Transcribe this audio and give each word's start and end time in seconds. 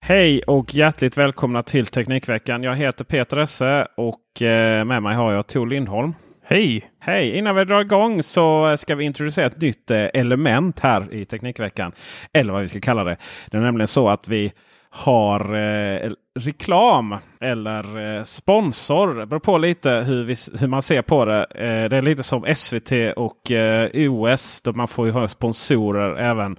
Hej 0.00 0.42
och 0.42 0.74
hjärtligt 0.74 1.16
välkomna 1.16 1.62
till 1.62 1.86
Teknikveckan. 1.86 2.62
Jag 2.62 2.76
heter 2.76 3.04
Peter 3.04 3.36
Esse 3.36 3.86
och 3.96 4.42
eh, 4.42 4.84
med 4.84 5.02
mig 5.02 5.14
har 5.14 5.32
jag 5.32 5.46
Tor 5.46 5.66
Lindholm. 5.66 6.14
Hej! 6.44 6.90
Hej! 7.00 7.36
Innan 7.36 7.56
vi 7.56 7.64
drar 7.64 7.80
igång 7.80 8.22
så 8.22 8.76
ska 8.76 8.94
vi 8.94 9.04
introducera 9.04 9.46
ett 9.46 9.60
nytt 9.60 9.90
eh, 9.90 10.06
element 10.14 10.80
här 10.80 11.14
i 11.14 11.24
Teknikveckan. 11.24 11.92
Eller 12.32 12.52
vad 12.52 12.62
vi 12.62 12.68
ska 12.68 12.80
kalla 12.80 13.04
det. 13.04 13.16
Det 13.50 13.56
är 13.56 13.60
nämligen 13.60 13.88
så 13.88 14.08
att 14.08 14.28
vi 14.28 14.52
har 14.90 15.54
eh, 15.54 16.12
reklam 16.38 17.16
eller 17.40 18.16
eh, 18.16 18.24
sponsor. 18.24 19.14
Det 19.14 19.26
beror 19.26 19.40
på 19.40 19.58
lite 19.58 19.90
hur, 19.90 20.24
vi, 20.24 20.34
hur 20.60 20.66
man 20.66 20.82
ser 20.82 21.02
på 21.02 21.24
det. 21.24 21.44
Eh, 21.54 21.88
det 21.88 21.96
är 21.96 22.02
lite 22.02 22.22
som 22.22 22.54
SVT 22.54 22.92
och 23.16 23.50
eh, 23.50 24.12
OS. 24.12 24.62
Då 24.62 24.72
man 24.72 24.88
får 24.88 25.06
ju 25.06 25.12
ha 25.12 25.28
sponsorer 25.28 26.16
även 26.16 26.56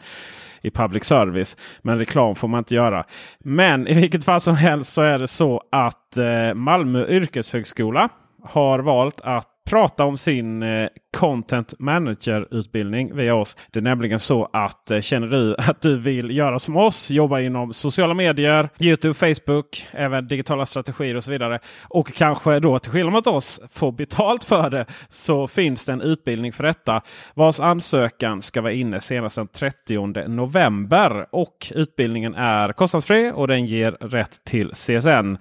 i 0.62 0.72
public 0.72 1.04
service. 1.04 1.58
Men 1.82 1.98
reklam 1.98 2.36
får 2.36 2.48
man 2.48 2.58
inte 2.58 2.76
göra. 2.76 3.06
Men 3.40 3.88
i 3.88 3.94
vilket 3.94 4.24
fall 4.24 4.42
som 4.42 4.56
helst 4.56 4.94
så 4.94 5.02
är 5.02 5.20
det 5.20 5.28
så 5.28 5.64
att 5.72 6.18
eh, 6.18 6.54
Malmö 6.54 7.08
yrkeshögskola 7.08 8.10
har 8.44 8.80
valt 8.80 9.22
att 9.22 9.49
prata 9.70 10.04
om 10.04 10.18
sin 10.18 10.64
eh, 10.64 10.88
Content 11.18 11.74
Manager-utbildning 11.80 13.16
via 13.16 13.36
oss. 13.36 13.58
Det 13.72 13.80
är 13.80 13.84
nämligen 13.84 14.20
så 14.20 14.50
att 14.54 14.92
eh, 14.92 15.02
känner 15.02 15.28
du 15.28 15.56
att 15.58 15.82
du 15.82 15.98
vill 15.98 16.38
göra 16.38 16.60
som 16.60 16.78
oss, 16.78 17.10
jobba 17.12 17.40
inom 17.40 17.74
sociala 17.74 18.14
medier, 18.14 18.70
Youtube, 18.80 19.14
Facebook, 19.14 19.88
även 19.92 20.28
digitala 20.28 20.66
strategier 20.66 21.16
och 21.16 21.24
så 21.24 21.32
vidare. 21.32 21.60
Och 21.84 22.14
kanske 22.14 22.60
då 22.60 22.80
till 22.80 22.92
skillnad 22.92 23.14
mot 23.14 23.28
oss 23.28 23.60
få 23.72 23.92
betalt 23.92 24.44
för 24.44 24.70
det 24.70 24.86
så 25.10 25.48
finns 25.48 25.86
det 25.86 25.94
en 25.94 26.02
utbildning 26.02 26.54
för 26.54 26.64
detta 26.64 27.02
vars 27.34 27.60
ansökan 27.60 28.42
ska 28.42 28.62
vara 28.62 28.74
inne 28.74 29.00
senast 29.00 29.36
den 29.36 29.48
30 29.48 30.28
november. 30.28 31.26
Och 31.32 31.72
utbildningen 31.76 32.36
är 32.36 32.72
kostnadsfri 32.72 33.32
och 33.36 33.48
den 33.48 33.66
ger 33.66 33.92
rätt 33.92 34.44
till 34.44 34.72
CSN. 34.72 35.38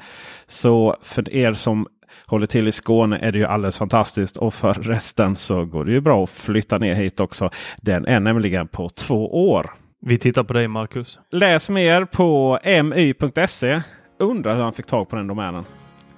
Så 0.47 0.97
för 1.03 1.35
er 1.35 1.53
som 1.53 1.87
håller 2.27 2.47
till 2.47 2.69
i 2.69 2.73
Skåne 2.73 3.19
är 3.19 3.33
det 3.33 3.39
ju 3.39 3.45
alldeles 3.45 3.79
fantastiskt. 3.79 4.37
Och 4.37 4.55
för 4.55 4.75
resten 4.75 5.37
så 5.37 5.65
går 5.65 5.85
det 5.85 5.93
ju 5.93 6.01
bra 6.01 6.25
att 6.25 6.31
flytta 6.31 6.79
ner 6.79 6.95
hit 6.95 7.21
också. 7.21 7.51
Den 7.77 8.07
är 8.07 8.21
nämligen 8.21 8.69
på 8.69 8.89
två 8.89 9.51
år. 9.51 9.71
Vi 10.01 10.19
tittar 10.19 10.43
på 10.43 10.53
dig 10.53 10.69
Marcus. 10.69 11.21
Läs 11.31 11.71
mer 11.71 12.05
på 12.05 12.59
my.se. 12.65 13.81
Undrar 14.19 14.55
hur 14.55 14.63
han 14.63 14.73
fick 14.73 14.87
tag 14.87 15.09
på 15.09 15.17
den 15.17 15.27
domänen. 15.27 15.65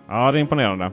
Ja, 0.09 0.33
det 0.33 0.39
är 0.39 0.41
imponerande. 0.41 0.93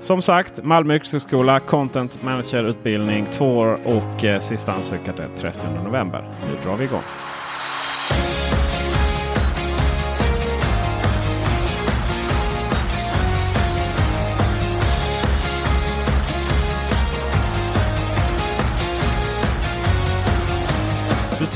Som 0.00 0.22
sagt, 0.22 0.64
Malmö 0.64 0.94
yrkeshögskola 0.94 1.60
Content 1.60 2.22
Manager-utbildning 2.22 3.26
två 3.30 3.58
år 3.58 3.78
och 3.84 4.24
eh, 4.24 4.38
sista 4.38 4.72
ansökan 4.72 5.16
den 5.16 5.30
30 5.36 5.66
november. 5.84 6.28
Nu 6.40 6.70
drar 6.70 6.76
vi 6.76 6.84
igång. 6.84 7.02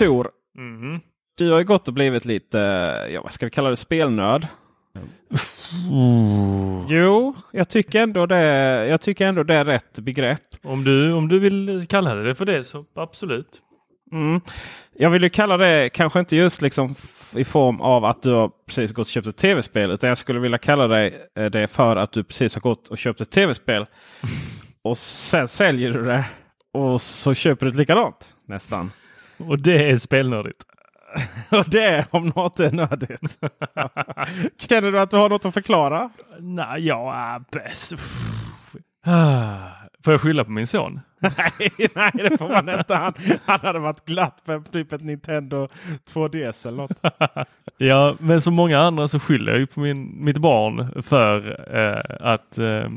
Tor, 0.07 0.31
Mm. 0.59 1.01
du 1.39 1.51
har 1.51 1.59
ju 1.59 1.65
gått 1.65 1.89
och 1.89 1.95
blivit 1.95 2.25
lite, 2.25 2.59
ja 3.11 3.23
vad 3.23 3.33
ska 3.33 3.47
vi 3.47 3.51
kalla 3.51 3.69
det, 3.71 3.77
spelnörd. 3.77 4.47
Jo, 6.89 7.35
jag 7.53 7.69
tycker, 7.69 8.01
ändå 8.03 8.27
det, 8.27 8.43
jag 8.87 9.01
tycker 9.01 9.27
ändå 9.27 9.43
det 9.43 9.55
är 9.55 9.65
rätt 9.65 9.99
begrepp. 9.99 10.41
Om, 10.63 10.85
du, 10.85 11.13
om 11.13 11.29
du 11.29 11.39
vill 11.39 11.87
kalla 11.89 12.15
det 12.15 12.35
för 12.35 12.45
det 12.45 12.65
så 12.65 12.85
absolut. 12.95 13.63
Mm. 14.13 14.41
Jag 14.99 15.11
vill 15.11 15.23
ju 15.23 15.31
kalla 15.31 15.57
det 15.57 15.91
kanske 15.91 16.19
inte 16.21 16.37
just 16.37 16.63
liksom 16.63 16.95
i 17.35 17.45
form 17.45 17.81
av 17.81 18.05
att 18.05 18.23
du 18.23 18.33
har 18.33 18.51
precis 18.67 18.93
gått 18.93 19.07
och 19.07 19.11
köpt 19.11 19.27
ett 19.27 19.37
tv-spel. 19.37 19.91
Utan 19.91 20.09
jag 20.09 20.19
skulle 20.19 20.41
vilja 20.41 20.59
kalla 20.59 20.87
dig 20.89 21.27
eh, 21.39 21.47
det 21.47 21.67
för 21.69 21.97
att 21.97 22.13
du 22.13 22.25
precis 22.25 22.55
har 22.55 22.61
gått 22.61 22.89
och 22.89 22.99
köpt 22.99 23.21
ett 23.21 23.31
tv-spel. 23.31 23.87
och 24.83 24.99
sen 24.99 25.49
säljer 25.49 25.93
du 25.93 26.05
det. 26.05 26.25
Och 26.73 27.01
så 27.01 27.35
köper 27.35 27.67
du 27.67 27.71
ett 27.71 27.79
likadant 27.79 28.29
nästan. 28.49 28.91
Och 29.49 29.59
det 29.59 29.91
är 29.91 29.97
spelnördigt. 29.97 30.65
Och 31.51 31.65
det 31.71 32.07
om 32.11 32.33
något 32.37 32.61
är 32.61 32.71
nördigt. 32.71 33.39
Känner 34.69 34.93
du 34.93 35.01
att 35.01 35.11
du 35.11 35.17
har 35.17 35.29
något 35.29 35.45
att 35.45 35.55
förklara? 35.55 36.11
Nej, 36.39 36.87
ja, 36.87 37.41
bäst. 37.53 37.95
Ah, 39.07 39.57
Får 40.05 40.13
jag 40.13 40.21
skylla 40.21 40.45
på 40.45 40.51
min 40.51 40.67
son? 40.67 41.01
nej, 41.21 41.71
nej, 41.95 42.11
det 42.15 42.39
får 42.39 42.49
man 42.49 42.79
inte. 42.79 42.95
Han, 42.95 43.15
han 43.45 43.61
hade 43.61 43.79
varit 43.79 44.05
glatt 44.05 44.43
för 44.47 44.61
typ 44.61 44.93
ett 44.93 45.01
Nintendo 45.01 45.69
2DS 46.15 46.69
eller 46.69 46.77
något. 46.77 46.99
Ja, 47.77 48.17
men 48.19 48.41
som 48.41 48.55
många 48.55 48.79
andra 48.79 49.09
så 49.09 49.21
skyller 49.21 49.53
jag 49.53 49.59
ju 49.59 49.67
på 49.67 49.81
min, 49.81 50.25
mitt 50.25 50.39
barn 50.39 51.03
för 51.03 51.61
eh, 51.77 52.33
att 52.33 52.59
eh, 52.59 52.89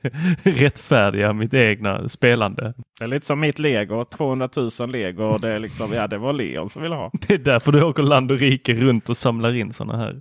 rättfärdiga 0.42 1.32
mitt 1.32 1.54
egna 1.54 2.08
spelande. 2.08 2.74
Det 2.98 3.04
är 3.04 3.08
lite 3.08 3.26
som 3.26 3.40
mitt 3.40 3.58
lego. 3.58 4.04
200 4.04 4.48
000 4.80 4.90
lego. 4.90 5.24
Och 5.24 5.40
det, 5.40 5.48
är 5.48 5.58
liksom, 5.58 5.92
ja, 5.92 6.06
det 6.06 6.18
var 6.18 6.32
Leon 6.32 6.70
som 6.70 6.82
ville 6.82 6.94
ha. 6.94 7.10
Det 7.26 7.34
är 7.34 7.38
därför 7.38 7.72
du 7.72 7.82
åker 7.82 8.02
land 8.02 8.32
och 8.32 8.38
rike 8.38 8.74
runt 8.74 9.08
och 9.08 9.16
samlar 9.16 9.54
in 9.54 9.72
sådana 9.72 9.98
här. 9.98 10.20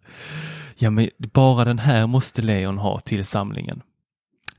Ja, 0.76 0.90
men 0.90 1.10
bara 1.34 1.66
den 1.66 1.80
här 1.80 2.08
måste 2.08 2.42
Leon 2.42 2.78
ha 2.78 3.00
till 3.00 3.26
samlingen. 3.26 3.82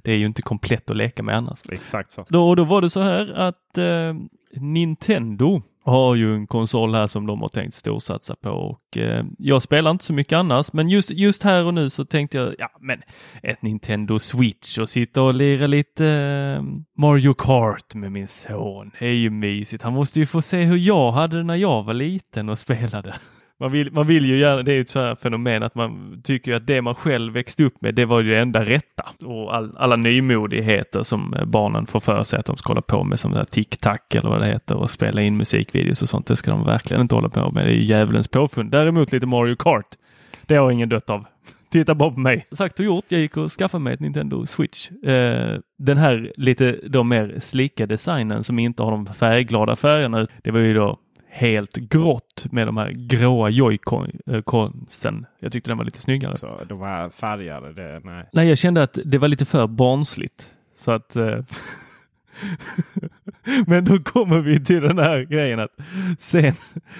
Det 0.03 0.12
är 0.12 0.17
ju 0.17 0.26
inte 0.26 0.43
komplett 0.43 0.91
att 0.91 0.97
leka 0.97 1.23
med 1.23 1.37
annars. 1.37 1.59
Exakt 1.69 2.12
så. 2.12 2.26
Då, 2.29 2.55
då 2.55 2.64
var 2.64 2.81
det 2.81 2.91
så 2.91 3.00
här 3.00 3.32
att 3.32 3.79
eh, 3.79 4.14
Nintendo 4.56 5.62
har 5.84 6.14
ju 6.14 6.34
en 6.34 6.46
konsol 6.46 6.94
här 6.94 7.06
som 7.06 7.26
de 7.26 7.40
har 7.40 7.49
tänkt 7.49 7.75
storsatsa 7.75 8.37
på 8.37 8.50
och 8.50 8.96
eh, 8.96 9.25
jag 9.38 9.62
spelar 9.62 9.90
inte 9.90 10.05
så 10.05 10.12
mycket 10.12 10.37
annars 10.37 10.73
men 10.73 10.88
just, 10.88 11.11
just 11.11 11.43
här 11.43 11.64
och 11.64 11.75
nu 11.75 11.90
så 11.90 12.05
tänkte 12.05 12.38
jag 12.38 12.55
ja 12.58 12.69
men 12.81 13.02
ett 13.43 13.62
Nintendo 13.62 14.19
Switch 14.19 14.79
och 14.79 14.88
sitta 14.88 15.23
och 15.23 15.34
lira 15.34 15.67
lite 15.67 16.06
eh, 16.06 16.62
Mario 16.99 17.34
Kart 17.34 17.94
med 17.94 18.12
min 18.12 18.29
son. 18.29 18.90
Det 18.99 19.06
är 19.06 19.14
ju 19.14 19.31
mysigt. 19.31 19.82
Han 19.82 19.93
måste 19.93 20.19
ju 20.20 20.26
få 20.26 20.43
se 20.43 20.62
hur 20.62 20.79
jag 20.79 21.12
hade 21.12 21.37
det 21.37 21.43
när 21.43 21.56
jag 21.56 21.82
var 21.82 21.94
liten 21.94 22.49
och 22.49 22.58
spelade. 22.58 23.14
Man 23.62 23.73
vill, 23.73 23.93
man 23.93 24.06
vill 24.06 24.26
ju 24.26 24.38
gärna, 24.38 24.62
det 24.62 24.73
är 24.73 24.75
ju 24.75 24.81
ett 24.81 24.88
sånt 24.88 25.05
här 25.05 25.14
fenomen 25.14 25.62
att 25.62 25.75
man 25.75 26.20
tycker 26.25 26.55
att 26.55 26.67
det 26.67 26.82
man 26.82 26.94
själv 26.94 27.32
växte 27.32 27.64
upp 27.64 27.82
med, 27.82 27.94
det 27.94 28.05
var 28.05 28.20
ju 28.20 28.31
det 28.31 28.38
enda 28.38 28.64
rätta. 28.64 29.26
Och 29.26 29.55
all, 29.55 29.76
alla 29.76 29.97
nymodigheter 29.97 31.03
som 31.03 31.35
eh, 31.35 31.44
barnen 31.44 31.87
får 31.87 32.00
för 32.00 32.23
sig 32.23 32.38
att 32.38 32.47
de 32.47 32.56
ska 32.56 32.70
hålla 32.70 32.82
på 32.82 33.05
med 33.05 33.20
som 33.20 33.44
TikTok 33.50 34.14
eller 34.14 34.29
vad 34.29 34.41
det 34.41 34.47
heter 34.47 34.76
och 34.76 34.91
spela 34.91 35.23
in 35.23 35.37
musikvideos 35.37 36.03
och 36.03 36.09
sånt. 36.09 36.26
Det 36.26 36.37
ska 36.37 36.50
de 36.50 36.64
verkligen 36.64 37.00
inte 37.00 37.14
hålla 37.14 37.29
på 37.29 37.50
med. 37.50 37.67
Det 37.67 37.70
är 37.70 37.75
ju 37.75 37.85
djävulens 37.85 38.29
påfund. 38.29 38.70
Däremot 38.70 39.12
lite 39.12 39.26
Mario 39.26 39.56
Kart. 39.56 39.87
Det 40.47 40.56
har 40.56 40.70
ingen 40.70 40.88
dött 40.88 41.11
av. 41.11 41.25
Titta 41.73 41.94
bara 41.94 42.11
på 42.11 42.20
mig. 42.20 42.47
Sagt 42.53 42.79
och 42.79 42.85
gjort, 42.85 43.05
jag 43.09 43.20
gick 43.20 43.37
och 43.37 43.50
skaffade 43.50 43.85
mig 43.85 43.94
ett 43.94 44.00
Nintendo 44.00 44.47
Switch. 44.47 44.91
Eh, 44.91 45.59
den 45.79 45.97
här 45.99 46.32
lite 46.37 46.81
då 46.87 47.03
mer 47.03 47.35
slika 47.38 47.87
designen 47.87 48.44
som 48.44 48.59
inte 48.59 48.82
har 48.82 48.91
de 48.91 49.06
färgglada 49.06 49.76
färgerna. 49.76 50.26
Det 50.43 50.50
var 50.50 50.61
ju 50.61 50.75
då 50.75 50.99
helt 51.34 51.76
grått 51.76 52.46
med 52.50 52.69
de 52.69 52.76
här 52.76 52.90
gråa 52.90 53.50
joyconsen. 53.50 55.26
Jag 55.38 55.52
tyckte 55.52 55.70
den 55.70 55.79
var 55.79 55.84
lite 55.84 56.00
snyggare. 56.00 56.37
Så 56.37 56.61
de 56.69 56.81
här 56.81 57.11
färgade, 57.11 57.73
det, 57.73 58.00
nej. 58.05 58.29
Nej, 58.32 58.49
jag 58.49 58.58
kände 58.58 58.82
att 58.82 58.99
det 59.05 59.19
var 59.19 59.29
lite 59.29 59.44
för 59.44 59.67
barnsligt. 59.67 60.55
Så 60.75 60.90
att 60.90 61.17
eh, 61.17 61.25
Men 63.67 63.85
då 63.85 63.99
kommer 63.99 64.39
vi 64.39 64.65
till 64.65 64.83
den 64.83 64.99
här 64.99 65.21
grejen 65.21 65.61
att 65.61 65.71
sen 66.19 66.55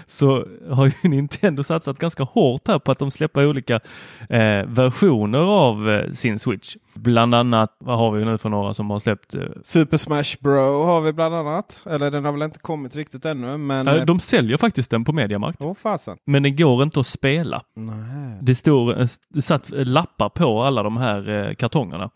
så 0.07 0.47
har 0.71 0.87
ju 0.87 1.09
Nintendo 1.09 1.63
satsat 1.63 1.99
ganska 1.99 2.23
hårt 2.23 2.69
här 2.69 2.79
på 2.79 2.93
att 2.93 2.99
de 2.99 3.11
släpper 3.11 3.47
olika 3.47 3.75
eh, 4.29 4.67
versioner 4.67 5.39
av 5.39 5.91
eh, 5.91 6.11
sin 6.11 6.39
Switch. 6.39 6.77
Bland 6.95 7.35
annat, 7.35 7.77
vad 7.79 7.99
har 7.99 8.11
vi 8.11 8.25
nu 8.25 8.39
för 8.39 8.49
några 8.49 8.75
som 8.75 8.91
har 8.91 8.99
släppt? 8.99 9.35
Eh... 9.35 9.43
Super 9.63 9.97
Smash 9.97 10.37
Bro 10.41 10.83
har 10.83 11.01
vi 11.01 11.13
bland 11.13 11.35
annat. 11.35 11.83
Eller 11.91 12.11
den 12.11 12.25
har 12.25 12.33
väl 12.33 12.43
inte 12.43 12.59
kommit 12.59 12.97
riktigt 12.97 13.25
ännu. 13.25 13.57
Men... 13.57 13.89
Eh, 13.89 14.05
de 14.05 14.21
säljer 14.21 14.57
faktiskt 14.57 14.91
den 14.91 15.05
på 15.05 15.13
Mediamarkt. 15.13 15.61
Oh, 15.61 15.75
fasen. 15.75 16.17
Men 16.25 16.43
den 16.43 16.57
går 16.57 16.83
inte 16.83 17.01
att 17.01 17.07
spela. 17.07 17.63
Nej. 17.77 18.39
Det 18.41 18.55
står 18.55 19.01
eh, 19.01 19.07
det 19.29 19.43
satt 19.43 19.71
lappar 19.71 20.29
på 20.29 20.63
alla 20.63 20.83
de 20.83 20.97
här 20.97 21.29
eh, 21.29 21.55
kartongerna. 21.55 22.11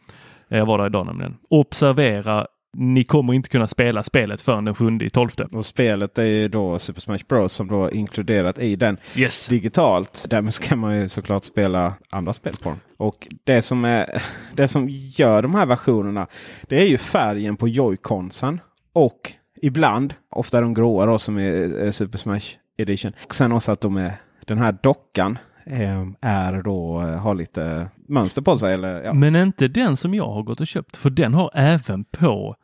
Jag 0.48 0.66
var 0.66 0.78
där 0.78 0.86
idag 0.86 1.06
nämligen. 1.06 1.36
Observera 1.50 2.46
ni 2.78 3.04
kommer 3.04 3.34
inte 3.34 3.48
kunna 3.48 3.66
spela 3.66 4.02
spelet 4.02 4.40
förrän 4.40 4.64
den 4.64 4.74
7 4.74 4.98
i 5.00 5.10
12. 5.10 5.30
Och 5.52 5.66
spelet 5.66 6.18
är 6.18 6.24
ju 6.24 6.48
då 6.48 6.78
Super 6.78 7.00
Smash 7.00 7.18
Bros 7.28 7.52
som 7.52 7.68
då 7.68 7.84
är 7.84 7.94
inkluderat 7.94 8.58
i 8.58 8.76
den 8.76 8.96
yes. 9.14 9.46
digitalt. 9.48 10.26
Därmed 10.28 10.54
ska 10.54 10.76
man 10.76 11.00
ju 11.00 11.08
såklart 11.08 11.44
spela 11.44 11.94
andra 12.10 12.32
spel 12.32 12.54
på 12.62 12.68
den. 12.68 12.78
Och 12.96 13.28
det 13.44 13.62
som, 13.62 13.84
är, 13.84 14.22
det 14.54 14.68
som 14.68 14.88
gör 14.90 15.42
de 15.42 15.54
här 15.54 15.66
versionerna 15.66 16.26
det 16.62 16.80
är 16.80 16.86
ju 16.86 16.98
färgen 16.98 17.56
på 17.56 17.68
joyconsen. 17.68 18.60
Och 18.92 19.32
ibland, 19.62 20.14
ofta 20.30 20.60
de 20.60 20.74
gråa 20.74 21.06
då 21.06 21.18
som 21.18 21.38
är 21.38 21.90
Super 21.90 22.18
Smash 22.18 22.56
Edition. 22.78 23.12
Och 23.24 23.34
sen 23.34 23.52
också 23.52 23.72
att 23.72 23.80
de 23.80 23.96
är 23.96 24.12
den 24.46 24.58
här 24.58 24.76
dockan 24.82 25.38
eh, 25.64 26.06
är 26.20 26.62
då, 26.62 27.00
eh, 27.00 27.18
har 27.18 27.34
lite 27.34 27.88
mönster 28.08 28.42
på 28.42 28.58
sig. 28.58 28.74
Eller, 28.74 29.02
ja. 29.02 29.12
Men 29.12 29.36
inte 29.36 29.68
den 29.68 29.96
som 29.96 30.14
jag 30.14 30.28
har 30.28 30.42
gått 30.42 30.60
och 30.60 30.66
köpt. 30.66 30.96
För 30.96 31.10
den 31.10 31.34
har 31.34 31.50
även 31.54 32.04
på 32.04 32.56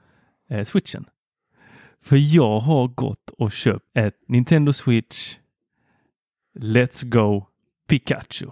eh, 0.53 0.65
switchen. 0.65 1.05
För 2.03 2.17
jag 2.37 2.59
har 2.61 2.89
gått 2.89 3.31
och 3.39 3.53
köpt 3.53 3.85
ett 3.95 4.15
Nintendo 4.29 4.73
Switch 4.73 5.37
Let's 6.59 7.05
Go 7.05 7.47
Pikachu. 7.89 8.47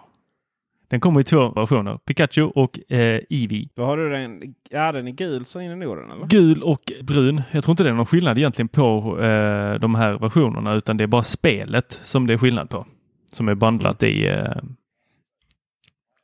Den 0.89 1.01
kommer 1.01 1.21
i 1.21 1.25
två 1.25 1.51
versioner, 1.51 1.99
Pikachu 1.99 2.43
och 2.43 2.93
eh, 2.93 3.21
Eevee. 3.31 3.69
Då 3.75 3.85
har 3.85 3.97
du 3.97 4.11
den, 4.11 4.55
ja 4.71 4.93
den 4.93 5.09
är 5.09 5.13
gul 5.13 5.45
så 5.45 5.61
in 5.61 5.71
i 5.71 5.77
Norden 5.77 6.11
eller? 6.11 6.27
Gul 6.27 6.63
och 6.63 6.93
brun. 7.03 7.43
Jag 7.51 7.65
tror 7.65 7.73
inte 7.73 7.83
det 7.83 7.91
är 7.91 7.95
någon 7.95 8.07
skillnad 8.07 8.39
egentligen 8.39 8.69
på 8.69 9.19
eh, 9.21 9.75
de 9.75 9.95
här 9.95 10.19
versionerna 10.19 10.75
utan 10.75 10.97
det 10.97 11.05
är 11.05 11.09
bara 11.09 11.23
spelet 11.23 12.01
som 12.03 12.27
det 12.27 12.33
är 12.33 12.39
skillnad 12.39 12.71
på. 12.71 12.87
Som 13.33 13.49
är 13.49 13.55
bandlat 13.55 14.03
i 14.03 14.29
eh, 14.29 14.57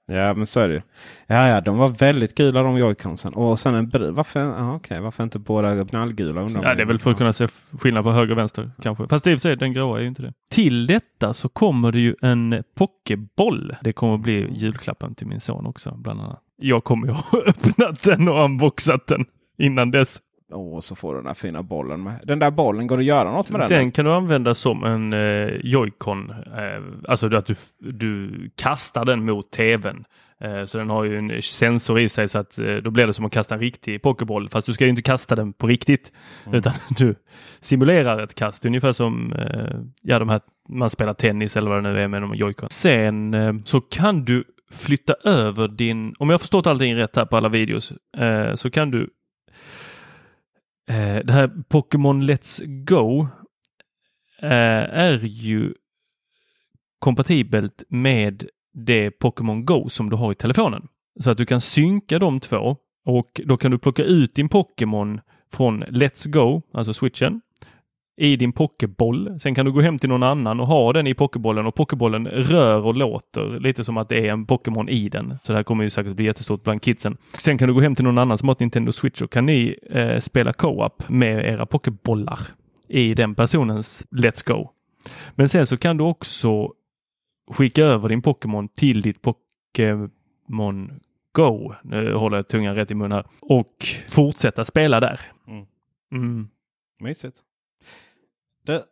Ja 0.07 0.35
men 0.35 0.47
så 0.47 0.61
är 0.61 0.69
det. 0.69 0.83
Ja, 1.27 1.49
ja 1.49 1.61
de 1.61 1.77
var 1.79 1.89
väldigt 1.89 2.35
gula 2.35 2.63
de 2.63 2.79
joyconsen. 2.79 3.35
Och 3.35 3.61
sen 3.61 3.75
en 3.75 3.89
brun. 3.89 4.15
Varför, 4.15 4.41
ah, 4.41 4.75
okay. 4.75 5.01
Varför 5.01 5.25
inte 5.25 5.39
båda 5.39 5.85
knallgula? 5.85 6.47
Ja 6.63 6.75
det 6.75 6.83
är 6.83 6.87
väl 6.87 6.99
för 6.99 7.11
att 7.11 7.19
kunna 7.19 7.33
se 7.33 7.49
skillnad 7.81 8.05
på 8.05 8.13
höger 8.13 8.33
och 8.33 8.39
vänster 8.39 8.71
kanske. 8.83 9.09
Fast 9.09 9.27
i 9.27 9.31
och 9.31 9.33
för 9.33 9.39
sig 9.39 9.57
den 9.57 9.73
gråa 9.73 9.99
är 9.99 10.03
ju 10.03 10.09
inte 10.09 10.23
det. 10.23 10.33
Till 10.51 10.87
detta 10.87 11.35
så 11.35 11.49
kommer 11.49 11.93
det 11.93 12.01
ju 12.01 12.15
en 12.23 12.63
pokéboll. 12.75 13.77
Det 13.81 13.93
kommer 13.93 14.17
bli 14.17 14.49
julklappen 14.53 15.15
till 15.15 15.27
min 15.27 15.41
son 15.41 15.67
också 15.67 15.95
bland 15.97 16.21
annat. 16.21 16.41
Jag 16.57 16.85
kommer 16.85 17.07
ju 17.07 17.13
ha 17.13 17.39
öppnat 17.47 18.03
den 18.03 18.29
och 18.29 18.45
unboxat 18.45 19.07
den 19.07 19.25
innan 19.59 19.91
dess. 19.91 20.21
Åh, 20.53 20.81
så 20.81 20.95
får 20.95 21.15
du 21.15 21.21
den 21.21 21.27
här 21.27 21.35
fina 21.35 21.63
bollen 21.63 22.03
med. 22.03 22.21
Den 22.25 22.39
där 22.39 22.51
bollen, 22.51 22.87
går 22.87 22.97
det 22.97 23.01
att 23.01 23.07
göra 23.07 23.33
något 23.33 23.51
med 23.51 23.61
den? 23.61 23.69
Den 23.69 23.93
kan 23.93 24.05
du 24.05 24.13
använda 24.13 24.55
som 24.55 24.85
en 24.85 25.13
eh, 25.13 25.49
joycon. 25.63 26.31
Eh, 26.31 26.83
alltså 27.09 27.37
att 27.37 27.47
du, 27.47 27.55
du 27.79 28.31
kastar 28.57 29.05
den 29.05 29.25
mot 29.25 29.51
tvn. 29.51 30.05
Eh, 30.41 30.65
så 30.65 30.79
den 30.79 30.91
har 30.91 31.05
ju 31.05 31.19
en 31.19 31.43
sensor 31.43 32.01
i 32.01 32.09
sig 32.09 32.29
så 32.29 32.39
att 32.39 32.59
eh, 32.59 32.75
då 32.75 32.91
blir 32.91 33.07
det 33.07 33.13
som 33.13 33.25
att 33.25 33.33
kasta 33.33 33.55
en 33.55 33.61
riktig 33.61 34.03
pokéboll. 34.03 34.49
Fast 34.49 34.67
du 34.67 34.73
ska 34.73 34.85
ju 34.85 34.91
inte 34.91 35.03
kasta 35.03 35.37
den 35.37 35.53
på 35.53 35.67
riktigt. 35.67 36.13
Mm. 36.45 36.59
Utan 36.59 36.73
du 36.97 37.15
simulerar 37.61 38.23
ett 38.23 38.35
kast. 38.35 38.65
Ungefär 38.65 38.93
som 38.93 39.33
eh, 39.33 39.79
ja, 40.03 40.19
de 40.19 40.29
här, 40.29 40.41
man 40.69 40.91
spelar 40.91 41.15
tennis 41.15 41.57
eller 41.57 41.71
vad 41.71 41.85
det 41.85 41.93
nu 41.93 42.01
är 42.01 42.09
med 42.09 42.23
de 42.23 42.35
joycon. 42.35 42.71
Sen 42.71 43.35
eh, 43.35 43.55
så 43.65 43.81
kan 43.81 44.25
du 44.25 44.45
flytta 44.71 45.15
över 45.25 45.69
din, 45.69 46.15
om 46.19 46.31
jag 46.31 46.41
förstått 46.41 46.67
allting 46.67 46.97
rätt 46.97 47.17
här 47.17 47.25
på 47.25 47.37
alla 47.37 47.49
videos, 47.49 47.93
eh, 48.17 48.55
så 48.55 48.71
kan 48.71 48.91
du 48.91 49.11
Eh, 50.89 51.25
det 51.25 51.33
här 51.33 51.51
Pokémon 51.69 52.23
Let's 52.23 52.85
Go 52.85 53.29
eh, 54.43 54.99
är 54.99 55.19
ju 55.25 55.75
kompatibelt 56.99 57.85
med 57.89 58.49
det 58.73 59.11
Pokémon 59.11 59.65
Go 59.65 59.89
som 59.89 60.11
du 60.11 60.17
har 60.17 60.33
i 60.33 60.35
telefonen. 60.35 60.89
Så 61.21 61.31
att 61.31 61.39
du 61.39 61.47
kan 61.47 61.61
synka 61.61 62.19
de 62.19 62.41
två 62.41 62.77
och 63.05 63.41
då 63.45 63.57
kan 63.57 63.71
du 63.71 63.79
plocka 63.79 64.05
ut 64.05 64.35
din 64.35 64.49
Pokémon 64.49 65.21
från 65.53 65.85
Let's 65.85 66.29
Go, 66.29 66.63
alltså 66.73 66.93
switchen, 66.95 67.41
i 68.17 68.37
din 68.37 68.53
pokéboll. 68.53 69.41
Sen 69.41 69.55
kan 69.55 69.67
du 69.67 69.73
gå 69.73 69.81
hem 69.81 69.99
till 69.99 70.09
någon 70.09 70.23
annan 70.23 70.61
och 70.61 70.67
ha 70.67 70.93
den 70.93 71.07
i 71.07 71.15
pokébollen 71.15 71.67
och 71.67 71.75
pokébollen 71.75 72.27
rör 72.27 72.87
och 72.87 72.95
låter 72.95 73.61
lite 73.61 73.85
som 73.85 73.97
att 73.97 74.09
det 74.09 74.29
är 74.29 74.33
en 74.33 74.47
Pokémon 74.47 74.89
i 74.89 75.09
den. 75.09 75.39
Så 75.43 75.53
det 75.53 75.57
här 75.57 75.63
kommer 75.63 75.85
ju 75.85 75.91
säkert 75.91 76.17
bli 76.17 76.25
jättestort 76.25 76.63
bland 76.65 76.83
kidsen. 76.83 77.17
Sen 77.39 77.59
kan 77.59 77.69
du 77.69 77.75
gå 77.75 77.81
hem 77.81 77.95
till 77.95 78.05
någon 78.05 78.19
annan 78.19 78.39
som 78.39 78.49
har 78.49 78.55
ett 78.55 78.61
Nintendo 78.61 78.93
Switch 78.93 79.23
och 79.23 79.31
kan 79.31 79.47
ni 79.47 79.79
eh, 79.91 80.21
spela 80.21 80.53
co-op 80.53 81.09
med 81.09 81.45
era 81.45 81.67
pokébollar 81.67 82.39
i 82.89 83.15
den 83.15 83.35
personens 83.35 84.07
Let's 84.11 84.53
Go. 84.53 84.69
Men 85.35 85.49
sen 85.49 85.67
så 85.67 85.77
kan 85.77 85.97
du 85.97 86.05
också 86.05 86.73
skicka 87.51 87.85
över 87.85 88.09
din 88.09 88.23
Pokémon 88.23 88.69
till 88.69 89.03
ditt 89.03 89.23
Pokémon 89.23 91.01
Go. 91.33 91.73
Nu 91.83 92.15
håller 92.15 92.37
jag 92.37 92.49
tungan 92.49 92.75
rätt 92.75 92.91
i 92.91 92.95
mun 92.95 93.13
här. 93.13 93.25
Och 93.41 93.87
fortsätta 94.09 94.65
spela 94.65 95.01
där. 95.01 95.21
Mm. 95.47 95.67
Mm. 96.13 96.49
Mysigt. 97.01 97.43
Det 98.67 98.83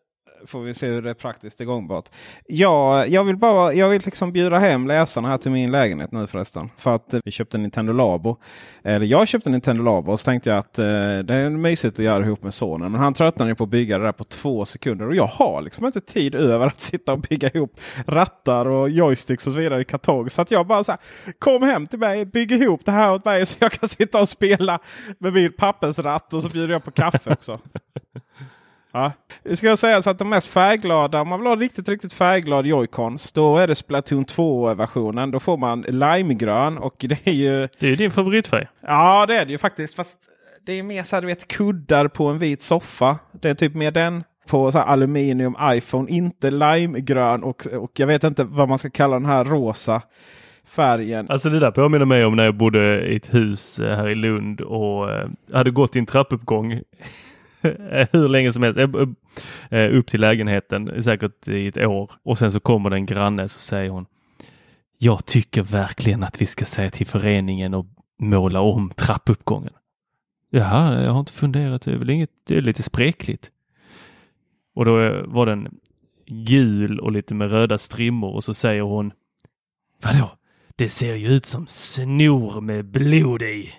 får 0.47 0.61
vi 0.61 0.75
se 0.75 0.87
hur 0.87 1.03
det 1.03 1.11
är 1.11 1.15
praktiskt 1.15 1.61
gångbart. 1.61 2.09
Ja, 2.47 3.07
jag 3.07 3.25
vill 3.25 3.37
bara 3.37 3.73
jag 3.73 3.89
vill 3.89 4.03
liksom 4.05 4.33
bjuda 4.33 4.59
hem 4.59 4.87
läsarna 4.87 5.29
här 5.29 5.39
till 5.39 5.51
min 5.51 5.71
lägenhet 5.71 6.13
nu 6.13 6.27
förresten. 6.27 6.71
För 6.77 6.95
att 6.95 7.15
eh, 7.15 7.21
vi 7.25 7.31
köpte 7.31 7.57
en 7.57 7.63
Nintendo 7.63 7.93
Labo. 7.93 8.37
Eller 8.83 9.07
jag 9.07 9.29
köpte 9.29 9.49
en 9.49 9.53
Nintendo 9.53 9.83
Labo 9.83 10.13
och 10.13 10.21
så 10.21 10.25
tänkte 10.25 10.51
jag 10.51 10.59
att 10.59 10.79
eh, 10.79 10.85
det 11.19 11.35
är 11.35 11.51
mysigt 11.51 11.99
att 11.99 12.05
göra 12.05 12.25
ihop 12.25 12.43
med 12.43 12.55
sonen. 12.55 12.93
Men 12.93 13.01
han 13.01 13.15
tröttnade 13.15 13.55
på 13.55 13.65
att 13.65 13.71
bygga 13.71 13.99
det 13.99 14.05
där 14.05 14.13
på 14.13 14.25
två 14.25 14.65
sekunder. 14.65 15.07
Och 15.07 15.15
jag 15.15 15.27
har 15.27 15.63
liksom 15.63 15.87
inte 15.87 16.01
tid 16.01 16.35
över 16.35 16.67
att 16.67 16.81
sitta 16.81 17.13
och 17.13 17.21
bygga 17.21 17.51
ihop 17.55 17.81
rattar 18.07 18.67
och 18.67 18.91
joysticks 18.91 19.47
och 19.47 19.53
så 19.53 19.59
vidare 19.59 19.81
i 19.81 19.85
kartong. 19.85 20.31
Så 20.31 20.43
att 20.43 20.51
jag 20.51 20.67
bara 20.67 20.85
så 20.85 20.93
här, 20.93 21.01
kom 21.39 21.63
hem 21.63 21.87
till 21.87 21.99
mig, 21.99 22.25
bygg 22.25 22.53
ihop 22.53 22.81
det 22.85 22.93
här 22.93 23.13
åt 23.13 23.25
mig 23.25 23.47
så 23.47 23.57
jag 23.59 23.73
kan 23.73 23.89
sitta 23.89 24.21
och 24.21 24.29
spela 24.29 24.79
med 25.19 25.33
min 25.33 25.53
pappersratt 25.53 26.35
och 26.35 26.43
så 26.43 26.49
bjuder 26.49 26.73
jag 26.73 26.85
på 26.85 26.91
kaffe 26.91 27.33
också. 27.33 27.61
Ja. 28.95 29.13
Ska 29.55 29.77
säga 29.77 30.03
så 30.03 30.11
att 30.11 30.19
de 30.19 30.29
mest 30.29 30.47
färgglada, 30.47 31.21
om 31.21 31.29
man 31.29 31.41
vill 31.41 31.47
ha 31.47 31.57
riktigt, 31.57 31.89
riktigt 31.89 32.13
färgglad 32.13 32.67
Joy-Cons, 32.67 33.35
då 33.35 33.59
är 33.59 33.67
det 33.67 33.75
Splatoon 33.75 34.25
2-versionen. 34.25 35.31
Då 35.31 35.41
får 35.41 35.57
man 35.57 35.81
limegrön 35.81 36.79
och 36.79 36.95
det 36.99 37.19
är 37.25 37.33
ju... 37.33 37.69
Det 37.79 37.93
är 37.93 37.97
din 37.97 38.11
favoritfärg. 38.11 38.67
Ja, 38.81 39.27
det 39.27 39.37
är 39.37 39.45
det 39.45 39.53
ju 39.53 39.59
faktiskt. 39.59 39.95
Fast 39.95 40.17
det 40.67 40.73
är 40.73 40.83
mer 40.83 41.05
så 41.05 41.17
här, 41.17 41.21
du 41.21 41.27
vet, 41.27 41.49
kuddar 41.49 42.09
på 42.09 42.27
en 42.27 42.39
vit 42.39 42.63
soffa. 42.63 43.19
Det 43.33 43.51
är 43.51 43.55
typ 43.55 43.75
mer 43.75 43.91
den 43.91 44.25
på 44.49 44.73
så 44.73 44.79
aluminium 44.79 45.57
iPhone, 45.63 46.11
inte 46.11 46.51
limegrön 46.51 47.43
och, 47.43 47.67
och 47.67 47.91
jag 47.95 48.07
vet 48.07 48.25
inte 48.25 48.45
vad 48.45 48.69
man 48.69 48.79
ska 48.79 48.91
kalla 48.91 49.15
den 49.15 49.27
här 49.27 49.45
rosa 49.45 50.03
färgen. 50.65 51.27
Alltså 51.31 51.51
det 51.51 51.59
där 51.59 51.71
påminner 51.71 52.05
mig 52.05 52.25
om 52.25 52.37
när 52.37 52.45
jag 52.45 52.55
bodde 52.55 53.07
i 53.07 53.17
ett 53.17 53.35
hus 53.35 53.81
eh, 53.81 53.97
här 53.97 54.09
i 54.09 54.15
Lund 54.15 54.61
och 54.61 55.13
eh, 55.13 55.29
hade 55.53 55.71
gått 55.71 55.97
i 55.97 55.99
en 55.99 56.07
trappuppgång 56.07 56.81
hur 58.13 58.29
länge 58.29 58.53
som 58.53 58.63
helst. 58.63 58.79
Eh, 58.79 58.89
eh, 59.81 59.99
upp 59.99 60.07
till 60.07 60.21
lägenheten, 60.21 61.03
säkert 61.03 61.49
i 61.49 61.67
ett 61.67 61.79
år. 61.79 62.11
Och 62.23 62.39
sen 62.39 62.53
så 62.53 62.61
kommer 62.61 62.91
det 62.91 62.97
en 62.97 63.07
granne 63.07 63.49
så 63.49 63.59
säger 63.59 63.91
hon 63.91 64.07
Jag 64.99 65.27
tycker 65.27 65.63
verkligen 65.63 66.23
att 66.23 66.43
vi 66.43 66.47
ska 66.47 66.65
säga 66.65 66.91
till 66.91 67.07
föreningen 67.07 67.75
och 67.75 67.87
måla 68.19 68.61
om 68.61 68.93
trappuppgången. 68.97 69.73
Jaha, 70.51 71.03
jag 71.03 71.13
har 71.13 71.21
inte 71.21 71.33
funderat. 71.33 71.83
Det 71.83 71.93
är 71.93 71.97
väl 71.97 72.11
inget, 72.11 72.31
det 72.47 72.57
är 72.57 72.61
lite 72.61 72.83
spräckligt. 72.83 73.51
Och 74.75 74.85
då 74.85 75.01
eh, 75.01 75.23
var 75.25 75.47
den 75.47 75.69
gul 76.27 77.01
och 77.01 77.13
lite 77.13 77.35
med 77.35 77.51
röda 77.51 77.79
strimmor 77.79 78.35
och 78.35 78.45
så 78.45 78.55
säger 78.55 78.83
hon 78.83 79.13
Vadå? 80.03 80.31
Det 80.77 80.89
ser 80.89 81.15
ju 81.15 81.29
ut 81.29 81.47
som 81.47 81.67
snor 81.67 82.61
med 82.61 82.85
blod 82.85 83.43
i. 83.43 83.73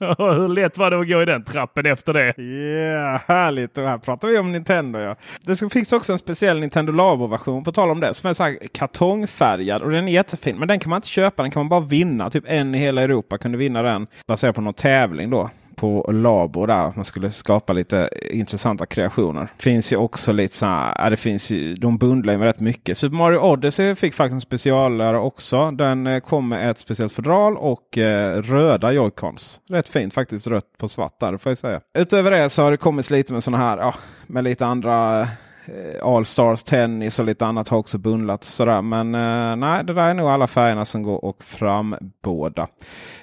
Hur 0.18 0.48
lätt 0.48 0.78
var 0.78 0.90
det 0.90 1.00
att 1.00 1.08
gå 1.08 1.22
i 1.22 1.24
den 1.24 1.44
trappen 1.44 1.86
efter 1.86 2.12
det? 2.12 2.38
Yeah, 2.38 3.20
härligt. 3.26 3.78
Och 3.78 3.88
här 3.88 3.98
pratar 3.98 4.28
vi 4.28 4.38
om 4.38 4.52
Nintendo. 4.52 4.98
Ja. 4.98 5.16
Det 5.42 5.72
finns 5.72 5.92
också 5.92 6.12
en 6.12 6.18
speciell 6.18 6.60
Nintendo 6.60 6.92
Labo-version 6.92 7.64
på 7.64 7.72
tal 7.72 7.90
om 7.90 8.00
det. 8.00 8.14
Som 8.14 8.28
är 8.28 8.32
så 8.32 8.42
här 8.42 8.58
kartongfärgad 8.72 9.82
och 9.82 9.90
den 9.90 10.08
är 10.08 10.12
jättefin. 10.12 10.56
Men 10.58 10.68
den 10.68 10.78
kan 10.78 10.90
man 10.90 10.96
inte 10.96 11.08
köpa. 11.08 11.42
Den 11.42 11.50
kan 11.50 11.60
man 11.60 11.68
bara 11.68 11.80
vinna. 11.80 12.30
Typ 12.30 12.44
en 12.46 12.74
i 12.74 12.78
hela 12.78 13.02
Europa 13.02 13.38
kunde 13.38 13.58
vinna 13.58 13.82
den 13.82 14.06
baserat 14.26 14.54
på 14.54 14.60
någon 14.60 14.74
tävling 14.74 15.30
då 15.30 15.50
på 15.76 16.10
Labo 16.12 16.66
där. 16.66 16.92
Man 16.96 17.04
skulle 17.04 17.30
skapa 17.30 17.72
lite 17.72 18.08
intressanta 18.30 18.86
kreationer. 18.86 19.48
Finns 19.58 19.92
ju 19.92 19.96
också 19.96 20.32
lite 20.32 20.56
så 20.56 20.66
här, 20.66 21.10
det 21.10 21.16
finns 21.16 21.50
ju, 21.50 21.74
de 21.74 21.98
bundlar 21.98 22.32
ju 22.32 22.38
med 22.38 22.46
rätt 22.46 22.60
mycket. 22.60 22.98
Super 22.98 23.16
Mario 23.16 23.38
Odyssey 23.38 23.94
fick 23.94 24.14
faktiskt 24.14 24.34
en 24.34 24.40
specialare 24.40 25.18
också. 25.18 25.70
Den 25.70 26.06
eh, 26.06 26.20
kom 26.20 26.48
med 26.48 26.70
ett 26.70 26.78
speciellt 26.78 27.12
fodral 27.12 27.56
och 27.56 27.98
eh, 27.98 28.42
röda 28.42 28.92
joycons. 28.92 29.60
Rätt 29.70 29.88
fint 29.88 30.14
faktiskt 30.14 30.46
rött 30.46 30.78
på 30.78 30.88
svart 30.88 31.20
där 31.20 31.36
får 31.36 31.50
jag 31.50 31.58
säga. 31.58 31.80
Utöver 31.98 32.30
det 32.30 32.48
så 32.48 32.62
har 32.62 32.70
det 32.70 32.76
kommit 32.76 33.10
lite 33.10 33.32
med 33.32 33.42
sådana 33.44 33.64
här, 33.64 33.78
ja, 33.78 33.94
med 34.26 34.44
lite 34.44 34.66
andra 34.66 35.20
eh, 35.20 35.28
Allstars, 35.68 36.02
All 36.02 36.26
Stars 36.26 36.62
Tennis 36.62 37.18
och 37.18 37.24
lite 37.24 37.46
annat 37.46 37.68
har 37.68 37.78
också 37.78 37.98
bundlats. 37.98 38.48
Sådär. 38.48 38.82
Men 38.82 39.14
eh, 39.14 39.56
nej, 39.56 39.84
det 39.84 39.94
där 39.94 40.08
är 40.08 40.14
nog 40.14 40.28
alla 40.28 40.46
färgerna 40.46 40.84
som 40.84 41.02
går 41.02 41.24
och 41.24 41.44
frambåda. 41.44 42.68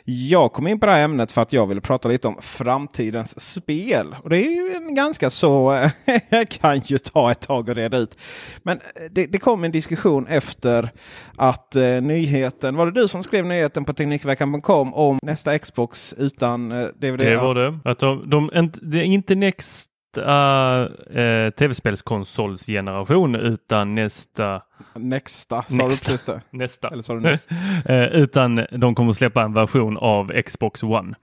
Jag 0.03 0.53
kom 0.53 0.67
in 0.67 0.79
på 0.79 0.85
det 0.85 0.91
här 0.91 1.03
ämnet 1.03 1.31
för 1.31 1.41
att 1.41 1.53
jag 1.53 1.67
ville 1.67 1.81
prata 1.81 2.09
lite 2.09 2.27
om 2.27 2.37
framtidens 2.41 3.53
spel. 3.53 4.15
Och 4.23 4.29
det 4.29 4.37
är 4.37 4.51
ju 4.51 4.75
en 4.75 4.95
ganska 4.95 5.29
så... 5.29 5.73
Eh, 5.73 5.91
kan 6.49 6.79
ju 6.79 6.97
ta 6.97 7.31
ett 7.31 7.41
tag 7.41 7.69
att 7.69 7.77
reda 7.77 7.97
ut. 7.97 8.17
Men 8.63 8.77
eh, 8.77 8.83
det, 9.11 9.25
det 9.25 9.37
kom 9.37 9.63
en 9.63 9.71
diskussion 9.71 10.27
efter 10.27 10.89
att 11.37 11.75
eh, 11.75 12.01
nyheten... 12.01 12.75
Var 12.75 12.85
det 12.85 13.01
du 13.01 13.07
som 13.07 13.23
skrev 13.23 13.45
nyheten 13.45 13.85
på 13.85 13.93
Teknikveckan.com 13.93 14.93
om 14.93 15.19
nästa 15.23 15.59
Xbox 15.59 16.13
utan 16.17 16.71
eh, 16.71 16.77
DVD? 16.77 17.19
Det 17.19 17.37
var 17.37 17.55
det. 17.55 17.79
Att 17.85 17.99
de, 17.99 18.29
de, 18.29 18.71
det 18.81 18.97
är 18.97 19.03
inte 19.03 19.35
Next 19.35 19.90
uh, 20.17 21.49
tv-spelskonsolsgeneration 21.57 23.35
utan 23.35 23.95
nästa 23.95 24.61
Nästa, 24.95 25.63
sa 25.63 25.87
nästa. 25.87 26.11
du 26.11 26.33
det? 26.33 26.41
Nästa. 26.57 26.87
Eller 26.87 27.03
sa 27.03 27.13
du 27.13 27.19
nästa? 27.19 27.55
uh, 27.89 27.95
utan 27.95 28.65
de 28.71 28.95
kommer 28.95 29.13
släppa 29.13 29.41
en 29.41 29.53
version 29.53 29.97
av 29.97 30.41
Xbox 30.41 30.83
One 30.83 31.15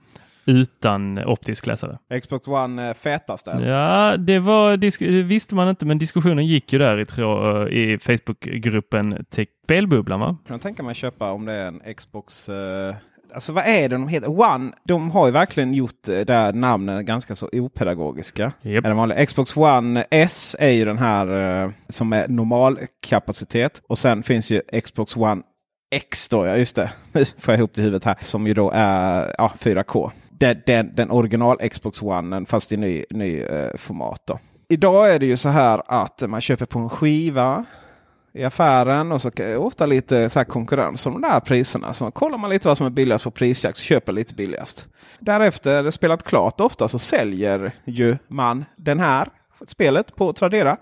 utan 0.45 1.25
optisk 1.25 1.67
läsare. 1.67 1.97
Xbox 2.21 2.47
One 2.47 2.89
uh, 2.89 2.93
fetaste? 2.93 3.51
Ja, 3.51 4.17
det 4.17 4.39
var, 4.39 5.23
visste 5.23 5.55
man 5.55 5.69
inte, 5.69 5.85
men 5.85 5.97
diskussionen 5.97 6.45
gick 6.45 6.73
ju 6.73 6.79
där 6.79 6.97
i, 6.97 7.01
i 7.93 7.97
Facebookgruppen 7.97 9.25
Spelbubblan. 9.63 10.19
Va? 10.19 10.37
Kan 10.47 10.53
jag 10.53 10.61
tänka 10.61 10.83
mig 10.83 10.95
köpa 10.95 11.31
om 11.31 11.45
det 11.45 11.53
är 11.53 11.67
en 11.67 11.81
Xbox 11.95 12.49
Alltså 13.33 13.53
vad 13.53 13.65
är 13.65 13.89
det 13.89 13.95
de 13.95 14.07
heter? 14.07 14.39
One, 14.41 14.71
de 14.83 15.11
har 15.11 15.25
ju 15.25 15.31
verkligen 15.31 15.73
gjort 15.73 16.03
det 16.05 16.23
där 16.23 16.53
namnen 16.53 17.05
ganska 17.05 17.35
så 17.35 17.49
opedagogiska. 17.53 18.51
Yep. 18.63 18.85
Är 18.85 19.25
Xbox 19.25 19.57
One 19.57 20.05
S 20.09 20.55
är 20.59 20.69
ju 20.69 20.85
den 20.85 20.97
här 20.97 21.63
eh, 21.63 21.71
som 21.89 22.13
är 22.13 22.27
normalkapacitet. 22.27 23.81
Och 23.87 23.97
sen 23.97 24.23
finns 24.23 24.51
ju 24.51 24.61
Xbox 24.83 25.15
One 25.15 25.41
X 25.91 26.29
då, 26.29 26.45
ja 26.45 26.57
just 26.57 26.75
det. 26.75 26.91
Nu 27.11 27.25
får 27.37 27.51
jag 27.51 27.59
ihop 27.59 27.73
det 27.73 27.81
i 27.81 27.83
huvudet 27.83 28.03
här. 28.03 28.17
Som 28.21 28.47
ju 28.47 28.53
då 28.53 28.71
är 28.73 29.35
ja, 29.37 29.53
4K. 29.59 30.11
Den, 30.29 30.61
den, 30.65 30.95
den 30.95 31.11
original 31.11 31.69
Xbox 31.69 32.01
One 32.01 32.45
fast 32.45 32.71
i 32.71 32.77
ny, 32.77 33.03
ny 33.09 33.39
eh, 33.39 33.75
format. 33.75 34.21
Då. 34.25 34.39
Idag 34.69 35.13
är 35.13 35.19
det 35.19 35.25
ju 35.25 35.37
så 35.37 35.49
här 35.49 35.81
att 35.85 36.21
man 36.27 36.41
köper 36.41 36.65
på 36.65 36.79
en 36.79 36.89
skiva 36.89 37.65
i 38.33 38.43
affären 38.43 39.11
och 39.11 39.21
så 39.21 39.31
ofta 39.57 39.85
lite 39.85 40.29
så 40.29 40.45
konkurrens 40.45 41.05
om 41.05 41.13
de 41.13 41.21
där 41.21 41.39
priserna. 41.39 41.93
Så 41.93 42.11
kollar 42.11 42.37
man 42.37 42.49
lite 42.49 42.67
vad 42.67 42.77
som 42.77 42.85
är 42.85 42.89
billigast 42.89 43.23
på 43.23 43.31
prisjakt 43.31 43.77
så 43.77 43.83
köper 43.83 44.11
lite 44.11 44.33
billigast. 44.33 44.87
Därefter, 45.19 45.83
det 45.83 45.91
spelat 45.91 46.23
klart 46.23 46.61
ofta, 46.61 46.87
så 46.87 46.99
säljer 46.99 47.71
ju 47.85 48.17
man 48.27 48.65
den 48.75 48.99
här 48.99 49.29
spelet 49.67 50.15
på 50.15 50.33
Tradera. 50.33 50.77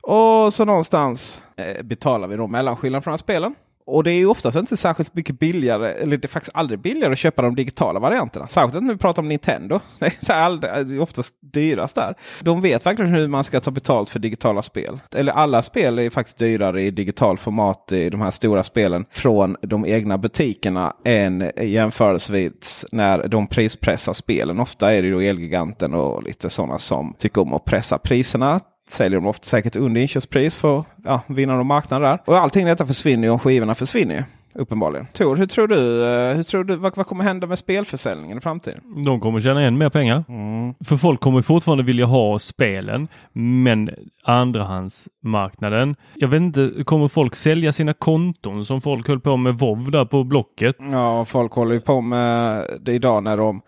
Och 0.00 0.52
så 0.52 0.64
någonstans 0.64 1.42
eh, 1.56 1.82
betalar 1.82 2.28
vi 2.28 2.36
då 2.36 2.46
mellanskillnaden 2.46 3.02
från 3.02 3.10
de 3.10 3.12
här 3.12 3.18
spelen. 3.18 3.54
Och 3.86 4.04
det 4.04 4.12
är 4.12 4.14
ju 4.14 4.26
oftast 4.26 4.56
inte 4.56 4.76
särskilt 4.76 5.14
mycket 5.14 5.38
billigare, 5.38 5.92
eller 5.92 6.16
det 6.16 6.26
är 6.26 6.28
faktiskt 6.28 6.56
aldrig 6.56 6.80
billigare 6.80 7.12
att 7.12 7.18
köpa 7.18 7.42
de 7.42 7.54
digitala 7.54 8.00
varianterna. 8.00 8.46
Särskilt 8.46 8.82
när 8.84 8.92
vi 8.92 8.98
pratar 8.98 9.22
om 9.22 9.28
Nintendo. 9.28 9.80
Det 9.98 10.06
är, 10.06 10.12
så 10.20 10.32
aldrig, 10.32 10.86
det 10.86 10.94
är 10.94 11.00
oftast 11.00 11.34
dyrast 11.40 11.94
där. 11.94 12.14
De 12.40 12.60
vet 12.60 12.86
verkligen 12.86 13.14
hur 13.14 13.28
man 13.28 13.44
ska 13.44 13.60
ta 13.60 13.70
betalt 13.70 14.10
för 14.10 14.18
digitala 14.18 14.62
spel. 14.62 14.98
Eller 15.14 15.32
alla 15.32 15.62
spel 15.62 15.98
är 15.98 16.10
faktiskt 16.10 16.38
dyrare 16.38 16.82
i 16.82 16.90
digital 16.90 17.38
format 17.38 17.92
i 17.92 18.10
de 18.10 18.20
här 18.20 18.30
stora 18.30 18.62
spelen 18.62 19.04
från 19.10 19.56
de 19.62 19.86
egna 19.86 20.18
butikerna 20.18 20.92
än 21.04 21.50
jämförelsevis 21.56 22.86
när 22.92 23.28
de 23.28 23.46
prispressar 23.46 24.12
spelen. 24.12 24.60
Ofta 24.60 24.94
är 24.94 25.02
det 25.02 25.10
då 25.10 25.20
Elgiganten 25.20 25.94
och 25.94 26.22
lite 26.22 26.50
sådana 26.50 26.78
som 26.78 27.14
tycker 27.18 27.42
om 27.42 27.54
att 27.54 27.64
pressa 27.64 27.98
priserna 27.98 28.60
säljer 28.90 29.20
de 29.20 29.26
ofta 29.26 29.44
säkert 29.44 29.76
under 29.76 30.00
inköpspris 30.00 30.56
för 30.56 30.84
ja, 31.04 31.20
vinna 31.26 31.56
de 31.56 31.66
marknader 31.66 32.06
där. 32.06 32.18
Och 32.24 32.38
allting 32.38 32.66
detta 32.66 32.86
försvinner 32.86 33.28
ju 33.28 33.32
om 33.32 33.38
skivorna 33.38 33.74
försvinner. 33.74 34.24
Uppenbarligen. 34.58 35.06
Tor, 35.12 35.36
hur 35.36 35.46
tror 35.46 35.68
du, 35.68 36.04
eh, 36.04 36.36
hur 36.36 36.42
tror 36.42 36.64
du 36.64 36.76
vad, 36.76 36.96
vad 36.96 37.06
kommer 37.06 37.24
hända 37.24 37.46
med 37.46 37.58
spelförsäljningen 37.58 38.38
i 38.38 38.40
framtiden? 38.40 38.80
De 39.04 39.20
kommer 39.20 39.40
tjäna 39.40 39.62
än 39.62 39.78
mer 39.78 39.88
pengar. 39.88 40.24
Mm. 40.28 40.74
För 40.84 40.96
folk 40.96 41.20
kommer 41.20 41.42
fortfarande 41.42 41.84
vilja 41.84 42.06
ha 42.06 42.38
spelen. 42.38 43.08
Men 43.32 43.90
andrahandsmarknaden. 44.24 45.96
Jag 46.14 46.28
vet 46.28 46.40
inte, 46.40 46.72
kommer 46.84 47.08
folk 47.08 47.34
sälja 47.34 47.72
sina 47.72 47.92
konton 47.92 48.64
som 48.64 48.80
folk 48.80 49.08
höll 49.08 49.20
på 49.20 49.36
med 49.36 49.58
WoW 49.58 49.90
där 49.90 50.04
på 50.04 50.24
Blocket? 50.24 50.76
Ja, 50.78 51.24
folk 51.24 51.52
håller 51.52 51.74
ju 51.74 51.80
på 51.80 52.00
med 52.00 52.64
det 52.80 52.92
idag 52.92 53.22
när 53.22 53.36
de 53.36 53.62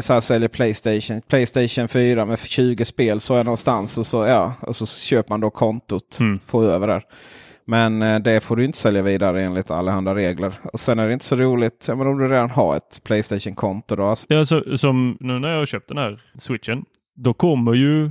så 0.00 0.12
här 0.12 0.20
säljer 0.20 0.48
Playstation, 0.48 1.20
Playstation 1.28 1.88
4 1.88 2.26
med 2.26 2.38
20 2.38 2.84
spel 2.84 3.20
så 3.20 3.34
är 3.34 3.44
någonstans 3.44 3.98
och 3.98 4.06
så, 4.06 4.26
ja, 4.26 4.54
och 4.60 4.76
så 4.76 4.86
köper 4.86 5.30
man 5.30 5.40
då 5.40 5.50
kontot. 5.50 6.18
Mm. 6.20 6.38
Får 6.46 6.64
över 6.64 6.86
där. 6.86 7.02
Men 7.66 8.02
eh, 8.02 8.18
det 8.18 8.40
får 8.40 8.56
du 8.56 8.64
inte 8.64 8.78
sälja 8.78 9.02
vidare 9.02 9.42
enligt 9.42 9.70
allehanda 9.70 10.14
regler. 10.14 10.52
Och 10.72 10.80
sen 10.80 10.98
är 10.98 11.06
det 11.06 11.12
inte 11.12 11.24
så 11.24 11.36
roligt 11.36 11.84
ja, 11.88 11.96
men 11.96 12.06
om 12.06 12.18
du 12.18 12.28
redan 12.28 12.50
har 12.50 12.76
ett 12.76 13.00
Playstation-konto. 13.04 13.96
Då. 13.96 14.04
Alltså. 14.04 14.26
Ja, 14.28 14.46
så, 14.46 14.78
som 14.78 15.16
nu 15.20 15.38
när 15.38 15.48
jag 15.48 15.58
har 15.58 15.66
köpt 15.66 15.88
den 15.88 15.98
här 15.98 16.20
switchen. 16.38 16.84
Då 17.16 17.34
kommer 17.34 17.74
ju 17.74 18.10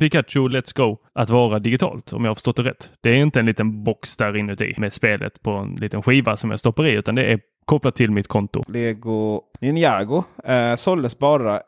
Pikachu 0.00 0.48
Let's 0.48 0.76
Go 0.76 0.98
att 1.12 1.30
vara 1.30 1.58
digitalt 1.58 2.12
om 2.12 2.24
jag 2.24 2.30
har 2.30 2.34
förstått 2.34 2.56
det 2.56 2.62
rätt. 2.62 2.90
Det 3.00 3.10
är 3.10 3.14
inte 3.14 3.40
en 3.40 3.46
liten 3.46 3.84
box 3.84 4.16
där 4.16 4.36
inuti 4.36 4.74
med 4.78 4.92
spelet 4.92 5.42
på 5.42 5.50
en 5.50 5.74
liten 5.74 6.02
skiva 6.02 6.36
som 6.36 6.50
jag 6.50 6.58
stoppar 6.58 6.86
i 6.86 6.92
utan 6.92 7.14
det 7.14 7.24
är 7.24 7.40
kopplat 7.64 7.94
till 7.94 8.10
mitt 8.10 8.28
konto. 8.28 8.62
Lego 8.68 9.42
Ninjago 9.60 10.24
eh, 10.44 10.74
såldes 10.76 11.18
bara 11.18 11.60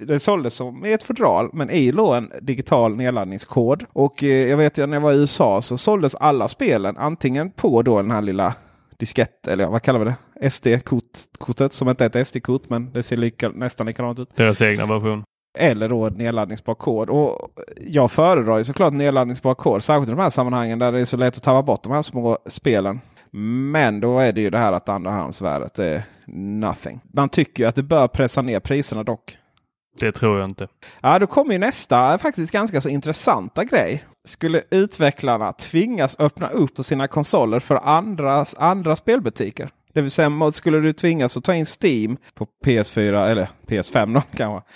det 0.00 0.20
såldes 0.20 0.54
som 0.54 0.84
ett 0.84 1.02
fodral 1.02 1.50
men 1.52 1.70
i 1.70 1.92
låg 1.92 2.16
en 2.16 2.32
digital 2.40 2.96
nedladdningskod. 2.96 3.84
Och 3.92 4.22
eh, 4.24 4.48
jag 4.48 4.56
vet 4.56 4.78
ju 4.78 4.86
när 4.86 4.96
jag 4.96 5.02
var 5.02 5.12
i 5.12 5.16
USA 5.16 5.62
så 5.62 5.78
såldes 5.78 6.14
alla 6.14 6.48
spelen 6.48 6.96
antingen 6.96 7.50
på 7.50 7.82
då 7.82 8.02
den 8.02 8.10
här 8.10 8.22
lilla 8.22 8.54
diskett 8.98 9.46
eller 9.46 9.66
vad 9.66 9.82
kallar 9.82 9.98
vi 9.98 10.04
det? 10.04 10.50
SD-kortet 10.50 11.72
som 11.72 11.88
inte 11.88 12.04
är 12.04 12.16
ett 12.16 12.28
SD-kort 12.28 12.68
men 12.68 12.92
det 12.92 13.02
ser 13.02 13.16
lika, 13.16 13.48
nästan 13.48 13.86
likadant 13.86 14.20
ut. 14.20 14.36
Deras 14.36 14.62
egna 14.62 14.86
version. 14.86 15.24
Eller 15.58 15.88
då 15.88 16.08
nedladdningsbar 16.08 16.74
kod. 16.74 17.10
Och 17.10 17.48
jag 17.86 18.12
föredrar 18.12 18.58
ju 18.58 18.64
såklart 18.64 18.92
nedladdningsbar 18.92 19.54
kod. 19.54 19.82
Särskilt 19.82 20.08
i 20.08 20.10
de 20.10 20.22
här 20.22 20.30
sammanhangen 20.30 20.78
där 20.78 20.92
det 20.92 21.00
är 21.00 21.04
så 21.04 21.16
lätt 21.16 21.36
att 21.36 21.42
tappa 21.42 21.62
bort 21.62 21.82
de 21.82 21.92
här 21.92 22.02
små 22.02 22.38
spelen. 22.46 23.00
Men 23.72 24.00
då 24.00 24.18
är 24.18 24.32
det 24.32 24.40
ju 24.40 24.50
det 24.50 24.58
här 24.58 24.72
att 24.72 24.88
andrahandsvärdet 24.88 25.78
är 25.78 26.02
nothing. 26.36 27.00
Man 27.12 27.28
tycker 27.28 27.62
ju 27.62 27.68
att 27.68 27.74
det 27.74 27.82
bör 27.82 28.08
pressa 28.08 28.42
ner 28.42 28.60
priserna 28.60 29.02
dock. 29.02 29.38
Det 30.00 30.12
tror 30.12 30.38
jag 30.38 30.48
inte. 30.48 30.68
Ja, 31.00 31.18
då 31.18 31.26
kommer 31.26 31.52
ju 31.52 31.58
nästa 31.58 32.18
faktiskt 32.18 32.52
ganska 32.52 32.80
så 32.80 32.88
intressanta 32.88 33.64
grej. 33.64 34.04
Skulle 34.24 34.62
utvecklarna 34.70 35.52
tvingas 35.52 36.16
öppna 36.18 36.48
upp 36.48 36.78
sina 36.78 37.08
konsoler 37.08 37.60
för 37.60 37.76
andra, 37.76 38.44
andra 38.56 38.96
spelbutiker? 38.96 39.68
Det 39.92 40.02
vill 40.02 40.10
säga, 40.10 40.52
skulle 40.52 40.80
du 40.80 40.92
tvingas 40.92 41.36
att 41.36 41.44
ta 41.44 41.54
in 41.54 41.66
Steam 41.82 42.16
på 42.34 42.46
PS4 42.64 43.28
eller 43.28 43.48
PS5 43.66 44.14
då 44.14 44.22
kanske 44.36 44.70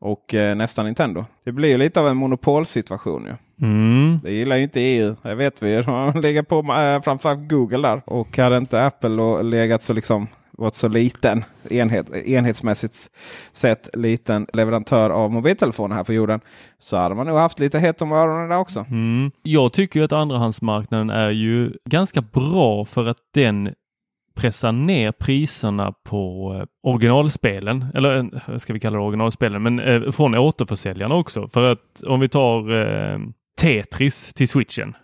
och 0.00 0.34
eh, 0.34 0.56
nästa 0.56 0.82
Nintendo. 0.82 1.24
Det 1.44 1.52
blir 1.52 1.78
lite 1.78 2.00
av 2.00 2.08
en 2.08 2.16
monopolsituation. 2.16 3.24
Ju. 3.26 3.66
Mm. 3.66 4.20
Det 4.22 4.32
gillar 4.32 4.56
ju 4.56 4.62
inte 4.62 4.80
EU. 4.80 5.14
Det 5.22 5.34
vet 5.34 5.62
vi. 5.62 5.76
De 5.76 5.84
har 5.84 6.20
legat 6.22 6.48
på 6.48 6.58
eh, 6.58 7.02
framförallt 7.02 7.50
Google 7.50 7.88
där. 7.88 8.02
Och 8.06 8.38
hade 8.38 8.56
inte 8.56 8.86
Apple 8.86 9.42
legat 9.42 9.82
så 9.82 9.92
liksom 9.92 10.28
varit 10.60 10.74
så 10.74 10.88
liten 10.88 11.44
enhet, 11.70 12.16
enhetsmässigt 12.26 13.10
sett 13.52 13.88
liten 13.96 14.46
leverantör 14.52 15.10
av 15.10 15.32
mobiltelefoner 15.32 15.96
här 15.96 16.04
på 16.04 16.12
jorden. 16.12 16.40
Så 16.78 16.96
hade 16.96 17.14
man 17.14 17.26
nog 17.26 17.38
haft 17.38 17.58
lite 17.58 17.78
hett 17.78 18.02
om 18.02 18.12
öronen 18.12 18.48
där 18.48 18.58
också. 18.58 18.84
Mm. 18.90 19.30
Jag 19.42 19.72
tycker 19.72 20.02
att 20.02 20.12
andrahandsmarknaden 20.12 21.10
är 21.10 21.30
ju 21.30 21.72
ganska 21.84 22.20
bra 22.20 22.84
för 22.84 23.06
att 23.06 23.18
den 23.34 23.74
pressa 24.34 24.72
ner 24.72 25.12
priserna 25.12 25.92
på 25.92 26.54
eh, 26.60 26.66
originalspelen, 26.82 27.86
eller 27.94 28.18
eh, 28.18 28.56
ska 28.56 28.72
vi 28.72 28.80
kalla 28.80 28.98
det 28.98 29.04
originalspelen, 29.04 29.62
men 29.62 29.80
eh, 29.80 30.10
från 30.10 30.34
återförsäljarna 30.34 31.14
också. 31.14 31.48
För 31.48 31.72
att 31.72 32.02
om 32.06 32.20
vi 32.20 32.28
tar 32.28 32.72
eh, 32.80 33.18
Tetris 33.60 34.34
till 34.34 34.48
switchen. 34.48 34.96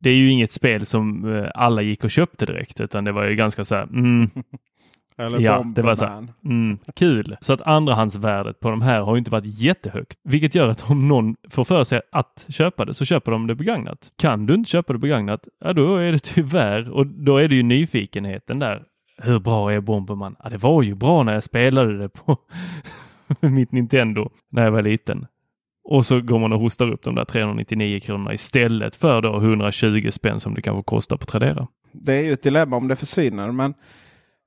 det 0.00 0.10
är 0.10 0.14
ju 0.14 0.30
inget 0.30 0.52
spel 0.52 0.86
som 0.86 1.48
alla 1.54 1.82
gick 1.82 2.04
och 2.04 2.10
köpte 2.10 2.46
direkt 2.46 2.80
utan 2.80 3.04
det 3.04 3.12
var 3.12 3.24
ju 3.24 3.34
ganska 3.34 3.64
så 3.64 3.74
här, 3.74 3.82
mm, 3.82 4.30
Eller 5.18 5.40
Ja, 5.40 5.62
det 5.74 5.82
var 5.82 5.96
så. 5.96 6.04
Bomberman. 6.04 6.32
Mm, 6.44 6.78
kul. 6.94 7.36
Så 7.40 7.52
att 7.52 7.62
andrahandsvärdet 7.62 8.60
på 8.60 8.70
de 8.70 8.82
här 8.82 9.00
har 9.00 9.16
inte 9.16 9.30
varit 9.30 9.60
jättehögt. 9.60 10.18
Vilket 10.24 10.54
gör 10.54 10.68
att 10.68 10.90
om 10.90 11.08
någon 11.08 11.36
får 11.50 11.64
för 11.64 11.84
sig 11.84 12.00
att 12.12 12.46
köpa 12.48 12.84
det 12.84 12.94
så 12.94 13.04
köper 13.04 13.32
de 13.32 13.46
det 13.46 13.54
begagnat. 13.54 14.10
Kan 14.16 14.46
du 14.46 14.54
inte 14.54 14.70
köpa 14.70 14.92
det 14.92 14.98
begagnat, 14.98 15.48
ja 15.64 15.72
då 15.72 15.96
är 15.96 16.12
det 16.12 16.18
tyvärr 16.18 16.90
och 16.90 17.06
då 17.06 17.36
är 17.36 17.48
det 17.48 17.54
ju 17.54 17.62
nyfikenheten 17.62 18.58
där. 18.58 18.82
Hur 19.18 19.38
bra 19.38 19.72
är 19.72 19.80
Bomberman? 19.80 20.36
Ja, 20.44 20.50
det 20.50 20.56
var 20.58 20.82
ju 20.82 20.94
bra 20.94 21.22
när 21.22 21.34
jag 21.34 21.44
spelade 21.44 21.98
det 21.98 22.08
på 22.08 22.38
mitt 23.40 23.72
Nintendo 23.72 24.30
när 24.50 24.64
jag 24.64 24.70
var 24.70 24.82
liten. 24.82 25.26
Och 25.84 26.06
så 26.06 26.20
går 26.20 26.38
man 26.38 26.52
och 26.52 26.60
hostar 26.60 26.92
upp 26.92 27.02
de 27.02 27.14
där 27.14 27.24
399 27.24 28.00
kronorna 28.00 28.34
istället 28.34 28.96
för 28.96 29.22
då 29.22 29.36
120 29.36 30.08
spänn 30.10 30.40
som 30.40 30.54
det 30.54 30.62
kanske 30.62 30.82
kostar 30.82 31.16
på 31.16 31.26
Tradera. 31.26 31.66
Det 31.92 32.14
är 32.14 32.22
ju 32.22 32.32
ett 32.32 32.42
dilemma 32.42 32.76
om 32.76 32.88
det 32.88 32.96
försvinner. 32.96 33.50
Men 33.50 33.74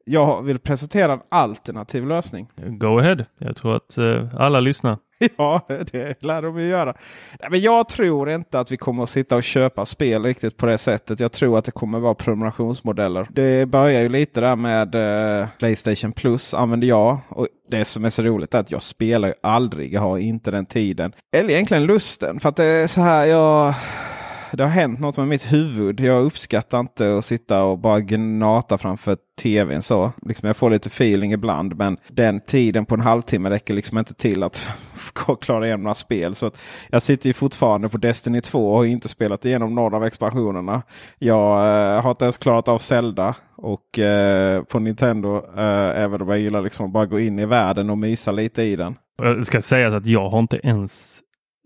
jag 0.07 0.41
vill 0.41 0.59
presentera 0.59 1.13
en 1.13 1.21
alternativ 1.29 2.07
lösning. 2.07 2.47
Go 2.67 2.99
ahead. 2.99 3.17
Jag 3.37 3.55
tror 3.55 3.75
att 3.75 3.97
eh, 3.97 4.27
alla 4.37 4.59
lyssnar. 4.59 4.97
Ja, 5.37 5.65
det 5.91 6.23
lär 6.23 6.41
de 6.41 6.59
ju 6.59 6.67
göra. 6.67 6.93
Nej, 7.39 7.49
men 7.51 7.61
jag 7.61 7.89
tror 7.89 8.29
inte 8.29 8.59
att 8.59 8.71
vi 8.71 8.77
kommer 8.77 9.03
att 9.03 9.09
sitta 9.09 9.35
och 9.35 9.43
köpa 9.43 9.85
spel 9.85 10.23
riktigt 10.23 10.57
på 10.57 10.65
det 10.65 10.77
sättet. 10.77 11.19
Jag 11.19 11.31
tror 11.31 11.57
att 11.57 11.65
det 11.65 11.71
kommer 11.71 11.97
att 11.97 12.03
vara 12.03 12.13
prenumerationsmodeller. 12.13 13.27
Det 13.29 13.65
börjar 13.65 14.01
ju 14.01 14.09
lite 14.09 14.41
där 14.41 14.55
med 14.55 14.95
eh, 15.41 15.47
Playstation 15.59 16.11
Plus 16.11 16.53
använder 16.53 16.87
jag. 16.87 17.17
Och 17.29 17.47
det 17.69 17.85
som 17.85 18.05
är 18.05 18.09
så 18.09 18.21
roligt 18.21 18.53
är 18.53 18.59
att 18.59 18.71
jag 18.71 18.81
spelar 18.81 19.27
ju 19.27 19.33
aldrig. 19.43 19.93
Jag 19.93 20.01
har 20.01 20.17
inte 20.17 20.51
den 20.51 20.65
tiden. 20.65 21.13
Eller 21.35 21.49
egentligen 21.49 21.85
lusten. 21.85 22.39
För 22.39 22.49
att 22.49 22.55
det 22.55 22.65
är 22.65 22.87
så 22.87 23.01
här. 23.01 23.25
jag 23.25 23.73
det 24.51 24.63
har 24.63 24.71
hänt 24.71 24.99
något 24.99 25.17
med 25.17 25.27
mitt 25.27 25.53
huvud. 25.53 25.99
Jag 25.99 26.23
uppskattar 26.23 26.79
inte 26.79 27.17
att 27.17 27.25
sitta 27.25 27.63
och 27.63 27.79
bara 27.79 27.99
gnata 27.99 28.77
framför 28.77 29.17
tvn 29.41 29.81
så. 29.81 30.11
Liksom 30.25 30.47
jag 30.47 30.57
får 30.57 30.69
lite 30.69 30.87
feeling 30.87 31.33
ibland. 31.33 31.75
Men 31.75 31.97
den 32.07 32.39
tiden 32.39 32.85
på 32.85 32.95
en 32.95 33.01
halvtimme 33.01 33.49
räcker 33.49 33.73
liksom 33.73 33.97
inte 33.97 34.13
till 34.13 34.43
att 34.43 34.69
klara 35.41 35.65
igenom 35.65 35.83
några 35.83 35.95
spel. 35.95 36.35
Så 36.35 36.45
att 36.45 36.57
jag 36.89 37.01
sitter 37.01 37.27
ju 37.27 37.33
fortfarande 37.33 37.89
på 37.89 37.97
Destiny 37.97 38.41
2 38.41 38.69
och 38.71 38.77
har 38.77 38.85
inte 38.85 39.09
spelat 39.09 39.45
igenom 39.45 39.75
någon 39.75 39.93
av 39.93 40.05
expansionerna. 40.05 40.81
Jag 41.19 41.67
eh, 41.95 42.01
har 42.01 42.09
inte 42.09 42.25
ens 42.25 42.37
klarat 42.37 42.67
av 42.67 42.77
Zelda. 42.77 43.35
Och 43.55 43.99
eh, 43.99 44.63
på 44.63 44.79
Nintendo, 44.79 45.35
eh, 45.37 46.01
även 46.03 46.21
om 46.21 46.29
jag 46.29 46.39
gillar 46.39 46.61
liksom 46.61 46.85
att 46.85 46.91
bara 46.91 47.05
gå 47.05 47.19
in 47.19 47.39
i 47.39 47.45
världen 47.45 47.89
och 47.89 47.97
mysa 47.97 48.31
lite 48.31 48.63
i 48.63 48.75
den. 48.75 48.95
Jag 49.21 49.47
ska 49.47 49.61
säga 49.61 49.97
att 49.97 50.05
jag 50.05 50.29
har 50.29 50.39
inte 50.39 50.59
ens 50.63 51.21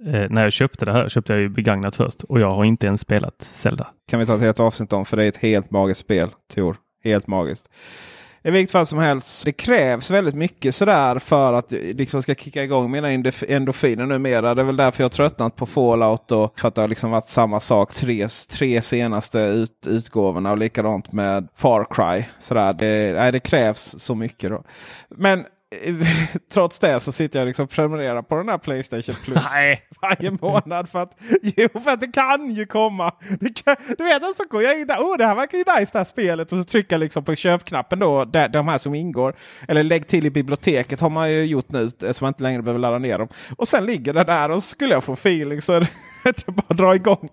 Eh, 0.05 0.29
när 0.29 0.43
jag 0.43 0.53
köpte 0.53 0.85
det 0.85 0.91
här 0.91 1.09
köpte 1.09 1.33
jag 1.33 1.41
ju 1.41 1.49
begagnat 1.49 1.95
först 1.95 2.23
och 2.23 2.39
jag 2.39 2.51
har 2.51 2.65
inte 2.65 2.87
ens 2.87 3.01
spelat 3.01 3.49
Zelda. 3.53 3.87
Kan 4.07 4.19
vi 4.19 4.25
ta 4.25 4.35
ett 4.35 4.41
helt 4.41 4.59
avsnitt 4.59 4.93
om 4.93 5.05
för 5.05 5.17
det 5.17 5.23
är 5.23 5.29
ett 5.29 5.37
helt 5.37 5.71
magiskt 5.71 5.99
spel. 6.01 6.29
Tor. 6.55 6.75
Helt 7.03 7.27
magiskt. 7.27 7.69
I 8.43 8.51
vilket 8.51 8.71
fall 8.71 8.85
som 8.85 8.99
helst. 8.99 9.45
Det 9.45 9.51
krävs 9.51 10.11
väldigt 10.11 10.35
mycket 10.35 10.75
sådär 10.75 11.19
för 11.19 11.53
att 11.53 11.73
eh, 11.73 11.79
liksom 11.79 12.21
ska 12.21 12.35
kicka 12.35 12.63
igång 12.63 12.91
mina 12.91 13.09
endorfiner 13.47 14.05
numera. 14.05 14.55
Det 14.55 14.61
är 14.61 14.65
väl 14.65 14.75
därför 14.75 15.03
jag 15.03 15.05
har 15.05 15.09
tröttnat 15.09 15.55
på 15.55 15.65
Fallout 15.65 16.31
och 16.31 16.59
för 16.59 16.67
att 16.67 16.75
det 16.75 16.81
har 16.81 16.87
liksom 16.87 17.11
varit 17.11 17.29
samma 17.29 17.59
sak 17.59 17.93
tre, 17.93 18.27
tre 18.49 18.81
senaste 18.81 19.39
ut, 19.39 19.87
utgåvorna 19.87 20.51
och 20.51 20.57
likadant 20.57 21.13
med 21.13 21.47
Far 21.55 21.87
Cry. 21.89 22.25
Sådär. 22.39 22.73
Det, 22.73 23.13
nej, 23.13 23.31
det 23.31 23.39
krävs 23.39 23.95
så 23.99 24.15
mycket. 24.15 24.49
Då. 24.49 24.63
Men 25.09 25.45
trots 26.53 26.79
det 26.79 26.99
så 26.99 27.11
sitter 27.11 27.39
jag 27.39 27.45
liksom 27.45 27.67
prenumererar 27.67 28.21
på 28.21 28.35
den 28.35 28.49
här 28.49 28.57
Playstation 28.57 29.15
Plus 29.25 29.45
Nej. 29.53 29.81
varje 30.01 30.31
månad. 30.31 30.89
För 30.89 30.99
att, 30.99 31.19
jo, 31.41 31.67
för 31.83 31.91
att 31.91 32.01
det 32.01 32.07
kan 32.07 32.51
ju 32.51 32.65
komma. 32.65 33.11
Kan, 33.55 33.75
du 33.97 34.03
vet, 34.03 34.37
så 34.37 34.43
går 34.49 34.63
jag 34.63 34.79
in 34.79 34.87
där. 34.87 34.97
Oh, 34.97 35.17
det 35.17 35.25
här 35.25 35.35
verkar 35.35 35.57
ju 35.57 35.63
nice 35.63 35.91
det 35.91 35.97
här 35.99 36.03
spelet. 36.03 36.51
Och 36.51 36.59
så 36.59 36.63
trycker 36.63 36.93
jag 36.93 36.99
liksom 36.99 37.23
på 37.23 37.35
köpknappen 37.35 37.99
då. 37.99 38.25
Där, 38.25 38.49
de 38.49 38.67
här 38.67 38.77
som 38.77 38.95
ingår. 38.95 39.35
Eller 39.67 39.83
lägg 39.83 40.07
till 40.07 40.25
i 40.25 40.29
biblioteket 40.29 41.01
har 41.01 41.09
man 41.09 41.31
ju 41.31 41.45
gjort 41.45 41.69
nu. 41.69 41.89
Så 41.89 42.23
man 42.23 42.27
inte 42.27 42.43
längre 42.43 42.61
behöver 42.61 42.79
ladda 42.79 42.97
ner 42.97 43.17
dem. 43.17 43.27
Och 43.57 43.67
sen 43.67 43.85
ligger 43.85 44.13
det 44.13 44.23
där 44.23 44.51
och 44.51 44.63
så 44.63 44.69
skulle 44.69 44.93
jag 44.93 45.03
få 45.03 45.13
feeling 45.13 45.61
så 45.61 45.81
det 46.23 46.47
är 46.47 46.51
bara 46.51 46.65
att 46.67 46.77
dra 46.77 46.95
igång. 46.95 47.29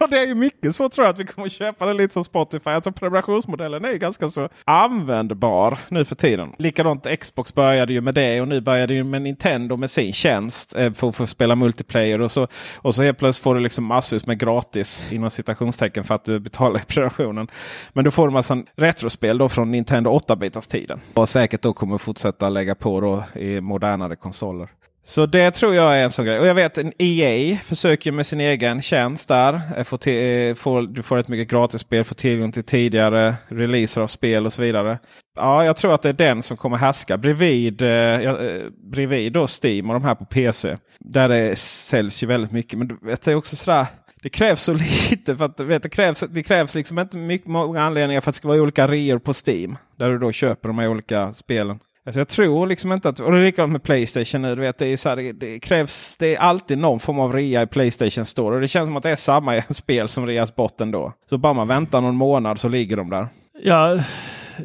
Och 0.00 0.10
det 0.10 0.18
är 0.18 0.26
ju 0.26 0.34
mycket 0.34 0.76
så 0.76 0.88
tror 0.88 1.06
jag 1.06 1.12
att 1.12 1.18
vi 1.18 1.24
kommer 1.24 1.48
köpa 1.48 1.86
det 1.86 1.92
lite 1.92 2.12
som 2.12 2.24
Spotify. 2.24 2.70
Alltså 2.70 2.92
prenumerationsmodellen 2.92 3.84
är 3.84 3.92
ju 3.92 3.98
ganska 3.98 4.28
så 4.28 4.48
användbar 4.64 5.78
nu 5.88 6.04
för 6.04 6.14
tiden. 6.14 6.52
Likadant 6.58 7.06
Xbox 7.20 7.54
började 7.54 7.92
ju 7.92 8.00
med 8.00 8.14
det 8.14 8.40
och 8.40 8.48
nu 8.48 8.60
började 8.60 8.94
ju 8.94 9.04
med 9.04 9.22
Nintendo 9.22 9.76
med 9.76 9.90
sin 9.90 10.12
tjänst 10.12 10.76
eh, 10.76 10.92
för 10.92 11.08
att 11.08 11.16
få 11.16 11.26
spela 11.26 11.54
multiplayer. 11.54 12.20
Och 12.20 12.30
så, 12.30 12.46
och 12.76 12.94
så 12.94 13.02
helt 13.02 13.18
plötsligt 13.18 13.42
får 13.42 13.54
du 13.54 13.60
liksom 13.60 13.84
massvis 13.84 14.26
med 14.26 14.38
gratis 14.38 15.12
inom 15.12 15.30
citationstecken 15.30 16.04
för 16.04 16.14
att 16.14 16.24
du 16.24 16.38
betalar 16.38 16.80
i 16.80 16.84
prenumerationen. 16.84 17.48
Men 17.92 18.04
du 18.04 18.10
får 18.10 18.26
en 18.26 18.32
massa 18.32 18.62
retrospel 18.76 19.38
då 19.38 19.48
från 19.48 19.70
Nintendo 19.70 20.18
8-bitars 20.18 20.68
tiden. 20.70 21.00
Och 21.14 21.28
säkert 21.28 21.62
då 21.62 21.72
kommer 21.72 21.98
fortsätta 21.98 22.48
lägga 22.48 22.74
på 22.74 23.00
då 23.00 23.40
i 23.40 23.60
modernare 23.60 24.16
konsoler. 24.16 24.68
Så 25.02 25.26
det 25.26 25.50
tror 25.50 25.74
jag 25.74 25.98
är 25.98 26.02
en 26.02 26.10
sån 26.10 26.24
grej. 26.24 26.40
Och 26.40 26.46
jag 26.46 26.54
vet 26.54 26.78
att 26.78 26.92
EA 26.98 27.58
försöker 27.64 28.12
med 28.12 28.26
sin 28.26 28.40
egen 28.40 28.82
tjänst 28.82 29.28
där. 29.28 29.60
Eh, 29.76 29.84
får 29.84 29.98
till, 29.98 30.48
eh, 30.48 30.54
får, 30.54 30.82
du 30.82 31.02
får 31.02 31.18
ett 31.18 31.28
mycket 31.28 31.50
gratisspel, 31.50 32.04
får 32.04 32.14
tillgång 32.14 32.52
till 32.52 32.64
tidigare 32.64 33.34
releaser 33.48 34.00
av 34.00 34.06
spel 34.06 34.46
och 34.46 34.52
så 34.52 34.62
vidare. 34.62 34.98
Ja, 35.36 35.64
jag 35.64 35.76
tror 35.76 35.94
att 35.94 36.02
det 36.02 36.08
är 36.08 36.12
den 36.12 36.42
som 36.42 36.56
kommer 36.56 36.76
härska 36.76 37.18
bredvid, 37.18 37.82
eh, 37.82 38.20
eh 38.20 38.62
bredvid 38.92 39.32
då 39.32 39.46
Steam 39.62 39.90
och 39.90 39.94
de 39.94 40.04
här 40.04 40.14
på 40.14 40.24
PC. 40.24 40.76
Där 40.98 41.28
det 41.28 41.58
säljs 41.58 42.22
ju 42.22 42.26
väldigt 42.26 42.52
mycket. 42.52 42.78
Men 42.78 42.98
det 43.02 43.26
är 43.26 43.34
också 43.34 43.56
sådär. 43.56 43.86
Det 44.22 44.28
krävs 44.28 44.62
så 44.62 44.72
lite. 45.10 45.36
för 45.36 45.44
att 45.44 45.60
vet, 45.60 45.82
det, 45.82 45.88
krävs, 45.88 46.24
det 46.30 46.42
krävs 46.42 46.74
liksom 46.74 46.98
inte 46.98 47.16
mycket, 47.16 47.48
många 47.48 47.82
anledningar 47.82 48.20
för 48.20 48.30
att 48.30 48.34
det 48.34 48.38
ska 48.38 48.48
vara 48.48 48.62
olika 48.62 48.88
reor 48.88 49.18
på 49.18 49.32
Steam. 49.46 49.78
Där 49.96 50.08
du 50.08 50.18
då 50.18 50.32
köper 50.32 50.68
de 50.68 50.78
här 50.78 50.88
olika 50.88 51.34
spelen. 51.34 51.78
Alltså 52.06 52.20
jag 52.20 52.28
tror 52.28 52.66
liksom 52.66 52.92
inte 52.92 53.08
att, 53.08 53.20
och 53.20 53.32
det 53.32 53.38
är 53.38 53.42
likadant 53.42 53.72
med 53.72 53.82
Playstation 53.82 54.42
nu. 54.42 54.54
Du 54.54 54.60
vet, 54.60 54.78
det, 54.78 54.86
är 54.86 54.96
så 54.96 55.08
här, 55.08 55.32
det, 55.32 55.60
krävs, 55.60 56.16
det 56.16 56.34
är 56.34 56.38
alltid 56.38 56.78
någon 56.78 57.00
form 57.00 57.20
av 57.20 57.32
rea 57.32 57.62
i 57.62 57.66
Playstation 57.66 58.24
Store. 58.24 58.54
Och 58.54 58.60
det 58.60 58.68
känns 58.68 58.86
som 58.86 58.96
att 58.96 59.02
det 59.02 59.10
är 59.10 59.16
samma 59.16 59.62
spel 59.70 60.08
som 60.08 60.26
reas 60.26 60.56
bort 60.56 60.80
ändå. 60.80 61.12
Så 61.30 61.38
bara 61.38 61.52
man 61.52 61.68
väntar 61.68 62.00
någon 62.00 62.16
månad 62.16 62.58
så 62.58 62.68
ligger 62.68 62.96
de 62.96 63.10
där. 63.10 63.26
Ja, 63.62 64.00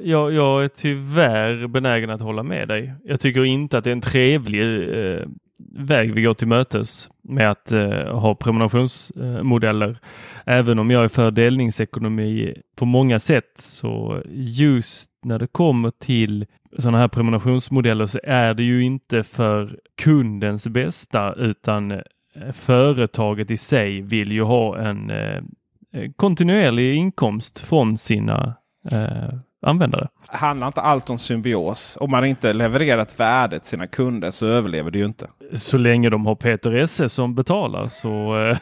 jag, 0.04 0.34
jag 0.34 0.64
är 0.64 0.68
tyvärr 0.68 1.68
benägen 1.68 2.10
att 2.10 2.22
hålla 2.22 2.44
med 2.44 2.68
dig. 2.68 2.94
Jag 3.04 3.20
tycker 3.20 3.46
inte 3.46 3.78
att 3.78 3.84
det 3.84 3.90
är 3.90 3.96
en 3.96 4.02
trevlig 4.02 4.62
eh, 4.62 5.26
väg 5.78 6.14
vi 6.14 6.22
går 6.22 6.34
till 6.34 6.48
mötes 6.48 7.10
med 7.24 7.52
att 7.52 7.72
eh, 7.72 8.20
ha 8.20 8.36
prenumerationsmodeller. 8.36 9.98
Även 10.46 10.80
om 10.80 10.92
jag 10.92 11.04
är 11.04 11.08
för 11.08 11.32
delningsekonomi 11.32 12.54
på 12.76 12.86
många 12.86 13.20
sätt 13.20 13.52
så 13.56 14.22
just 14.34 15.10
när 15.24 15.40
det 15.40 15.48
kommer 15.48 15.92
till 15.92 16.46
sådana 16.80 16.98
här 16.98 17.08
prenumerationsmodeller 17.08 18.06
så 18.06 18.20
är 18.24 18.54
det 18.54 18.64
ju 18.64 18.84
inte 18.84 19.24
för 19.24 19.80
kundens 20.02 20.68
bästa 20.68 21.34
utan 21.34 21.92
eh, 21.92 22.02
företaget 22.54 23.52
i 23.52 23.58
sig 23.58 24.02
vill 24.02 24.32
ju 24.32 24.44
ha 24.44 24.78
en 24.78 25.10
eh, 25.10 25.42
kontinuerlig 26.16 26.96
inkomst 26.96 27.60
från 27.60 27.98
sina 27.98 28.56
eh, 28.92 29.40
användare. 29.66 30.08
Handlar 30.28 30.68
inte 30.68 30.82
allt 30.82 31.10
om 31.10 31.20
symbios? 31.20 31.98
Om 32.02 32.12
man 32.12 32.26
inte 32.26 32.54
levererar 32.54 33.02
ett 33.02 33.20
värde 33.20 33.60
till 33.60 33.70
sina 33.70 33.88
kunder 33.88 34.32
så 34.32 34.48
överlever 34.48 34.92
det 34.92 34.98
ju 34.98 35.06
inte. 35.06 35.28
Så 35.54 35.78
länge 35.78 36.10
de 36.10 36.26
har 36.26 36.36
Peter 36.36 36.76
Esse 36.76 37.10
som 37.10 37.36
betalar 37.36 37.88
så 37.88 38.40
eh, 38.40 38.58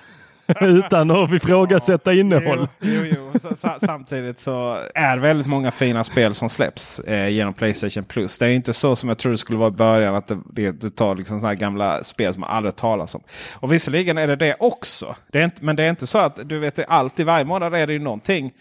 utan 0.61 1.11
att 1.11 1.31
ifrågasätta 1.31 2.13
innehåll. 2.13 2.67
Jo, 2.81 3.01
jo, 3.05 3.31
jo. 3.33 3.39
Samtidigt 3.79 4.39
så 4.39 4.77
är 4.95 5.17
väldigt 5.17 5.47
många 5.47 5.71
fina 5.71 6.03
spel 6.03 6.33
som 6.33 6.49
släpps 6.49 6.99
eh, 6.99 7.29
genom 7.29 7.53
Playstation 7.53 8.03
Plus. 8.03 8.37
Det 8.37 8.45
är 8.45 8.49
inte 8.49 8.73
så 8.73 8.95
som 8.95 9.09
jag 9.09 9.17
trodde 9.17 9.33
det 9.33 9.37
skulle 9.37 9.59
vara 9.59 9.69
i 9.69 9.71
början. 9.71 10.15
Att 10.15 10.31
det, 10.53 10.71
du 10.71 10.89
tar 10.89 11.15
liksom 11.15 11.39
såna 11.39 11.55
gamla 11.55 12.03
spel 12.03 12.33
som 12.33 12.41
man 12.41 12.49
aldrig 12.49 12.75
talas 12.75 13.15
om. 13.15 13.21
Och 13.53 13.71
visserligen 13.71 14.17
är 14.17 14.27
det 14.27 14.35
det 14.35 14.55
också. 14.59 15.15
Det 15.31 15.39
är 15.39 15.43
inte, 15.43 15.63
men 15.63 15.75
det 15.75 15.83
är 15.83 15.89
inte 15.89 16.07
så 16.07 16.17
att 16.17 16.49
du 16.49 16.59
vet 16.59 16.89
alltid 16.89 17.25
varje 17.25 17.45
månad 17.45 17.75
är 17.75 17.87
det 17.87 17.93
ju 17.93 17.99
någonting 17.99 18.51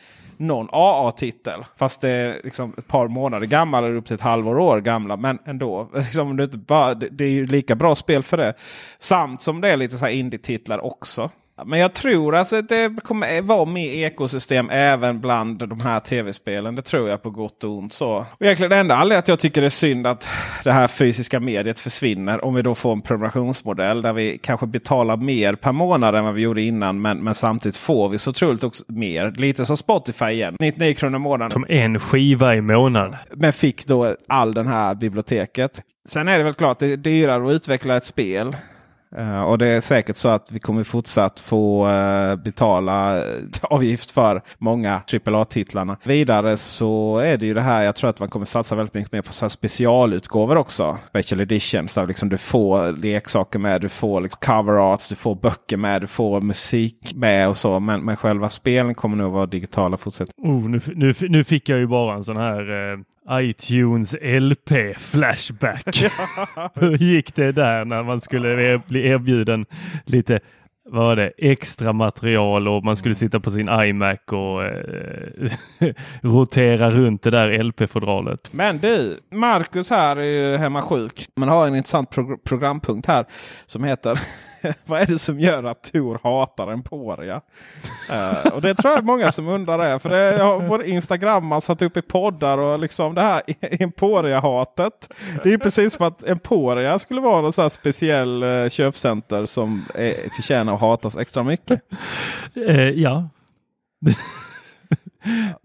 någon 0.42 0.68
AA-titel. 0.72 1.64
Fast 1.76 2.00
det 2.00 2.10
är 2.10 2.40
liksom 2.44 2.74
ett 2.78 2.88
par 2.88 3.08
månader 3.08 3.46
gammal 3.46 3.84
eller 3.84 3.94
upp 3.94 4.06
till 4.06 4.14
ett 4.14 4.20
halvår 4.20 4.58
år 4.58 4.80
gamla. 4.80 5.16
Men 5.16 5.38
ändå. 5.44 5.90
Liksom, 5.94 6.36
det, 6.36 6.54
är 6.54 6.58
bara, 6.58 6.94
det 6.94 7.24
är 7.24 7.30
ju 7.30 7.46
lika 7.46 7.74
bra 7.74 7.94
spel 7.94 8.22
för 8.22 8.36
det. 8.36 8.54
Samt 8.98 9.42
som 9.42 9.60
det 9.60 9.68
är 9.68 9.76
lite 9.76 9.98
så 9.98 10.04
här 10.04 10.12
indie-titlar 10.12 10.84
också. 10.84 11.30
Men 11.66 11.78
jag 11.78 11.92
tror 11.92 12.34
alltså 12.34 12.56
att 12.56 12.68
det 12.68 13.02
kommer 13.02 13.42
vara 13.42 13.64
mer 13.64 13.92
ekosystem 13.92 14.70
även 14.70 15.20
bland 15.20 15.68
de 15.68 15.80
här 15.80 16.00
tv-spelen. 16.00 16.76
Det 16.76 16.82
tror 16.82 17.08
jag 17.08 17.22
på 17.22 17.30
gott 17.30 17.64
och 17.64 17.70
ont. 17.70 17.92
Så. 17.92 18.08
Och 18.10 18.42
egentligen 18.42 18.70
det 18.70 18.76
enda 18.76 18.94
anledningen 18.94 19.18
att 19.18 19.28
jag 19.28 19.38
tycker 19.38 19.60
det 19.60 19.66
är 19.66 19.68
synd 19.68 20.06
att 20.06 20.28
det 20.64 20.72
här 20.72 20.88
fysiska 20.88 21.40
mediet 21.40 21.80
försvinner. 21.80 22.44
Om 22.44 22.54
vi 22.54 22.62
då 22.62 22.74
får 22.74 22.92
en 22.92 23.00
prenumerationsmodell 23.00 24.02
där 24.02 24.12
vi 24.12 24.38
kanske 24.38 24.66
betalar 24.66 25.16
mer 25.16 25.54
per 25.54 25.72
månad 25.72 26.14
än 26.14 26.24
vad 26.24 26.34
vi 26.34 26.42
gjorde 26.42 26.62
innan. 26.62 27.00
Men, 27.00 27.18
men 27.18 27.34
samtidigt 27.34 27.76
får 27.76 28.08
vi 28.08 28.18
så 28.18 28.32
troligt 28.32 28.64
också 28.64 28.84
mer. 28.88 29.30
Lite 29.36 29.66
som 29.66 29.76
Spotify 29.76 30.26
igen. 30.26 30.56
99 30.60 30.94
kronor 30.94 31.16
i 31.16 31.18
månaden. 31.18 31.50
Som 31.50 31.66
en 31.68 32.00
skiva 32.00 32.54
i 32.54 32.60
månaden. 32.60 33.16
Men 33.30 33.52
fick 33.52 33.86
då 33.86 34.16
all 34.28 34.54
den 34.54 34.66
här 34.66 34.94
biblioteket. 34.94 35.80
Sen 36.08 36.28
är 36.28 36.38
det 36.38 36.44
väl 36.44 36.54
klart 36.54 36.78
det 36.78 36.92
är 36.92 36.96
dyrare 36.96 37.48
att 37.48 37.52
utveckla 37.52 37.96
ett 37.96 38.04
spel 38.04 38.56
Uh, 39.18 39.40
och 39.42 39.58
det 39.58 39.66
är 39.66 39.80
säkert 39.80 40.16
så 40.16 40.28
att 40.28 40.52
vi 40.52 40.58
kommer 40.58 40.84
fortsatt 40.84 41.40
få 41.40 41.88
uh, 41.88 42.36
betala 42.36 43.18
eh, 43.18 43.24
avgift 43.62 44.10
för 44.10 44.42
många 44.58 45.02
AAA-titlarna. 45.26 45.96
Vidare 46.04 46.56
så 46.56 47.18
är 47.18 47.36
det 47.36 47.46
ju 47.46 47.54
det 47.54 47.60
här. 47.60 47.82
Jag 47.82 47.96
tror 47.96 48.10
att 48.10 48.18
man 48.18 48.28
kommer 48.28 48.46
satsa 48.46 48.74
väldigt 48.74 48.94
mycket 48.94 49.12
mer 49.12 49.22
på 49.22 49.32
så 49.32 49.50
specialutgåvor 49.50 50.56
också. 50.56 50.98
Special 51.08 51.40
editions 51.40 51.94
där 51.94 52.06
liksom 52.06 52.28
du 52.28 52.38
får 52.38 52.92
leksaker 52.96 53.58
med. 53.58 53.80
Du 53.80 53.88
får 53.88 54.20
liksom 54.20 54.38
cover 54.40 54.92
arts, 54.92 55.08
du 55.08 55.16
får 55.16 55.34
böcker 55.34 55.76
med, 55.76 56.00
du 56.00 56.06
får 56.06 56.40
musik 56.40 57.12
med 57.14 57.48
och 57.48 57.56
så. 57.56 57.80
Men, 57.80 58.04
men 58.04 58.16
själva 58.16 58.48
spelen 58.48 58.94
kommer 58.94 59.16
nog 59.16 59.32
vara 59.32 59.46
digitala 59.46 59.96
fortsättningsvis. 59.96 60.64
Oh, 60.64 60.70
nu, 60.70 60.80
nu, 60.94 61.14
nu 61.28 61.44
fick 61.44 61.68
jag 61.68 61.78
ju 61.78 61.86
bara 61.86 62.14
en 62.14 62.24
sån 62.24 62.36
här 62.36 62.70
iTunes 63.30 64.16
LP 64.22 64.94
Flashback. 64.98 65.96
Hur 66.74 66.96
gick 66.96 67.34
det 67.34 67.52
där 67.52 67.84
när 67.84 68.02
man 68.02 68.20
skulle 68.20 68.78
bli 68.88 69.08
erbjuden 69.08 69.66
lite 70.04 70.40
vad 70.84 71.04
var 71.04 71.16
det, 71.16 71.32
extra 71.38 71.92
material 71.92 72.68
och 72.68 72.84
man 72.84 72.96
skulle 72.96 73.14
sitta 73.14 73.40
på 73.40 73.50
sin 73.50 73.68
iMac 73.68 74.18
och 74.30 74.64
eh, 74.64 75.50
rotera 76.20 76.90
runt 76.90 77.22
det 77.22 77.30
där 77.30 77.62
LP-fodralet. 77.62 78.48
Men 78.52 78.78
du, 78.78 79.20
Marcus 79.30 79.90
här 79.90 80.16
är 80.16 80.50
ju 80.50 80.56
hemma 80.56 80.82
sjuk. 80.82 81.26
Man 81.36 81.48
har 81.48 81.66
en 81.66 81.76
intressant 81.76 82.10
pro 82.10 82.38
programpunkt 82.38 83.08
här 83.08 83.26
som 83.66 83.84
heter 83.84 84.20
vad 84.84 85.02
är 85.02 85.06
det 85.06 85.18
som 85.18 85.38
gör 85.38 85.64
att 85.64 85.92
Tor 85.92 86.20
hatar 86.22 86.72
Emporia? 86.72 87.40
uh, 88.10 88.16
eh, 88.16 88.52
och 88.52 88.62
det 88.62 88.74
tror 88.74 88.94
jag 88.94 89.04
många 89.04 89.32
som 89.32 89.48
undrar 89.48 89.78
det. 89.78 89.98
För 89.98 90.08
det 90.08 90.42
har 90.42 90.68
både 90.68 90.90
Instagram 90.90 91.46
man 91.46 91.60
satt 91.60 91.82
upp 91.82 91.96
i 91.96 92.02
poddar 92.02 92.58
och 92.58 92.78
liksom 92.78 93.14
det 93.14 93.20
här 93.20 93.42
Emporia-hatet. 93.60 95.12
Det 95.44 95.52
är 95.52 95.58
precis 95.58 95.92
som 95.92 96.06
att 96.06 96.22
Emporia 96.22 96.98
skulle 96.98 97.20
vara 97.20 97.40
någon 97.40 97.52
så 97.52 97.70
speciell 97.70 98.42
uh, 98.42 98.68
köpcenter 98.68 99.46
som 99.46 99.84
är, 99.94 100.30
förtjänar 100.36 100.74
att 100.74 100.80
hatas 100.80 101.16
extra 101.16 101.42
mycket. 101.42 101.80
Uh, 102.56 102.90
ja. 102.90 103.28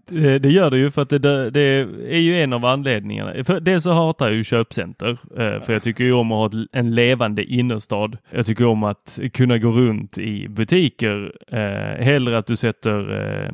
Det, 0.06 0.38
det, 0.38 0.50
gör 0.50 0.70
det 0.70 0.78
ju 0.78 0.90
för 0.90 1.02
att 1.02 1.08
det, 1.08 1.50
det, 1.50 1.60
är 2.08 2.18
ju 2.18 2.42
en 2.42 2.52
av 2.52 2.64
anledningarna. 2.64 3.44
För 3.44 3.60
dels 3.60 3.84
så 3.84 3.92
hatar 3.92 4.26
jag 4.26 4.34
ju 4.34 4.44
köpcenter. 4.44 5.10
Eh, 5.10 5.60
för 5.60 5.72
jag 5.72 5.82
tycker 5.82 6.04
ju 6.04 6.12
om 6.12 6.32
att 6.32 6.54
ha 6.54 6.64
en 6.72 6.94
levande 6.94 7.44
innerstad. 7.44 8.18
Jag 8.30 8.46
tycker 8.46 8.66
om 8.66 8.84
att 8.84 9.18
kunna 9.32 9.58
gå 9.58 9.70
runt 9.70 10.18
i 10.18 10.48
butiker. 10.48 11.32
Eh, 11.48 12.04
hellre 12.04 12.38
att 12.38 12.46
du 12.46 12.56
sätter 12.56 13.20
eh, 13.20 13.52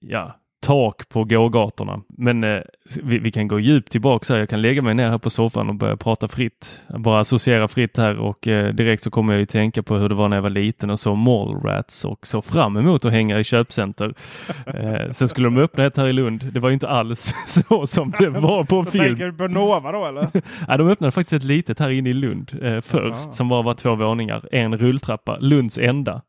ja, 0.00 0.36
tak 0.60 1.08
på 1.08 1.24
gågatorna. 1.24 2.00
Men 2.08 2.44
eh, 2.44 2.60
vi, 3.02 3.18
vi, 3.18 3.30
kan 3.30 3.48
gå 3.48 3.60
djupt 3.60 3.92
tillbaka 3.92 4.32
här. 4.32 4.40
Jag 4.40 4.48
kan 4.48 4.62
lägga 4.62 4.82
mig 4.82 4.94
ner 4.94 5.08
här 5.08 5.18
på 5.18 5.30
soffan 5.30 5.68
och 5.68 5.74
börja 5.74 5.96
prata 5.96 6.28
fritt. 6.28 6.78
Bara 6.98 7.20
associera 7.20 7.68
fritt 7.68 7.96
här 7.96 8.16
och 8.16 8.48
eh, 8.48 8.74
direkt 8.74 9.02
så 9.02 9.10
kommer 9.10 9.32
jag 9.32 9.40
ju 9.40 9.46
tänka 9.46 9.82
på 9.82 9.96
hur 9.96 10.08
det 10.08 10.14
var 10.14 10.28
när 10.28 10.36
jag 10.36 10.42
var 10.42 10.50
liten 10.50 10.90
och 10.90 11.00
så 11.00 11.14
mallrats 11.14 12.04
och 12.04 12.26
så 12.26 12.42
fram 12.42 12.76
emot 12.76 13.04
att 13.04 13.12
hänga 13.12 13.38
i 13.38 13.44
köpcenter. 13.44 14.14
Eh, 14.66 15.10
sen 15.10 15.28
skulle 15.28 15.46
de 15.46 15.58
öppna 15.58 15.84
ett 15.84 15.96
här 15.96 16.08
i 16.08 16.12
Lund. 16.12 16.50
Det 16.52 16.60
var 16.60 16.68
ju 16.68 16.74
inte 16.74 16.88
alls 16.88 17.34
så 17.46 17.86
som 17.86 18.12
det 18.18 18.28
var 18.28 18.64
på 18.64 18.84
film. 18.84 19.04
Tänker 19.04 19.26
du 19.26 19.32
på 19.32 19.48
Nova 19.48 19.92
då 19.92 20.06
eller? 20.06 20.28
ja, 20.68 20.76
de 20.76 20.88
öppnade 20.88 21.10
faktiskt 21.10 21.32
ett 21.32 21.44
litet 21.44 21.78
här 21.78 21.90
inne 21.90 22.10
i 22.10 22.12
Lund 22.12 22.58
eh, 22.62 22.80
först 22.80 23.24
Aha. 23.24 23.32
som 23.32 23.48
bara 23.48 23.62
var 23.62 23.74
två 23.74 23.94
våningar. 23.94 24.48
En 24.52 24.78
rulltrappa, 24.78 25.38
Lunds 25.38 25.78
enda. 25.78 26.22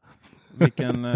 Vilken... 0.58 1.08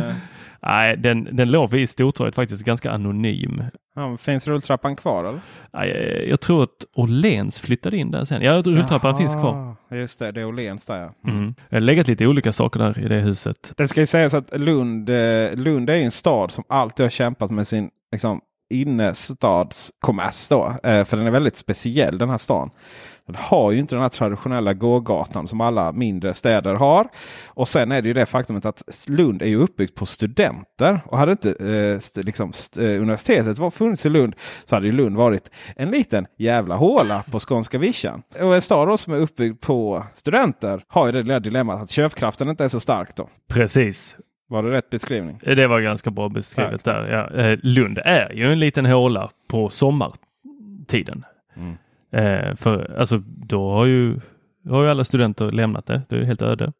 Eh, 0.63 0.69
Nej, 0.69 0.97
den, 0.97 1.35
den 1.35 1.51
låg 1.51 1.69
vid 1.69 1.89
Stortorget 1.89 2.35
faktiskt 2.35 2.65
ganska 2.65 2.91
anonym. 2.91 3.63
Ja, 3.95 4.17
finns 4.17 4.47
rulltrappan 4.47 4.95
kvar 4.95 5.25
eller? 5.25 5.41
Nej, 5.73 6.25
jag 6.29 6.39
tror 6.41 6.63
att 6.63 6.85
Åhléns 6.95 7.59
flyttade 7.59 7.97
in 7.97 8.11
där 8.11 8.25
sen. 8.25 8.41
Ja, 8.41 8.61
rulltrappan 8.61 9.09
Jaha, 9.09 9.17
finns 9.17 9.35
kvar. 9.35 9.75
Just 9.91 10.19
det, 10.19 10.31
det 10.31 10.41
är 10.41 10.45
Åhléns 10.45 10.85
där 10.85 10.97
ja. 10.97 11.31
Mm. 11.31 11.55
Jag 11.69 11.75
har 11.75 11.81
legat 11.81 12.07
lite 12.07 12.27
olika 12.27 12.51
saker 12.51 12.79
där 12.79 12.99
i 12.99 13.07
det 13.07 13.19
huset. 13.19 13.73
Det 13.77 13.87
ska 13.87 13.99
ju 13.99 14.05
sägas 14.05 14.33
att 14.33 14.59
Lund, 14.59 15.09
eh, 15.09 15.55
Lund 15.55 15.89
är 15.89 15.95
en 15.95 16.11
stad 16.11 16.51
som 16.51 16.63
alltid 16.69 17.03
har 17.03 17.11
kämpat 17.11 17.51
med 17.51 17.67
sin 17.67 17.89
liksom, 18.11 18.41
innerstadskommers. 18.69 20.47
Då, 20.47 20.75
eh, 20.83 21.05
för 21.05 21.17
den 21.17 21.27
är 21.27 21.31
väldigt 21.31 21.55
speciell 21.55 22.17
den 22.17 22.29
här 22.29 22.37
stan. 22.37 22.69
Den 23.25 23.35
har 23.35 23.71
ju 23.71 23.79
inte 23.79 23.95
den 23.95 24.01
här 24.01 24.09
traditionella 24.09 24.73
gågatan 24.73 25.47
som 25.47 25.61
alla 25.61 25.91
mindre 25.91 26.33
städer 26.33 26.75
har. 26.75 27.07
Och 27.45 27.67
sen 27.67 27.91
är 27.91 28.01
det 28.01 28.07
ju 28.07 28.13
det 28.13 28.25
faktumet 28.25 28.65
att 28.65 28.83
Lund 29.07 29.41
är 29.41 29.47
ju 29.47 29.55
uppbyggt 29.55 29.95
på 29.95 30.05
studenter. 30.05 31.01
Och 31.05 31.17
hade 31.17 31.31
inte 31.31 31.49
eh, 31.49 32.23
liksom, 32.23 32.51
eh, 32.77 32.83
universitetet 32.83 33.57
var 33.57 33.71
funnits 33.71 34.05
i 34.05 34.09
Lund 34.09 34.35
så 34.65 34.75
hade 34.75 34.87
ju 34.87 34.93
Lund 34.93 35.17
varit 35.17 35.49
en 35.75 35.91
liten 35.91 36.25
jävla 36.37 36.75
håla 36.75 37.23
på 37.31 37.39
skånska 37.39 37.77
vischan. 37.77 38.21
Och 38.39 38.55
en 38.55 38.61
stad 38.61 38.99
som 38.99 39.13
är 39.13 39.17
uppbyggd 39.17 39.61
på 39.61 40.03
studenter 40.13 40.83
har 40.87 41.05
ju 41.05 41.11
det 41.11 41.21
lilla 41.21 41.39
dilemmat 41.39 41.81
att 41.81 41.89
köpkraften 41.89 42.49
inte 42.49 42.63
är 42.63 42.69
så 42.69 42.79
stark 42.79 43.15
då. 43.15 43.29
Precis. 43.49 44.15
Var 44.53 44.63
det 44.63 44.71
rätt 44.71 44.89
beskrivning? 44.89 45.39
Det 45.43 45.67
var 45.67 45.81
ganska 45.81 46.11
bra 46.11 46.29
beskrivet 46.29 46.83
Tack. 46.83 47.07
där. 47.07 47.29
Ja. 47.35 47.43
Eh, 47.43 47.59
Lund 47.63 47.99
är 48.05 48.33
ju 48.33 48.51
en 48.51 48.59
liten 48.59 48.85
håla 48.85 49.29
på 49.47 49.69
sommartiden. 49.69 51.25
Mm. 51.55 51.77
Eh, 52.11 52.55
för 52.55 52.95
alltså 52.99 53.17
då 53.27 53.71
har 53.71 53.85
ju, 53.85 54.19
har 54.69 54.83
ju 54.83 54.89
alla 54.89 55.03
studenter 55.03 55.51
lämnat 55.51 55.85
det. 55.85 56.01
Det 56.09 56.15
är 56.15 56.23
helt 56.23 56.41
öde. 56.41 56.73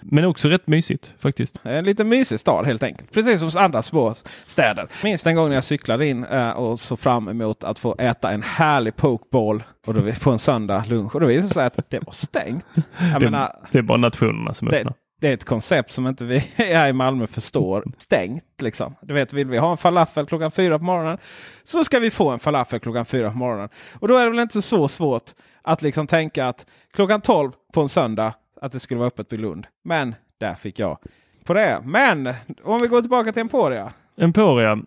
Men 0.00 0.24
också 0.24 0.48
rätt 0.48 0.66
mysigt 0.66 1.14
faktiskt. 1.18 1.60
En 1.62 1.84
lite 1.84 2.04
mysig 2.04 2.40
stad 2.40 2.66
helt 2.66 2.82
enkelt. 2.82 3.12
Precis 3.12 3.52
som 3.52 3.62
andra 3.62 3.82
små 3.82 4.14
städer. 4.46 4.88
Minns 5.04 5.26
en 5.26 5.36
gång 5.36 5.48
när 5.48 5.54
jag 5.54 5.64
cyklade 5.64 6.06
in 6.06 6.24
eh, 6.24 6.50
och 6.50 6.80
såg 6.80 6.98
fram 6.98 7.28
emot 7.28 7.64
att 7.64 7.78
få 7.78 7.96
äta 7.98 8.30
en 8.30 8.42
härlig 8.42 8.96
pokeball 8.96 9.62
och 9.86 9.94
då, 9.94 10.12
på 10.20 10.30
en 10.30 10.38
söndag 10.38 10.84
lunch. 10.88 11.14
Och 11.14 11.20
då 11.20 11.26
visade 11.26 11.48
det 11.48 11.54
sig 11.54 11.66
att 11.66 11.90
det 11.90 12.00
var 12.06 12.12
stängt. 12.12 12.66
Jag 13.12 13.20
det, 13.20 13.30
menar, 13.30 13.56
det 13.72 13.78
är 13.78 13.82
bara 13.82 13.98
nationerna 13.98 14.54
som 14.54 14.68
öppnar 14.68 14.94
det 15.20 15.28
är 15.28 15.34
ett 15.34 15.44
koncept 15.44 15.92
som 15.92 16.06
inte 16.06 16.24
vi 16.24 16.38
här 16.54 16.88
i 16.88 16.92
Malmö 16.92 17.26
förstår. 17.26 17.84
Stängt 17.98 18.44
liksom. 18.62 18.94
Du 19.00 19.14
vet, 19.14 19.32
vill 19.32 19.48
vi 19.48 19.58
ha 19.58 19.70
en 19.70 19.76
falafel 19.76 20.26
klockan 20.26 20.50
fyra 20.50 20.78
på 20.78 20.84
morgonen 20.84 21.18
så 21.62 21.84
ska 21.84 21.98
vi 21.98 22.10
få 22.10 22.30
en 22.30 22.38
falafel 22.38 22.80
klockan 22.80 23.04
fyra 23.04 23.30
på 23.30 23.36
morgonen. 23.36 23.68
Och 24.00 24.08
då 24.08 24.16
är 24.16 24.24
det 24.24 24.30
väl 24.30 24.40
inte 24.40 24.62
så 24.62 24.88
svårt 24.88 25.30
att 25.62 25.82
liksom 25.82 26.06
tänka 26.06 26.46
att 26.46 26.66
klockan 26.92 27.20
tolv 27.20 27.50
på 27.72 27.80
en 27.80 27.88
söndag 27.88 28.34
att 28.60 28.72
det 28.72 28.80
skulle 28.80 28.98
vara 28.98 29.08
öppet 29.08 29.32
vid 29.32 29.40
Lund. 29.40 29.66
Men 29.84 30.14
där 30.38 30.54
fick 30.54 30.78
jag 30.78 30.98
på 31.44 31.54
det. 31.54 31.80
Men 31.84 32.34
om 32.62 32.80
vi 32.80 32.88
går 32.88 33.00
tillbaka 33.00 33.32
till 33.32 33.40
Emporia. 33.40 33.92
Emporia. 34.16 34.78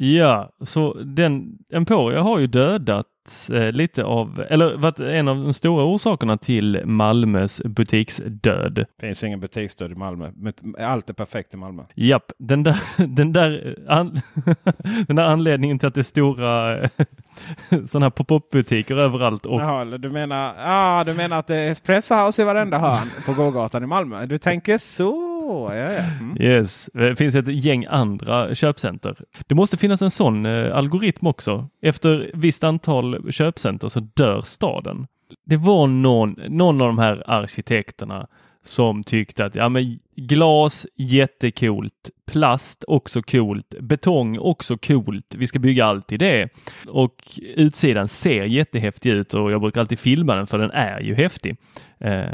Ja, 0.00 0.50
så 0.60 0.92
den 0.92 1.58
Emporia 1.70 2.22
har 2.22 2.38
ju 2.38 2.46
dödat 2.46 3.06
eh, 3.52 3.72
lite 3.72 4.04
av, 4.04 4.44
eller 4.50 4.76
varit 4.76 5.00
en 5.00 5.28
av 5.28 5.36
de 5.36 5.54
stora 5.54 5.84
orsakerna 5.84 6.36
till 6.36 6.82
Malmös 6.84 7.60
butiksdöd. 7.64 8.86
Finns 9.00 9.24
ingen 9.24 9.40
butiksdöd 9.40 9.92
i 9.92 9.94
Malmö. 9.94 10.30
Allt 10.78 11.10
är 11.10 11.14
perfekt 11.14 11.54
i 11.54 11.56
Malmö. 11.56 11.82
Japp, 11.94 12.32
den 12.38 12.62
där, 12.62 12.80
den 13.06 13.32
där, 13.32 13.78
an, 13.88 14.20
den 15.06 15.16
där 15.16 15.24
anledningen 15.24 15.78
till 15.78 15.88
att 15.88 15.94
det 15.94 16.00
är 16.00 16.02
stora 16.02 16.78
sådana 17.86 18.06
här 18.06 18.10
pop-up 18.10 18.50
butiker 18.50 18.96
överallt. 18.96 19.46
Och... 19.46 19.60
Jaha, 19.60 19.84
du, 19.84 20.10
menar, 20.10 20.54
ah, 20.58 21.04
du 21.04 21.14
menar 21.14 21.38
att 21.38 21.46
det 21.46 21.56
är 21.56 21.70
Espresso 21.70 22.14
House 22.14 22.42
i 22.42 22.44
varenda 22.44 22.78
hörn 22.78 23.08
på 23.26 23.32
gågatan 23.32 23.82
i 23.82 23.86
Malmö? 23.86 24.26
Du 24.26 24.38
tänker 24.38 24.78
så? 24.78 25.37
Ja, 25.48 25.74
ja. 25.74 26.02
Mm. 26.20 26.36
Yes, 26.40 26.90
det 26.94 27.16
finns 27.16 27.34
ett 27.34 27.48
gäng 27.48 27.86
andra 27.88 28.54
köpcenter. 28.54 29.16
Det 29.46 29.54
måste 29.54 29.76
finnas 29.76 30.02
en 30.02 30.10
sån 30.10 30.46
eh, 30.46 30.76
algoritm 30.76 31.26
också. 31.26 31.68
Efter 31.82 32.30
visst 32.34 32.64
antal 32.64 33.32
köpcenter 33.32 33.88
så 33.88 34.00
dör 34.00 34.40
staden. 34.40 35.06
Det 35.46 35.56
var 35.56 35.86
någon, 35.86 36.36
någon 36.48 36.80
av 36.80 36.86
de 36.86 36.98
här 36.98 37.22
arkitekterna 37.26 38.26
som 38.68 39.04
tyckte 39.04 39.44
att 39.44 39.54
ja, 39.54 39.68
men 39.68 39.98
glas 40.16 40.86
jättekult, 40.96 42.10
plast 42.26 42.84
också 42.88 43.22
coolt, 43.22 43.74
betong 43.80 44.38
också 44.38 44.78
coolt. 44.78 45.34
Vi 45.38 45.46
ska 45.46 45.58
bygga 45.58 45.84
allt 45.86 46.12
i 46.12 46.16
det. 46.16 46.48
Och 46.88 47.14
utsidan 47.56 48.08
ser 48.08 48.44
jättehäftig 48.44 49.10
ut 49.10 49.34
och 49.34 49.52
jag 49.52 49.60
brukar 49.60 49.80
alltid 49.80 49.98
filma 49.98 50.34
den 50.34 50.46
för 50.46 50.58
den 50.58 50.70
är 50.70 51.00
ju 51.00 51.14
häftig. 51.14 51.56
Eh, 51.98 52.26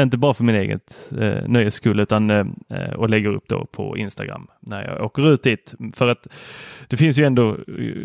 inte 0.00 0.18
bara 0.18 0.34
för 0.34 0.44
min 0.44 0.54
eget 0.54 1.12
eh, 1.18 1.48
nöjes 1.48 1.74
skull 1.74 2.00
utan 2.00 2.30
eh, 2.30 2.92
och 2.96 3.10
lägger 3.10 3.28
upp 3.28 3.48
då 3.48 3.66
på 3.66 3.96
Instagram 3.96 4.48
när 4.60 4.84
jag 4.84 5.04
åker 5.04 5.32
ut 5.32 5.42
dit. 5.42 5.74
För 5.94 6.08
att 6.08 6.26
det 6.88 6.96
finns 6.96 7.18
ju 7.18 7.24
ändå 7.24 7.50
eh, 7.50 7.56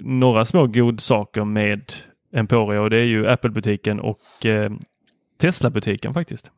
några 0.03 0.45
små 0.45 0.67
godsaker 0.67 1.45
med 1.45 1.93
Emporia 2.33 2.81
och 2.81 2.89
det 2.89 2.97
är 2.97 3.05
ju 3.05 3.27
Apple-butiken 3.27 3.99
och 3.99 4.45
eh, 4.45 4.71
Tesla-butiken 5.37 6.13
faktiskt. 6.13 6.51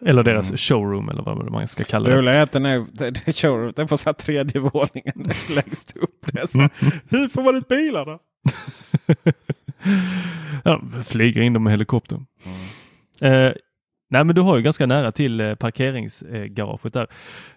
Eller 0.00 0.22
deras 0.22 0.48
mm. 0.48 0.56
showroom 0.56 1.08
eller 1.08 1.22
vad 1.22 1.50
man 1.50 1.68
ska 1.68 1.84
kalla 1.84 2.08
det. 2.08 2.16
Roliga 2.16 2.34
är 2.34 2.42
att 2.42 2.52
den 2.52 2.66
är, 2.66 3.32
showroom, 3.32 3.72
den 3.76 3.86
på 3.86 3.96
så 3.96 4.12
tredje 4.12 4.60
våningen 4.60 5.14
längst 5.50 5.96
upp. 5.96 6.32
Det 6.32 6.50
så, 6.50 6.58
mm. 6.58 6.70
Hur 7.08 7.28
får 7.28 7.42
man 7.42 7.56
ut 7.56 7.68
bilarna? 7.68 8.18
ja, 10.64 10.82
flyger 11.04 11.42
in 11.42 11.52
dem 11.52 11.62
med 11.62 11.70
helikopter. 11.70 12.24
Mm. 12.44 13.32
Eh, 13.32 13.52
Nej, 14.12 14.24
men 14.24 14.34
du 14.34 14.40
har 14.40 14.56
ju 14.56 14.62
ganska 14.62 14.86
nära 14.86 15.12
till 15.12 15.40
eh, 15.40 15.54
parkeringsgaraget 15.54 16.92
där. 16.92 17.06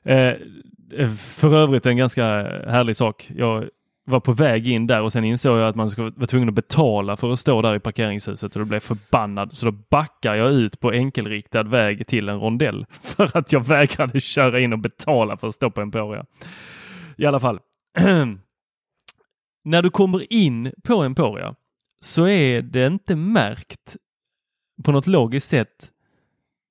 Eh, 0.03 0.33
eh, 0.93 1.09
för 1.15 1.55
övrigt 1.55 1.85
en 1.85 1.97
ganska 1.97 2.25
härlig 2.67 2.97
sak. 2.97 3.31
Jag 3.35 3.69
var 4.05 4.19
på 4.19 4.31
väg 4.31 4.67
in 4.67 4.87
där 4.87 5.01
och 5.01 5.11
sen 5.11 5.23
insåg 5.23 5.59
jag 5.59 5.67
att 5.67 5.75
man 5.75 5.89
skulle 5.89 6.09
vara 6.15 6.27
tvungen 6.27 6.49
att 6.49 6.55
betala 6.55 7.17
för 7.17 7.31
att 7.31 7.39
stå 7.39 7.61
där 7.61 7.75
i 7.75 7.79
parkeringshuset 7.79 8.55
och 8.55 8.59
då 8.59 8.65
blev 8.65 8.79
förbannad. 8.79 9.53
Så 9.53 9.65
då 9.65 9.71
backar 9.71 10.35
jag 10.35 10.51
ut 10.51 10.79
på 10.79 10.91
enkelriktad 10.91 11.63
väg 11.63 12.07
till 12.07 12.29
en 12.29 12.39
rondell 12.39 12.85
för 13.01 13.37
att 13.37 13.51
jag 13.51 13.67
vägrade 13.67 14.19
köra 14.19 14.59
in 14.59 14.73
och 14.73 14.79
betala 14.79 15.37
för 15.37 15.47
att 15.47 15.55
stå 15.55 15.69
på 15.69 15.81
Emporia. 15.81 16.25
I 17.17 17.25
alla 17.25 17.39
fall. 17.39 17.59
När 19.63 19.81
du 19.81 19.89
kommer 19.89 20.33
in 20.33 20.71
på 20.83 21.03
Emporia 21.03 21.55
så 22.01 22.27
är 22.27 22.61
det 22.61 22.87
inte 22.87 23.15
märkt 23.15 23.95
på 24.83 24.91
något 24.91 25.07
logiskt 25.07 25.49
sätt 25.49 25.91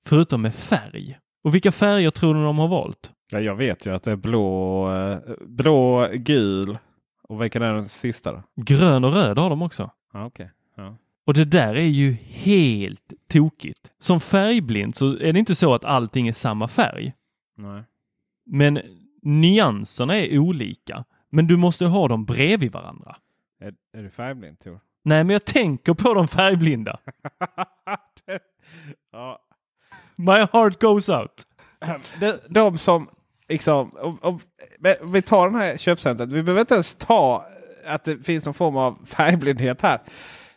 förutom 0.06 0.42
med 0.42 0.54
färg. 0.54 1.18
Och 1.44 1.54
vilka 1.54 1.72
färger 1.72 2.10
tror 2.10 2.34
du 2.34 2.44
de 2.44 2.58
har 2.58 2.68
valt? 2.68 3.12
Ja, 3.32 3.40
jag 3.40 3.56
vet 3.56 3.86
ju 3.86 3.94
att 3.94 4.02
det 4.02 4.12
är 4.12 4.16
blå, 4.16 4.92
eh, 4.92 5.18
blå, 5.40 6.08
gul 6.12 6.78
och 7.28 7.42
vilken 7.42 7.62
är 7.62 7.72
den 7.72 7.84
sista? 7.84 8.32
Då? 8.32 8.42
Grön 8.56 9.04
och 9.04 9.12
röd 9.12 9.38
har 9.38 9.50
de 9.50 9.62
också. 9.62 9.90
Ja, 10.12 10.26
okay. 10.26 10.46
ja. 10.76 10.96
Och 11.26 11.34
det 11.34 11.44
där 11.44 11.74
är 11.74 11.86
ju 11.86 12.12
helt 12.22 13.12
tokigt. 13.28 13.92
Som 13.98 14.20
färgblind 14.20 14.94
så 14.94 15.18
är 15.18 15.32
det 15.32 15.38
inte 15.38 15.54
så 15.54 15.74
att 15.74 15.84
allting 15.84 16.28
är 16.28 16.32
samma 16.32 16.68
färg. 16.68 17.14
Nej. 17.56 17.82
Men 18.46 18.80
nyanserna 19.22 20.16
är 20.16 20.38
olika. 20.38 21.04
Men 21.30 21.46
du 21.46 21.56
måste 21.56 21.86
ha 21.86 22.08
dem 22.08 22.24
bredvid 22.24 22.72
varandra. 22.72 23.16
Är, 23.60 23.74
är 23.92 24.02
du 24.02 24.10
färgblind 24.10 24.58
Tor? 24.58 24.80
Nej, 25.04 25.24
men 25.24 25.32
jag 25.32 25.44
tänker 25.44 25.94
på 25.94 26.14
de 26.14 26.28
färgblinda. 26.28 26.98
ja. 29.12 29.40
My 30.16 30.46
heart 30.52 30.80
goes 30.80 31.08
out. 31.08 31.42
De, 32.20 32.32
de 32.48 32.78
som 32.78 33.08
liksom, 33.48 33.90
om, 33.96 34.18
om, 34.22 34.40
vi 35.02 35.22
tar 35.22 35.50
den 35.50 35.60
här 35.60 35.76
köpcentret. 35.76 36.32
Vi 36.32 36.42
behöver 36.42 36.60
inte 36.60 36.74
ens 36.74 36.94
ta 36.94 37.46
att 37.86 38.04
det 38.04 38.26
finns 38.26 38.44
någon 38.44 38.54
form 38.54 38.76
av 38.76 38.98
färgblindhet 39.06 39.82
här. 39.82 40.00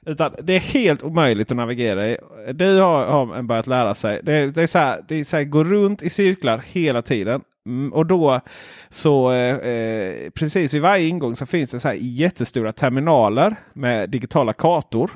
Utan 0.06 0.36
det 0.44 0.54
är 0.54 0.60
helt 0.60 1.04
omöjligt 1.04 1.52
att 1.52 1.58
navigera 1.58 2.08
i. 2.08 2.18
Du 2.54 2.80
har, 2.80 3.06
har 3.06 3.42
börjat 3.42 3.68
lära 3.68 3.96
sig. 3.96 4.20
Det, 4.24 4.52
det 4.52 4.62
är 4.62 4.68
så 4.68 4.80
här, 4.80 5.06
det 5.08 5.16
är 5.16 5.24
så 5.24 5.38
här, 5.38 5.44
gå 5.44 5.64
runt 5.64 6.04
i 6.04 6.10
cirklar 6.10 6.64
hela 6.66 7.02
tiden. 7.02 7.42
Mm, 7.66 7.94
och 7.94 8.06
då 8.06 8.40
så 8.90 9.32
eh, 9.32 9.56
eh 9.56 10.30
precis 10.30 10.74
vid 10.74 10.82
varje 10.82 11.08
ingång 11.08 11.36
så 11.36 11.46
finns 11.46 11.70
det 11.70 11.80
så 11.80 11.88
här 11.88 11.98
jättestora 12.00 12.72
terminaler 12.72 13.56
med 13.74 14.10
digitala 14.10 14.54
kartor. 14.54 15.12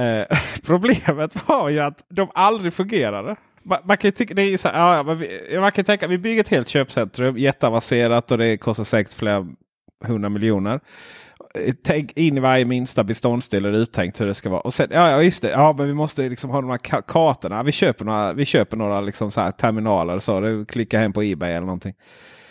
Eh, 0.00 0.38
problemet 0.66 1.48
var 1.48 1.68
ju 1.68 1.80
att 1.80 2.04
de 2.08 2.30
aldrig 2.34 2.72
fungerade. 2.72 3.36
Man, 3.62 3.78
man 3.84 3.96
kan 3.96 4.08
ju 4.08 4.12
tycka, 4.12 4.34
det 4.34 4.42
är 4.42 4.56
så 4.56 4.68
här, 4.68 4.96
ja, 4.96 5.02
man, 5.02 5.24
man 5.60 5.72
kan 5.72 5.84
tänka 5.84 6.06
vi 6.06 6.18
bygger 6.18 6.40
ett 6.40 6.48
helt 6.48 6.68
köpcentrum 6.68 7.38
jätteavancerat 7.38 8.32
och 8.32 8.38
det 8.38 8.56
kostar 8.56 8.84
säkert 8.84 9.14
flera 9.14 9.46
hundra 10.04 10.28
miljoner. 10.28 10.80
Eh, 11.54 11.74
tänk 11.84 12.12
in 12.12 12.36
i 12.36 12.40
varje 12.40 12.64
minsta 12.64 13.04
beståndsdel 13.04 13.64
är 13.64 13.72
uttänkt 13.72 14.20
hur 14.20 14.26
det 14.26 14.34
ska 14.34 14.48
vara. 14.50 14.60
Och 14.60 14.74
sen, 14.74 14.88
ja, 14.90 15.10
ja 15.10 15.22
just 15.22 15.42
det, 15.42 15.50
ja, 15.50 15.74
men 15.78 15.86
vi 15.86 15.94
måste 15.94 16.28
liksom 16.28 16.50
ha 16.50 16.60
de 16.60 16.70
här 16.70 17.00
kartorna. 17.00 17.62
Vi 17.62 17.72
köper 17.72 18.04
några, 18.04 18.32
vi 18.32 18.44
köper 18.44 18.76
några 18.76 19.00
liksom 19.00 19.30
så 19.30 19.40
här 19.40 19.50
terminaler. 19.50 20.18
Så 20.18 20.64
klicka 20.68 20.98
hem 20.98 21.12
på 21.12 21.22
Ebay 21.22 21.50
eller 21.50 21.66
någonting. 21.66 21.94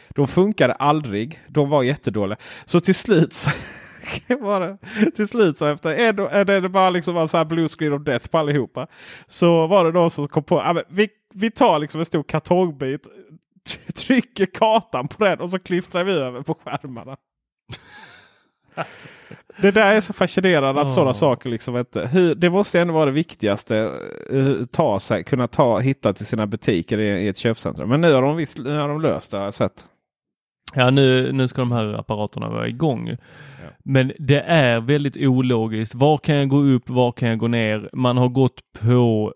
De 0.10 0.28
funkade 0.28 0.74
aldrig. 0.74 1.40
De 1.48 1.70
var 1.70 1.84
jättedåliga. 1.84 2.38
Så 2.66 2.80
till 2.80 2.96
slut 2.96 3.34
så 3.34 3.50
var 4.40 4.60
det, 4.60 4.78
till 5.12 5.28
slut 5.28 5.58
så 5.58 5.66
efter 5.66 5.94
en, 5.94 6.20
är 6.20 6.62
det 6.62 6.70
bara 6.70 6.90
liksom 6.90 7.16
var 7.16 7.28
så 7.28 7.38
här 7.38 7.46
blue 7.46 7.68
screen 7.68 7.94
of 7.94 8.02
death 8.02 8.28
på 8.28 8.38
allihopa. 8.38 8.88
Så 9.28 9.68
var 9.68 9.86
det 9.86 9.92
någon 9.92 10.10
som 10.10 10.28
kom 10.28 10.44
på 10.44 10.60
att 10.60 10.78
vi, 10.90 11.10
vi 11.34 11.52
tar 11.52 11.80
liksom 11.80 12.00
en 12.00 12.06
stor 12.06 12.24
kartongbit. 12.24 13.08
Trycker 13.96 14.46
kartan 14.46 15.08
på 15.08 15.24
den 15.24 15.40
och 15.40 15.50
så 15.50 15.60
klistrar 15.60 16.04
vi 16.04 16.12
över 16.12 16.42
på 16.42 16.54
skärmarna. 16.54 17.18
Det 19.62 19.72
där 19.72 19.94
är 19.94 20.02
så 20.02 20.14
fascinerande 20.14 20.82
att 20.82 20.88
oh. 20.88 20.94
sådana 20.94 21.14
saker 21.14 21.50
liksom 21.50 21.78
inte. 21.78 22.08
Hur, 22.08 22.36
det 22.36 22.50
måste 22.50 22.80
ändå 22.80 22.94
vara 22.94 23.06
det 23.06 23.12
viktigaste. 23.12 23.92
Uh, 24.34 24.66
ta 24.66 25.00
sig, 25.00 25.24
kunna 25.24 25.48
ta, 25.48 25.80
hitta 25.80 26.14
till 26.14 26.26
sina 26.26 26.48
butiker 26.48 27.00
i, 27.00 27.08
i 27.08 27.28
ett 27.28 27.38
köpcentrum. 27.38 27.90
Men 27.90 28.02
nu 28.02 28.14
har 28.14 28.22
de, 28.22 28.36
visst, 28.36 28.58
nu 28.58 28.78
har 28.78 28.88
de 28.88 29.02
löst 29.02 29.32
det 29.32 29.38
har 29.38 29.44
jag 29.44 29.54
sett. 29.54 29.86
Ja 30.74 30.90
nu, 30.90 31.32
nu 31.32 31.48
ska 31.48 31.62
de 31.62 31.72
här 31.72 31.94
apparaterna 31.94 32.50
vara 32.50 32.68
igång. 32.68 33.10
Ja. 33.10 33.18
Men 33.84 34.12
det 34.20 34.42
är 34.42 34.80
väldigt 34.80 35.18
ologiskt. 35.18 35.96
Var 35.96 36.18
kan 36.18 36.36
jag 36.36 36.50
gå 36.50 36.58
upp? 36.58 36.90
Var 36.90 37.12
kan 37.12 37.30
jag 37.30 37.38
gå 37.38 37.48
ner? 37.48 37.90
Man 37.94 38.18
har 38.18 38.30
gått 38.30 38.62
på 38.82 39.34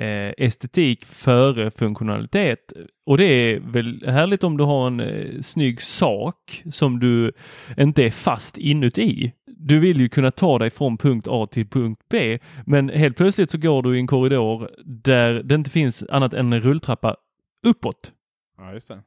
eh, 0.00 0.32
estetik 0.46 1.04
före 1.04 1.70
funktionalitet. 1.70 2.72
Och 3.06 3.18
det 3.18 3.24
är 3.24 3.60
väl 3.60 4.04
härligt 4.06 4.44
om 4.44 4.56
du 4.56 4.64
har 4.64 4.86
en 4.86 5.00
eh, 5.00 5.40
snygg 5.40 5.82
sak 5.82 6.62
som 6.70 7.00
du 7.00 7.32
inte 7.78 8.04
är 8.04 8.10
fast 8.10 8.58
inuti. 8.58 9.32
Du 9.46 9.78
vill 9.78 10.00
ju 10.00 10.08
kunna 10.08 10.30
ta 10.30 10.58
dig 10.58 10.70
från 10.70 10.98
punkt 10.98 11.26
A 11.30 11.46
till 11.50 11.68
punkt 11.68 12.02
B, 12.10 12.38
men 12.66 12.88
helt 12.88 13.16
plötsligt 13.16 13.50
så 13.50 13.58
går 13.58 13.82
du 13.82 13.96
i 13.96 13.98
en 13.98 14.06
korridor 14.06 14.70
där 14.84 15.42
det 15.42 15.54
inte 15.54 15.70
finns 15.70 16.04
annat 16.10 16.34
än 16.34 16.52
en 16.52 16.60
rulltrappa 16.60 17.16
uppåt. 17.66 18.12
Ja, 18.58 18.72
just 18.72 18.88
det. 18.88 19.02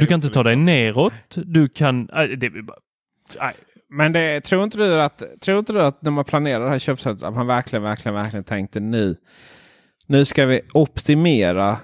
Du 0.00 0.06
kan 0.06 0.14
inte 0.14 0.28
ta 0.28 0.42
dig 0.42 0.56
liksom- 0.56 0.64
neråt. 0.64 1.12
Du 1.28 1.68
kan... 1.68 2.10
Äh, 2.10 2.28
det, 2.28 2.46
äh. 2.46 3.50
Men 3.92 4.12
det, 4.12 4.40
tror, 4.40 4.64
inte 4.64 4.78
du 4.78 5.00
att, 5.00 5.22
tror 5.40 5.58
inte 5.58 5.72
du 5.72 5.82
att 5.82 6.02
när 6.02 6.10
man 6.10 6.24
planerar 6.24 6.64
det 6.64 6.70
här 6.70 6.78
köpcentret 6.78 7.28
att 7.28 7.34
man 7.34 7.46
verkligen, 7.46 7.82
verkligen, 7.82 8.14
verkligen 8.14 8.44
tänkte 8.44 8.80
nu 8.80 9.16
nu 10.10 10.24
ska 10.24 10.46
vi 10.46 10.60
optimera 10.72 11.78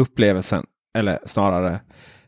upplevelsen. 0.00 0.66
Eller 0.98 1.18
snarare, 1.26 1.80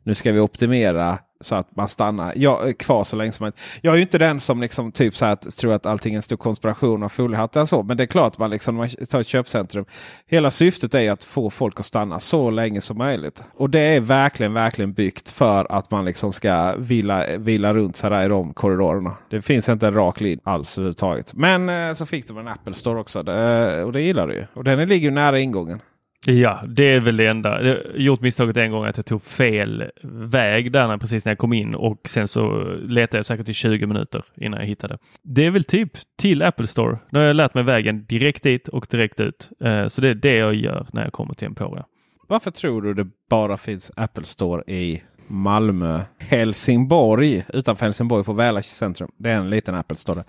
nu 0.09 0.15
ska 0.15 0.33
vi 0.33 0.41
optimera 0.41 1.19
så 1.41 1.55
att 1.55 1.77
man 1.77 1.89
stannar 1.89 2.33
ja, 2.37 2.73
kvar 2.79 3.05
så 3.05 3.17
länge 3.17 3.33
som 3.33 3.45
möjligt. 3.45 3.61
Jag 3.81 3.93
är 3.93 3.97
ju 3.97 4.03
inte 4.03 4.19
den 4.19 4.41
som 4.41 4.61
liksom 4.61 4.93
typ 4.93 5.17
så 5.17 5.25
att, 5.25 5.57
tror 5.57 5.73
att 5.73 5.87
allting 5.87 6.15
är 6.15 6.17
en 6.17 6.23
stor 6.23 6.37
konspiration 6.37 7.03
och 7.03 7.13
foliehattar. 7.13 7.65
så. 7.65 7.83
Men 7.83 7.97
det 7.97 8.05
är 8.05 8.07
klart 8.07 8.39
man 8.39 8.51
liksom 8.51 8.75
man 8.75 8.89
tar 8.89 9.21
ett 9.21 9.27
köpcentrum. 9.27 9.85
Hela 10.27 10.51
syftet 10.51 10.95
är 10.95 11.13
att 11.13 11.25
få 11.25 11.51
folk 11.51 11.81
att 11.81 11.87
stanna 11.87 12.21
så 12.21 12.51
länge 12.51 12.81
som 12.81 12.99
möjligt. 12.99 13.43
Och 13.55 13.71
det 13.71 13.81
är 13.81 14.01
verkligen, 14.01 14.53
verkligen 14.53 14.93
byggt 14.93 15.31
för 15.31 15.73
att 15.73 15.91
man 15.91 16.05
liksom 16.05 16.33
ska 16.33 16.75
vila, 16.79 17.37
vila 17.39 17.75
runt 17.75 17.97
så 17.97 18.09
där 18.09 18.25
i 18.25 18.29
de 18.29 18.55
korridorerna. 18.55 19.17
Det 19.31 19.43
finns 19.43 19.69
inte 19.69 19.87
en 19.87 19.95
rak 19.95 20.21
linje 20.21 20.41
alls 20.43 20.79
överhuvudtaget. 20.79 21.35
Men 21.35 21.69
eh, 21.69 21.95
så 21.95 22.07
fick 22.07 22.29
de 22.29 22.39
en 22.39 22.49
Apple 22.49 22.75
Store 22.75 23.01
också. 23.01 23.23
Det, 23.23 23.85
och 23.85 23.93
det 23.93 24.01
gillar 24.01 24.27
du 24.27 24.35
ju. 24.35 24.45
Och 24.55 24.65
den 24.65 24.89
ligger 24.89 25.09
ju 25.09 25.15
nära 25.15 25.39
ingången. 25.39 25.81
Ja, 26.27 26.61
det 26.67 26.85
är 26.85 27.01
väl 27.01 27.17
det 27.17 27.27
enda. 27.27 27.63
Jag 27.63 27.75
har 27.75 27.83
gjort 27.95 28.21
misstaget 28.21 28.57
en 28.57 28.71
gång 28.71 28.85
att 28.85 28.97
jag 28.97 29.07
tog 29.07 29.23
fel 29.23 29.85
väg 30.03 30.73
där 30.73 30.89
när, 30.89 30.99
precis 30.99 31.25
när 31.25 31.31
jag 31.31 31.39
kom 31.39 31.53
in 31.53 31.75
och 31.75 32.09
sen 32.09 32.29
så 32.29 32.63
letade 32.83 33.19
jag 33.19 33.27
säkert 33.27 33.49
i 33.49 33.55
20 33.55 33.87
minuter 33.87 34.25
innan 34.37 34.61
jag 34.61 34.67
hittade. 34.67 34.99
Det 35.23 35.47
är 35.47 35.51
väl 35.51 35.65
typ 35.65 35.93
till 36.19 36.43
Apple 36.43 36.67
Store. 36.67 36.99
Nu 37.11 37.19
har 37.19 37.27
jag 37.27 37.37
lärt 37.37 37.55
mig 37.55 37.65
vägen 37.65 38.05
direkt 38.05 38.43
dit 38.43 38.69
och 38.69 38.87
direkt 38.91 39.21
ut. 39.21 39.51
Eh, 39.61 39.87
så 39.87 40.01
det 40.01 40.09
är 40.09 40.15
det 40.15 40.35
jag 40.35 40.55
gör 40.55 40.87
när 40.93 41.05
jag 41.05 41.13
kommer 41.13 41.35
till 41.35 41.47
Emporia. 41.47 41.85
Varför 42.29 42.51
tror 42.51 42.83
du 42.83 42.95
det 42.95 43.07
bara 43.31 43.57
finns 43.57 43.91
Apple 43.97 44.25
Store 44.25 44.63
i 44.67 45.03
Malmö, 45.27 46.01
Helsingborg 46.19 47.45
utanför 47.49 47.85
Helsingborg 47.85 48.25
på 48.25 48.33
Väla 48.33 48.63
centrum. 48.63 49.11
Det 49.19 49.31
är 49.31 49.37
en 49.37 49.51
liten 49.51 49.75
Apple 49.75 49.97
Store. 49.97 50.25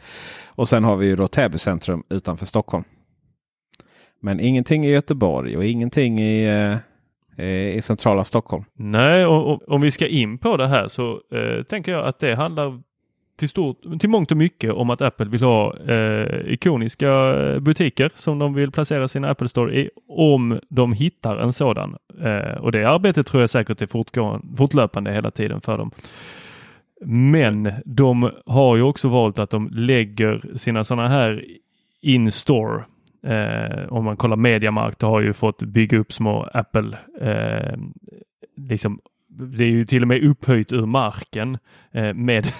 Och 0.46 0.70
sen 0.70 0.84
har 0.84 0.96
vi 0.96 1.06
ju 1.08 1.16
då 1.16 1.28
Täby 1.28 1.58
centrum 1.58 2.04
utanför 2.10 2.46
Stockholm. 2.46 2.84
Men 4.20 4.40
ingenting 4.40 4.86
i 4.86 4.92
Göteborg 4.92 5.58
och 5.58 5.66
ingenting 5.66 6.20
i, 6.20 6.46
eh, 6.48 6.78
eh, 7.46 7.76
i 7.78 7.82
centrala 7.82 8.24
Stockholm. 8.24 8.64
Nej, 8.74 9.26
och, 9.26 9.54
och, 9.54 9.70
om 9.70 9.82
vi 9.82 9.92
ska 9.92 10.08
in 10.08 10.38
på 10.38 10.58
det 10.58 10.68
här 10.68 10.88
så 10.88 11.22
eh, 11.32 11.64
tänker 11.64 11.92
jag 11.92 12.06
att 12.06 12.20
det 12.20 12.36
handlar 12.36 12.82
till, 13.40 13.50
stort, 13.50 14.00
till 14.00 14.10
mångt 14.10 14.32
och 14.32 14.38
mycket 14.38 14.74
om 14.74 14.90
att 14.90 15.02
Apple 15.02 15.26
vill 15.26 15.42
ha 15.44 15.78
eh, 15.78 16.54
ikoniska 16.54 17.34
butiker 17.60 18.12
som 18.16 18.40
de 18.40 18.54
vill 18.54 18.72
placera 18.72 19.08
sina 19.08 19.30
Apple 19.30 19.50
Store 19.50 19.80
i 19.80 19.90
om 20.08 20.60
de 20.70 20.94
hittar 20.94 21.38
en 21.38 21.54
sådan. 21.54 21.96
Eh, 22.22 22.62
och 22.62 22.72
det 22.72 22.90
arbetet 22.90 23.28
tror 23.28 23.42
jag 23.42 23.50
säkert 23.50 23.82
är 23.82 23.88
fortlöpande 24.58 25.12
hela 25.12 25.32
tiden 25.32 25.62
för 25.62 25.78
dem. 25.78 25.92
Men 27.06 27.72
de 27.86 28.32
har 28.46 28.76
ju 28.76 28.82
också 28.82 29.08
valt 29.08 29.40
att 29.40 29.50
de 29.50 29.70
lägger 29.72 30.42
sina 30.56 30.84
sådana 30.84 31.08
här 31.08 31.46
in-store 32.02 32.84
Eh, 33.24 33.94
om 33.94 34.06
man 34.06 34.18
kollar 34.18 34.36
Mediamarkt 34.36 35.02
har 35.02 35.22
ju 35.22 35.34
fått 35.34 35.64
bygga 35.64 35.98
upp 35.98 36.14
små 36.14 36.50
Apple, 36.54 36.98
eh, 37.22 37.78
liksom 38.58 39.00
det 39.40 39.64
är 39.64 39.70
ju 39.70 39.86
till 39.86 40.02
och 40.02 40.08
med 40.08 40.24
upphöjt 40.24 40.74
ur 40.74 40.86
marken 40.86 41.58
eh, 41.92 42.14
med 42.14 42.46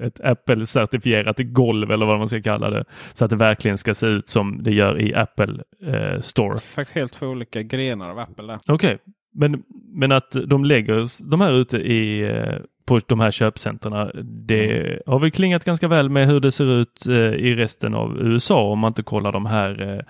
ett 0.00 0.20
Apple-certifierat 0.20 1.42
golv 1.42 1.90
eller 1.90 2.06
vad 2.06 2.18
man 2.18 2.28
ska 2.28 2.42
kalla 2.42 2.70
det. 2.70 2.84
Så 3.12 3.24
att 3.24 3.30
det 3.30 3.36
verkligen 3.36 3.78
ska 3.78 3.94
se 3.94 4.06
ut 4.06 4.28
som 4.28 4.62
det 4.62 4.72
gör 4.72 5.00
i 5.00 5.14
Apple 5.14 5.62
eh, 5.86 6.20
Store. 6.20 6.58
Faktiskt 6.58 6.96
helt 6.96 7.12
två 7.12 7.26
olika 7.26 7.62
grenar 7.62 8.10
av 8.10 8.18
Apple. 8.18 8.58
Okej, 8.66 8.74
okay. 8.74 8.98
men, 9.32 9.62
men 9.92 10.12
att 10.12 10.36
de 10.46 10.64
lägger 10.64 11.30
de 11.30 11.40
här 11.40 11.52
ute 11.52 11.78
i 11.78 12.20
eh, 12.20 12.56
på 12.86 13.00
de 13.06 13.20
här 13.20 13.30
köpcentren. 13.30 14.10
Det 14.24 14.80
mm. 14.80 15.00
har 15.06 15.18
väl 15.18 15.30
klingat 15.30 15.64
ganska 15.64 15.88
väl 15.88 16.08
med 16.08 16.26
hur 16.26 16.40
det 16.40 16.52
ser 16.52 16.80
ut 16.80 17.06
eh, 17.06 17.14
i 17.14 17.54
resten 17.54 17.94
av 17.94 18.18
USA 18.20 18.70
om 18.70 18.78
man 18.78 18.88
inte 18.88 19.02
kollar 19.02 19.32
de 19.32 19.46
här 19.46 19.92
eh, 19.92 20.04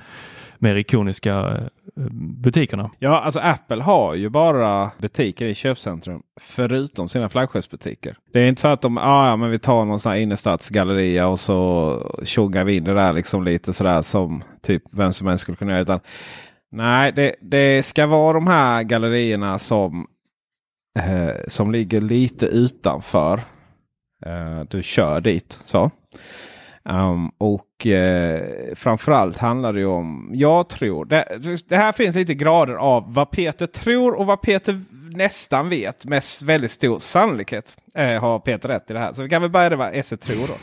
mer 0.59 0.77
ikoniska 0.77 1.61
butikerna. 2.43 2.91
Ja, 2.99 3.21
alltså 3.21 3.41
Apple 3.41 3.83
har 3.83 4.15
ju 4.15 4.29
bara 4.29 4.91
butiker 4.99 5.47
i 5.47 5.55
köpcentrum 5.55 6.23
förutom 6.41 7.09
sina 7.09 7.29
flaggskeppsbutiker. 7.29 8.17
Det 8.33 8.41
är 8.41 8.47
inte 8.47 8.61
så 8.61 8.69
att 8.69 8.83
de 8.83 8.99
ah, 8.99 9.29
ja, 9.29 9.37
men 9.37 9.51
vi 9.51 9.59
tar 9.59 9.85
någon 9.85 10.01
sån 10.01 10.13
här 10.13 10.19
innerstadsgalleria 10.19 11.27
och 11.27 11.41
så 11.41 12.21
tjongar 12.25 12.65
vi 12.65 12.77
in 12.77 12.85
det 12.85 12.95
där 12.95 13.13
liksom 13.13 13.45
lite 13.45 13.73
sådär 13.73 14.03
som 14.03 14.43
typ 14.63 14.83
vem 14.91 15.13
som 15.13 15.27
helst 15.27 15.43
skulle 15.43 15.57
kunna 15.57 15.73
göra. 15.73 15.83
Utan, 15.83 16.01
nej, 16.73 17.13
det, 17.13 17.35
det 17.41 17.83
ska 17.83 18.07
vara 18.07 18.33
de 18.33 18.47
här 18.47 18.83
gallerierna 18.83 19.59
som, 19.59 20.07
eh, 20.99 21.37
som 21.49 21.73
ligger 21.73 22.01
lite 22.01 22.47
utanför. 22.47 23.41
Eh, 24.27 24.61
du 24.69 24.83
kör 24.83 25.21
dit. 25.21 25.59
så. 25.65 25.91
Um, 26.89 27.29
och 27.39 27.87
eh, 27.87 28.75
framförallt 28.75 29.39
handlar 29.39 29.73
det 29.73 29.85
om, 29.85 30.31
jag 30.35 30.69
tror, 30.69 31.05
det, 31.05 31.25
det, 31.69 31.77
här 31.77 31.93
finns 31.93 32.17
lite 32.17 32.35
grader 32.35 32.75
av 32.75 33.15
vad 33.15 33.31
Peter 33.31 33.67
tror 33.67 34.15
och 34.15 34.27
vad 34.27 34.41
Peter 34.41 34.83
nästan 35.17 35.69
vet. 35.69 36.05
Med 36.05 36.23
väldigt 36.45 36.71
stor 36.71 36.99
sannolikhet 36.99 37.77
eh, 37.95 38.21
har 38.21 38.39
Peter 38.39 38.69
rätt 38.69 38.91
i 38.91 38.93
det 38.93 38.99
här. 38.99 39.13
Så 39.13 39.23
vi 39.23 39.29
kan 39.29 39.43
väl 39.43 39.51
börja 39.51 39.69
med 39.69 39.79
vad 39.79 39.95
Esse 39.95 40.17
tror 40.17 40.47
då. 40.47 40.55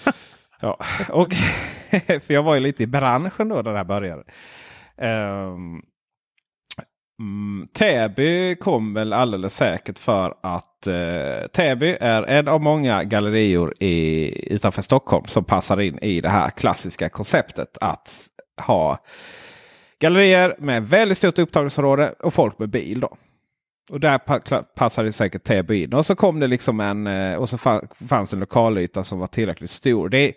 ja, 0.60 0.78
och, 1.08 1.32
för 2.06 2.32
jag 2.34 2.42
var 2.42 2.54
ju 2.54 2.60
lite 2.60 2.82
i 2.82 2.86
branschen 2.86 3.48
då 3.48 3.54
när 3.54 3.62
det 3.62 3.76
här 3.76 3.84
började. 3.84 4.22
Um, 4.96 5.82
Mm, 7.20 7.68
Täby 7.72 8.56
kom 8.56 8.94
väl 8.94 9.12
alldeles 9.12 9.56
säkert 9.56 9.98
för 9.98 10.34
att 10.40 10.86
eh, 10.86 11.46
Täby 11.52 11.96
är 12.00 12.22
en 12.22 12.48
av 12.48 12.60
många 12.60 13.04
gallerior 13.04 13.74
i, 13.80 14.54
utanför 14.54 14.82
Stockholm 14.82 15.26
som 15.26 15.44
passar 15.44 15.80
in 15.80 15.98
i 15.98 16.20
det 16.20 16.28
här 16.28 16.50
klassiska 16.50 17.08
konceptet 17.08 17.78
att 17.80 18.26
ha 18.66 18.98
gallerier 19.98 20.56
med 20.58 20.88
väldigt 20.88 21.18
stort 21.18 21.38
upptagningsområde 21.38 22.14
och 22.18 22.34
folk 22.34 22.58
med 22.58 22.70
bil. 22.70 23.00
då. 23.00 23.16
Och 23.90 24.00
där 24.00 24.18
passade 24.74 25.12
säkert 25.12 25.44
Täby 25.44 25.82
in. 25.82 25.94
Och 25.94 26.06
så 26.06 26.14
kom 26.14 26.40
det 26.40 26.46
liksom 26.46 26.80
en 26.80 27.06
eh, 27.06 27.34
och 27.34 27.48
så 27.48 27.58
fanns 28.08 28.30
det 28.30 28.36
en 28.36 28.40
lokalyta 28.40 29.04
som 29.04 29.18
var 29.18 29.26
tillräckligt 29.26 29.70
stor. 29.70 30.08
Det, 30.08 30.32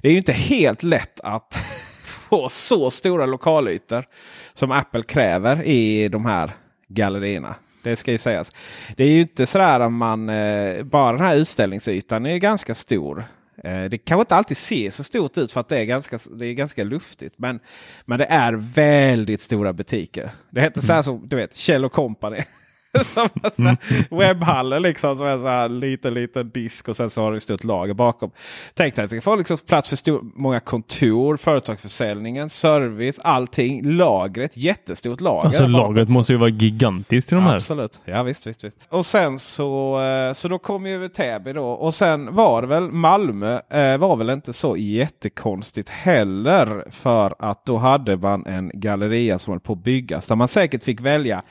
det 0.00 0.08
är 0.08 0.12
ju 0.12 0.18
inte 0.18 0.32
helt 0.32 0.82
lätt 0.82 1.20
att 1.20 1.58
På 2.28 2.48
så 2.48 2.90
stora 2.90 3.26
lokalytor 3.26 4.04
som 4.52 4.70
Apple 4.70 5.02
kräver 5.02 5.62
i 5.62 6.08
de 6.08 6.26
här 6.26 6.50
gallerierna. 6.88 7.54
Det 7.82 7.96
ska 7.96 8.12
ju 8.12 8.18
sägas. 8.18 8.52
Det 8.96 9.04
är 9.04 9.08
ju 9.08 9.20
inte 9.20 9.46
sådär 9.46 9.80
att 9.80 9.92
man 9.92 10.28
eh, 10.28 10.82
bara 10.82 11.12
den 11.12 11.26
här 11.26 11.36
utställningsytan 11.36 12.26
är 12.26 12.36
ganska 12.36 12.74
stor. 12.74 13.24
Eh, 13.64 13.84
det 13.84 13.98
kanske 13.98 14.20
inte 14.20 14.34
alltid 14.34 14.56
ser 14.56 14.90
så 14.90 15.04
stort 15.04 15.38
ut 15.38 15.52
för 15.52 15.60
att 15.60 15.68
det 15.68 15.78
är 15.78 15.84
ganska, 15.84 16.18
det 16.30 16.46
är 16.46 16.52
ganska 16.52 16.84
luftigt. 16.84 17.34
Men, 17.36 17.60
men 18.04 18.18
det 18.18 18.24
är 18.24 18.52
väldigt 18.52 19.40
stora 19.40 19.72
butiker. 19.72 20.30
Det 20.50 20.60
heter 20.60 20.80
så 20.80 20.92
här 20.92 21.02
som 21.02 21.28
du 21.28 21.36
vet 21.36 21.56
Kjell 21.56 21.88
Company. 21.88 22.40
som 23.14 23.28
mm. 23.58 23.76
Webbhallen 24.10 24.82
liksom. 24.82 25.16
Som 25.16 25.26
är 25.26 25.38
så 25.38 25.46
här 25.46 25.68
liten, 25.68 26.14
liten 26.14 26.50
disk 26.50 26.88
och 26.88 26.96
sen 26.96 27.10
så 27.10 27.22
har 27.22 27.30
du 27.30 27.36
ett 27.36 27.42
stort 27.42 27.64
lager 27.64 27.94
bakom. 27.94 28.30
Tänk 28.74 28.96
dig 28.96 29.04
att 29.04 29.10
det 29.10 29.20
får 29.20 29.36
liksom 29.36 29.58
plats 29.58 29.88
för 29.88 29.96
stor, 29.96 30.24
många 30.34 30.60
kontor, 30.60 31.36
företagsförsäljningen, 31.36 32.50
service, 32.50 33.20
allting. 33.24 33.96
Lagret, 33.96 34.56
jättestort 34.56 35.20
lager. 35.20 35.46
Alltså 35.46 35.66
lagret 35.66 36.08
måste 36.08 36.32
ju 36.32 36.38
vara 36.38 36.50
gigantiskt 36.50 37.32
i 37.32 37.34
de 37.34 37.44
här. 37.44 37.56
Absolut, 37.56 38.00
ja 38.04 38.22
visst, 38.22 38.46
visst, 38.46 38.64
visst. 38.64 38.86
Och 38.88 39.06
sen 39.06 39.38
så, 39.38 40.00
eh, 40.02 40.32
så 40.32 40.48
då 40.48 40.58
kom 40.58 40.86
ju 40.86 41.08
Täby 41.08 41.52
då. 41.52 41.66
Och 41.66 41.94
sen 41.94 42.34
var 42.34 42.62
det 42.62 42.68
väl 42.68 42.90
Malmö 42.90 43.60
eh, 43.70 43.98
var 43.98 44.16
väl 44.16 44.30
inte 44.30 44.52
så 44.52 44.76
jättekonstigt 44.76 45.88
heller. 45.88 46.84
För 46.90 47.34
att 47.38 47.64
då 47.64 47.76
hade 47.76 48.16
man 48.16 48.46
en 48.46 48.70
galleria 48.74 49.38
som 49.38 49.52
höll 49.52 49.60
på 49.60 49.72
att 49.72 49.84
byggas. 49.84 50.26
Där 50.26 50.36
man 50.36 50.48
säkert 50.48 50.82
fick 50.82 51.00
välja 51.00 51.42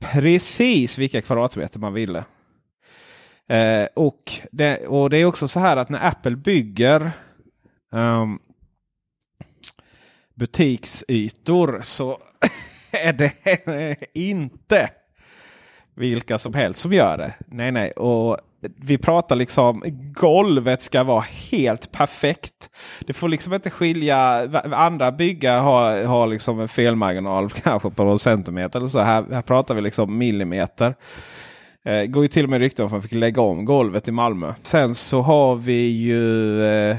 precis 0.00 0.98
vilka 0.98 1.22
kvadratmeter 1.22 1.78
man 1.78 1.92
ville. 1.92 2.24
Eh, 3.48 3.88
och, 3.94 4.32
det, 4.52 4.86
och 4.86 5.10
det 5.10 5.18
är 5.18 5.24
också 5.24 5.48
så 5.48 5.60
här 5.60 5.76
att 5.76 5.88
när 5.88 6.08
Apple 6.08 6.36
bygger 6.36 7.10
um, 7.90 8.38
butiksytor 10.34 11.80
så 11.82 12.18
är 12.90 13.12
det 13.12 13.34
inte 14.14 14.90
vilka 16.00 16.38
som 16.38 16.54
helst 16.54 16.80
som 16.80 16.92
gör 16.92 17.18
det. 17.18 17.34
Nej, 17.46 17.72
nej. 17.72 17.90
Och 17.90 18.38
vi 18.76 18.98
pratar 18.98 19.36
liksom 19.36 19.82
golvet 20.14 20.82
ska 20.82 21.04
vara 21.04 21.24
helt 21.50 21.92
perfekt. 21.92 22.70
Det 23.06 23.12
får 23.12 23.28
liksom 23.28 23.54
inte 23.54 23.70
skilja. 23.70 24.48
Andra 24.72 25.12
byggare 25.12 25.60
har, 25.60 26.04
har 26.04 26.26
liksom 26.26 26.60
en 26.60 26.68
felmarginal 26.68 27.50
kanske 27.62 27.90
på 27.90 28.04
någon 28.04 28.18
centimeter. 28.18 28.78
Eller 28.78 28.88
så. 28.88 28.98
Här, 28.98 29.24
här 29.32 29.42
pratar 29.42 29.74
vi 29.74 29.80
liksom 29.80 30.18
millimeter. 30.18 30.94
Eh, 31.84 32.04
går 32.04 32.22
ju 32.22 32.28
till 32.28 32.44
och 32.44 32.50
med 32.50 32.60
rykten 32.60 32.82
om 32.82 32.86
att 32.86 32.92
man 32.92 33.02
fick 33.02 33.12
lägga 33.12 33.42
om 33.42 33.64
golvet 33.64 34.08
i 34.08 34.12
Malmö. 34.12 34.54
Sen 34.62 34.94
så 34.94 35.20
har 35.20 35.56
vi 35.56 35.86
ju 35.86 36.64
eh, 36.64 36.96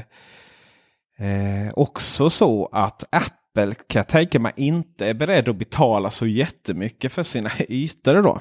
eh, 1.18 1.72
också 1.74 2.30
så 2.30 2.68
att 2.72 3.04
Apple 3.10 3.74
kan 3.74 4.00
jag 4.00 4.08
tänka 4.08 4.38
mig 4.38 4.52
inte 4.56 5.06
är 5.06 5.14
beredd 5.14 5.48
att 5.48 5.56
betala 5.56 6.10
så 6.10 6.26
jättemycket 6.26 7.12
för 7.12 7.22
sina 7.22 7.50
ytor. 7.68 8.22
då. 8.22 8.40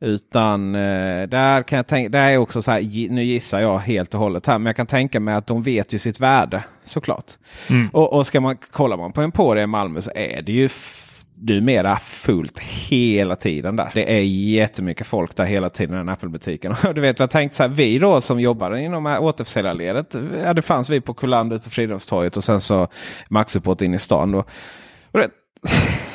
Utan 0.00 0.74
eh, 0.74 1.28
där 1.28 1.62
kan 1.62 1.76
jag 1.76 1.86
tänka, 1.86 2.08
där 2.08 2.30
är 2.30 2.36
också 2.36 2.62
så 2.62 2.70
här, 2.70 3.10
nu 3.10 3.24
gissar 3.24 3.60
jag 3.60 3.78
helt 3.78 4.14
och 4.14 4.20
hållet 4.20 4.46
här, 4.46 4.58
men 4.58 4.66
jag 4.66 4.76
kan 4.76 4.86
tänka 4.86 5.20
mig 5.20 5.34
att 5.34 5.46
de 5.46 5.62
vet 5.62 5.94
ju 5.94 5.98
sitt 5.98 6.20
värde 6.20 6.64
såklart. 6.84 7.32
Mm. 7.70 7.88
Och, 7.92 8.12
och 8.12 8.26
ska 8.26 8.40
man 8.40 8.56
kolla 8.70 8.96
man 8.96 9.12
på 9.12 9.20
en 9.20 9.32
på 9.32 9.54
det 9.54 9.62
i 9.62 9.66
Malmö 9.66 10.02
så 10.02 10.10
är 10.14 10.42
det 10.42 10.52
ju 10.52 10.68
numera 11.40 11.96
fullt 11.96 12.58
hela 12.58 13.36
tiden 13.36 13.76
där. 13.76 13.90
Det 13.94 14.18
är 14.18 14.22
jättemycket 14.22 15.06
folk 15.06 15.36
där 15.36 15.44
hela 15.44 15.70
tiden 15.70 15.94
i 15.94 15.98
den 15.98 16.08
Apple-butiken. 16.08 16.74
du 16.94 17.00
vet, 17.00 17.18
jag 17.18 17.30
tänkt 17.30 17.54
så 17.54 17.62
här, 17.62 17.70
vi 17.70 17.98
då 17.98 18.20
som 18.20 18.40
jobbar 18.40 18.76
inom 18.76 19.06
återförsäljarledet. 19.06 20.14
Ja, 20.44 20.54
det 20.54 20.62
fanns 20.62 20.90
vi 20.90 21.00
på 21.00 21.14
Kullander 21.14 21.56
ute 21.56 21.70
Fridhemstorget 21.70 22.36
och 22.36 22.44
sen 22.44 22.60
så 22.60 22.88
Maxsupport 23.28 23.80
in 23.80 23.94
i 23.94 23.98
stan. 23.98 24.32
Då. 24.32 24.44
Och 25.12 25.18
det, 25.18 25.30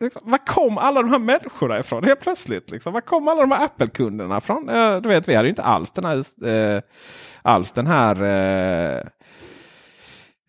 Liksom, 0.00 0.22
var 0.24 0.38
kom 0.38 0.78
alla 0.78 1.02
de 1.02 1.10
här 1.10 1.18
människorna 1.18 1.78
ifrån 1.78 2.04
helt 2.04 2.20
plötsligt? 2.20 2.70
Liksom? 2.70 2.92
Var 2.92 3.00
kom 3.00 3.28
alla 3.28 3.40
de 3.40 3.50
här 3.50 3.64
Apple-kunderna 3.64 4.38
ifrån? 4.38 4.68
Eh, 4.68 4.96
du 4.96 5.08
vet, 5.08 5.28
vi 5.28 5.34
hade 5.34 5.48
ju 5.48 5.50
inte 5.50 5.62
alls 5.62 5.90
den 5.90 6.04
här, 6.04 6.24
eh, 6.48 6.82
alls 7.42 7.72
den 7.72 7.86
här 7.86 8.22
eh, 8.22 9.02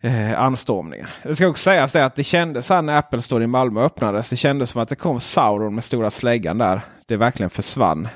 eh, 0.02 0.40
anstormningen. 0.40 1.06
Det 1.22 1.34
ska 1.34 1.48
också 1.48 1.62
sägas 1.62 1.92
det 1.92 2.04
att 2.04 2.16
det 2.16 2.24
kändes 2.24 2.68
här 2.68 2.82
när 2.82 2.98
Apple 2.98 3.22
Store 3.22 3.44
i 3.44 3.46
Malmö 3.46 3.84
öppnades. 3.84 4.30
Det 4.30 4.36
kändes 4.36 4.70
som 4.70 4.82
att 4.82 4.88
det 4.88 4.96
kom 4.96 5.20
Sauron 5.20 5.74
med 5.74 5.84
stora 5.84 6.10
släggan 6.10 6.58
där. 6.58 6.80
Det 7.06 7.16
verkligen 7.16 7.50
försvann 7.50 8.08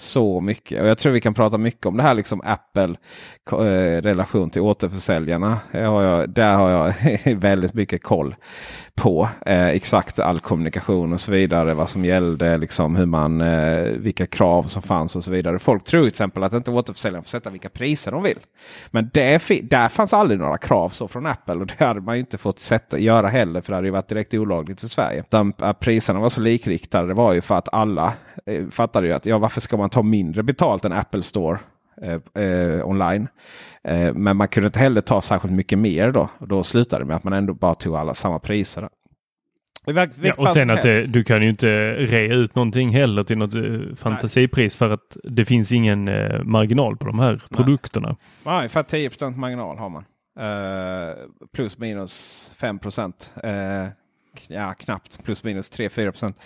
så 0.00 0.40
mycket. 0.40 0.80
Och 0.80 0.86
jag 0.88 0.98
tror 0.98 1.12
vi 1.12 1.20
kan 1.20 1.34
prata 1.34 1.58
mycket 1.58 1.86
om 1.86 1.96
det 1.96 2.02
här 2.02 2.14
liksom 2.14 2.40
Apple 2.44 2.96
eh, 3.52 4.02
relation 4.02 4.50
till 4.50 4.62
återförsäljarna. 4.62 5.58
Har 5.72 6.02
jag, 6.02 6.30
där 6.30 6.54
har 6.54 6.70
jag 6.70 6.94
väldigt 7.36 7.74
mycket 7.74 8.02
koll 8.02 8.34
på 8.98 9.28
eh, 9.46 9.68
exakt 9.68 10.18
all 10.18 10.40
kommunikation 10.40 11.12
och 11.12 11.20
så 11.20 11.32
vidare. 11.32 11.74
Vad 11.74 11.88
som 11.88 12.04
gällde, 12.04 12.56
liksom 12.56 12.96
hur 12.96 13.06
man, 13.06 13.40
eh, 13.40 13.82
vilka 13.82 14.26
krav 14.26 14.62
som 14.62 14.82
fanns 14.82 15.16
och 15.16 15.24
så 15.24 15.30
vidare. 15.30 15.58
Folk 15.58 15.84
tror 15.84 16.00
till 16.00 16.08
exempel 16.08 16.42
att 16.42 16.52
inte 16.52 16.70
återförsäljaren 16.70 17.24
får 17.24 17.28
sätta 17.28 17.50
vilka 17.50 17.68
priser 17.68 18.12
de 18.12 18.22
vill. 18.22 18.38
Men 18.90 19.10
det, 19.12 19.42
där 19.70 19.88
fanns 19.88 20.12
aldrig 20.12 20.40
några 20.40 20.58
krav 20.58 20.88
så 20.88 21.08
från 21.08 21.26
Apple 21.26 21.54
och 21.54 21.66
det 21.66 21.84
hade 21.84 22.00
man 22.00 22.16
inte 22.16 22.38
fått 22.38 22.60
sätta, 22.60 22.98
göra 22.98 23.28
heller 23.28 23.60
för 23.60 23.72
det 23.72 23.76
hade 23.76 23.86
ju 23.86 23.92
varit 23.92 24.08
direkt 24.08 24.34
olagligt 24.34 24.82
i 24.82 24.88
Sverige. 24.88 25.24
De, 25.28 25.52
eh, 25.62 25.72
priserna 25.72 26.20
var 26.20 26.28
så 26.28 26.40
likriktade. 26.40 27.08
Det 27.08 27.14
var 27.14 27.32
ju 27.32 27.40
för 27.40 27.54
att 27.54 27.68
alla 27.72 28.12
eh, 28.46 28.66
fattade 28.70 29.06
ju 29.06 29.12
att 29.12 29.26
ja, 29.26 29.38
varför 29.38 29.60
ska 29.60 29.76
man 29.76 29.87
ta 29.90 30.02
mindre 30.02 30.42
betalt 30.42 30.84
än 30.84 30.92
Apple 30.92 31.22
Store 31.22 31.58
eh, 32.02 32.44
eh, 32.44 32.88
online. 32.88 33.28
Eh, 33.84 34.14
men 34.14 34.36
man 34.36 34.48
kunde 34.48 34.66
inte 34.66 34.78
heller 34.78 35.00
ta 35.00 35.20
särskilt 35.20 35.54
mycket 35.54 35.78
mer 35.78 36.12
då. 36.12 36.28
Då 36.38 36.62
slutade 36.62 37.04
det 37.04 37.06
med 37.06 37.16
att 37.16 37.24
man 37.24 37.32
ändå 37.32 37.54
bara 37.54 37.74
tog 37.74 37.96
alla 37.96 38.14
samma 38.14 38.38
priser. 38.38 38.88
Ja, 39.94 40.32
och 40.36 40.50
sen 40.50 40.70
att 40.70 40.82
det, 40.82 41.04
du 41.06 41.24
kan 41.24 41.42
ju 41.42 41.48
inte 41.48 41.92
rea 41.94 42.34
ut 42.34 42.54
någonting 42.54 42.90
heller 42.90 43.24
till 43.24 43.38
något 43.38 43.54
eh, 43.54 43.96
fantasipris 43.96 44.76
för 44.76 44.90
att 44.90 45.16
det 45.24 45.44
finns 45.44 45.72
ingen 45.72 46.08
eh, 46.08 46.42
marginal 46.44 46.96
på 46.96 47.06
de 47.06 47.18
här 47.18 47.30
Nej. 47.32 47.56
produkterna. 47.56 48.16
Nej, 48.44 48.68
för 48.68 48.82
10% 48.82 49.36
marginal 49.36 49.78
har 49.78 49.88
man. 49.88 50.04
Uh, 50.40 51.14
plus 51.52 51.78
minus 51.78 52.52
5 52.56 52.78
procent. 52.78 53.32
Uh, 53.44 53.88
ja, 54.48 54.74
knappt 54.74 55.24
plus 55.24 55.44
minus 55.44 55.72
3-4 55.72 56.10
procent. 56.10 56.36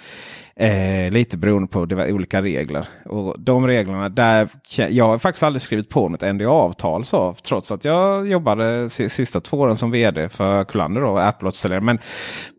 Eh, 0.57 1.11
lite 1.11 1.37
beroende 1.37 1.69
på 1.69 1.85
det 1.85 1.95
var 1.95 2.13
olika 2.13 2.43
regler. 2.43 2.87
Och 3.05 3.41
de 3.41 3.67
reglerna 3.67 4.09
där 4.09 4.49
jag 4.91 5.09
har 5.09 5.19
faktiskt 5.19 5.43
aldrig 5.43 5.63
skrivit 5.63 5.89
på 5.89 6.09
något 6.09 6.21
NDA-avtal 6.21 7.05
så 7.05 7.35
trots 7.35 7.73
att 7.73 7.85
jag 7.85 8.29
jobbade 8.29 8.91
sista 8.91 9.41
två 9.41 9.57
åren 9.57 9.77
som 9.77 9.91
vd 9.91 10.29
för 10.29 10.65
Kullander 10.65 11.05
och 11.05 11.27
Apple 11.27 11.81
Men, 11.81 11.99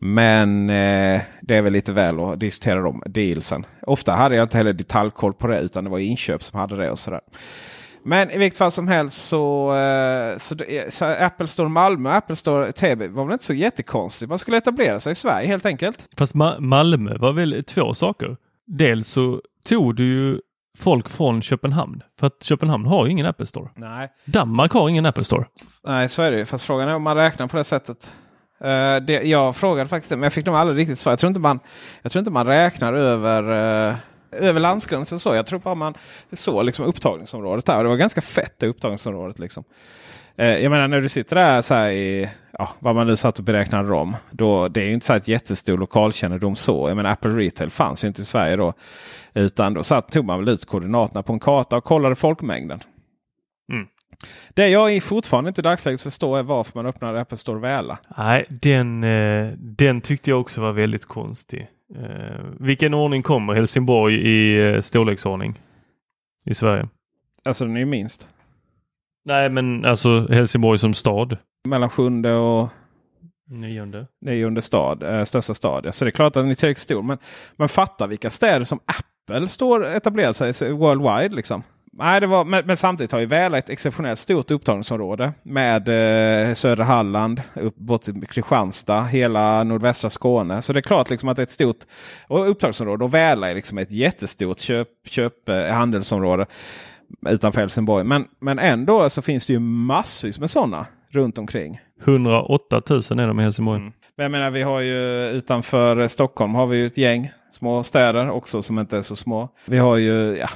men 0.01 0.69
eh, 0.69 1.21
det 1.41 1.55
är 1.55 1.61
väl 1.61 1.73
lite 1.73 1.93
väl 1.93 2.19
att 2.19 2.39
diskutera 2.39 2.81
de 2.81 3.03
dealsen. 3.05 3.65
Ofta 3.81 4.11
hade 4.11 4.35
jag 4.35 4.45
inte 4.45 4.57
heller 4.57 4.73
detaljkoll 4.73 5.33
på 5.33 5.47
det 5.47 5.59
utan 5.59 5.83
det 5.83 5.89
var 5.89 5.99
inköp 5.99 6.43
som 6.43 6.59
hade 6.59 6.75
det 6.75 6.91
och 6.91 6.99
sådär. 6.99 7.21
Men 8.05 8.31
i 8.31 8.37
vilket 8.37 8.57
fall 8.57 8.71
som 8.71 8.87
helst 8.87 9.27
så, 9.27 9.75
eh, 9.75 10.37
så, 10.37 10.55
så 10.89 11.05
Apple 11.05 11.47
Store 11.47 11.69
Malmö 11.69 12.09
och 12.09 12.15
Apple 12.15 12.35
Store 12.35 12.71
Täby 12.71 13.07
var 13.07 13.25
väl 13.25 13.33
inte 13.33 13.45
så 13.45 13.53
jättekonstigt. 13.53 14.29
Man 14.29 14.39
skulle 14.39 14.57
etablera 14.57 14.99
sig 14.99 15.11
i 15.11 15.15
Sverige 15.15 15.47
helt 15.47 15.65
enkelt. 15.65 16.07
Fast 16.17 16.33
Ma 16.33 16.59
Malmö 16.59 17.17
var 17.17 17.31
väl 17.31 17.63
två 17.63 17.93
saker. 17.93 18.37
Dels 18.67 19.07
så 19.07 19.41
tog 19.65 19.95
du 19.95 20.03
ju 20.03 20.39
folk 20.77 21.09
från 21.09 21.41
Köpenhamn. 21.41 22.01
För 22.19 22.27
att 22.27 22.43
Köpenhamn 22.43 22.85
har 22.85 23.05
ju 23.05 23.11
ingen 23.11 23.25
Apple 23.25 23.45
Store. 23.45 23.69
Nej, 23.75 24.09
Danmark 24.25 24.71
har 24.71 24.89
ingen 24.89 25.05
Apple 25.05 25.23
Store. 25.23 25.45
Nej 25.87 26.09
så 26.09 26.21
är 26.21 26.31
det 26.31 26.37
ju. 26.37 26.45
Fast 26.45 26.65
frågan 26.65 26.89
är 26.89 26.95
om 26.95 27.03
man 27.03 27.17
räknar 27.17 27.47
på 27.47 27.57
det 27.57 27.63
sättet. 27.63 28.09
Eh, 28.63 28.95
det, 28.95 29.23
jag 29.23 29.55
frågade 29.55 29.89
faktiskt 29.89 30.09
det, 30.09 30.15
men 30.15 30.23
jag 30.23 30.33
fick 30.33 30.45
nog 30.45 30.55
aldrig 30.55 30.77
riktigt 30.77 30.99
svar. 30.99 31.11
Jag 31.11 31.19
tror 31.19 31.27
inte 31.27 31.39
man, 31.39 31.59
jag 32.01 32.11
tror 32.11 32.19
inte 32.19 32.31
man 32.31 32.47
räknar 32.47 32.93
över, 32.93 33.43
uh, 33.89 33.95
över 34.33 34.59
landsgränsen 34.59 35.19
så. 35.19 35.35
Jag 35.35 35.45
tror 35.45 35.59
bara 35.59 35.75
man 35.75 35.93
såg 36.31 36.65
liksom 36.65 36.85
upptagningsområdet 36.85 37.65
där. 37.65 37.83
Det 37.83 37.89
var 37.89 37.95
ganska 37.95 38.21
fett 38.21 38.55
det 38.59 38.67
upptagningsområdet. 38.67 39.39
Liksom. 39.39 39.63
Uh, 40.39 40.45
jag 40.45 40.69
menar 40.69 40.87
när 40.87 41.01
du 41.01 41.09
sitter 41.09 41.35
där 41.35 41.61
så 41.61 41.73
här 41.73 41.89
i 41.89 42.29
ja, 42.57 42.69
vad 42.79 42.95
man 42.95 43.07
nu 43.07 43.15
satt 43.15 43.39
och 43.39 43.45
beräknade 43.45 43.93
om. 43.93 44.15
Då, 44.31 44.67
det 44.67 44.81
är 44.81 44.85
ju 44.85 44.93
inte 44.93 45.05
så 45.05 45.13
ett 45.13 45.27
jättestor 45.27 45.77
lokalkännedom 45.77 46.55
så. 46.55 46.89
Jag 46.89 46.95
menar 46.97 47.11
Apple 47.11 47.31
Retail 47.31 47.69
fanns 47.69 48.03
ju 48.03 48.07
inte 48.07 48.21
i 48.21 48.25
Sverige 48.25 48.55
då. 48.55 48.73
Utan 49.33 49.73
då 49.73 49.83
satt, 49.83 50.11
tog 50.11 50.25
man 50.25 50.39
väl 50.39 50.49
ut 50.49 50.65
koordinaterna 50.65 51.23
på 51.23 51.33
en 51.33 51.39
karta 51.39 51.77
och 51.77 51.83
kollade 51.83 52.15
folkmängden. 52.15 52.79
Mm. 53.71 53.87
Det 54.53 54.67
jag 54.67 55.03
fortfarande 55.03 55.47
inte 55.47 55.61
i 55.61 55.63
dagsläget 55.63 56.01
förstår 56.01 56.39
är 56.39 56.43
varför 56.43 56.71
man 56.75 56.85
öppnade 56.85 57.21
Apple 57.21 57.37
Store 57.37 57.59
Väla. 57.59 57.97
Nej, 58.17 58.45
den, 58.49 59.03
eh, 59.03 59.51
den 59.57 60.01
tyckte 60.01 60.29
jag 60.29 60.41
också 60.41 60.61
var 60.61 60.71
väldigt 60.71 61.05
konstig. 61.05 61.67
Eh, 61.95 62.45
vilken 62.59 62.93
ordning 62.93 63.23
kommer 63.23 63.53
Helsingborg 63.53 64.15
i 64.15 64.67
eh, 64.73 64.81
storleksordning 64.81 65.59
i 66.45 66.53
Sverige? 66.53 66.87
Alltså 67.45 67.65
den 67.65 67.75
är 67.75 67.79
ju 67.79 67.85
minst. 67.85 68.27
Nej, 69.25 69.49
men 69.49 69.85
alltså 69.85 70.27
Helsingborg 70.29 70.79
som 70.79 70.93
stad. 70.93 71.37
Mellan 71.67 71.89
sjunde 71.89 72.33
och 72.33 72.69
Nionde. 73.49 74.07
nionde 74.21 74.61
stad, 74.61 75.03
eh, 75.03 75.23
största 75.23 75.53
stad. 75.53 75.85
Ja, 75.85 75.91
Så 75.91 76.05
det 76.05 76.09
är 76.09 76.11
klart 76.11 76.27
att 76.27 76.33
den 76.43 76.49
är 76.49 76.53
tillräckligt 76.53 76.77
stor. 76.77 77.03
Men 77.03 77.17
man 77.55 77.69
fattar 77.69 78.07
vilka 78.07 78.29
städer 78.29 78.65
som 78.65 78.79
Apple 78.85 79.49
står 79.49 79.85
etablerat 79.85 80.35
sig 80.55 80.71
worldwide. 80.71 81.35
Liksom. 81.35 81.63
Nej, 81.95 82.21
det 82.21 82.27
var, 82.27 82.45
men, 82.45 82.65
men 82.65 82.77
samtidigt 82.77 83.11
har 83.11 83.19
ju 83.19 83.25
Väla 83.25 83.57
ett 83.57 83.69
exceptionellt 83.69 84.19
stort 84.19 84.51
upptagningsområde 84.51 85.33
med 85.43 85.89
eh, 86.49 86.53
södra 86.53 86.83
Halland, 86.83 87.41
upp 87.53 87.75
bort 87.75 88.01
till 88.01 88.27
Kristianstad, 88.27 89.01
hela 89.01 89.63
nordvästra 89.63 90.09
Skåne. 90.09 90.61
Så 90.61 90.73
det 90.73 90.79
är 90.79 90.81
klart 90.81 91.09
liksom 91.09 91.29
att 91.29 91.35
det 91.35 91.41
är 91.41 91.43
ett 91.43 91.49
stort 91.49 91.79
upptagningsområde. 92.29 93.03
Och 93.05 93.13
Väla 93.13 93.49
är 93.49 93.55
liksom 93.55 93.77
ett 93.77 93.91
jättestort 93.91 94.59
köp, 94.59 94.87
köp, 95.05 95.49
eh, 95.49 95.65
handelsområde 95.65 96.45
utanför 97.29 97.59
Helsingborg. 97.59 98.03
Men, 98.03 98.25
men 98.39 98.59
ändå 98.59 99.09
så 99.09 99.21
finns 99.21 99.47
det 99.47 99.53
ju 99.53 99.59
massvis 99.59 100.39
med 100.39 100.49
sådana 100.49 100.85
runt 101.09 101.37
omkring. 101.37 101.79
108 102.03 102.81
000 102.89 102.99
är 102.99 103.27
de 103.27 103.39
i 103.39 103.43
Helsingborg. 103.43 103.79
Mm. 103.79 103.93
Men 104.15 104.23
jag 104.23 104.31
menar 104.31 104.51
vi 104.51 104.61
har 104.61 104.79
ju 104.79 105.27
utanför 105.27 106.07
Stockholm 106.07 106.55
har 106.55 106.67
vi 106.67 106.77
ju 106.77 106.85
ett 106.85 106.97
gäng 106.97 107.31
små 107.51 107.83
städer 107.83 108.29
också 108.29 108.61
som 108.61 108.79
inte 108.79 108.97
är 108.97 109.01
så 109.01 109.15
små. 109.15 109.49
Vi 109.65 109.77
har 109.77 109.97
ju, 109.97 110.37
ja, 110.37 110.49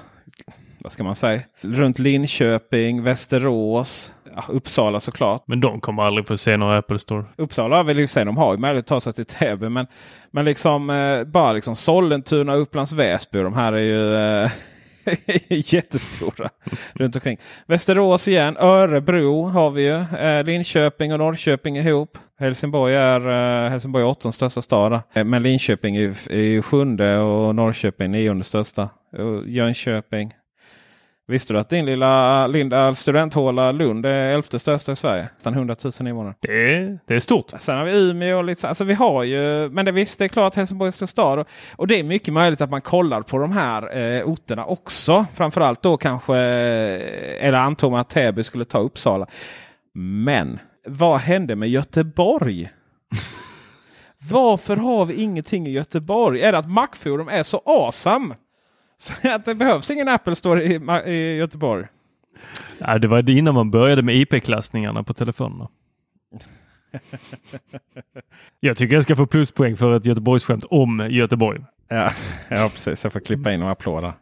vad 0.87 0.91
ska 0.91 1.03
man 1.03 1.15
säga, 1.15 1.41
runt 1.61 1.99
Linköping, 1.99 3.03
Västerås, 3.03 4.11
ja, 4.35 4.43
Uppsala 4.49 4.99
såklart. 4.99 5.43
Men 5.47 5.61
de 5.61 5.81
kommer 5.81 6.03
aldrig 6.03 6.27
få 6.27 6.37
se 6.37 6.57
några 6.57 6.77
Apple 6.77 6.99
Store. 6.99 7.25
Uppsala 7.37 7.83
vill 7.83 7.99
ju 7.99 8.07
säga 8.07 8.25
de 8.25 8.37
har 8.37 8.53
ju 8.53 8.59
möjlighet 8.59 8.83
att 8.83 8.87
ta 8.89 8.99
sig 9.01 9.13
till 9.13 9.25
Täby. 9.25 9.69
Men, 9.69 9.87
men 10.31 10.45
liksom 10.45 10.89
eh, 10.89 11.23
bara 11.23 11.53
liksom 11.53 11.75
Sollentuna, 11.75 12.55
Upplands 12.55 12.91
Väsby. 12.91 13.39
De 13.39 13.53
här 13.53 13.73
är 13.73 13.77
ju 13.79 14.15
eh, 14.15 14.51
jättestora 15.73 16.49
runt 16.93 17.15
omkring. 17.15 17.37
Västerås 17.65 18.27
igen, 18.27 18.57
Örebro 18.57 19.43
har 19.47 19.71
vi 19.71 19.81
ju. 19.83 19.95
Eh, 20.19 20.43
Linköping 20.43 21.13
och 21.13 21.19
Norrköping 21.19 21.77
ihop. 21.77 22.17
Helsingborg 22.39 22.95
är 22.95 23.19
eh, 23.65 23.69
Helsingborg 23.69 24.03
är 24.03 24.07
åttonde 24.09 24.33
största 24.35 24.61
stad. 24.61 24.99
Eh, 25.13 25.23
Men 25.23 25.43
Linköping 25.43 25.95
är, 25.95 26.01
ju- 26.01 26.15
är 26.29 26.43
ju 26.43 26.61
sjunde 26.61 27.17
och 27.19 27.55
Norrköping 27.55 28.11
nionde 28.11 28.43
största. 28.43 28.89
Och 29.17 29.47
Jönköping. 29.47 30.31
Visste 31.29 31.53
du 31.53 31.59
att 31.59 31.69
din 31.69 31.85
lilla 31.85 32.47
Linda 32.47 32.95
studenthåla 32.95 33.71
Lund 33.71 34.05
är 34.05 34.35
elfte 34.35 34.59
största 34.59 34.91
i 34.91 34.95
Sverige? 34.95 35.29
Nästan 35.33 35.53
100 35.53 35.75
000 35.83 36.07
invånare. 36.07 36.33
Det 36.39 36.97
det 37.05 37.15
är 37.15 37.19
stort. 37.19 37.51
Sen 37.59 37.77
har 37.77 37.85
vi 37.85 38.09
Umeå 38.09 38.37
och 38.37 38.43
lite 38.43 38.61
så. 38.61 38.67
Alltså 38.67 38.83
vi 38.83 38.93
har 38.93 39.23
ju, 39.23 39.69
men 39.69 39.85
det 39.85 39.91
visst 39.91 40.19
det 40.19 40.25
är 40.25 40.29
klart 40.29 40.55
Helsingborg 40.55 40.87
är 40.87 40.91
stor 40.91 41.05
stad. 41.05 41.39
Och, 41.39 41.47
och 41.75 41.87
det 41.87 41.99
är 41.99 42.03
mycket 42.03 42.33
möjligt 42.33 42.61
att 42.61 42.69
man 42.69 42.81
kollar 42.81 43.21
på 43.21 43.37
de 43.37 43.51
här 43.51 43.97
eh, 43.97 44.23
orterna 44.23 44.65
också. 44.65 45.25
Framförallt 45.33 45.81
då 45.81 45.97
kanske, 45.97 46.35
eh, 46.35 47.47
eller 47.47 47.57
antog 47.57 47.91
man 47.91 47.99
att 47.99 48.09
Täby 48.09 48.43
skulle 48.43 48.65
ta 48.65 48.79
Uppsala. 48.79 49.27
Men 49.93 50.59
vad 50.87 51.19
hände 51.19 51.55
med 51.55 51.69
Göteborg? 51.69 52.69
Varför 54.31 54.77
har 54.77 55.05
vi 55.05 55.13
ingenting 55.13 55.67
i 55.67 55.71
Göteborg? 55.71 56.41
Är 56.41 56.51
det 56.51 56.57
att 56.57 56.69
Macforum 56.69 57.27
är 57.27 57.43
så 57.43 57.61
awesome? 57.65 58.35
Så 58.97 59.13
att 59.29 59.45
det 59.45 59.55
behövs 59.55 59.91
ingen 59.91 60.07
Apple 60.07 60.35
Store 60.35 60.63
i, 60.63 60.79
i 61.11 61.37
Göteborg? 61.37 61.87
Ja, 62.77 62.97
det 62.97 63.07
var 63.07 63.21
det 63.21 63.33
innan 63.33 63.53
man 63.53 63.71
började 63.71 64.01
med 64.01 64.15
IP-klassningarna 64.15 65.03
på 65.03 65.13
telefonerna. 65.13 65.69
Jag 68.59 68.77
tycker 68.77 68.95
jag 68.95 69.03
ska 69.03 69.15
få 69.15 69.25
pluspoäng 69.25 69.77
för 69.77 69.97
ett 69.97 70.05
Göteborgsskämt 70.05 70.65
om 70.65 71.07
Göteborg. 71.09 71.61
Ja, 71.87 72.11
ja 72.49 72.69
precis. 72.73 73.03
Jag 73.03 73.13
får 73.13 73.19
klippa 73.19 73.51
in 73.51 73.61
en 73.61 73.67
applåd 73.67 74.03
där. 74.03 74.13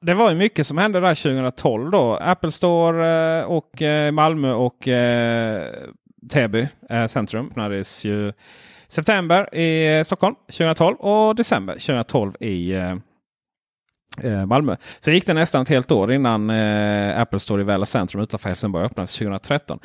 Det 0.00 0.14
var 0.14 0.30
ju 0.30 0.36
mycket 0.36 0.66
som 0.66 0.78
hände 0.78 1.00
där 1.00 1.14
2012 1.14 1.90
då. 1.90 2.16
Apple 2.16 2.50
Store 2.50 3.38
eh, 3.38 3.44
och 3.44 3.82
eh, 3.82 4.12
Malmö 4.12 4.52
och 4.52 4.88
eh, 4.88 5.74
Täby 6.30 6.68
centrum 7.08 7.46
öppnades 7.46 8.04
ju 8.04 8.32
september 8.90 9.54
i 9.54 9.98
eh, 9.98 10.04
Stockholm 10.04 10.34
2012 10.46 10.96
och 10.96 11.34
december 11.34 11.74
2012 11.74 12.32
i 12.40 12.72
eh, 12.72 12.94
eh 14.22 14.46
Malmö. 14.46 14.76
Sen 15.00 15.14
gick 15.14 15.26
det 15.26 15.34
nästan 15.34 15.62
ett 15.62 15.68
helt 15.68 15.92
år 15.92 16.12
innan 16.12 16.50
eh, 16.50 17.20
Apple 17.20 17.38
Store 17.38 17.62
i 17.62 17.64
Väla 17.64 17.86
centrum 17.86 18.22
utanför 18.22 18.48
Helsingborg 18.48 18.84
öppnades 18.84 19.14
2013. 19.14 19.78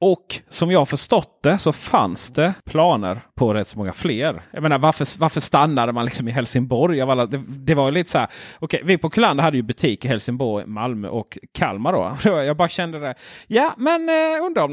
Och 0.00 0.40
som 0.48 0.70
jag 0.70 0.88
förstått 0.88 1.38
det 1.42 1.58
så 1.58 1.72
fanns 1.72 2.30
det 2.30 2.54
planer 2.64 3.20
på 3.34 3.54
rätt 3.54 3.68
så 3.68 3.78
många 3.78 3.92
fler. 3.92 4.42
Jag 4.50 4.62
menar 4.62 4.78
varför, 4.78 5.18
varför 5.18 5.40
stannade 5.40 5.92
man 5.92 6.04
liksom 6.04 6.28
i 6.28 6.30
Helsingborg? 6.30 7.00
Alla, 7.00 7.26
det, 7.26 7.42
det 7.48 7.74
var 7.74 7.86
ju 7.86 7.92
lite 7.92 8.10
så 8.10 8.18
här. 8.18 8.28
Okej, 8.58 8.82
vi 8.84 8.98
på 8.98 9.10
Kulander 9.10 9.44
hade 9.44 9.56
ju 9.56 9.62
butik 9.62 10.04
i 10.04 10.08
Helsingborg, 10.08 10.66
Malmö 10.66 11.08
och 11.08 11.38
Kalmar 11.52 11.92
då. 11.92 12.16
Jag 12.42 12.56
bara 12.56 12.68
kände 12.68 12.98
det. 12.98 13.14
Ja, 13.46 13.74
men 13.76 14.08
eh, 14.08 14.44
undrar 14.44 14.62
om 14.62 14.72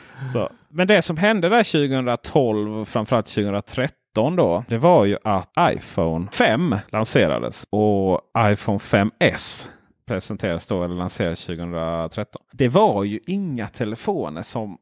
Så. 0.33 0.51
Men 0.69 0.87
det 0.87 1.01
som 1.01 1.17
hände 1.17 1.49
där 1.49 1.63
2012, 1.63 2.85
framförallt 2.85 3.25
2013 3.25 4.35
då, 4.35 4.63
det 4.67 4.77
var 4.77 5.05
ju 5.05 5.17
att 5.23 5.49
iPhone 5.59 6.27
5 6.31 6.75
lanserades 6.89 7.65
och 7.69 8.21
iPhone 8.37 8.77
5S 8.77 9.69
presenterades 10.07 10.67
då 10.67 10.83
eller 10.83 10.95
lanserades 10.95 11.45
2013. 11.45 12.41
Det 12.51 12.69
var 12.69 13.03
ju 13.03 13.19
inga 13.27 13.67
telefoner 13.67 14.41
som... 14.41 14.77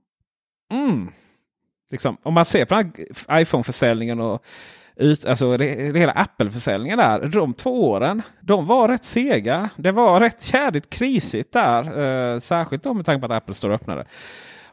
Mm, 0.72 1.12
liksom, 1.92 2.18
om 2.24 2.34
man 2.34 2.46
ser 2.46 2.66
på 2.66 2.84
iPhone-försäljningen 3.32 4.20
och 4.20 4.44
ut, 4.96 5.26
alltså 5.26 5.58
det, 5.58 5.92
det 5.92 6.00
hela 6.00 6.12
Apple-försäljningen 6.12 6.98
där. 6.98 7.26
De 7.26 7.54
två 7.54 7.90
åren, 7.90 8.22
de 8.42 8.66
var 8.66 8.88
rätt 8.88 9.06
sega. 9.06 9.70
Det 9.76 9.92
var 9.92 10.20
rätt 10.20 10.44
kärligt 10.44 10.90
krisigt 10.90 11.54
där. 11.54 12.00
Eh, 12.34 12.40
särskilt 12.40 12.84
då 12.84 12.94
med 12.94 13.06
tanke 13.06 13.28
på 13.28 13.34
att 13.34 13.38
Apple 13.38 13.56
står 13.56 13.70
och 13.70 13.76
öppnade. 13.76 14.06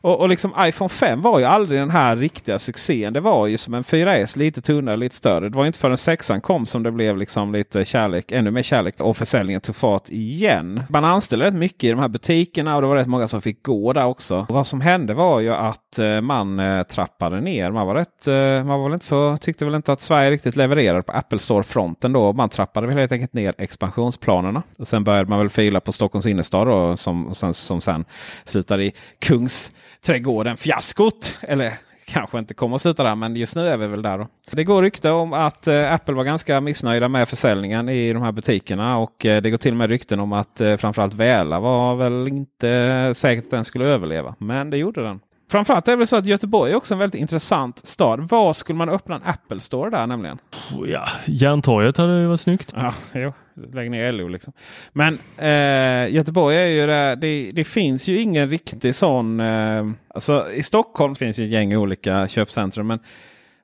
Och, 0.01 0.21
och 0.21 0.29
liksom 0.29 0.55
iPhone 0.59 0.89
5 0.89 1.21
var 1.21 1.39
ju 1.39 1.45
aldrig 1.45 1.81
den 1.81 1.91
här 1.91 2.17
riktiga 2.17 2.59
succén. 2.59 3.13
Det 3.13 3.21
var 3.21 3.47
ju 3.47 3.59
som 3.59 3.75
en 3.75 3.83
4S, 3.83 4.39
lite 4.39 4.63
tunnare, 4.63 4.97
lite 4.97 5.15
större. 5.15 5.49
Det 5.49 5.57
var 5.57 5.67
inte 5.67 5.79
förrän 5.79 5.99
6 5.99 6.31
kom 6.43 6.67
som 6.67 6.83
det 6.83 6.93
blev 6.93 7.17
liksom 7.17 7.53
lite 7.53 7.85
kärlek, 7.85 8.33
ännu 8.33 8.51
mer 8.51 8.63
kärlek 8.63 9.01
och 9.01 9.17
försäljningen 9.17 9.61
tog 9.61 9.77
fart 9.77 10.09
igen. 10.09 10.83
Man 10.89 11.05
anställde 11.05 11.45
rätt 11.45 11.55
mycket 11.55 11.85
i 11.85 11.91
de 11.91 11.99
här 11.99 12.09
butikerna 12.09 12.77
och 12.77 12.83
det 12.83 12.89
var 12.89 12.97
rätt 12.97 13.07
många 13.07 13.29
som 13.29 13.43
fick 13.43 13.63
gå 13.63 13.93
där 13.93 14.05
också. 14.05 14.47
Och 14.49 14.55
vad 14.55 14.67
som 14.67 14.81
hände 14.81 15.15
var 15.15 15.41
ju 15.41 15.55
att 15.55 15.99
eh, 15.99 16.21
man 16.21 16.61
eh, 16.61 16.83
trappade 16.83 17.41
ner. 17.41 17.71
Man 17.71 17.87
var 17.87 17.95
rätt, 17.95 18.27
eh, 18.27 18.35
man 18.65 18.81
var 18.81 18.85
väl 18.85 18.93
inte 18.93 19.07
så, 19.07 19.37
tyckte 19.37 19.65
väl 19.65 19.75
inte 19.75 19.93
att 19.93 20.01
Sverige 20.01 20.31
riktigt 20.31 20.57
levererade 20.57 21.03
på 21.03 21.13
Apple 21.13 21.39
Store-fronten 21.39 22.13
då. 22.13 22.33
Man 22.33 22.49
trappade 22.49 22.87
väl 22.87 22.99
helt 22.99 23.13
enkelt 23.13 23.33
ner 23.33 23.55
expansionsplanerna. 23.59 24.63
Och 24.79 24.89
sen 24.89 25.05
började 25.05 25.31
man 25.31 25.39
väl 25.39 25.51
fila 25.51 25.81
på 25.81 25.93
Stockholms 25.93 26.27
innerstad 26.27 26.67
då, 26.67 26.97
som, 26.97 27.35
som, 27.35 27.55
som 27.55 27.81
sen 27.81 28.05
slutade 28.45 28.85
i 28.85 28.93
Kungs 29.21 29.71
trädgården 30.07 30.57
fiaskot. 30.57 31.37
Eller 31.41 31.73
kanske 32.07 32.39
inte 32.39 32.55
kommer 32.55 32.77
att 32.77 32.83
sluta 32.83 33.03
där, 33.03 33.15
men 33.15 33.37
just 33.37 33.57
nu 33.57 33.69
är 33.69 33.77
vi 33.77 33.87
väl 33.87 34.03
där. 34.03 34.19
Då. 34.19 34.29
Det 34.51 34.65
går 34.65 34.83
rykte 34.83 35.11
om 35.11 35.33
att 35.33 35.67
eh, 35.67 35.93
Apple 35.93 36.15
var 36.15 36.25
ganska 36.25 36.61
missnöjda 36.61 37.09
med 37.09 37.29
försäljningen 37.29 37.89
i 37.89 38.13
de 38.13 38.23
här 38.23 38.33
butikerna. 38.33 38.99
Och 38.99 39.27
eh, 39.27 39.43
det 39.43 39.51
går 39.51 39.59
till 39.59 39.71
och 39.73 39.77
med 39.77 39.91
rykten 39.91 40.21
om 40.21 40.33
att 40.33 40.61
eh, 40.61 40.77
framförallt 40.77 41.15
Väla 41.15 41.61
var 41.61 41.97
väl 41.97 42.29
inte 42.29 43.13
säkert 43.17 43.45
att 43.45 43.51
den 43.51 43.65
skulle 43.65 43.85
överleva. 43.85 44.35
Men 44.39 44.71
det 44.71 44.77
gjorde 44.77 45.03
den. 45.03 45.21
Framförallt 45.49 45.89
är 45.89 45.93
det 45.93 45.97
väl 45.97 46.07
så 46.07 46.17
att 46.17 46.27
Göteborg 46.27 46.73
är 46.73 46.77
också 46.77 46.95
en 46.95 46.99
väldigt 46.99 47.21
intressant 47.21 47.87
stad. 47.87 48.29
Var 48.29 48.53
skulle 48.53 48.77
man 48.77 48.89
öppna 48.89 49.15
en 49.15 49.23
Apple 49.25 49.61
Store 49.61 49.91
där 49.91 50.07
nämligen? 50.07 50.39
Ja, 50.87 51.07
Järntorget 51.27 51.97
hade 51.97 52.21
ju 52.21 52.27
varit 52.27 52.41
snyggt. 52.41 52.73
Ja, 52.77 52.95
jo. 53.15 53.33
Lägg 53.73 53.91
ner 53.91 54.13
LO 54.13 54.29
liksom. 54.29 54.53
Men 54.93 55.19
eh, 55.39 56.15
Göteborg 56.15 56.57
är 56.57 56.67
ju 56.67 56.87
det, 56.87 57.15
det, 57.15 57.51
det. 57.55 57.65
finns 57.65 58.09
ju 58.09 58.21
ingen 58.21 58.51
riktig 58.51 58.95
sån. 58.95 59.41
Eh, 59.41 59.91
alltså 60.09 60.53
i 60.53 60.63
Stockholm 60.63 61.15
finns 61.15 61.39
ju 61.39 61.45
ett 61.45 61.51
gäng 61.51 61.77
olika 61.77 62.29
köpcentrum. 62.29 62.87
Men 62.87 62.99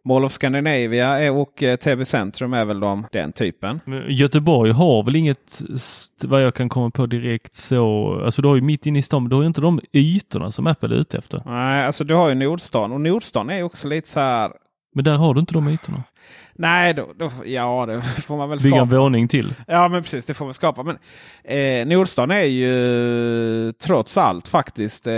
Mall 0.04 0.24
of 0.24 0.32
Scandinavia 0.32 1.32
och 1.32 1.62
eh, 1.62 1.76
Täby 1.76 2.04
centrum 2.04 2.52
är 2.52 2.64
väl 2.64 2.80
de, 2.80 3.06
den 3.12 3.32
typen. 3.32 3.80
Men 3.84 4.04
Göteborg 4.08 4.70
har 4.70 5.02
väl 5.02 5.16
inget, 5.16 5.62
vad 6.24 6.42
jag 6.42 6.54
kan 6.54 6.68
komma 6.68 6.90
på 6.90 7.06
direkt 7.06 7.54
så, 7.54 8.12
alltså 8.24 8.42
du 8.42 8.48
har 8.48 8.54
ju 8.54 8.62
mitt 8.62 8.86
inne 8.86 8.98
i 8.98 9.02
stan, 9.02 9.28
du 9.28 9.36
har 9.36 9.42
ju 9.42 9.46
inte 9.48 9.60
de 9.60 9.80
ytorna 9.92 10.50
som 10.50 10.66
Apple 10.66 10.96
är 10.96 11.00
ute 11.00 11.18
efter. 11.18 11.42
Nej, 11.46 11.86
alltså 11.86 12.04
du 12.04 12.14
har 12.14 12.28
ju 12.28 12.34
Nordstan 12.34 12.92
och 12.92 13.00
Nordstan 13.00 13.50
är 13.50 13.62
också 13.62 13.88
lite 13.88 14.08
så 14.08 14.20
här. 14.20 14.52
Men 14.94 15.04
där 15.04 15.14
har 15.16 15.34
du 15.34 15.40
inte 15.40 15.54
de 15.54 15.68
ytorna. 15.68 16.02
Nej, 16.54 16.94
då, 16.94 17.08
då, 17.18 17.30
ja 17.44 17.86
det 17.86 18.02
får 18.02 18.36
man 18.36 18.48
väl 18.48 18.58
Bygga 18.58 18.76
skapa. 18.76 18.94
en 18.94 19.00
våning 19.00 19.28
till. 19.28 19.54
Ja, 19.66 19.88
men 19.88 20.02
precis. 20.02 20.24
Det 20.24 20.34
får 20.34 20.44
man 20.44 20.54
skapa. 20.54 20.82
Men 20.82 20.98
eh, 21.44 21.86
Nordstan 21.86 22.30
är 22.30 22.44
ju 22.44 23.72
trots 23.72 24.18
allt 24.18 24.48
faktiskt 24.48 25.06
eh, 25.06 25.14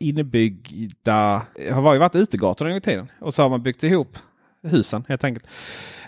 inbyggda. 0.00 1.42
Har 1.72 1.92
ju 1.92 1.98
varit 1.98 2.14
utegator 2.14 2.66
en 2.66 2.72
gång 2.72 2.78
i 2.78 2.80
tiden. 2.80 3.10
Och 3.20 3.34
så 3.34 3.42
har 3.42 3.48
man 3.48 3.62
byggt 3.62 3.82
ihop 3.82 4.18
husen 4.62 5.04
helt 5.08 5.24
enkelt. 5.24 5.46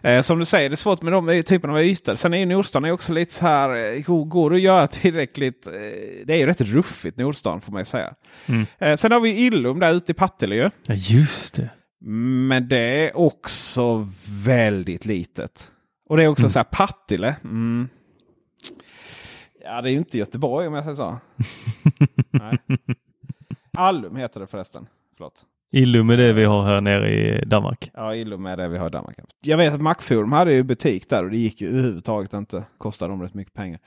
Eh, 0.03 0.21
som 0.21 0.39
du 0.39 0.45
säger, 0.45 0.69
det 0.69 0.75
är 0.75 0.77
svårt 0.77 1.03
med 1.03 1.13
de 1.13 1.43
typerna 1.43 1.73
av 1.73 1.81
ytor. 1.81 2.15
Sen 2.15 2.35
är 2.35 2.39
ju 2.39 2.47
Nordstan 2.47 2.85
är 2.85 2.91
också 2.93 3.13
lite 3.13 3.33
så 3.35 3.47
här. 3.47 3.95
Eh, 3.95 4.03
går 4.25 4.51
det 4.51 4.57
att 4.57 4.63
göra 4.63 4.87
tillräckligt? 4.87 5.67
Eh, 5.67 5.73
det 6.25 6.31
är 6.33 6.37
ju 6.37 6.47
rätt 6.47 6.61
ruffigt 6.61 7.17
Nordstan 7.19 7.61
får 7.61 7.73
man 7.73 7.81
ju 7.81 7.85
säga. 7.85 8.15
Mm. 8.47 8.67
Eh, 8.79 8.97
sen 8.97 9.13
har 9.13 9.21
vi 9.21 9.31
Illum 9.31 9.79
där 9.81 9.93
ute 9.95 10.13
i 10.13 10.15
Partille 10.15 10.55
ju. 10.57 10.71
Ja, 10.87 10.95
just 10.95 11.55
det. 11.55 11.69
Men 12.49 12.69
det 12.69 12.79
är 13.09 13.17
också 13.17 14.09
väldigt 14.29 15.05
litet. 15.07 15.71
Och 16.09 16.17
det 16.17 16.23
är 16.25 16.29
också 16.29 16.43
Mm. 16.45 16.51
så 16.51 16.59
här 16.59 16.65
Partille. 16.65 17.37
Mm. 17.45 17.89
Ja, 19.65 19.83
det 19.83 19.91
är 19.91 19.93
ju 19.93 19.99
inte 19.99 20.19
Göteborg 20.19 20.67
om 20.67 20.75
jag 20.75 20.85
säger 20.85 20.97
så. 20.97 21.19
Nej. 22.31 22.59
Allum 23.79 24.17
heter 24.17 24.41
det 24.41 24.47
förresten. 24.47 24.87
Förlåt. 25.17 25.35
Illum 25.73 26.11
är 26.11 26.16
det 26.16 26.33
vi 26.33 26.45
har 26.45 26.62
här 26.62 26.81
nere 26.81 27.11
i 27.11 27.45
Danmark. 27.45 27.91
Ja, 27.95 28.14
Illum 28.14 28.47
är 28.47 28.57
det 28.57 28.68
vi 28.68 28.79
har 28.79 28.87
i 28.87 28.91
Danmark. 28.91 29.18
Jag 29.41 29.57
vet 29.57 29.75
att 29.75 29.81
Macforum 29.81 30.33
hade 30.33 30.53
ju 30.53 30.62
butik 30.62 31.11
där 31.11 31.25
och 31.25 31.31
det 31.31 31.37
gick 31.37 31.61
ju 31.61 31.68
överhuvudtaget 31.68 32.33
inte. 32.33 32.64
Kostade 32.79 33.12
dem 33.12 33.23
rätt 33.23 33.35
mycket 33.35 33.55
pengar. 33.55 33.81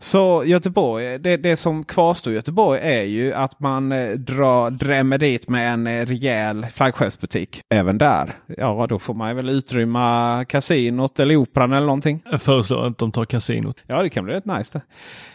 Så 0.00 0.44
Göteborg, 0.44 1.18
det, 1.18 1.36
det 1.36 1.56
som 1.56 1.84
kvarstår 1.84 2.32
i 2.32 2.36
Göteborg 2.36 2.80
är 2.82 3.02
ju 3.02 3.32
att 3.32 3.60
man 3.60 3.92
eh, 3.92 4.10
drar, 4.10 4.70
drämmer 4.70 5.18
dit 5.18 5.48
med 5.48 5.72
en 5.72 5.86
eh, 5.86 6.06
rejäl 6.06 6.66
flaggskeppsbutik. 6.66 7.60
Även 7.70 7.98
där. 7.98 8.30
Ja, 8.46 8.86
då 8.88 8.98
får 8.98 9.14
man 9.14 9.36
väl 9.36 9.48
utrymma 9.48 10.44
kasinot 10.48 11.20
eller 11.20 11.36
operan 11.36 11.72
eller 11.72 11.86
någonting. 11.86 12.22
Jag 12.30 12.42
föreslår 12.42 12.86
att 12.86 12.98
de 12.98 13.12
tar 13.12 13.24
kasinot. 13.24 13.76
Ja, 13.86 14.02
det 14.02 14.08
kan 14.10 14.24
bli 14.24 14.34
rätt 14.34 14.44
nice 14.44 14.80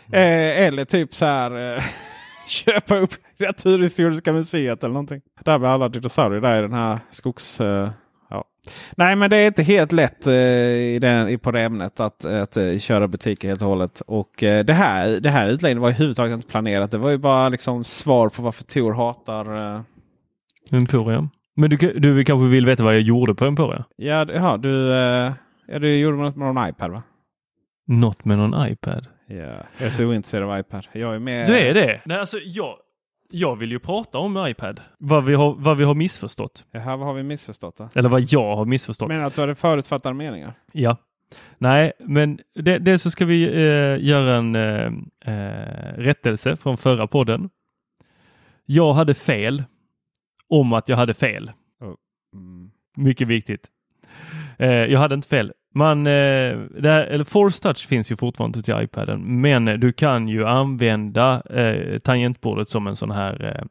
det. 0.08 0.18
Eh, 0.18 0.68
eller 0.68 0.86
typ 0.86 1.16
så 1.16 1.26
här 1.26 1.76
eh, 1.76 1.84
köpa 2.48 2.98
upp 2.98 3.12
Naturhistoriska 3.39 4.34
museet 4.34 4.84
eller 4.84 4.94
någonting. 4.94 5.22
Där 5.44 5.60
med 5.60 5.70
alla 5.70 5.89
dinosaurier 5.89 6.41
där 6.41 6.60
i 6.60 6.62
den 6.62 6.74
här 6.74 7.00
skogs... 7.10 7.62
Eh, 7.62 7.89
ja. 8.30 8.44
Nej, 8.96 9.16
men 9.16 9.30
det 9.30 9.38
är 9.38 9.48
inte 9.48 9.64
helt 9.64 9.91
lätt 9.91 10.28
eh, 10.28 10.34
i 10.34 11.00
den, 11.02 11.39
på 11.39 11.52
det 11.52 11.62
ämnet 11.62 12.00
att, 12.00 12.26
att 12.26 12.58
eh, 12.58 12.78
köra 12.80 13.08
butiker 13.08 13.48
helt 13.48 13.62
och 13.62 13.68
hållet. 13.68 14.02
Och 14.08 14.32
det 14.39 14.74
här, 14.74 15.20
det 15.20 15.30
här 15.30 15.48
utläggningen 15.48 15.82
var 15.82 15.89
överhuvudtaget 15.89 16.34
inte 16.34 16.48
planerat. 16.48 16.91
Det 16.91 16.98
var 16.98 17.10
ju 17.10 17.18
bara 17.18 17.50
liksom 17.50 17.84
svar 17.84 18.30
på 18.30 18.41
varför 18.41 18.64
Tor 18.64 18.94
hatar... 18.94 19.76
Eh, 19.76 19.82
Emporia. 20.72 21.30
Men 21.56 21.70
du, 21.70 21.78
du 21.78 22.24
kanske 22.24 22.48
vill 22.48 22.66
veta 22.66 22.84
vad 22.84 22.96
jag 22.96 23.02
gjorde 23.02 23.36
på 23.36 23.46
Emporia? 23.46 23.86
ja, 23.96 24.26
ja, 24.34 24.58
du, 24.58 24.88
ja, 25.68 25.80
du 25.80 25.98
gjorde 25.98 26.18
något 26.18 26.36
med 26.36 26.54
någon 26.54 26.70
iPad 26.70 26.91
va? 26.91 27.04
Något 27.88 28.26
med 28.26 28.38
någon 28.38 28.68
iPad. 28.68 29.08
Ja, 29.26 29.36
jag 29.78 29.88
är 29.88 29.90
så 29.90 30.06
ointresserad 30.06 30.50
av 30.50 30.60
iPad. 30.60 30.88
Jag 30.92 31.16
är 31.16 31.20
med... 31.20 31.48
Du 31.48 31.58
är 31.58 31.74
det? 31.74 32.02
Nej, 32.06 32.18
alltså 32.18 32.38
jag, 32.40 32.78
jag 33.32 33.56
vill 33.56 33.72
ju 33.72 33.80
prata 33.80 34.18
om 34.18 34.48
iPad. 34.48 34.82
Vad 34.98 35.26
vi 35.26 35.36
har, 35.36 35.56
vad 35.58 35.78
vi 35.78 35.84
har 35.84 35.96
missförstått. 35.96 36.66
Jaha, 36.72 36.98
vad 36.98 37.08
har 37.08 37.14
vi 37.14 37.24
missförstått 37.24 37.78
då? 37.78 37.90
Eller 37.96 38.10
vad 38.10 38.22
jag 38.22 38.56
har 38.56 38.66
missförstått. 38.66 39.08
Menar 39.08 39.26
att 39.26 39.36
du 39.36 39.42
hade 39.42 39.56
förutfattade 39.56 40.16
meningar? 40.16 40.54
Ja. 40.72 40.98
Nej, 41.58 41.92
men 42.00 42.40
det, 42.56 42.78
det 42.78 43.00
så 43.00 43.12
ska 43.12 43.26
vi 43.26 43.44
eh, 43.44 44.06
göra 44.08 44.36
en 44.36 44.56
eh, 44.56 44.86
eh, 45.26 45.94
rättelse 45.98 46.56
från 46.56 46.78
förra 46.78 47.08
podden. 47.08 47.50
Jag 48.66 48.94
hade 48.94 49.14
fel 49.14 49.64
om 50.48 50.74
att 50.74 50.90
jag 50.90 50.98
hade 50.98 51.14
fel. 51.14 51.52
Mm. 52.34 52.72
Mycket 52.96 53.28
viktigt. 53.28 53.68
Eh, 54.58 54.70
jag 54.70 54.99
hade 54.99 55.16
inte 55.16 55.28
fel. 55.28 55.51
Man, 55.76 56.08
eh, 56.08 56.58
det 56.80 56.89
här, 56.89 57.06
eller 57.06 57.24
Force 57.24 57.62
Touch 57.62 57.88
finns 57.88 58.12
ju 58.12 58.16
fortfarande 58.16 58.62
till 58.62 58.76
iPaden, 58.82 59.41
men 59.41 59.66
du 59.66 59.91
kan 59.91 60.28
ju 60.28 60.47
använda 60.47 61.41
eh, 61.49 61.99
tangentbordet 61.99 62.70
som 62.70 62.88
en 62.88 62.95
sån 62.95 63.12
här 63.12 63.45
eh, 63.45 63.66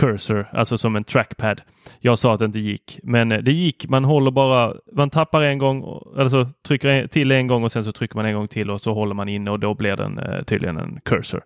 cursor, 0.00 0.46
alltså 0.52 0.78
som 0.78 0.96
en 0.96 1.04
trackpad. 1.04 1.60
Jag 2.00 2.18
sa 2.18 2.34
att 2.34 2.38
det 2.38 2.44
inte 2.44 2.58
gick, 2.58 2.98
men 3.02 3.32
eh, 3.32 3.38
det 3.38 3.52
gick. 3.52 3.88
Man 3.88 4.04
håller 4.04 4.30
bara, 4.30 4.74
man 4.92 5.10
tappar 5.10 5.42
en 5.42 5.58
gång, 5.58 6.02
alltså 6.18 6.48
trycker 6.66 6.88
en, 6.88 7.08
till 7.08 7.32
en 7.32 7.46
gång 7.46 7.64
och 7.64 7.72
sen 7.72 7.84
så 7.84 7.92
trycker 7.92 8.16
man 8.16 8.26
en 8.26 8.34
gång 8.34 8.48
till 8.48 8.70
och 8.70 8.80
så 8.80 8.94
håller 8.94 9.14
man 9.14 9.28
inne 9.28 9.50
och 9.50 9.60
då 9.60 9.74
blir 9.74 9.96
den 9.96 10.18
eh, 10.18 10.42
tydligen 10.42 10.76
en 10.76 11.00
cursor. 11.04 11.42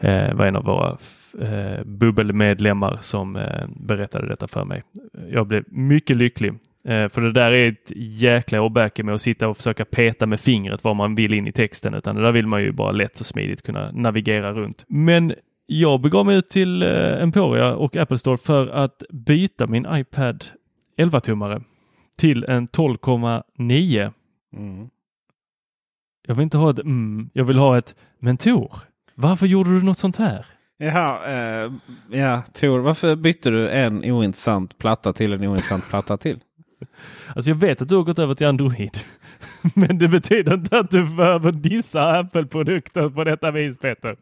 Eh, 0.00 0.34
var 0.34 0.46
en 0.46 0.56
av 0.56 0.64
våra 0.64 0.96
eh, 1.40 1.84
bubbelmedlemmar 1.84 2.98
som 3.02 3.36
eh, 3.36 3.66
berättade 3.76 4.28
detta 4.28 4.48
för 4.48 4.64
mig. 4.64 4.82
Jag 5.30 5.46
blev 5.46 5.64
mycket 5.68 6.16
lycklig. 6.16 6.52
Eh, 6.84 7.08
för 7.08 7.20
det 7.20 7.32
där 7.32 7.52
är 7.52 7.68
ett 7.68 7.92
jäkla 7.96 8.62
åbäke 8.62 9.02
med 9.02 9.14
att 9.14 9.22
sitta 9.22 9.48
och 9.48 9.56
försöka 9.56 9.84
peta 9.84 10.26
med 10.26 10.40
fingret 10.40 10.84
vad 10.84 10.96
man 10.96 11.14
vill 11.14 11.34
in 11.34 11.46
i 11.46 11.52
texten, 11.52 11.94
utan 11.94 12.16
det 12.16 12.22
där 12.22 12.32
vill 12.32 12.46
man 12.46 12.62
ju 12.62 12.72
bara 12.72 12.92
lätt 12.92 13.20
och 13.20 13.26
smidigt 13.26 13.62
kunna 13.62 13.92
navigera 13.92 14.52
runt. 14.52 14.84
Men 14.88 15.34
jag 15.66 16.00
begav 16.00 16.26
mig 16.26 16.36
ut 16.36 16.48
till 16.48 16.82
eh, 16.82 17.22
Emporia 17.22 17.74
och 17.74 17.96
Apple 17.96 18.18
Store 18.18 18.36
för 18.36 18.68
att 18.68 19.02
byta 19.10 19.66
min 19.66 19.86
iPad 19.90 20.44
11-tummare 20.98 21.62
till 22.16 22.44
en 22.44 22.68
12,9. 22.68 24.12
Mm. 24.56 24.88
Jag 26.26 26.34
vill 26.34 26.42
inte 26.42 26.56
ha 26.56 26.70
ett 26.70 26.78
mm, 26.78 27.30
jag 27.32 27.44
vill 27.44 27.58
ha 27.58 27.78
ett 27.78 27.94
mentor. 28.18 28.72
Varför 29.14 29.46
gjorde 29.46 29.70
du 29.70 29.82
något 29.82 29.98
sånt 29.98 30.16
här? 30.16 30.46
Jaha, 30.78 31.30
eh, 31.30 31.72
ja, 32.10 32.42
Tor, 32.52 32.78
varför 32.78 33.16
bytte 33.16 33.50
du 33.50 33.68
en 33.68 34.04
ointressant 34.04 34.78
platta 34.78 35.12
till 35.12 35.32
en 35.32 35.44
ointressant 35.44 35.88
platta 35.88 36.16
till? 36.16 36.40
Alltså 37.36 37.50
jag 37.50 37.56
vet 37.56 37.82
att 37.82 37.88
du 37.88 37.96
har 37.96 38.02
gått 38.02 38.18
över 38.18 38.34
till 38.34 38.46
Android. 38.46 38.98
Men 39.74 39.98
det 39.98 40.08
betyder 40.08 40.54
inte 40.54 40.78
att 40.78 40.90
du 40.90 41.04
behöver 41.04 41.52
dissa 41.52 42.18
Apple-produkter 42.18 43.08
på 43.08 43.24
detta 43.24 43.50
vis 43.50 43.78
Peter. 43.78 44.16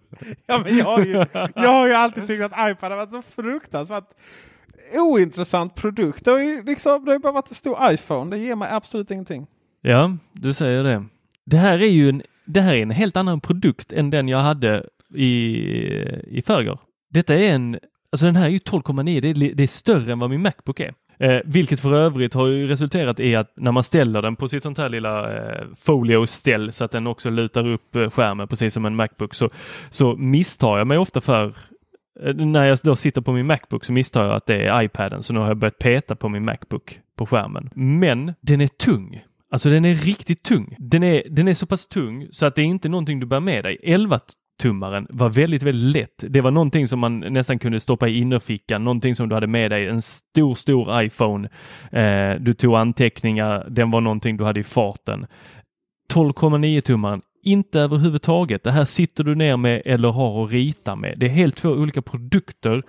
Ja, 0.47 0.61
men 0.65 0.79
jag, 0.79 0.85
har 0.85 1.05
ju, 1.05 1.25
jag 1.55 1.71
har 1.71 1.87
ju 1.87 1.93
alltid 1.93 2.27
tyckt 2.27 2.43
att 2.43 2.71
iPad 2.71 2.93
har 2.93 2.97
varit 2.97 3.11
så 3.11 3.23
fruktansvärt 3.23 4.09
ointressant 4.95 5.75
produkt. 5.75 6.25
Det 6.25 6.31
har 6.31 6.39
ju 6.39 6.63
liksom, 6.63 7.05
det 7.05 7.13
har 7.13 7.19
bara 7.19 7.33
varit 7.33 7.49
en 7.49 7.55
stor 7.55 7.93
iPhone. 7.93 8.37
Det 8.37 8.43
ger 8.43 8.57
mig 8.57 8.69
absolut 8.73 9.11
ingenting. 9.11 9.47
Ja, 9.81 10.17
du 10.33 10.55
säger 10.55 10.85
det. 10.85 11.05
Det 11.47 11.57
här 11.57 11.83
är 11.83 11.91
ju 11.91 12.09
en, 12.09 12.23
det 12.45 12.61
här 12.61 12.75
är 12.75 12.83
en 12.83 12.91
helt 12.91 13.17
annan 13.17 13.41
produkt 13.41 13.93
än 13.93 14.11
den 14.11 14.29
jag 14.29 14.39
hade 14.39 14.87
i, 15.15 15.29
i 16.27 16.43
förrgår. 16.47 16.81
Detta 17.11 17.35
är 17.35 17.43
en, 17.43 17.79
alltså 18.13 18.27
den 18.27 18.37
här 18.37 18.47
är 18.47 18.51
ju 18.51 18.59
12,9. 18.59 19.21
Det, 19.21 19.55
det 19.55 19.63
är 19.63 19.67
större 19.67 20.13
än 20.13 20.19
vad 20.19 20.31
min 20.31 20.43
Macbook 20.43 20.81
är. 20.81 20.95
Eh, 21.21 21.41
vilket 21.45 21.81
för 21.81 21.95
övrigt 21.95 22.35
har 22.35 22.47
ju 22.47 22.67
resulterat 22.67 23.21
i 23.21 23.37
att 23.37 23.53
när 23.57 23.73
man 23.73 23.85
ställer 23.85 24.23
den 24.23 24.37
på 24.37 24.49
sitt 24.49 24.63
sånt 24.63 24.79
här 24.79 24.89
lilla 24.89 25.37
eh, 25.37 25.67
folio-ställ 25.77 26.73
så 26.73 26.85
att 26.85 26.91
den 26.91 27.07
också 27.07 27.31
lutar 27.31 27.67
upp 27.67 27.97
eh, 27.97 28.11
skärmen 28.11 28.49
precis 28.49 28.75
som 28.75 28.85
en 28.85 28.97
Macbook 28.97 29.35
så, 29.35 29.51
så 29.91 30.17
misstar 30.17 30.79
jag 30.79 30.87
mig 30.87 30.99
ofta 30.99 31.21
för 31.21 31.55
eh, 32.21 32.35
när 32.35 32.65
jag 32.65 32.79
då 32.83 32.97
sitter 32.97 33.21
på 33.21 33.33
min 33.33 33.47
Macbook 33.47 33.85
så 33.85 33.93
misstar 33.93 34.25
jag 34.25 34.35
att 34.35 34.47
det 34.47 34.67
är 34.67 34.83
iPaden 34.83 35.23
så 35.23 35.33
nu 35.33 35.41
har 35.41 35.49
jag 35.49 35.57
börjat 35.57 35.79
peta 35.79 36.17
på 36.17 36.29
min 36.29 36.45
Macbook 36.45 37.01
på 37.17 37.27
skärmen. 37.27 37.71
Men 37.75 38.35
den 38.41 38.61
är 38.61 38.69
tung. 38.69 39.25
Alltså 39.51 39.71
den 39.71 39.85
är 39.85 39.95
riktigt 39.95 40.43
tung. 40.43 40.77
Den 40.79 41.03
är, 41.03 41.23
den 41.31 41.49
är 41.49 41.55
så 41.55 41.67
pass 41.67 41.87
tung 41.87 42.29
så 42.33 42.47
att 42.47 42.55
det 42.55 42.63
är 42.63 42.67
inte 42.67 42.89
någonting 42.89 43.21
du 43.21 43.27
bär 43.27 43.41
med 43.41 43.65
dig. 43.65 43.79
11 43.83 44.21
tummaren 44.61 45.07
var 45.11 45.29
väldigt, 45.29 45.63
väldigt 45.63 45.97
lätt. 45.97 46.25
Det 46.29 46.41
var 46.41 46.51
någonting 46.51 46.89
som 46.89 46.99
man 46.99 47.21
nästan 47.21 47.59
kunde 47.59 47.81
stoppa 47.81 48.09
i 48.09 48.19
innerfickan, 48.19 48.85
någonting 48.85 49.15
som 49.15 49.29
du 49.29 49.35
hade 49.35 49.47
med 49.47 49.71
dig, 49.71 49.89
en 49.89 50.03
stor, 50.03 50.55
stor 50.55 51.03
iPhone. 51.03 51.49
Eh, 51.93 52.41
du 52.41 52.55
tog 52.55 52.75
anteckningar, 52.75 53.67
den 53.71 53.91
var 53.91 54.01
någonting 54.01 54.37
du 54.37 54.45
hade 54.45 54.61
i 54.61 54.65
farten. 54.65 55.27
12,9 56.13 56.81
tummaren, 56.81 57.23
inte 57.43 57.81
överhuvudtaget. 57.81 58.63
Det 58.63 58.71
här 58.71 58.85
sitter 58.85 59.25
du 59.25 59.35
ner 59.35 59.57
med 59.57 59.83
eller 59.85 60.09
har 60.09 60.45
att 60.45 60.51
rita 60.51 60.97
med. 60.97 61.15
Det 61.17 61.27
är 61.27 61.31
helt 61.31 61.57
två 61.57 61.69
olika 61.69 62.03
produkter. 62.03 62.83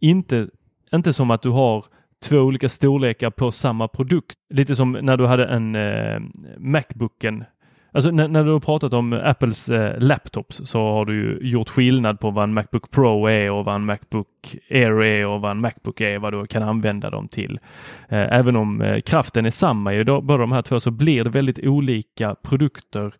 Inte, 0.00 0.48
inte 0.92 1.12
som 1.12 1.30
att 1.30 1.42
du 1.42 1.50
har 1.50 1.84
två 2.24 2.38
olika 2.38 2.68
storlekar 2.68 3.30
på 3.30 3.52
samma 3.52 3.88
produkt. 3.88 4.36
Lite 4.54 4.76
som 4.76 4.92
när 4.92 5.16
du 5.16 5.26
hade 5.26 5.46
en 5.46 5.74
eh, 5.74 6.20
Macbooken 6.58 7.44
Alltså 7.92 8.10
när, 8.10 8.28
när 8.28 8.44
du 8.44 8.52
har 8.52 8.60
pratat 8.60 8.92
om 8.92 9.12
Apples 9.12 9.68
eh, 9.68 9.98
laptops 9.98 10.60
så 10.64 10.92
har 10.92 11.04
du 11.04 11.14
ju 11.14 11.48
gjort 11.50 11.68
skillnad 11.68 12.20
på 12.20 12.30
vad 12.30 12.44
en 12.44 12.54
Macbook 12.54 12.90
Pro 12.90 13.26
är 13.26 13.50
och 13.50 13.64
vad 13.64 13.74
en 13.74 13.84
Macbook 13.84 14.56
Air 14.70 15.02
är 15.02 15.26
och 15.26 15.40
vad 15.40 15.50
en 15.50 15.60
Macbook 15.60 16.00
är, 16.00 16.18
vad 16.18 16.32
du 16.32 16.46
kan 16.46 16.62
använda 16.62 17.10
dem 17.10 17.28
till. 17.28 17.60
Eh, 18.08 18.38
även 18.38 18.56
om 18.56 18.82
eh, 18.82 19.00
kraften 19.00 19.46
är 19.46 19.50
samma 19.50 19.94
i 19.94 20.04
båda 20.04 20.36
de 20.36 20.52
här 20.52 20.62
två 20.62 20.80
så 20.80 20.90
blir 20.90 21.24
det 21.24 21.30
väldigt 21.30 21.58
olika 21.66 22.34
produkter 22.34 23.12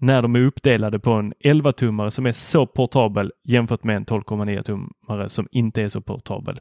när 0.00 0.22
de 0.22 0.36
är 0.36 0.40
uppdelade 0.40 0.98
på 0.98 1.12
en 1.12 1.32
11-tummare 1.34 2.10
som 2.10 2.26
är 2.26 2.32
så 2.32 2.66
portabel 2.66 3.32
jämfört 3.44 3.84
med 3.84 3.96
en 3.96 4.06
12,9-tummare 4.06 5.28
som 5.28 5.48
inte 5.50 5.82
är 5.82 5.88
så 5.88 6.00
portabel. 6.00 6.60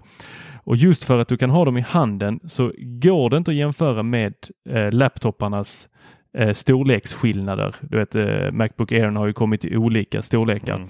Och 0.64 0.76
just 0.76 1.04
för 1.04 1.20
att 1.20 1.28
du 1.28 1.38
kan 1.38 1.50
ha 1.50 1.66
dem 1.66 1.78
i 1.78 1.82
handen 1.82 2.40
så 2.44 2.72
går 2.78 3.30
det 3.30 3.38
inte 3.38 3.52
att 3.52 3.58
jämföra 3.58 4.04
med 4.04 4.34
eh, 4.70 4.92
laptoparnas 4.92 5.90
eh, 6.38 6.54
storleksskillnader. 6.54 7.76
Du 7.82 7.98
vet, 7.98 8.16
eh, 8.16 8.52
Macbook 8.52 8.92
Air 8.92 9.12
har 9.12 9.28
ju 9.28 9.34
kommit 9.34 9.66
i 9.66 9.78
olika 9.78 10.22
storlekar. 10.22 10.76
Mm. 10.76 10.90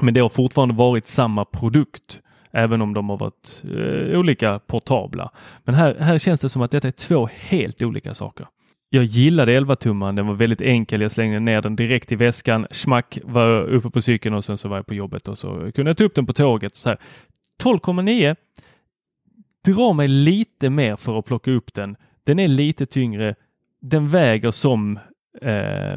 Men 0.00 0.14
det 0.14 0.20
har 0.20 0.28
fortfarande 0.28 0.74
varit 0.74 1.06
samma 1.06 1.44
produkt, 1.44 2.20
även 2.50 2.82
om 2.82 2.94
de 2.94 3.08
har 3.08 3.16
varit 3.16 3.62
eh, 3.64 4.18
olika 4.18 4.58
portabla. 4.58 5.30
Men 5.64 5.74
här, 5.74 5.96
här 6.00 6.18
känns 6.18 6.40
det 6.40 6.48
som 6.48 6.62
att 6.62 6.70
detta 6.70 6.88
är 6.88 6.92
två 6.92 7.28
helt 7.32 7.82
olika 7.82 8.14
saker. 8.14 8.46
Jag 8.92 9.04
gillade 9.04 9.52
11 9.52 9.76
tumman. 9.76 10.14
Den 10.14 10.26
var 10.26 10.34
väldigt 10.34 10.60
enkel. 10.60 11.00
Jag 11.00 11.10
slängde 11.10 11.40
ner 11.40 11.62
den 11.62 11.76
direkt 11.76 12.12
i 12.12 12.16
väskan. 12.16 12.66
Schmack 12.70 13.18
var 13.24 13.46
jag 13.46 13.68
uppe 13.68 13.90
på 13.90 14.02
cykeln 14.02 14.34
och 14.34 14.44
sen 14.44 14.58
så 14.58 14.68
var 14.68 14.76
jag 14.76 14.86
på 14.86 14.94
jobbet 14.94 15.28
och 15.28 15.38
så 15.38 15.72
kunde 15.72 15.90
jag 15.90 15.96
ta 15.96 16.04
upp 16.04 16.14
den 16.14 16.26
på 16.26 16.32
tåget. 16.32 16.76
Så 16.76 16.88
här. 16.88 16.98
12,9 17.62 18.36
drar 19.64 19.92
mig 19.92 20.08
lite 20.08 20.70
mer 20.70 20.96
för 20.96 21.18
att 21.18 21.24
plocka 21.24 21.50
upp 21.50 21.74
den. 21.74 21.96
Den 22.24 22.38
är 22.38 22.48
lite 22.48 22.86
tyngre. 22.86 23.34
Den 23.80 24.08
väger 24.08 24.50
som 24.50 24.98
eh, 25.42 25.94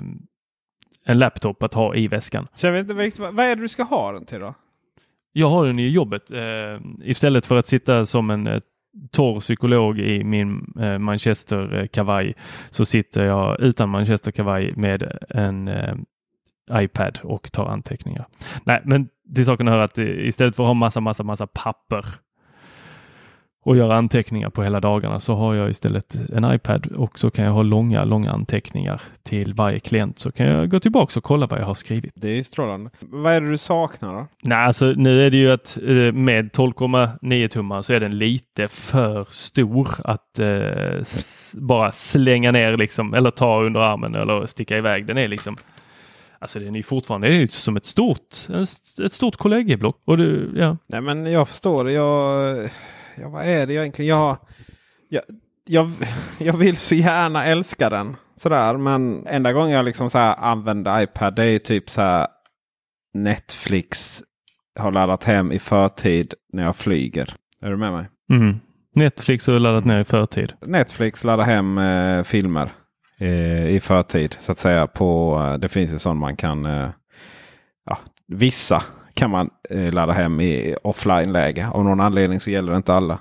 en 1.06 1.20
laptop 1.20 1.64
att 1.64 1.74
ha 1.74 1.96
i 1.96 2.08
väskan. 2.08 2.48
Så 2.54 2.68
jag 2.68 2.74
vet 2.74 2.82
inte 2.82 2.94
riktigt, 2.94 3.20
vad, 3.20 3.40
är 3.40 3.56
det 3.56 3.62
du 3.62 3.70
ska 3.70 3.84
ha 3.84 4.12
den 4.12 4.26
till 4.26 4.40
då? 4.40 4.54
Jag 5.32 5.48
har 5.48 5.66
den 5.66 5.80
i 5.80 5.88
jobbet 5.88 6.32
eh, 6.32 6.82
istället 7.04 7.46
för 7.46 7.58
att 7.58 7.68
sitta 7.68 8.06
som 8.06 8.30
en 8.30 8.48
eh, 8.48 8.60
torr 9.12 9.40
psykolog 9.40 10.00
i 10.00 10.24
min 10.24 10.74
eh, 10.80 10.98
Manchester-kavaj 10.98 12.34
så 12.70 12.86
sitter 12.86 13.26
jag 13.26 13.60
utan 13.60 13.90
Manchester-kavaj 13.90 14.74
med 14.76 15.18
en 15.30 15.68
eh, 15.68 15.96
iPad 16.72 17.20
och 17.24 17.52
tar 17.52 17.66
anteckningar. 17.66 18.26
Nej, 18.64 18.82
men 18.86 19.10
till 19.36 19.46
saken 19.46 19.68
hör 19.68 19.80
att 19.80 19.98
eh, 19.98 20.28
istället 20.28 20.56
för 20.56 20.64
att 20.64 20.68
ha 20.68 20.74
massa, 20.74 21.00
massa, 21.00 21.24
massa 21.24 21.48
papper 21.48 22.06
och 23.64 23.78
göra 23.78 23.96
anteckningar 23.96 24.50
på 24.50 24.64
hela 24.64 24.80
dagarna 24.80 25.20
så 25.20 25.36
har 25.36 25.54
jag 25.54 25.70
istället 25.70 26.16
en 26.36 26.54
iPad 26.54 26.88
och 26.88 27.20
så 27.20 27.32
kan 27.32 27.46
jag 27.46 27.52
ha 27.52 27.62
långa, 27.62 28.04
långa 28.04 28.32
anteckningar 28.32 29.02
till 29.24 29.54
varje 29.54 29.80
klient 29.80 30.20
så 30.20 30.32
kan 30.32 30.46
jag 30.46 30.70
gå 30.70 30.80
tillbaka 30.80 31.20
och 31.20 31.24
kolla 31.24 31.48
vad 31.48 31.60
jag 31.60 31.66
har 31.66 31.74
skrivit. 31.74 32.14
Det 32.16 32.40
är 32.40 32.44
strålande. 32.44 32.90
Vad 33.00 33.34
är 33.34 33.42
det 33.42 33.50
du 33.50 33.58
saknar 33.58 34.14
då? 34.14 34.28
Nej, 34.44 34.58
alltså 34.58 34.86
nu 34.86 35.26
är 35.26 35.30
det 35.30 35.38
ju 35.38 35.52
att 35.52 35.78
eh, 35.78 36.14
med 36.14 36.52
12,9 36.52 37.48
tummar 37.48 37.82
så 37.82 37.94
är 37.94 38.00
den 38.00 38.18
lite 38.18 38.68
för 38.68 39.28
stor 39.30 39.90
att 40.04 40.40
eh, 40.40 41.04
bara 41.54 41.92
slänga 41.92 42.52
ner 42.52 42.78
liksom 42.78 43.14
eller 43.14 43.32
ta 43.32 43.62
under 43.62 43.80
armen 43.80 44.16
eller 44.16 44.46
sticka 44.46 44.78
iväg. 44.78 45.06
Den 45.06 45.18
är 45.18 45.28
liksom 45.28 45.58
Alltså 46.40 46.60
den 46.60 46.76
är 46.76 46.80
ju 46.80 46.84
fortfarande 46.84 47.28
det 47.28 47.36
är 47.36 47.48
som 47.48 47.78
ett 47.78 47.86
stort, 47.86 48.36
ett 49.06 49.12
stort 49.12 49.38
kollegieblock. 49.38 50.02
Och 50.06 50.18
det, 50.18 50.50
ja. 50.56 50.78
Nej 50.88 51.02
men 51.02 51.26
jag 51.26 51.48
förstår. 51.48 51.90
Jag, 51.90 52.70
ja, 53.16 53.30
vad 53.30 53.46
är 53.46 53.68
det 53.68 53.74
egentligen? 53.74 54.10
Jag, 54.10 54.38
jag, 55.10 55.24
jag, 55.66 55.92
jag 56.38 56.58
vill 56.58 56.78
så 56.78 56.96
gärna 56.96 57.46
älska 57.46 57.90
den. 57.90 58.16
Sådär. 58.36 58.78
Men 58.78 59.28
enda 59.28 59.54
gången 59.54 59.72
jag 59.72 59.86
liksom 59.86 60.10
så 60.10 60.18
här 60.18 60.36
använder 60.36 61.02
iPad 61.02 61.36
det 61.36 61.46
är 61.46 61.60
typ 61.60 61.90
så 61.90 62.02
här 62.02 62.28
Netflix 63.14 64.24
har 64.80 64.92
laddat 64.92 65.24
hem 65.24 65.52
i 65.52 65.60
förtid 65.60 66.34
när 66.54 66.64
jag 66.64 66.76
flyger. 66.76 67.36
Är 67.62 67.70
du 67.70 67.78
med 67.78 67.92
mig? 67.92 68.06
Mm. 68.30 68.60
Netflix 68.96 69.48
har 69.48 69.60
laddat 69.60 69.86
ner 69.86 70.00
i 70.00 70.04
förtid. 70.04 70.54
Netflix 70.66 71.24
laddar 71.24 71.44
hem 71.44 71.78
eh, 71.78 72.24
filmer 72.24 72.70
eh, 73.20 73.68
i 73.70 73.80
förtid. 73.80 74.36
Så 74.40 74.52
att 74.52 74.60
säga. 74.60 74.88
På, 74.88 75.40
eh, 75.46 75.60
det 75.60 75.70
finns 75.70 75.92
ju 75.92 76.00
sån 76.00 76.18
man 76.18 76.36
kan. 76.36 76.66
Eh, 76.66 76.90
ja, 77.86 77.98
vissa 78.28 78.84
kan 79.14 79.30
man 79.30 79.50
eh, 79.70 79.94
ladda 79.94 80.14
hem 80.14 80.42
i 80.42 80.76
offline-läge. 80.84 81.68
Av 81.68 81.84
någon 81.84 82.00
anledning 82.00 82.40
så 82.40 82.50
gäller 82.50 82.72
det 82.72 82.78
inte 82.78 82.94
alla. 82.94 83.20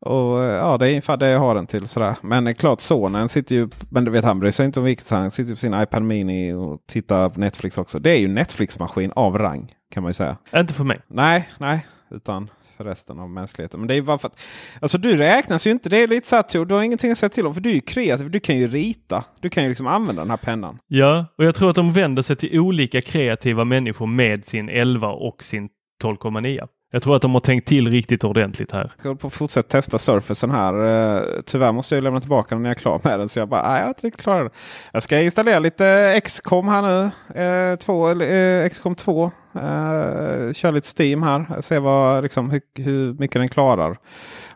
Och 0.00 0.44
eh, 0.44 0.54
ja, 0.54 0.78
det 0.78 0.86
är 0.86 0.90
ungefär 0.90 1.16
det 1.16 1.28
jag 1.28 1.38
har 1.38 1.54
den 1.54 1.66
till. 1.66 1.88
Sådär. 1.88 2.16
Men 2.22 2.46
eh, 2.46 2.54
klart 2.54 2.80
sonen 2.80 3.28
sitter 3.28 3.54
ju. 3.54 3.68
Men 3.88 4.04
du 4.04 4.10
vet 4.10 4.24
han 4.24 4.40
bryr 4.40 4.50
sig 4.50 4.66
inte 4.66 4.80
om 4.80 4.86
vilket. 4.86 5.10
Han 5.10 5.30
sitter 5.30 5.50
på 5.50 5.56
sin 5.56 5.80
iPad 5.80 6.02
Mini 6.02 6.52
och 6.52 6.80
tittar 6.86 7.28
på 7.28 7.40
Netflix 7.40 7.78
också. 7.78 7.98
Det 7.98 8.10
är 8.10 8.18
ju 8.18 8.28
Netflix-maskin 8.28 9.12
av 9.16 9.38
rang 9.38 9.74
kan 9.90 10.02
man 10.02 10.10
ju 10.10 10.14
säga. 10.14 10.36
Inte 10.56 10.74
för 10.74 10.84
mig. 10.84 11.00
Nej, 11.06 11.48
nej. 11.58 11.86
Utan 12.10 12.50
för 12.82 12.90
resten 12.90 13.18
av 13.18 13.30
mänskligheten. 13.30 13.80
Men 13.80 13.88
det 13.88 13.94
är 13.94 14.02
bara 14.02 14.18
för 14.18 14.28
att, 14.28 14.40
alltså 14.80 14.98
du 14.98 15.16
räknas 15.16 15.66
ju 15.66 15.70
inte. 15.70 15.88
Det 15.88 15.96
är 15.96 16.08
lite 16.08 16.28
så 16.28 16.36
här 16.36 16.42
Tor, 16.42 16.66
du 16.66 16.74
har 16.74 16.82
ingenting 16.82 17.12
att 17.12 17.18
säga 17.18 17.30
till 17.30 17.46
om. 17.46 17.54
För 17.54 17.60
du 17.60 17.70
är 17.70 17.74
ju 17.74 17.80
kreativ. 17.80 18.30
Du 18.30 18.40
kan 18.40 18.58
ju 18.58 18.68
rita. 18.68 19.24
Du 19.40 19.50
kan 19.50 19.62
ju 19.62 19.68
liksom 19.68 19.86
använda 19.86 20.22
den 20.22 20.30
här 20.30 20.36
pennan. 20.36 20.78
Ja, 20.86 21.26
och 21.38 21.44
jag 21.44 21.54
tror 21.54 21.70
att 21.70 21.76
de 21.76 21.92
vänder 21.92 22.22
sig 22.22 22.36
till 22.36 22.60
olika 22.60 23.00
kreativa 23.00 23.64
människor 23.64 24.06
med 24.06 24.46
sin 24.46 24.68
11 24.68 25.08
och 25.08 25.44
sin 25.44 25.68
12,9. 26.02 26.68
Jag 26.94 27.02
tror 27.02 27.16
att 27.16 27.22
de 27.22 27.32
har 27.32 27.40
tänkt 27.40 27.68
till 27.68 27.90
riktigt 27.90 28.24
ordentligt 28.24 28.72
här. 28.72 28.92
Jag 28.96 29.04
håller 29.04 29.16
på 29.16 29.26
att 29.26 29.32
fortsätta 29.32 29.68
testa 29.68 29.98
Surfacen 29.98 30.50
här. 30.50 30.74
Eh, 30.74 31.22
tyvärr 31.46 31.72
måste 31.72 31.94
jag 31.94 32.04
lämna 32.04 32.20
tillbaka 32.20 32.54
den 32.54 32.62
när 32.62 32.70
jag 32.70 32.76
är 32.76 32.80
klar 32.80 33.00
med 33.04 33.18
den. 33.18 33.28
Så 33.28 33.38
jag 33.38 33.48
bara, 33.48 33.68
nej 33.68 33.78
jag 33.78 33.84
är 33.84 33.88
inte 33.88 34.06
riktigt 34.06 34.22
klar. 34.22 34.50
Jag 34.92 35.02
ska 35.02 35.20
installera 35.20 35.58
lite 35.58 36.20
XCOM 36.24 36.68
här 36.68 36.82
nu. 36.82 37.10
Eh, 37.40 37.76
två, 37.76 38.22
eh, 38.22 38.68
XCOM 38.68 38.94
2. 38.94 39.30
Eh, 39.54 40.52
kör 40.52 40.72
lite 40.72 41.02
Steam 41.02 41.22
här. 41.22 41.60
Se 41.60 41.78
vad, 41.78 42.22
liksom, 42.22 42.50
hur, 42.50 42.62
hur 42.74 43.14
mycket 43.14 43.40
den 43.40 43.48
klarar. 43.48 43.98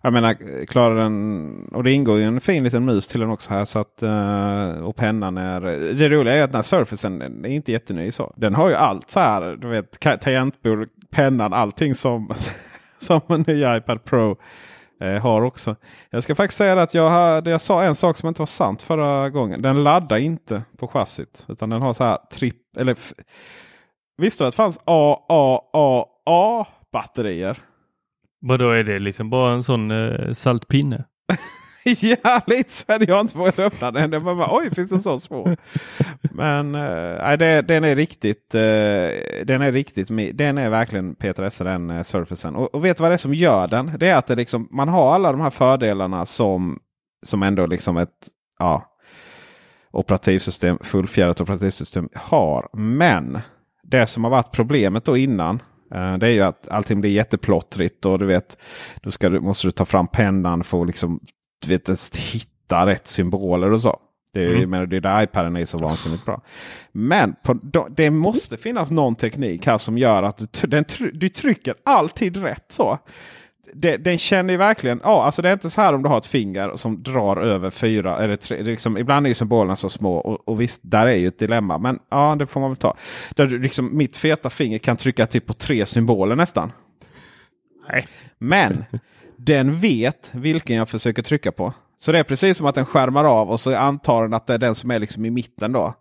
Jag 0.02 0.12
menar, 0.12 0.64
klarar 0.66 0.96
den... 0.96 1.68
Och 1.72 1.84
det 1.84 1.92
ingår 1.92 2.18
ju 2.18 2.24
en 2.24 2.40
fin 2.40 2.64
liten 2.64 2.84
mus 2.84 3.08
till 3.08 3.20
den 3.20 3.30
också 3.30 3.50
här. 3.50 3.64
Så 3.64 3.78
att, 3.78 4.02
eh, 4.02 4.84
och 4.84 4.96
pennan 4.96 5.38
är... 5.38 5.60
Det 5.94 6.08
roliga 6.08 6.34
är 6.34 6.42
att 6.42 6.50
den 6.50 6.58
här 6.58 6.62
Surfacen 6.62 7.22
är 7.22 7.48
inte 7.48 7.72
jätteny. 7.72 8.10
Så. 8.10 8.32
Den 8.36 8.54
har 8.54 8.68
ju 8.68 8.74
allt 8.74 9.10
så 9.10 9.20
här. 9.20 9.56
Du 9.56 9.68
vet 9.68 10.00
tangentbord, 10.20 10.88
pennan, 11.16 11.52
allting 11.52 11.94
som, 11.94 12.34
som 12.98 13.20
en 13.28 13.44
ny 13.46 13.76
iPad 13.76 14.04
Pro 14.04 14.36
eh, 15.00 15.22
har 15.22 15.42
också. 15.42 15.76
Jag 16.10 16.22
ska 16.22 16.34
faktiskt 16.34 16.58
säga 16.58 16.82
att 16.82 16.94
jag, 16.94 17.10
hade, 17.10 17.50
jag 17.50 17.60
sa 17.60 17.82
en 17.82 17.94
sak 17.94 18.16
som 18.16 18.28
inte 18.28 18.40
var 18.40 18.46
sant 18.46 18.82
förra 18.82 19.30
gången. 19.30 19.62
Den 19.62 19.84
laddar 19.84 20.16
inte 20.16 20.62
på 20.78 20.88
chassit. 20.88 21.46
Utan 21.48 21.70
den 21.70 21.82
har 21.82 21.94
så 21.94 22.04
här 22.04 22.18
tripp... 22.32 22.76
Eller, 22.76 22.96
visste 24.16 24.44
du 24.44 24.48
att 24.48 24.52
det 24.52 24.56
fanns 24.56 24.78
AAAA 24.84 26.66
batterier? 26.92 27.58
Vadå 28.40 28.70
är 28.70 28.84
det 28.84 28.98
liksom 28.98 29.30
bara 29.30 29.52
en 29.52 29.62
sån 29.62 29.90
eh, 29.90 30.32
saltpinne? 30.32 31.04
ja, 32.22 32.40
lite 32.46 32.72
så 32.72 32.92
hade 32.92 33.04
jag 33.04 33.20
inte 33.20 33.38
vågat 33.38 33.58
öppna 33.58 33.90
den. 33.90 34.12
Jag 34.12 34.22
bara, 34.22 34.48
Oj, 34.50 34.74
finns 34.74 34.90
det 34.90 35.00
så 35.00 35.20
små? 35.20 35.56
Men 36.20 36.74
äh, 36.74 37.38
det, 37.38 37.62
den 37.62 37.84
är 37.84 37.96
riktigt, 37.96 38.54
äh, 38.54 38.60
den 39.44 39.62
är 39.62 39.72
riktigt, 39.72 40.08
den 40.34 40.58
är 40.58 40.70
verkligen 40.70 41.14
Peter 41.14 41.42
Esse 41.42 41.64
den 41.64 41.90
eh, 41.90 41.96
äh, 41.96 42.02
Surfacen. 42.02 42.56
Och, 42.56 42.74
och 42.74 42.84
vet 42.84 42.96
du 42.96 43.02
vad 43.02 43.10
det 43.10 43.14
är 43.14 43.18
som 43.18 43.34
gör 43.34 43.68
den? 43.68 43.92
Det 43.98 44.08
är 44.08 44.16
att 44.16 44.26
det 44.26 44.34
liksom, 44.34 44.68
man 44.70 44.88
har 44.88 45.14
alla 45.14 45.32
de 45.32 45.40
här 45.40 45.50
fördelarna 45.50 46.26
som, 46.26 46.78
som 47.26 47.42
ändå 47.42 47.66
liksom 47.66 47.96
ett 47.96 48.28
ja, 48.58 48.96
operativsystem, 49.90 50.78
fullfjädrat 50.82 51.40
operativsystem 51.40 52.08
har. 52.14 52.68
Men 52.72 53.38
det 53.82 54.06
som 54.06 54.24
har 54.24 54.30
varit 54.30 54.52
problemet 54.52 55.04
då 55.04 55.16
innan 55.16 55.62
det 55.90 56.26
är 56.26 56.32
ju 56.32 56.40
att 56.40 56.68
allting 56.68 57.00
blir 57.00 57.10
jätteplottrigt 57.10 58.06
och 58.06 58.18
du 58.18 58.26
vet, 58.26 58.58
då 59.02 59.10
ska 59.10 59.28
du, 59.28 59.40
måste 59.40 59.66
du 59.66 59.70
ta 59.70 59.84
fram 59.84 60.06
pennan 60.06 60.64
för 60.64 60.80
att 60.80 60.86
liksom 60.86 61.20
du 61.66 61.78
vet, 61.78 62.16
hitta 62.16 62.86
rätt 62.86 63.08
symboler 63.08 63.72
och 63.72 63.80
så. 63.80 64.00
Det 64.36 64.44
är, 64.44 64.54
mm. 64.54 64.70
men 64.70 64.88
det 64.88 64.96
är 64.96 65.00
där 65.00 65.22
iPaden 65.22 65.56
är 65.56 65.64
så 65.64 65.78
vansinnigt 65.78 66.24
bra. 66.24 66.42
Men 66.92 67.34
på, 67.42 67.54
det 67.96 68.10
måste 68.10 68.56
finnas 68.56 68.90
någon 68.90 69.14
teknik 69.14 69.66
här 69.66 69.78
som 69.78 69.98
gör 69.98 70.22
att 70.22 70.38
du, 70.60 70.68
den, 70.68 70.84
du 71.12 71.28
trycker 71.28 71.74
alltid 71.84 72.36
rätt. 72.36 72.64
så. 72.68 72.98
Det, 73.74 73.96
den 73.96 74.18
känner 74.18 74.52
ju 74.54 74.56
verkligen, 74.56 75.00
ja 75.04 75.24
alltså 75.24 75.42
det 75.42 75.48
är 75.48 75.52
inte 75.52 75.70
så 75.70 75.80
här 75.80 75.92
om 75.92 76.02
du 76.02 76.08
har 76.08 76.18
ett 76.18 76.26
finger 76.26 76.72
som 76.74 77.02
drar 77.02 77.36
över 77.36 77.70
fyra 77.70 78.18
eller 78.18 78.36
tre. 78.36 78.62
Liksom, 78.62 78.98
ibland 78.98 79.26
är 79.26 79.28
ju 79.28 79.34
symbolerna 79.34 79.76
så 79.76 79.88
små 79.88 80.16
och, 80.16 80.48
och 80.48 80.60
visst, 80.60 80.80
där 80.84 81.06
är 81.06 81.16
ju 81.16 81.28
ett 81.28 81.38
dilemma. 81.38 81.78
Men 81.78 81.98
ja, 82.10 82.36
det 82.38 82.46
får 82.46 82.60
man 82.60 82.70
väl 82.70 82.76
ta. 82.76 82.96
Där 83.30 83.46
liksom, 83.46 83.96
mitt 83.96 84.16
feta 84.16 84.50
finger 84.50 84.78
kan 84.78 84.96
trycka 84.96 85.26
typ 85.26 85.46
på 85.46 85.52
tre 85.52 85.86
symboler 85.86 86.36
nästan. 86.36 86.72
Nej. 87.88 88.06
Men 88.38 88.84
den 89.36 89.78
vet 89.78 90.30
vilken 90.34 90.76
jag 90.76 90.88
försöker 90.88 91.22
trycka 91.22 91.52
på. 91.52 91.72
Så 91.98 92.12
det 92.12 92.18
är 92.18 92.24
precis 92.24 92.56
som 92.56 92.66
att 92.66 92.74
den 92.74 92.86
skärmar 92.86 93.24
av 93.24 93.50
och 93.50 93.60
så 93.60 93.76
antar 93.76 94.22
den 94.22 94.34
att 94.34 94.46
det 94.46 94.54
är 94.54 94.58
den 94.58 94.74
som 94.74 94.90
är 94.90 94.98
liksom 94.98 95.24
i 95.24 95.30
mitten 95.30 95.72
då. 95.72 95.94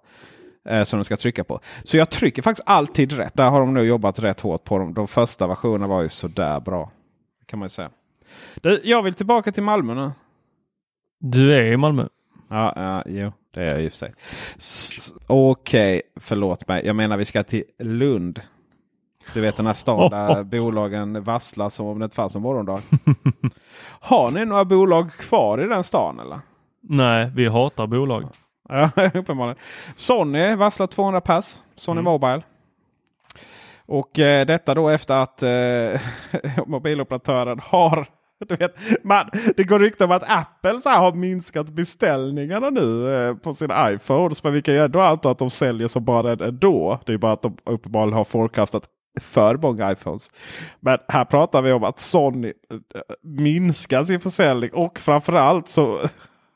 Eh, 0.70 0.84
som 0.84 0.98
den 0.98 1.06
ska 1.06 1.18
trycka 1.18 1.44
på. 1.44 1.60
Så 1.84 1.98
jag 1.98 2.10
trycker 2.10 2.42
faktiskt 2.42 2.68
alltid 2.68 3.12
rätt. 3.12 3.34
Där 3.34 3.50
har 3.50 3.60
de 3.60 3.74
nu 3.74 3.82
jobbat 3.82 4.20
rätt 4.20 4.42
hårt 4.42 4.64
på 4.64 4.80
dem. 4.80 4.94
De 4.94 5.08
första 5.08 5.48
versionerna 5.48 5.88
var 5.88 6.02
ju 6.02 6.10
sådär 6.10 6.60
bra. 6.60 6.92
Kan 7.46 7.60
man 7.60 7.66
ju 7.66 7.70
säga. 7.70 7.90
Du, 8.62 8.82
jag 8.84 9.04
vill 9.04 9.14
tillbaka 9.14 9.52
till 9.52 9.64
Malmö 9.64 9.94
nu. 9.94 10.12
Du 11.20 11.54
är 11.54 11.62
i 11.62 11.78
Malmö. 11.78 12.08
Ja, 12.50 12.74
ja 12.76 13.04
jo, 13.08 13.32
det 13.54 13.60
är 13.60 13.66
jag 13.66 13.84
i 13.84 13.88
och 13.88 13.92
för 13.92 13.98
sig. 13.98 14.14
Okej, 15.28 15.96
okay, 15.96 16.02
förlåt 16.16 16.68
mig. 16.68 16.86
Jag 16.86 16.96
menar 16.96 17.18
vi 17.18 17.26
ska 17.26 17.44
till 17.44 17.64
Lund. 17.80 18.42
Du 19.34 19.42
vet 19.42 19.58
den 19.58 19.66
här 19.66 19.74
stan 19.74 20.10
där 20.10 20.44
bolagen 20.44 21.24
vasslar 21.24 21.70
som 21.70 21.86
om 21.88 22.00
det 22.00 22.04
inte 22.04 22.16
fanns 22.16 22.36
en 22.36 22.42
morgondag. 22.42 22.82
Har 24.00 24.32
ni 24.32 24.46
några 24.46 24.66
bolag 24.66 25.12
kvar 25.12 25.64
i 25.64 25.68
den 25.68 25.84
stan 25.84 26.20
eller? 26.20 26.40
Nej, 26.82 27.32
vi 27.36 27.48
hatar 27.48 27.88
bolag. 27.88 28.24
Ja, 28.70 28.90
uppenbarligen. 29.14 29.58
Sony 29.96 30.56
vasslar 30.56 30.88
200 30.88 31.22
pass. 31.22 31.64
Sony 31.76 32.00
mm. 32.00 32.12
Mobile. 32.12 32.42
Och 33.86 34.20
eh, 34.20 34.46
detta 34.46 34.74
då 34.74 34.90
efter 34.90 35.14
att 35.14 35.44
eh, 35.44 36.02
mobiloperatören 36.68 37.60
har 37.60 38.08
du 38.48 38.56
vet, 38.56 39.04
man, 39.04 39.30
det 39.58 39.64
går 39.64 39.80
rykte 39.80 40.04
om 40.04 40.12
att 40.12 40.24
Apple 40.28 40.82
så 40.82 40.90
har 40.90 41.14
minskat 41.14 41.70
beställningarna 41.70 42.70
nu 42.70 43.16
eh, 43.16 43.36
på 43.36 43.54
sin 43.54 43.72
iPhone. 43.76 44.36
Så 44.36 44.50
vi 44.50 44.62
kan 44.62 44.74
ju 44.74 44.80
ändå 44.80 45.00
anta 45.00 45.32
att 45.32 45.38
de 45.38 45.50
säljer 45.50 45.88
som 45.88 46.06
bara 46.06 46.32
ändå. 46.32 47.00
Det 47.06 47.14
är 47.14 47.18
bara 47.18 47.32
att 47.32 47.42
de 47.42 47.58
uppenbarligen 47.66 48.18
har 48.18 48.26
forecastat 48.26 48.84
för 49.22 49.58
många 49.58 49.92
iPhones. 49.92 50.32
Men 50.80 50.98
här 51.08 51.26
pratar 51.26 51.62
vi 51.62 51.72
om 51.72 51.84
att 51.84 52.00
Sony 52.00 52.48
eh, 52.48 53.02
minskar 53.22 54.04
sin 54.04 54.20
försäljning 54.20 54.74
och 54.74 55.00
framförallt 55.00 55.68
så... 55.68 56.02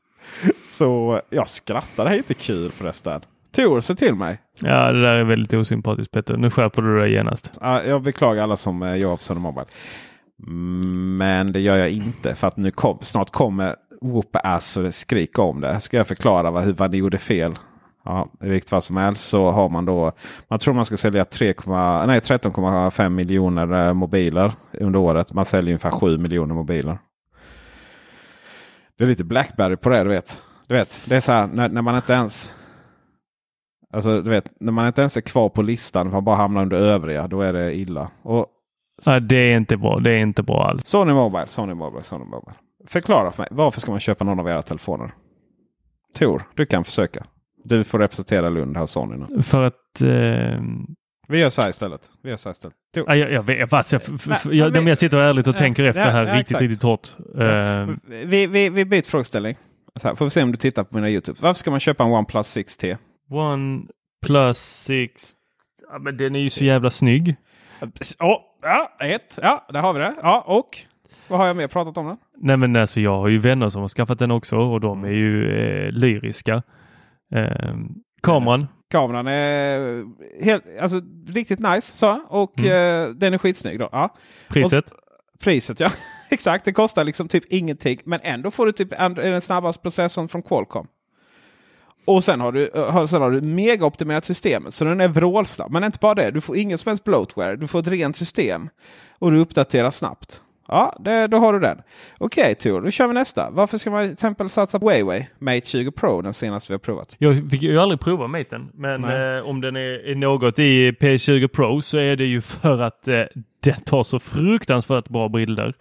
så 0.64 1.22
jag 1.30 1.48
skrattar. 1.48 2.04
Det 2.04 2.10
här 2.10 2.16
är 2.16 2.18
inte 2.18 2.34
kul 2.34 2.72
förresten. 2.72 3.22
Tor, 3.52 3.82
se 3.82 3.96
till 3.96 4.16
mig. 4.16 4.40
Ja, 4.62 4.92
det 4.92 5.02
där 5.02 5.14
är 5.14 5.24
väldigt 5.24 5.54
osympatiskt 5.54 6.12
Peter. 6.12 6.38
Nu 6.38 6.50
skärper 6.50 6.82
du 6.82 7.00
dig 7.00 7.12
genast. 7.12 7.58
Ja, 7.62 7.84
jag 7.84 8.02
beklagar 8.02 8.44
alla 8.44 8.56
som 8.56 8.84
eh, 8.84 8.96
jobbar 8.96 9.18
på 9.18 9.24
Sony 9.24 9.40
Mobile. 9.40 9.68
Men 11.18 11.52
det 11.52 11.60
gör 11.60 11.78
jag 11.78 11.90
inte 11.90 12.36
för 12.36 12.48
att 12.48 12.58
nu 12.58 12.72
kom, 12.72 12.98
snart 13.02 13.30
kommer 13.30 13.76
Whoop 14.02 14.36
Ass 14.44 14.78
och 14.78 14.94
skrika 14.94 15.42
om 15.42 15.62
det. 15.62 15.80
Ska 15.80 15.98
jag 15.98 16.08
förklara 16.08 16.52
vad, 16.52 16.78
vad 16.78 16.92
ni 16.92 16.98
gjorde 16.98 17.18
fel 17.18 17.56
Ja, 18.06 18.30
I 18.42 18.50
vilket 18.50 18.70
fall 18.70 18.82
som 18.82 18.98
helst 18.98 19.30
så 19.30 19.52
har 19.52 19.70
man 19.70 19.86
då. 19.86 20.12
Man 20.48 20.60
tror 20.60 20.74
man 20.74 20.86
ska 20.86 20.98
sälja 20.98 21.24
13,5 21.24 23.10
miljoner 23.10 23.88
eh, 23.88 23.94
mobiler 23.94 24.52
under 24.74 25.00
året. 25.00 25.34
Man 25.34 25.46
säljer 25.46 25.72
ungefär 25.72 25.92
7 25.92 26.18
miljoner 26.18 26.56
mobiler. 26.56 26.98
Det 28.98 29.04
är 29.04 29.08
lite 29.08 29.24
Blackberry 29.24 29.76
på 29.76 29.90
det 29.90 30.04
du 30.04 30.10
vet. 30.10 30.42
Du 30.68 30.74
vet, 30.74 31.02
det 31.06 31.16
är 31.16 31.20
så 31.20 31.32
här 31.32 31.48
när, 31.48 31.70
när 31.70 31.82
man 31.82 31.96
inte 31.96 32.14
ens. 32.14 32.54
Alltså 33.94 34.22
du 34.22 34.30
vet, 34.30 34.52
när 34.60 34.72
man 34.72 34.88
inte 34.88 35.02
ens 35.02 35.18
är 35.18 35.22
kvar 35.22 35.50
på 35.50 35.62
listan. 35.62 36.12
Man 36.12 36.24
bara 36.24 36.36
hamnar 36.36 36.62
under 36.62 36.78
övriga. 36.78 37.28
Då 37.28 37.42
är 37.42 37.54
det 37.54 37.76
illa. 37.76 38.12
Och, 38.24 38.46
Nej, 39.08 39.22
det 39.22 39.36
är 39.36 39.58
inte 39.58 39.78
bra. 39.78 40.00
Det 40.00 40.12
är 40.12 40.18
inte 40.18 40.44
bra 40.44 40.68
alls. 40.68 40.86
Sony 40.86 41.14
Mobile, 41.14 41.48
Sony 41.48 41.74
Mobile, 41.74 42.04
Sony 42.04 42.26
Mobile. 42.26 42.56
Förklara 42.88 43.32
för 43.32 43.44
mig. 43.44 43.48
Varför 43.52 43.82
ska 43.82 43.92
man 43.92 44.00
köpa 44.00 44.26
någon 44.26 44.40
av 44.40 44.50
era 44.50 44.62
telefoner? 44.62 45.12
Tor, 46.16 46.44
du 46.56 46.66
kan 46.66 46.84
försöka. 46.84 47.26
Du 47.64 47.84
får 47.84 48.00
representera 48.00 48.50
Lund 48.50 48.78
här 48.78 48.86
Sony 48.86 49.26
nu. 49.30 49.42
För 49.42 49.64
att... 49.64 50.02
Eh... 50.02 50.62
Vi 51.28 51.40
gör 51.40 51.50
så 51.50 51.62
här 51.62 51.70
istället. 51.70 52.10
Vi 52.24 52.30
gör 52.30 52.38
så 52.38 52.50
här 52.50 52.52
istället. 52.52 52.76
Ja, 52.96 53.16
jag, 53.16 53.32
jag 53.32 53.44
vet, 53.44 53.70
fast 53.70 53.92
jag, 53.92 54.02
jag, 54.52 54.76
jag, 54.76 54.88
jag 54.88 54.98
sitter 54.98 55.18
ärligt 55.18 55.48
och 55.48 55.58
tänker 55.58 55.84
efter 55.84 56.06
ja, 56.06 56.10
här 56.10 56.28
ja, 56.28 56.36
riktigt, 56.36 56.60
riktigt 56.60 56.84
hårt. 56.84 57.08
Uh... 57.38 57.96
Vi, 58.08 58.48
vi, 58.48 58.70
vi 58.70 58.86
byter 58.86 59.10
frågeställning. 59.10 59.56
Så 59.96 60.08
här, 60.08 60.16
får 60.16 60.26
vi 60.26 60.32
se 60.32 60.44
om 60.44 60.52
du 60.52 60.58
tittar 60.58 60.84
på 60.84 60.96
mina 60.96 61.10
YouTube. 61.10 61.40
Varför 61.42 61.60
ska 61.60 61.72
man 61.72 61.80
köpa 61.80 62.04
en 62.04 62.12
OnePlus 62.12 62.58
6T? 62.58 62.98
OnePlus 63.30 64.58
6... 64.86 65.32
Ja, 65.92 66.00
men 66.00 66.18
den 66.18 66.36
är 66.36 66.40
ju 66.40 66.50
så 66.50 66.64
jävla 66.64 66.90
snygg. 66.90 67.36
Oh, 68.20 68.38
ja, 68.62 68.92
ett. 69.00 69.40
Ja, 69.42 69.66
där 69.70 69.80
har 69.80 69.94
vi 69.94 70.00
det. 70.00 70.16
Ja, 70.22 70.44
och? 70.48 70.78
Vad 71.28 71.40
har 71.40 71.48
jag 71.48 71.56
mer 71.56 71.68
pratat 71.68 71.98
om 71.98 72.06
den? 72.06 72.18
Nej 72.38 72.58
men 72.58 72.76
alltså 72.76 73.02
jag 73.02 73.18
har 73.18 73.28
ju 73.28 73.38
vänner 73.38 73.70
som 73.70 73.82
har 73.82 73.88
skaffat 73.88 74.20
den 74.20 74.32
också 74.32 74.58
och 74.58 74.82
de 74.82 75.04
är 75.04 75.12
ju 75.12 75.60
eh, 75.60 75.92
lyriska. 75.92 76.64
Eh, 77.32 77.76
kameran. 78.22 78.68
Kameran 78.92 79.28
är 79.28 80.04
helt, 80.44 80.64
alltså, 80.82 81.02
riktigt 81.28 81.60
nice. 81.60 81.98
Så. 81.98 82.22
Och 82.28 82.60
mm. 82.60 82.72
eh, 82.72 83.16
den 83.16 83.34
är 83.34 83.38
skitsnygg. 83.38 83.80
Då. 83.80 83.90
Ja. 83.92 84.16
Priset? 84.48 84.90
Och, 84.90 84.98
priset 85.44 85.80
ja. 85.80 85.92
Exakt, 86.30 86.66
det 86.66 86.74
kostar 86.74 87.04
liksom 87.04 87.28
typ 87.28 87.44
ingenting. 87.50 88.00
Men 88.06 88.20
ändå 88.24 88.52
får 88.52 88.66
du 88.66 88.72
typ 88.72 88.90
den 89.16 89.42
snabbaste 89.42 89.82
processorn 89.82 90.28
från 90.28 90.42
Qualcomm. 90.42 90.88
Och 92.06 92.24
sen 92.24 92.40
har 92.40 92.52
du, 92.52 92.68
eh, 92.76 93.06
sen 93.06 93.22
har 93.22 93.32
du 93.32 93.42
mega 93.42 93.86
optimerat 93.86 94.26
systemet 94.26 94.74
så 94.74 94.86
den 94.86 95.02
är 95.02 95.08
vrålsnabb. 95.08 95.72
Men 95.72 95.84
inte 95.84 95.98
bara 96.02 96.16
det, 96.16 96.32
du 96.32 96.42
får 96.42 96.58
ingen 96.58 96.78
som 96.78 96.90
helst 96.90 97.04
bloatware. 97.04 97.56
Du 97.56 97.68
får 97.68 97.80
ett 97.80 97.88
rent 97.88 98.16
system. 98.16 98.70
Och 99.20 99.32
du 99.32 99.38
uppdaterar 99.38 99.92
snabbt. 99.92 100.42
Ja, 100.70 100.98
det, 101.00 101.28
då 101.28 101.38
har 101.38 101.54
du 101.54 101.60
den. 101.60 101.82
Okej 102.18 102.42
okay, 102.42 102.56
Tor, 102.56 102.82
då 102.82 102.92
kör 102.92 103.08
vi 103.08 103.14
nästa. 103.14 103.50
Varför 103.50 103.78
ska 103.78 103.92
man 103.92 104.04
till 104.06 104.14
exempel 104.14 104.50
satsa 104.50 104.80
på 104.80 104.90
Huawei 104.90 105.28
Mate 105.40 105.68
20 105.68 105.92
Pro, 105.92 106.22
den 106.22 106.34
senaste 106.34 106.72
vi 106.72 106.74
har 106.74 106.80
provat? 106.80 107.16
Jag 107.18 107.52
fick 107.52 107.62
ju 107.62 107.80
aldrig 107.80 108.00
prova 108.00 108.28
Maten, 108.28 108.70
men 108.74 109.04
eh, 109.04 109.50
om 109.50 109.62
den 109.62 109.76
är, 109.76 110.10
är, 110.10 110.16
något 110.16 110.60
i 110.60 110.92
P20 110.92 111.48
Pro 111.48 111.82
så 111.82 111.98
är 111.98 112.16
det 112.16 112.26
ju 112.26 112.42
för 112.42 112.82
att 112.82 113.08
eh, 113.08 113.24
den 113.64 113.82
tar 113.82 114.04
så 114.04 114.20
fruktansvärt 114.20 115.10
bra 115.10 115.30
bilder. 115.30 115.74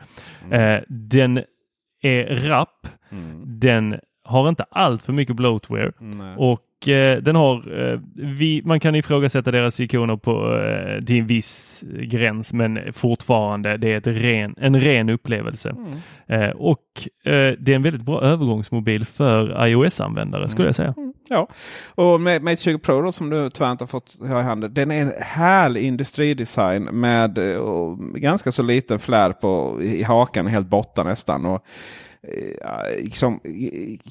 Mm. 0.45 0.77
Eh, 0.77 0.83
den 0.89 1.45
är 2.03 2.49
rapp. 2.49 2.87
Mm. 3.11 3.43
Den 3.61 4.01
har 4.25 4.49
inte 4.49 4.65
allt 4.71 5.03
för 5.03 5.13
mycket 5.13 5.37
bloatware 5.37 5.93
Nej. 5.99 6.37
och 6.37 6.61
den 6.87 7.37
har, 7.37 7.81
eh, 7.81 8.01
vi, 8.15 8.63
man 8.65 8.81
kan 8.81 8.95
ifrågasätta 8.95 9.51
deras 9.51 9.81
ikoner 9.81 10.17
på, 10.17 10.57
eh, 10.57 11.05
till 11.05 11.19
en 11.19 11.27
viss 11.27 11.85
gräns 12.03 12.53
men 12.53 12.93
fortfarande 12.93 13.77
det 13.77 14.07
är 14.07 14.13
ren, 14.13 14.55
en 14.59 14.81
ren 14.81 15.09
upplevelse. 15.09 15.71
Mm. 15.71 16.43
Eh, 16.43 16.51
och 16.51 16.83
eh, 17.25 17.55
det 17.59 17.73
är 17.73 17.77
en 17.77 17.83
väldigt 17.83 18.03
bra 18.03 18.23
övergångsmobil 18.23 19.05
för 19.05 19.67
iOS-användare 19.67 20.49
skulle 20.49 20.65
mm. 20.65 20.69
jag 20.69 20.75
säga. 20.75 20.95
Mm. 20.97 21.13
Ja, 21.29 21.49
och 21.95 22.21
Mate 22.21 22.57
20 22.57 22.79
Pro 22.79 23.03
då, 23.03 23.13
som 23.13 23.31
du 23.31 23.51
tyvärr 23.51 23.73
inte 23.73 23.85
har 23.85 23.89
fått 23.89 24.17
ha 24.21 24.41
i 24.41 24.43
handen. 24.43 24.75
Den 24.75 24.91
är 24.91 25.03
en 25.03 25.13
härlig 25.21 25.83
industridesign 25.83 26.85
med 26.85 27.39
eh, 27.39 27.95
ganska 28.15 28.53
så 28.53 28.63
liten 28.63 28.99
flär 28.99 29.33
på 29.33 29.83
i 29.83 30.03
hakan, 30.03 30.47
helt 30.47 30.69
borta 30.69 31.05
nästan. 31.05 31.47
Och, 31.47 31.65
liksom, 32.99 33.41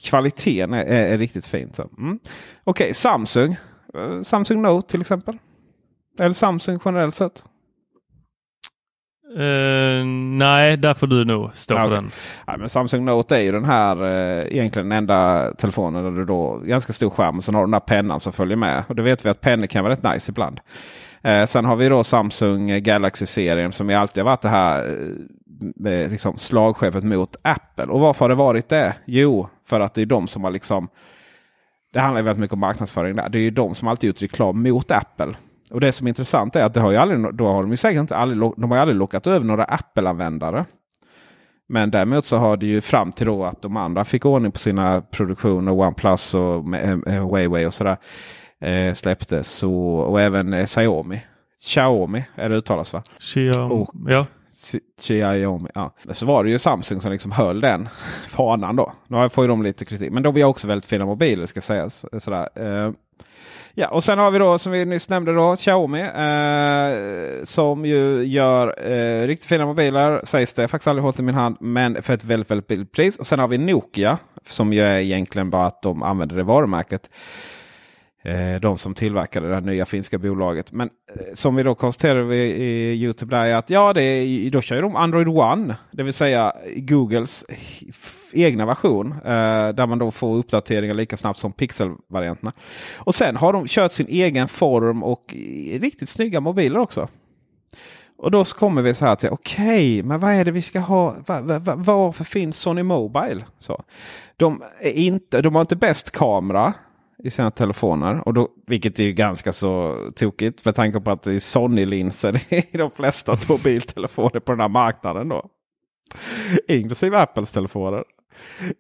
kvaliteten 0.04 0.74
är, 0.74 0.86
är, 0.86 1.18
riktigt 1.18 1.46
fint. 1.46 1.80
Mm. 1.80 2.20
Okej, 2.64 2.86
okay, 2.86 2.94
Samsung. 2.94 3.58
Eh, 3.94 4.22
Samsung 4.22 4.62
Note 4.62 4.92
till 4.92 5.02
exempel. 5.02 5.38
Eller 6.20 6.34
Samsung 6.34 6.80
generellt 6.86 7.16
sett. 7.16 7.44
Uh, 9.36 10.06
nej, 10.38 10.78
där 10.78 10.94
får 10.94 11.08
du 11.08 11.26
nog 11.26 11.50
stå 11.54 11.76
ja, 11.76 11.84
för 11.84 11.92
den. 11.92 12.12
Ja, 12.46 12.58
men 12.58 12.70
Samsung 12.70 13.06
Note 13.06 13.38
är 13.38 13.42
ju 13.42 13.52
den 13.52 13.66
här 13.66 14.04
uh, 14.04 14.56
egentligen 14.56 14.90
den 14.90 14.98
enda 14.98 15.52
telefonen 15.54 16.04
där 16.04 16.12
du 16.12 16.26
då 16.26 16.62
ganska 16.66 16.94
stor 16.94 17.10
skärm 17.10 17.38
och 17.38 17.44
sen 17.44 17.56
har 17.56 17.62
du 17.62 17.66
den 17.66 17.72
där 17.72 17.80
pennan 17.80 18.20
som 18.20 18.34
följer 18.34 18.58
med. 18.58 18.84
Och 18.88 18.96
det 18.96 19.02
vet 19.02 19.26
vi 19.26 19.30
att 19.30 19.42
pennor 19.42 19.66
kan 19.66 19.84
vara 19.84 19.94
rätt 19.94 20.14
nice 20.14 20.32
ibland. 20.32 20.60
Uh, 21.28 21.46
sen 21.46 21.66
har 21.66 21.76
vi 21.76 21.90
då 21.90 22.04
Samsung 22.04 22.84
Galaxy-serien 22.84 23.72
som 23.72 23.90
alltid 23.90 24.24
har 24.24 24.32
varit 24.32 24.42
det 24.42 24.50
här 24.50 24.84
med 25.46 25.47
liksom 26.10 26.38
slagskeppet 26.38 27.04
mot 27.04 27.36
Apple. 27.42 27.86
Och 27.86 28.00
varför 28.00 28.26
har 28.26 28.30
det 28.30 28.36
varit 28.36 28.70
det? 28.70 28.96
Jo, 29.06 29.50
för 29.66 29.80
att 29.80 29.94
det 29.94 30.02
är 30.02 30.06
de 30.06 30.28
som 30.28 30.44
har 30.44 30.52
liksom... 30.52 30.88
Det 31.94 32.00
handlar 32.00 32.22
väldigt 32.22 32.42
mycket 32.42 32.54
om 32.54 32.60
marknadsföring 32.60 33.16
där. 33.16 33.30
Det 33.30 33.38
är 33.38 33.42
ju 33.42 33.52
de 33.52 33.76
som 33.76 33.88
alltid 33.88 34.08
gjort 34.08 34.22
reklam 34.22 34.64
mot 34.64 34.92
Apple. 34.92 35.36
Och 35.72 35.82
det 35.82 35.92
som 35.92 36.08
är 36.08 36.10
intressant 36.10 36.56
är 36.56 36.64
att 36.64 36.74
det 36.74 36.80
har 36.80 36.92
ju 36.92 36.98
aldrig, 36.98 37.36
då 37.36 37.48
har 37.48 37.62
de 37.62 37.72
ju 37.72 37.78
säkert 37.78 38.00
inte 38.00 38.16
aldrig, 38.16 38.52
de 38.58 38.72
har 38.72 38.78
aldrig 38.78 38.98
lockat 38.98 39.28
över 39.28 39.46
några 39.46 39.64
Apple-användare. 39.64 40.66
Men 41.70 41.92
däremot 41.92 42.26
så 42.26 42.38
har 42.38 42.58
det 42.58 42.66
ju 42.66 42.82
fram 42.82 43.12
till 43.12 43.26
då 43.26 43.46
att 43.46 43.62
de 43.62 43.78
andra 43.78 44.06
fick 44.06 44.26
ordning 44.26 44.52
på 44.52 44.60
sina 44.60 45.02
produktioner, 45.02 45.72
OnePlus 45.72 46.34
och 46.34 46.76
eh, 46.76 47.28
Huawei 47.28 47.66
och 47.66 47.74
sådär. 47.74 47.98
Eh, 48.62 48.94
släpptes. 48.94 49.52
Så, 49.52 49.74
och 49.84 50.22
även 50.22 50.54
eh, 50.54 50.66
Xiaomi. 50.66 51.22
Xiaomi 51.60 52.24
är 52.36 52.50
det 52.50 52.56
uttalas 52.56 52.94
va? 52.94 53.04
Xiaomi, 53.20 53.74
och, 53.74 53.94
ja. 54.08 54.26
Xiaomi. 55.02 55.70
Ja. 55.76 55.94
Så 56.12 56.26
var 56.26 56.44
det 56.44 56.50
ju 56.50 56.60
Samsung 56.60 57.02
som 57.02 57.12
liksom 57.12 57.32
höll 57.32 57.62
den 57.62 57.90
fanan 58.30 58.76
då. 58.76 58.94
Nu 59.08 59.30
får 59.30 59.44
ju 59.44 59.48
de 59.48 59.64
lite 59.64 59.86
kritik. 59.86 60.12
Men 60.12 60.24
de 60.24 60.42
har 60.42 60.50
också 60.50 60.68
väldigt 60.68 60.86
fina 60.86 61.06
mobiler 61.06 61.46
ska 61.46 61.62
sägas. 61.62 62.06
Sådär. 62.20 62.50
Eh, 62.56 62.92
ja, 63.74 63.88
och 63.88 64.04
sen 64.04 64.20
har 64.20 64.32
vi 64.32 64.40
då 64.40 64.60
som 64.60 64.72
vi 64.72 64.86
nyss 64.86 65.10
nämnde 65.10 65.34
då 65.34 65.56
Xiaomi. 65.56 66.02
Eh, 66.02 67.44
som 67.44 67.86
ju 67.86 68.24
gör 68.24 68.92
eh, 68.92 69.28
riktigt 69.28 69.50
fina 69.50 69.66
mobiler 69.66 70.22
sägs 70.24 70.54
det. 70.54 70.68
Faktiskt 70.68 70.88
aldrig 70.88 71.04
hållit 71.04 71.20
i 71.20 71.24
min 71.24 71.36
hand. 71.36 71.58
Men 71.60 72.04
för 72.04 72.14
ett 72.14 72.24
väldigt, 72.24 72.52
väldigt 72.52 72.68
billigt 72.68 72.92
pris. 72.92 73.20
Och 73.20 73.28
sen 73.28 73.40
har 73.40 73.48
vi 73.48 73.58
Nokia. 73.58 74.18
Som 74.50 74.74
ju 74.74 74.82
är 74.82 75.00
egentligen 75.00 75.50
bara 75.50 75.66
att 75.66 75.82
de 75.82 76.04
använder 76.04 76.36
det 76.36 76.44
varumärket. 76.44 77.10
Eh, 78.28 78.60
de 78.62 78.78
som 78.78 78.94
tillverkade 78.94 79.48
det 79.48 79.54
här 79.54 79.62
nya 79.62 79.86
finska 79.86 80.18
bolaget. 80.18 80.72
Men 80.72 80.90
eh, 81.16 81.26
som 81.34 81.56
vi 81.56 81.64
då 81.64 81.76
konstaterade 81.76 82.36
i 82.36 82.94
Youtube 82.94 83.36
där 83.36 83.46
är 83.46 83.56
att 83.56 83.70
ja, 83.70 83.94
det 83.94 84.04
är, 84.04 84.50
då 84.50 84.62
kör 84.62 84.82
de 84.82 84.96
Android 84.96 85.28
One. 85.28 85.76
Det 85.92 86.04
vill 86.04 86.14
säga 86.14 86.54
Googles 86.76 87.46
egna 88.34 88.66
version. 88.66 89.12
Eh, 89.12 89.70
där 89.70 89.88
man 89.88 90.00
då 90.00 90.12
får 90.12 90.36
uppdateringar 90.36 90.94
lika 90.94 91.18
snabbt 91.18 91.40
som 91.40 91.52
Pixel-varianterna. 91.52 92.52
Och 92.96 93.16
sen 93.16 93.36
har 93.36 93.54
de 93.54 93.68
kört 93.68 93.92
sin 93.92 94.08
egen 94.08 94.48
form 94.48 95.04
och 95.04 95.36
riktigt 95.80 96.10
snygga 96.10 96.40
mobiler 96.40 96.80
också. 96.80 97.08
Och 98.18 98.32
då 98.32 98.44
kommer 98.44 98.82
vi 98.82 98.94
så 98.94 99.06
här 99.06 99.16
till 99.16 99.30
okej, 99.30 99.66
okay, 99.66 100.04
men 100.04 100.20
vad 100.20 100.34
är 100.34 100.46
det 100.46 100.52
vi 100.52 100.62
ska 100.62 100.80
ha? 100.80 101.16
Var, 101.26 101.60
var, 101.60 101.76
varför 101.76 102.24
finns 102.24 102.58
Sony 102.58 102.84
Mobile? 102.84 103.46
Så. 103.60 103.84
De, 104.38 104.64
är 104.82 104.92
inte, 104.92 105.42
de 105.42 105.56
har 105.56 105.62
inte 105.62 105.76
bäst 105.76 106.12
kamera 106.12 106.74
i 107.24 107.32
sina 107.32 107.52
telefoner. 107.52 108.28
Och 108.28 108.34
då, 108.34 108.50
vilket 108.68 109.00
är 109.00 109.04
ju 109.04 109.14
ganska 109.14 109.52
så 109.52 109.98
tokigt 110.16 110.66
med 110.66 110.76
tanke 110.76 111.00
på 111.00 111.12
att 111.12 111.24
det 111.24 111.34
är 111.34 111.40
Sony-linser 111.40 112.54
i 112.54 112.78
de 112.78 112.92
flesta 112.92 113.38
mobiltelefoner 113.50 114.40
på 114.40 114.52
den 114.52 114.60
här 114.60 114.70
marknaden. 114.70 115.30
då. 115.30 115.50
Inklusive 116.68 117.18
Apples 117.18 117.52
telefoner. 117.52 118.04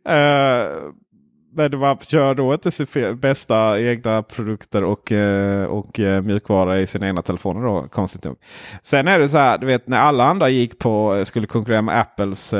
Uh, 0.09 0.93
men 1.53 1.79
man 1.79 1.97
kör 1.97 2.35
då 2.35 2.53
inte 2.53 2.71
sin 2.71 3.19
bästa 3.19 3.81
egna 3.81 4.23
produkter 4.23 4.83
och, 4.83 5.11
uh, 5.11 5.63
och 5.63 5.99
uh, 5.99 6.21
mjukvara 6.21 6.79
i 6.79 6.87
sina 6.87 7.07
egna 7.07 7.21
telefoner 7.21 7.61
då, 7.61 7.87
konstigt 7.87 8.23
nog. 8.23 8.37
Sen 8.81 9.07
är 9.07 9.19
det 9.19 9.29
så 9.29 9.37
här, 9.37 9.57
du 9.57 9.67
vet 9.67 9.87
när 9.87 9.99
alla 9.99 10.23
andra 10.23 10.49
gick 10.49 10.79
på, 10.79 11.25
skulle 11.25 11.47
konkurrera 11.47 11.81
med 11.81 11.99
Apples 11.99 12.53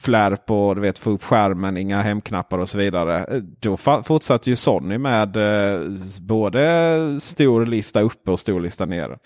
flärp 0.00 0.50
och 0.50 0.74
du 0.74 0.80
vet, 0.80 0.98
få 0.98 1.10
upp 1.10 1.24
skärmen, 1.24 1.76
inga 1.76 2.02
hemknappar 2.02 2.58
och 2.58 2.68
så 2.68 2.78
vidare. 2.78 3.42
Då 3.60 3.76
fortsatte 3.76 4.50
ju 4.50 4.56
Sony 4.56 4.98
med 4.98 5.36
eh, 5.36 5.88
både 6.20 7.20
stor 7.20 7.66
lista 7.66 8.00
uppe 8.00 8.30
och 8.30 8.40
stor 8.40 8.60
lista 8.60 8.86
nere. 8.86 9.18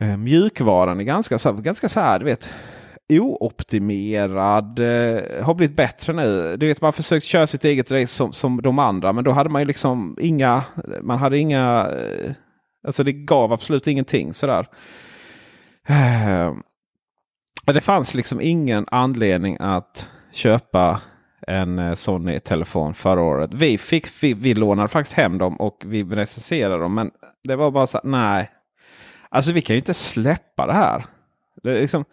Eh, 0.00 0.16
mjukvaran 0.16 1.00
är 1.00 1.04
ganska, 1.04 1.38
så, 1.38 1.52
ganska 1.52 1.88
så 1.88 2.00
här, 2.00 2.18
du 2.18 2.24
vet, 2.24 2.50
ooptimerad. 3.20 4.78
Eh, 4.78 5.44
har 5.44 5.54
blivit 5.54 5.76
bättre 5.76 6.12
nu. 6.12 6.56
Du 6.56 6.66
vet, 6.66 6.80
man 6.80 6.86
har 6.86 6.92
försökt 6.92 7.26
köra 7.26 7.46
sitt 7.46 7.64
eget 7.64 7.92
race 7.92 8.06
som, 8.06 8.32
som 8.32 8.62
de 8.62 8.78
andra. 8.78 9.12
Men 9.12 9.24
då 9.24 9.30
hade 9.30 9.50
man 9.50 9.62
ju 9.62 9.66
liksom 9.66 10.16
inga, 10.20 10.64
man 11.02 11.18
hade 11.18 11.38
inga, 11.38 11.90
eh, 11.90 12.32
alltså 12.86 13.04
det 13.04 13.12
gav 13.12 13.52
absolut 13.52 13.86
ingenting 13.86 14.32
sådär. 14.32 14.66
Eh, 15.88 16.52
det 17.66 17.80
fanns 17.80 18.14
liksom 18.14 18.40
ingen 18.40 18.86
anledning 18.90 19.56
att 19.60 20.10
köpa 20.32 21.00
en 21.46 21.78
eh, 21.78 21.94
Sony-telefon 21.94 22.94
förra 22.94 23.22
året. 23.22 23.54
Vi, 23.54 23.78
fick, 23.78 24.22
vi, 24.22 24.34
vi 24.34 24.54
lånade 24.54 24.88
faktiskt 24.88 25.16
hem 25.16 25.38
dem 25.38 25.56
och 25.56 25.82
vi 25.86 26.04
recenserade 26.04 26.82
dem. 26.82 26.94
Men 26.94 27.10
det 27.44 27.56
var 27.56 27.70
bara 27.70 27.86
så 27.86 28.00
här, 28.02 28.10
nej. 28.10 28.50
Alltså 29.28 29.52
vi 29.52 29.62
kan 29.62 29.74
ju 29.74 29.78
inte 29.80 29.94
släppa 29.94 30.66
det 30.66 30.72
här. 30.72 31.04
Det 31.62 31.70
är 31.70 31.80
liksom, 31.80 32.04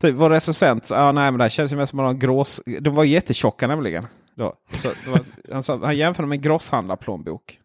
typ, 0.00 0.14
vår 0.14 0.30
recensent, 0.30 0.90
ah, 0.92 1.12
nej 1.12 1.30
men 1.30 1.38
det 1.38 1.44
här 1.44 1.48
känns 1.48 1.72
ju 1.72 1.76
mest 1.76 1.90
som 1.90 2.00
en 2.00 2.18
grås... 2.18 2.60
De 2.80 2.94
var 2.94 3.04
jättetjocka 3.04 3.66
nämligen. 3.66 4.06
Då. 4.34 4.54
Så 4.72 4.88
var, 5.06 5.20
han, 5.52 5.62
sa, 5.62 5.78
han 5.78 5.96
jämförde 5.96 6.28
med 6.28 6.36
en 6.36 6.42
grosshandlarplånbok. 6.42 7.60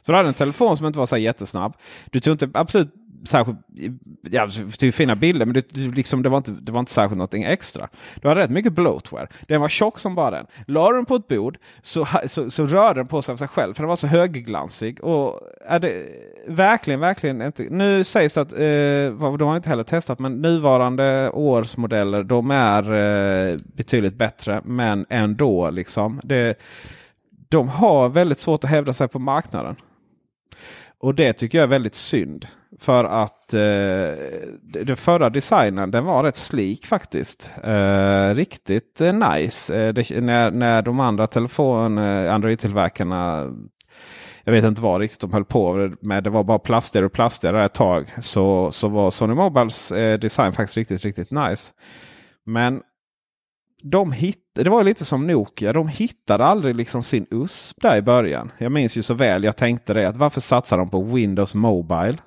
Så 0.00 0.12
du 0.12 0.16
hade 0.16 0.28
en 0.28 0.34
telefon 0.34 0.76
som 0.76 0.86
inte 0.86 0.98
var 0.98 1.06
så 1.06 1.16
jättesnabb. 1.16 1.76
Du 2.10 2.20
tog 2.20 2.34
inte 2.34 2.50
absolut 2.54 2.94
särskilt, 3.24 3.58
ja, 4.30 4.42
alltså, 4.42 4.62
det 4.62 4.86
är 4.86 4.92
fina 4.92 5.16
bilder 5.16 5.46
men 5.46 5.54
det, 5.54 5.76
liksom, 5.76 6.22
det, 6.22 6.28
var 6.28 6.38
inte, 6.38 6.52
det 6.52 6.72
var 6.72 6.80
inte 6.80 6.92
särskilt 6.92 7.18
någonting 7.18 7.42
extra. 7.42 7.88
Du 8.22 8.28
hade 8.28 8.40
rätt 8.40 8.50
mycket 8.50 8.72
bloatware. 8.72 9.26
Den 9.48 9.60
var 9.60 9.68
tjock 9.68 9.98
som 9.98 10.14
bara 10.14 10.30
den. 10.30 10.46
La 10.66 10.92
den 10.92 11.04
på 11.04 11.14
ett 11.14 11.28
bord 11.28 11.58
så, 11.82 12.08
så, 12.26 12.50
så 12.50 12.66
rörde 12.66 13.00
den 13.00 13.06
på 13.06 13.22
sig 13.22 13.32
av 13.32 13.36
sig 13.36 13.48
själv 13.48 13.74
för 13.74 13.82
den 13.82 13.88
var 13.88 13.96
så 13.96 14.06
högglansig. 14.06 15.04
Och 15.04 15.40
är 15.66 15.78
det 15.78 16.06
verkligen, 16.48 17.00
verkligen 17.00 17.42
inte. 17.42 17.62
Nu 17.70 18.04
sägs 18.04 18.34
det 18.34 18.40
att, 18.40 18.52
eh, 18.52 19.36
de 19.36 19.48
har 19.48 19.56
inte 19.56 19.68
heller 19.68 19.82
testat, 19.82 20.18
men 20.18 20.42
nuvarande 20.42 21.30
årsmodeller 21.30 22.22
de 22.22 22.50
är 22.50 22.92
eh, 22.92 23.56
betydligt 23.76 24.14
bättre. 24.14 24.60
Men 24.64 25.06
ändå 25.08 25.70
liksom. 25.70 26.20
Det, 26.24 26.58
de 27.48 27.68
har 27.68 28.08
väldigt 28.08 28.38
svårt 28.38 28.64
att 28.64 28.70
hävda 28.70 28.92
sig 28.92 29.08
på 29.08 29.18
marknaden. 29.18 29.76
Och 30.98 31.14
det 31.14 31.32
tycker 31.32 31.58
jag 31.58 31.62
är 31.62 31.68
väldigt 31.68 31.94
synd. 31.94 32.46
För 32.78 33.04
att 33.04 33.54
eh, 33.54 33.60
den 34.84 34.96
förra 34.96 35.30
designen 35.30 35.90
den 35.90 36.04
var 36.04 36.22
rätt 36.24 36.36
slik 36.36 36.86
faktiskt. 36.86 37.50
Eh, 37.64 38.34
riktigt 38.34 39.00
eh, 39.00 39.12
nice. 39.12 39.76
Eh, 39.76 39.94
det, 39.94 40.20
när, 40.20 40.50
när 40.50 40.82
de 40.82 41.00
andra 41.00 41.26
telefon, 41.26 41.98
eh, 41.98 42.34
Android-tillverkarna 42.34 43.50
jag 44.44 44.52
vet 44.52 44.64
inte 44.64 44.82
vad 44.82 45.00
riktigt 45.00 45.20
de 45.20 45.32
höll 45.32 45.44
på 45.44 45.90
med. 46.00 46.24
Det 46.24 46.30
var 46.30 46.44
bara 46.44 46.58
plastigare 46.58 47.06
och 47.06 47.12
plastigare 47.12 47.64
ett 47.64 47.74
tag. 47.74 48.14
Så, 48.20 48.70
så 48.72 48.88
var 48.88 49.10
Sony 49.10 49.34
Mobiles 49.34 49.92
eh, 49.92 50.18
design 50.18 50.52
faktiskt 50.52 50.76
riktigt, 50.76 51.04
riktigt 51.04 51.30
nice. 51.30 51.72
Men 52.46 52.82
de 53.82 54.12
hitt, 54.12 54.44
det 54.54 54.70
var 54.70 54.84
lite 54.84 55.04
som 55.04 55.26
Nokia. 55.26 55.72
De 55.72 55.88
hittade 55.88 56.44
aldrig 56.44 56.76
liksom 56.76 57.02
sin 57.02 57.26
USP 57.30 57.80
där 57.80 57.96
i 57.96 58.02
början. 58.02 58.52
Jag 58.58 58.72
minns 58.72 58.96
ju 58.96 59.02
så 59.02 59.14
väl. 59.14 59.44
Jag 59.44 59.56
tänkte 59.56 59.94
det. 59.94 60.08
att 60.08 60.16
Varför 60.16 60.40
satsar 60.40 60.78
de 60.78 60.90
på 60.90 61.02
Windows 61.02 61.54
Mobile? 61.54 62.18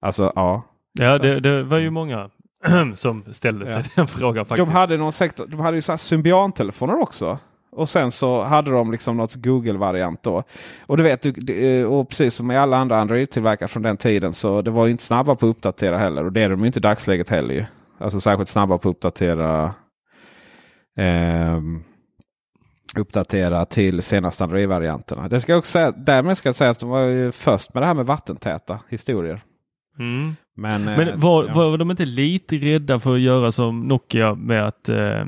Alltså 0.00 0.32
ja. 0.36 0.62
Ja, 0.92 1.18
det, 1.18 1.40
det 1.40 1.62
var 1.62 1.78
ju 1.78 1.90
många 1.90 2.30
som 2.94 3.24
ställde 3.32 3.66
sig 3.66 3.74
Ja. 3.76 3.82
den 3.94 4.08
frågan 4.08 4.46
faktiskt. 4.46 4.66
De 4.66 4.72
hade 4.72 4.96
någon 4.96 5.12
sektor, 5.12 5.46
de 5.46 5.60
hade 5.60 5.76
ju 5.76 5.82
så 5.82 5.92
här 5.92 5.96
Symbian-telefoner 5.96 7.02
också. 7.02 7.38
Och 7.72 7.88
sen 7.88 8.10
så 8.10 8.42
hade 8.42 8.70
de 8.70 8.92
liksom 8.92 9.16
något 9.16 9.34
Google-variant 9.34 10.22
då. 10.22 10.42
Och 10.86 10.96
du 10.96 11.02
vet, 11.02 11.26
och 11.86 12.08
precis 12.08 12.34
som 12.34 12.50
i 12.50 12.56
alla 12.56 12.76
andra 12.76 13.00
Android-tillverkare 13.00 13.68
från 13.68 13.82
den 13.82 13.96
tiden 13.96 14.32
så 14.32 14.62
det 14.62 14.70
var 14.70 14.86
ju 14.86 14.90
inte 14.92 15.02
snabba 15.02 15.34
på 15.34 15.46
att 15.46 15.50
uppdatera 15.50 15.98
heller. 15.98 16.24
Och 16.24 16.32
det 16.32 16.42
är 16.42 16.48
de 16.48 16.60
ju 16.60 16.66
inte 16.66 16.78
i 16.78 16.82
dagsläget 16.82 17.28
heller 17.28 17.54
ju. 17.54 17.64
Alltså 17.98 18.20
särskilt 18.20 18.48
snabba 18.48 18.78
på 18.78 18.88
att 18.88 18.94
uppdatera 18.96 19.74
ehm, 20.98 21.82
uppdatera 22.96 23.64
till 23.64 24.02
senaste 24.02 24.44
Android-varianterna. 24.44 25.28
Det 25.28 25.40
ska 25.40 25.52
jag 25.52 25.58
också 25.58 25.70
säga, 25.70 25.90
därmed 25.90 26.36
ska 26.38 26.48
jag 26.48 26.56
säga 26.56 26.70
att 26.70 26.80
de 26.80 26.88
var 26.88 27.00
ju 27.00 27.32
först 27.32 27.74
med 27.74 27.82
det 27.82 27.86
här 27.86 27.94
med 27.94 28.06
vattentäta 28.06 28.78
historier. 28.88 29.42
Mm. 30.00 30.36
Men, 30.56 30.88
eh, 30.88 30.96
Men 30.96 31.20
var, 31.20 31.44
ja. 31.46 31.52
var 31.52 31.78
de 31.78 31.90
inte 31.90 32.04
lite 32.04 32.56
rädda 32.56 32.98
för 33.00 33.14
att 33.14 33.20
göra 33.20 33.52
som 33.52 33.80
Nokia 33.88 34.34
med 34.34 34.66
att 34.66 34.88
eh, 34.88 35.20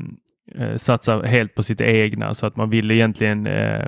eh, 0.55 0.77
satsa 0.77 1.23
helt 1.23 1.55
på 1.55 1.63
sitt 1.63 1.81
egna 1.81 2.35
så 2.35 2.47
att 2.47 2.57
man 2.57 2.71
ville 2.71 2.95
egentligen 2.95 3.47
eh, 3.47 3.87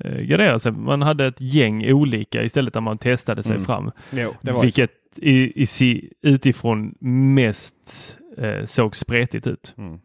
eh, 0.00 0.20
gardera 0.20 0.58
sig. 0.58 0.72
Man 0.72 1.02
hade 1.02 1.26
ett 1.26 1.40
gäng 1.40 1.92
olika 1.92 2.42
istället 2.42 2.74
där 2.74 2.80
man 2.80 2.98
testade 2.98 3.42
sig 3.42 3.52
Mm. 3.54 3.64
fram. 3.66 3.90
Jo, 4.10 4.34
så. 4.44 4.60
Vilket 4.60 4.90
i, 5.16 5.62
i, 5.84 6.10
utifrån 6.22 6.94
mest 7.34 8.18
eh, 8.38 8.64
såg 8.64 8.96
spretigt 8.96 9.46
ut. 9.46 9.74
Mm. 9.78 9.98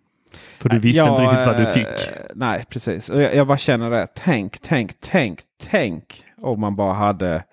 För 0.60 0.70
du 0.70 0.80
visste 0.80 1.04
inte 1.04 1.22
Ja, 1.22 1.32
riktigt 1.32 1.48
vad 1.48 1.58
du 1.58 1.64
eh, 1.64 1.70
fick. 1.74 2.10
Nej, 2.36 2.66
precis. 2.70 3.10
Jag, 3.10 3.36
jag 3.36 3.48
bara 3.48 3.58
känner 3.58 3.90
det. 3.90 4.08
Tänk, 4.16 4.58
tänk, 4.62 4.92
tänk, 5.00 5.40
tänk 5.64 6.24
om 6.38 6.60
man 6.60 6.76
bara 6.76 6.94
hade 6.94 7.44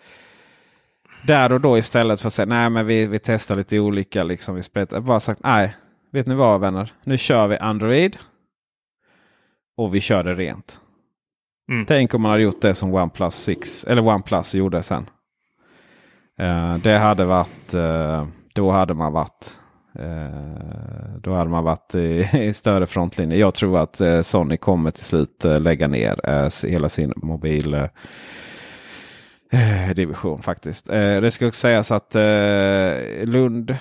där 1.27 1.53
och 1.53 1.61
då 1.61 1.79
istället 1.79 2.21
för 2.21 2.27
att 2.27 2.33
säga 2.33 2.47
nej 2.47 2.71
men 2.71 2.87
vi, 2.87 3.07
vi 3.07 3.19
testar 3.19 3.57
lite 3.57 3.79
olika. 3.79 4.23
Liksom, 4.23 4.55
vi 4.55 4.63
spretar. 4.63 5.01
Bara 5.01 5.21
sagt 5.21 5.41
nej, 5.45 5.77
vet 6.13 6.27
ni 6.27 6.35
vad 6.35 6.61
vänner? 6.61 6.93
Nu 7.05 7.19
kör 7.19 7.47
vi 7.47 7.59
Android. 7.59 8.19
Och 9.77 9.95
vi 9.95 10.01
kör 10.01 10.25
det 10.25 10.35
rent. 10.35 10.81
Mm. 11.71 11.87
Tänk 11.87 12.15
om 12.15 12.23
man 12.23 12.31
hade 12.31 12.43
gjort 12.43 12.63
det 12.63 12.75
som 12.75 12.95
OnePlus 12.95 13.35
6 13.35 13.85
eller 13.85 14.07
OnePlus 14.07 14.55
gjorde 14.55 14.83
sen. 14.83 15.11
Eh, 16.39 16.77
det 16.77 16.99
hade 16.99 17.25
varit, 17.25 17.75
eh, 17.75 18.27
då 18.55 18.71
hade 18.71 18.95
man 18.95 19.13
varit 19.13 19.57
Eh, 19.95 21.21
då 21.21 21.33
hade 21.35 21.51
man 21.51 21.65
varit 21.65 21.95
i, 21.95 22.29
i 22.41 22.53
större 22.53 22.87
frontlinje. 22.87 23.37
Jag 23.37 23.55
tror 23.55 23.79
att 23.79 24.27
Sony 24.27 24.57
kommer 24.57 24.91
till 24.91 25.05
slut 25.05 25.45
lägga 25.45 25.89
ner 25.89 26.67
hela 26.67 26.89
sin 26.89 27.13
mobil 27.17 27.89
division 29.95 30.43
faktiskt. 30.43 30.89
Eh, 30.89 31.21
det 31.21 31.31
ska 31.31 31.47
också 31.47 31.61
sägas 31.61 31.91
att 31.91 32.15
eh, 32.15 33.25
Lund 33.25 33.77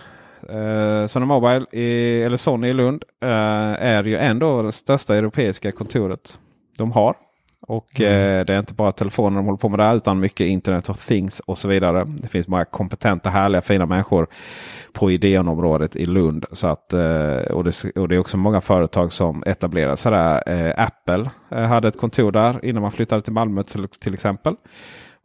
eh, 0.49 1.05
Sony 1.07 1.25
Mobile, 1.25 1.65
i, 1.71 2.21
eller 2.21 2.37
Sony 2.37 2.67
i 2.67 2.73
Lund, 2.73 3.03
eh, 3.21 3.29
är 3.29 4.03
ju 4.03 4.17
ändå 4.17 4.61
det 4.61 4.71
största 4.71 5.15
europeiska 5.15 5.71
kontoret 5.71 6.39
de 6.77 6.91
har. 6.91 7.15
Och 7.61 8.01
eh, 8.01 8.45
det 8.45 8.53
är 8.53 8.59
inte 8.59 8.73
bara 8.73 8.91
telefoner 8.91 9.37
de 9.37 9.45
håller 9.45 9.57
på 9.57 9.69
med 9.69 9.79
där 9.79 9.95
utan 9.95 10.19
mycket 10.19 10.47
Internet 10.47 10.89
of 10.89 11.07
Things 11.07 11.39
och 11.39 11.57
så 11.57 11.67
vidare. 11.67 12.05
Det 12.07 12.27
finns 12.27 12.47
många 12.47 12.65
kompetenta, 12.65 13.29
härliga, 13.29 13.61
fina 13.61 13.85
människor 13.85 14.27
på 14.93 15.11
idéområdet 15.11 15.95
i 15.95 16.05
Lund. 16.05 16.45
Så 16.51 16.67
att, 16.67 16.93
eh, 16.93 17.35
och, 17.35 17.63
det, 17.63 17.83
och 17.95 18.07
det 18.07 18.15
är 18.15 18.19
också 18.19 18.37
många 18.37 18.61
företag 18.61 19.13
som 19.13 19.43
etablerar 19.45 19.95
sig 19.95 20.11
där. 20.11 20.43
Eh, 20.47 20.73
Apple 20.77 21.29
eh, 21.49 21.61
hade 21.61 21.87
ett 21.87 21.97
kontor 21.97 22.31
där 22.31 22.65
innan 22.65 22.81
man 22.81 22.91
flyttade 22.91 23.21
till 23.21 23.33
Malmö 23.33 23.63
till, 23.63 23.87
till 23.87 24.13
exempel. 24.13 24.55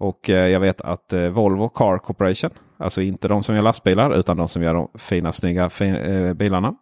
Och 0.05 0.31
eh, 0.31 0.49
jag 0.49 0.61
vet 0.61 0.81
att 0.81 1.13
eh, 1.13 1.29
Volvo 1.29 1.69
Car 1.69 1.99
Corporation, 1.99 2.51
alltså 2.77 3.03
inte 3.03 3.29
de 3.29 3.43
som 3.43 3.55
gör 3.55 3.63
lastbilar 3.63 4.19
utan 4.19 4.37
de 4.37 4.49
som 4.49 4.63
gör 4.63 4.75
de 4.75 4.89
fina 4.99 5.33
snygga 5.33 5.71
fin, 5.71 5.95
eh, 5.95 6.33
bilarna. 6.35 6.75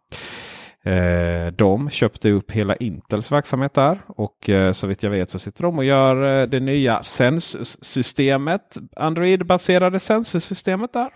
De 1.53 1.91
köpte 1.91 2.31
upp 2.31 2.51
hela 2.51 2.77
Intels 2.77 3.33
verksamhet 3.33 3.75
där. 3.75 3.99
Och 4.07 4.51
så 4.73 4.87
vitt 4.87 5.03
jag 5.03 5.11
vet 5.11 5.31
så 5.31 5.39
sitter 5.39 5.63
de 5.63 5.79
och 5.79 5.85
gör 5.85 6.47
det 6.47 6.61
nya 6.61 7.03
Sensus-systemet. 7.03 8.77
Android-baserade 8.97 9.99
Sensus-systemet 9.99 10.93
där. 10.93 11.09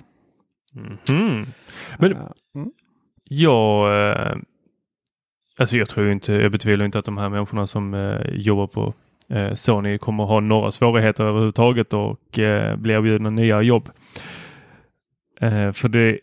Mm. 1.10 1.46
Men 1.98 2.12
mm. 2.12 2.70
jag, 3.24 3.88
alltså 5.58 5.76
jag 5.76 5.88
tror 5.88 6.10
inte, 6.10 6.32
jag 6.32 6.52
betvivlar 6.52 6.84
inte 6.84 6.98
att 6.98 7.04
de 7.04 7.18
här 7.18 7.28
människorna 7.28 7.66
som 7.66 8.16
jobbar 8.32 8.66
på 8.66 8.94
Eh, 9.28 9.54
Sony 9.54 9.98
kommer 9.98 10.24
ha 10.24 10.40
några 10.40 10.70
svårigheter 10.70 11.24
överhuvudtaget 11.24 11.94
och 11.94 12.38
eh, 12.38 12.76
bli 12.76 12.94
erbjudna 12.94 13.30
nya 13.30 13.62
jobb. 13.62 13.88
Eh, 15.40 15.72
för 15.72 15.88
det, 15.88 16.18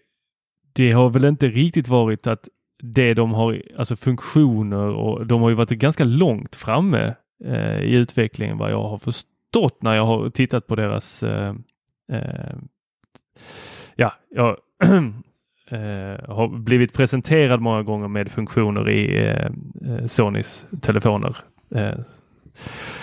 det 0.73 0.91
har 0.91 1.09
väl 1.09 1.25
inte 1.25 1.47
riktigt 1.47 1.87
varit 1.87 2.27
att 2.27 2.47
det 2.83 3.13
de 3.13 3.33
har, 3.33 3.61
alltså 3.77 3.95
funktioner 3.95 4.87
och 4.87 5.27
de 5.27 5.41
har 5.41 5.49
ju 5.49 5.55
varit 5.55 5.69
ganska 5.69 6.03
långt 6.03 6.55
framme 6.55 7.15
eh, 7.45 7.79
i 7.81 7.95
utvecklingen 7.95 8.57
vad 8.57 8.71
jag 8.71 8.83
har 8.83 8.97
förstått 8.97 9.81
när 9.81 9.95
jag 9.95 10.05
har 10.05 10.29
tittat 10.29 10.67
på 10.67 10.75
deras 10.75 11.23
eh, 11.23 11.55
eh, 12.11 12.55
ja, 13.95 14.13
jag 14.29 14.49
eh, 15.69 16.35
har 16.35 16.59
blivit 16.59 16.93
presenterad 16.93 17.61
många 17.61 17.83
gånger 17.83 18.07
med 18.07 18.31
funktioner 18.31 18.89
i 18.89 19.37
Sonys 20.07 20.65
telefoner. 20.81 21.37
Eh, 22.53 22.93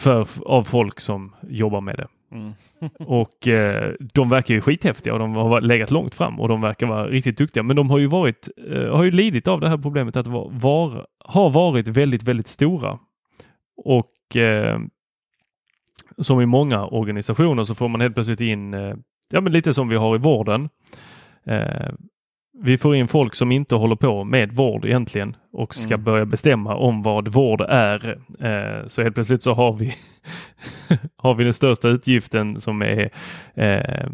för, 0.00 0.26
av 0.46 0.62
folk 0.62 1.00
som 1.00 1.34
jobbar 1.48 1.80
med 1.80 1.96
det. 1.96 2.08
Mm. 2.32 2.52
Och 2.98 3.48
eh, 3.48 3.94
de 4.12 4.30
verkar 4.30 4.54
ju 4.54 4.60
skithäftiga 4.60 5.12
och 5.12 5.18
de 5.18 5.34
har 5.34 5.60
legat 5.60 5.90
långt 5.90 6.14
fram 6.14 6.40
och 6.40 6.48
de 6.48 6.60
verkar 6.60 6.86
vara 6.86 7.06
riktigt 7.06 7.38
duktiga. 7.38 7.62
Men 7.62 7.76
de 7.76 7.90
har 7.90 7.98
ju 7.98 8.06
varit, 8.06 8.48
eh, 8.70 8.96
har 8.96 9.04
ju 9.04 9.10
lidit 9.10 9.48
av 9.48 9.60
det 9.60 9.68
här 9.68 9.78
problemet 9.78 10.16
att 10.16 10.26
var, 10.26 10.50
var, 10.52 11.06
har 11.24 11.50
varit 11.50 11.88
väldigt, 11.88 12.22
väldigt 12.22 12.46
stora. 12.46 12.98
Och 13.76 14.36
eh, 14.36 14.80
som 16.18 16.40
i 16.40 16.46
många 16.46 16.86
organisationer 16.86 17.64
så 17.64 17.74
får 17.74 17.88
man 17.88 18.00
helt 18.00 18.14
plötsligt 18.14 18.40
in, 18.40 18.74
eh, 18.74 18.94
ja 19.32 19.40
men 19.40 19.52
lite 19.52 19.74
som 19.74 19.88
vi 19.88 19.96
har 19.96 20.14
i 20.14 20.18
vården. 20.18 20.68
Vi 22.62 22.78
får 22.78 22.96
in 22.96 23.08
folk 23.08 23.34
som 23.34 23.52
inte 23.52 23.74
håller 23.74 23.96
på 23.96 24.24
med 24.24 24.52
vård 24.52 24.84
egentligen 24.84 25.36
och 25.52 25.74
ska 25.74 25.94
Mm. 25.94 26.04
börja 26.04 26.24
bestämma 26.26 26.74
om 26.76 27.02
vad 27.02 27.28
vård 27.28 27.60
är. 27.60 28.18
Eh, 28.40 28.86
så 28.86 29.02
helt 29.02 29.14
plötsligt 29.14 29.42
så 29.42 29.54
har 29.54 29.72
vi, 29.72 29.94
har 31.16 31.34
vi 31.34 31.44
den 31.44 31.52
största 31.54 31.88
utgiften 31.88 32.60
som 32.60 32.82
är 32.82 33.10
eh, 33.54 34.10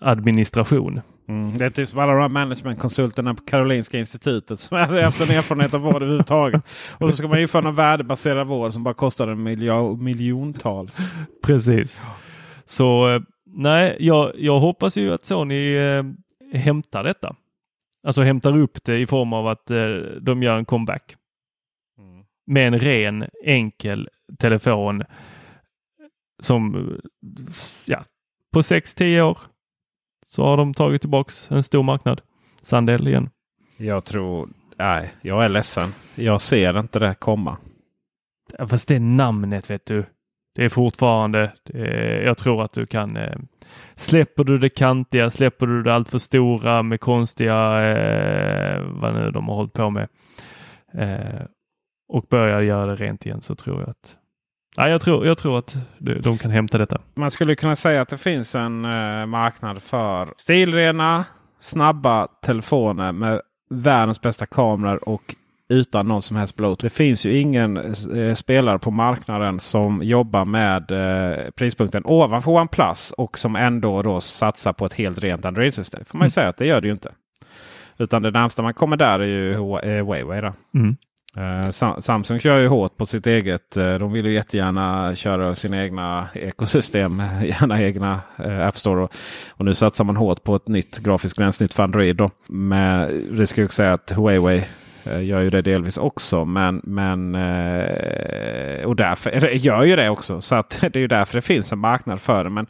administration. 0.00 1.00
Mm. 1.28 1.56
Det 1.58 1.64
är 1.64 1.70
typ 1.70 1.88
som 1.88 1.98
alla 1.98 2.12
de 2.12 2.20
här 2.20 2.28
managementkonsulterna 2.28 3.34
på 3.34 3.42
Karolinska 3.44 3.98
institutet 3.98 4.60
som 4.60 4.76
hade 4.76 5.04
haft 5.04 5.30
en 5.30 5.36
erfarenhet 5.36 5.74
av 5.74 5.80
vård 5.80 5.96
överhuvudtaget. 5.96 6.62
Och 6.98 7.10
så 7.10 7.16
ska 7.16 7.28
man 7.28 7.38
införa 7.40 7.62
någon 7.62 7.74
värdebaserad 7.74 8.46
vård 8.46 8.72
som 8.72 8.84
bara 8.84 8.94
kostar 8.94 9.28
en 9.28 9.48
miljo- 9.48 9.96
miljontals. 10.02 10.98
Precis. 11.46 12.02
Så 12.64 13.08
eh, 13.14 13.20
nej, 13.46 13.96
jag, 14.00 14.32
jag 14.38 14.60
hoppas 14.60 14.96
ju 14.96 15.12
att 15.14 15.24
Sony 15.24 15.76
eh, 15.76 16.04
hämtar 16.52 17.04
detta. 17.04 17.34
Alltså 18.02 18.22
hämtar 18.22 18.56
upp 18.56 18.84
det 18.84 18.98
i 18.98 19.06
form 19.06 19.32
av 19.32 19.46
att 19.46 19.70
eh, 19.70 19.94
de 20.20 20.42
gör 20.42 20.58
en 20.58 20.64
comeback. 20.64 21.16
Med 22.46 22.66
en 22.66 22.78
ren 22.78 23.24
enkel 23.44 24.08
telefon 24.38 25.02
som 26.38 26.90
ja, 27.84 28.04
på 28.52 28.62
6-10 28.62 29.20
år 29.20 29.38
så 30.26 30.44
har 30.44 30.56
de 30.56 30.74
tagit 30.74 31.00
tillbaks 31.00 31.50
en 31.50 31.62
stor 31.62 31.82
marknad. 31.82 32.20
Sandel 32.62 33.08
igen. 33.08 33.30
Jag 33.76 34.04
tror... 34.04 34.48
Nej, 34.76 35.14
jag 35.22 35.44
är 35.44 35.48
ledsen. 35.48 35.94
Jag 36.14 36.40
ser 36.40 36.78
inte 36.78 36.98
det 36.98 37.14
komma. 37.14 37.56
Ja, 38.58 38.66
Fast 38.66 38.88
det 38.88 38.98
namnet 38.98 39.70
vet 39.70 39.86
du. 39.86 40.04
Det 40.54 40.64
är 40.64 40.68
fortfarande, 40.68 41.52
eh, 41.74 42.22
jag 42.24 42.38
tror 42.38 42.62
att 42.62 42.72
du 42.72 42.86
kan, 42.86 43.16
eh, 43.16 43.36
släpper 43.96 44.44
du 44.44 44.58
det 44.58 44.68
kantiga, 44.68 45.30
släpper 45.30 45.66
du 45.66 45.82
det 45.82 45.94
allt 45.94 46.10
för 46.10 46.18
stora 46.18 46.82
med 46.82 47.00
konstiga, 47.00 47.82
eh, 47.82 48.80
vad 48.82 49.14
nu 49.14 49.30
de 49.30 49.48
har 49.48 49.54
hållit 49.54 49.72
på 49.72 49.90
med 49.90 50.08
eh, 50.94 51.42
och 52.08 52.26
börjar 52.30 52.60
göra 52.60 52.86
det 52.86 52.94
rent 52.94 53.26
igen 53.26 53.40
så 53.42 53.54
tror 53.54 53.80
jag 53.80 53.90
att, 53.90 54.16
ja, 54.76 54.88
jag, 54.88 55.00
tror, 55.00 55.26
jag 55.26 55.38
tror 55.38 55.58
att 55.58 55.76
de, 55.98 56.14
de 56.14 56.38
kan 56.38 56.50
hämta 56.50 56.78
detta. 56.78 57.00
Man 57.14 57.30
skulle 57.30 57.54
kunna 57.54 57.76
säga 57.76 58.02
att 58.02 58.08
det 58.08 58.18
finns 58.18 58.54
en 58.54 58.84
eh, 58.84 59.26
marknad 59.26 59.82
för 59.82 60.28
stilrena, 60.36 61.24
snabba 61.60 62.26
telefoner 62.26 63.12
med 63.12 63.40
världens 63.70 64.20
bästa 64.20 64.46
kameror 64.46 65.08
och 65.08 65.34
utan 65.72 66.08
någon 66.08 66.22
som 66.22 66.36
helst 66.36 66.56
bloat. 66.56 66.78
Det 66.80 66.90
finns 66.90 67.26
ju 67.26 67.36
ingen 67.38 67.76
eh, 68.16 68.34
spelare 68.34 68.78
på 68.78 68.90
marknaden 68.90 69.60
som 69.60 70.02
jobbar 70.02 70.44
med 70.44 70.90
eh, 70.90 71.50
prispunkten 71.50 72.02
ovanför 72.06 72.50
OnePlus 72.50 73.12
och 73.12 73.38
som 73.38 73.56
ändå 73.56 74.02
då 74.02 74.20
satsar 74.20 74.72
på 74.72 74.86
ett 74.86 74.94
helt 74.94 75.18
rent 75.18 75.44
Android-system. 75.44 76.04
får 76.06 76.18
man 76.18 76.26
ju 76.26 76.30
säga 76.30 76.48
att 76.48 76.56
det 76.56 76.66
gör 76.66 76.80
det 76.80 76.86
ju 76.86 76.92
inte. 76.92 77.12
Utan 77.98 78.22
det 78.22 78.30
närmsta 78.30 78.62
man 78.62 78.74
kommer 78.74 78.96
där 78.96 79.18
är 79.18 79.24
ju 79.26 79.52
eh, 79.52 79.58
Huawei. 80.04 80.40
Då. 80.40 80.52
Mm. 80.74 80.96
Eh, 81.36 81.70
Sam- 81.70 82.00
Samsung 82.02 82.40
kör 82.40 82.58
ju 82.58 82.68
hårt 82.68 82.96
på 82.96 83.06
sitt 83.06 83.26
eget. 83.26 83.76
eh, 83.76 83.94
De 83.94 84.12
vill 84.12 84.26
ju 84.26 84.32
jättegärna 84.32 85.14
köra 85.14 85.54
sina 85.54 85.82
egna 85.84 86.28
ekosystem. 86.34 87.18
Gärna 87.42 87.82
egna 87.82 88.20
eh, 88.44 88.66
App 88.66 88.78
Store. 88.78 89.02
Och, 89.02 89.12
och 89.50 89.64
nu 89.64 89.74
satsar 89.74 90.04
man 90.04 90.16
hårt 90.16 90.44
på 90.44 90.56
ett 90.56 90.68
nytt 90.68 90.98
grafiskt 90.98 91.38
gränssnitt 91.38 91.74
för 91.74 91.82
Android. 91.82 92.16
Då. 92.16 92.30
Men 92.48 93.26
det 93.36 93.46
ska 93.46 93.60
jag 93.60 93.72
säga 93.72 93.92
att 93.92 94.10
Huawei 94.10 94.64
gör 95.04 95.40
ju 95.40 95.50
det 95.50 95.62
delvis 95.62 95.98
också. 95.98 96.44
Men, 96.44 96.80
men 96.84 97.34
eh, 97.34 98.84
och 98.84 98.96
därför 98.96 99.30
gör 99.48 99.82
ju 99.84 99.96
det 99.96 100.10
också. 100.10 100.40
Så 100.40 100.54
att 100.54 100.70
det 100.80 100.96
är 100.96 101.00
ju 101.00 101.08
därför 101.08 101.38
det 101.38 101.42
finns 101.42 101.72
en 101.72 101.78
marknad 101.78 102.20
för 102.20 102.44
det. 102.44 102.50
Men 102.50 102.66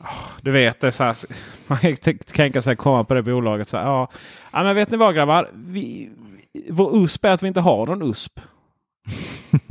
åh, 0.00 0.28
du 0.40 0.50
vet, 0.50 0.80
det 0.80 0.92
så 0.92 1.04
här, 1.04 1.16
man 1.66 1.78
kan 1.78 2.18
tänka 2.18 2.62
sig 2.62 2.76
komma 2.76 3.04
på 3.04 3.14
det 3.14 3.22
bolaget. 3.22 3.68
Så 3.68 3.76
här, 3.76 3.84
ja, 3.84 4.08
ja, 4.52 4.62
men 4.62 4.76
vet 4.76 4.90
ni 4.90 4.96
vad 4.96 5.14
grabbar? 5.14 5.50
Vi, 5.54 6.10
vår 6.70 6.96
USP 6.96 7.24
är 7.24 7.30
att 7.30 7.42
vi 7.42 7.48
inte 7.48 7.60
har 7.60 7.86
någon 7.86 8.10
USP. 8.10 8.40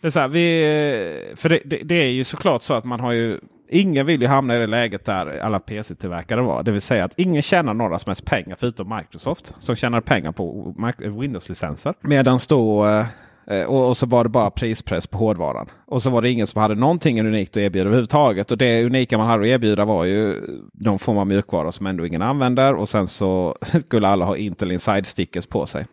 det 0.00 0.06
är 0.06 0.10
så 0.10 0.20
här, 0.20 0.28
vi, 0.28 1.34
för 1.36 1.48
det, 1.48 1.60
det, 1.64 1.76
det 1.76 1.94
är 1.94 2.10
ju 2.10 2.24
såklart 2.24 2.62
så 2.62 2.74
att 2.74 2.84
man 2.84 3.00
har 3.00 3.12
ju 3.12 3.40
Ingen 3.68 4.06
vill 4.06 4.22
ju 4.22 4.28
hamna 4.28 4.56
i 4.56 4.58
det 4.58 4.66
läget 4.66 5.04
där 5.04 5.38
alla 5.38 5.58
PC-tillverkare 5.58 6.42
var. 6.42 6.62
Det 6.62 6.70
vill 6.70 6.80
säga 6.80 7.04
att 7.04 7.12
ingen 7.16 7.42
tjänar 7.42 7.74
några 7.74 7.98
som 7.98 8.10
helst 8.10 8.24
pengar 8.24 8.56
förutom 8.60 8.96
Microsoft. 8.96 9.54
Som 9.58 9.76
tjänar 9.76 10.00
pengar 10.00 10.32
på 10.32 10.74
Windows-licenser. 10.98 11.94
Medan 12.00 12.38
då 12.48 12.86
eh, 12.86 13.06
eh, 13.46 13.64
och, 13.64 13.88
och 13.88 13.96
så 13.96 14.06
var 14.06 14.24
det 14.24 14.30
bara 14.30 14.50
prispress 14.50 15.06
på 15.06 15.18
hårdvaran. 15.18 15.66
Och 15.86 16.02
så 16.02 16.10
var 16.10 16.22
det 16.22 16.30
ingen 16.30 16.46
som 16.46 16.62
hade 16.62 16.74
någonting 16.74 17.20
unikt 17.20 17.50
att 17.50 17.56
erbjuda 17.56 17.86
överhuvudtaget. 17.86 18.50
Och 18.50 18.58
det 18.58 18.84
unika 18.84 19.18
man 19.18 19.26
hade 19.26 19.42
att 19.42 19.48
erbjuda 19.48 19.84
var 19.84 20.04
ju 20.04 20.40
någon 20.72 20.98
form 20.98 21.18
av 21.18 21.26
mjukvara 21.26 21.72
som 21.72 21.86
ändå 21.86 22.06
ingen 22.06 22.22
använder. 22.22 22.74
Och 22.74 22.88
sen 22.88 23.06
så 23.06 23.56
skulle 23.86 24.08
alla 24.08 24.24
ha 24.24 24.36
Intel 24.36 24.72
Inside 24.72 25.06
stickers 25.06 25.46
på 25.46 25.66
sig. 25.66 25.86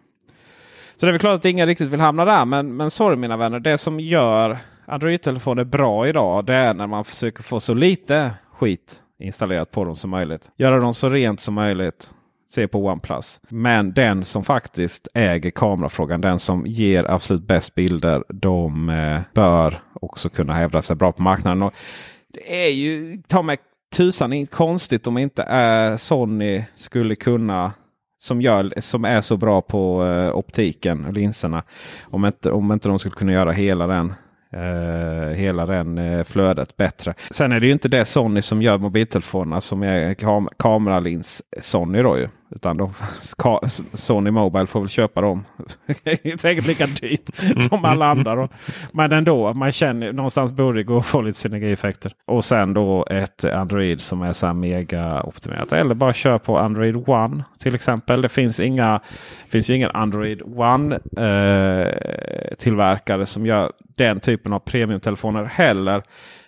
Så 0.95 1.05
det 1.05 1.09
är 1.09 1.11
väl 1.11 1.19
klart 1.19 1.39
att 1.39 1.45
ingen 1.45 1.67
riktigt 1.67 1.89
vill 1.89 1.99
hamna 1.99 2.26
där. 2.26 2.45
Men, 2.45 2.76
men 2.76 2.91
sorry 2.91 3.15
mina 3.15 3.38
vänner, 3.38 3.59
det 3.59 3.78
som 3.78 3.99
gör 3.99 4.57
Android-telefoner 4.92 5.64
bra 5.64 6.08
idag 6.08 6.46
det 6.46 6.54
är 6.54 6.74
när 6.74 6.88
man 6.88 7.06
försöker 7.06 7.44
få 7.44 7.60
så 7.60 7.74
lite 7.74 8.34
skit 8.54 9.04
installerat 9.20 9.72
på 9.72 9.84
dem 9.84 9.96
som 9.96 10.10
möjligt. 10.10 10.52
Göra 10.58 10.80
dem 10.80 10.94
så 10.94 11.10
rent 11.10 11.39
som 11.39 11.54
möjligt. 11.54 12.10
Se 12.50 12.68
på 12.68 12.86
OnePlus. 12.86 13.39
Men 13.50 13.94
den 13.94 14.24
som 14.24 14.44
faktiskt 14.44 15.08
äger 15.14 15.52
kamerafrågan, 15.52 16.22
den 16.22 16.39
som 16.39 16.66
ger 16.66 17.12
absolut 17.12 17.48
bäst 17.48 17.76
bilder, 17.76 18.24
de 18.30 18.89
eh, 18.89 19.22
bör 19.34 19.80
också 19.94 20.30
kunna 20.30 20.54
hävda 20.54 20.82
sig 20.82 20.96
bra 20.96 21.12
på 21.12 21.22
marknaden. 21.22 21.62
Och 21.62 21.74
det 22.34 22.66
är 22.66 22.70
ju 22.70 23.22
ta 23.28 23.42
mig 23.42 23.58
tusan 23.96 24.48
konstigt 24.48 25.08
om 25.08 25.18
inte 25.18 25.44
eh, 25.44 25.98
Sony 25.98 26.64
skulle 26.76 27.16
kunna 27.16 27.74
som, 28.20 28.42
gör, 28.42 28.74
som 28.80 29.06
är 29.06 29.22
så 29.22 29.38
bra 29.38 29.62
på 29.62 30.06
eh, 30.06 30.36
optiken 30.36 31.06
och 31.06 31.14
linserna. 31.14 31.64
Om 32.04 32.26
inte, 32.26 32.52
om 32.52 32.72
inte 32.72 32.89
de 32.89 33.00
skulle 33.00 33.16
kunna 33.16 33.34
göra 33.34 33.52
hela 33.52 33.88
den 33.88 34.14
Eh, 34.54 35.36
hela 35.36 35.66
den 35.66 35.97
eh, 35.97 36.24
flödet 36.24 36.78
bättre. 36.78 37.14
Sen 37.32 37.52
är 37.52 37.60
det 37.60 37.66
ju 37.66 37.74
inte 37.74 37.89
det 37.89 38.06
Sony 38.06 38.41
som 38.41 38.62
gör 38.62 38.78
mobiltelefonerna 38.78 39.62
som 39.62 39.84
är 39.84 40.14
kam 40.14 40.49
kameralins 40.58 41.43
Sony 41.62 42.02
då 42.02 42.18
ju. 42.18 42.28
Utan 42.56 42.78
de, 42.78 42.93
Sony 43.93 44.32
Mobile 44.32 44.68
får 44.68 44.80
väl 44.80 44.89
köpa 44.89 45.22
dem. 45.22 45.45
Säkert 46.39 46.68
lika 46.68 46.86
dyrt 46.86 47.30
som 47.70 47.86
alla 47.86 48.06
andra. 48.06 48.36
Då. 48.36 48.49
Men 48.93 49.12
ändå, 49.12 49.54
man 49.54 49.72
känner 49.72 50.14
någonstans 50.14 50.52
borde 50.52 50.80
det 50.80 50.84
gå 50.84 50.97
att 50.97 51.06
få 51.06 51.22
lite 51.22 51.39
synergieffekter. 51.39 52.14
Och 52.26 52.45
sen 52.45 52.74
då 52.74 53.06
ett 53.10 53.45
Android 53.45 54.02
som 54.02 54.22
är 54.22 54.34
så 54.34 54.45
här 54.45 54.54
mega 54.54 55.24
optimerat. 55.24 55.74
Eller 55.74 55.95
bara 55.95 56.14
kör 56.14 56.38
på 56.38 56.58
Android 56.58 57.10
One 57.10 57.43
till 57.60 57.76
exempel. 57.76 58.22
Det 58.22 58.30
finns 58.30 58.60
inga 58.60 58.99
finns 59.49 59.70
ju 59.70 59.76
ingen 59.76 59.91
Android 59.93 60.41
One 60.41 60.95
eh, 60.95 62.56
tillverkare 62.58 63.26
som 63.26 63.45
gör 63.45 63.72
den 64.02 64.20
typen 64.20 64.54
av 64.54 64.60
premiumtelefoner 64.60 65.45
heller. 65.45 66.04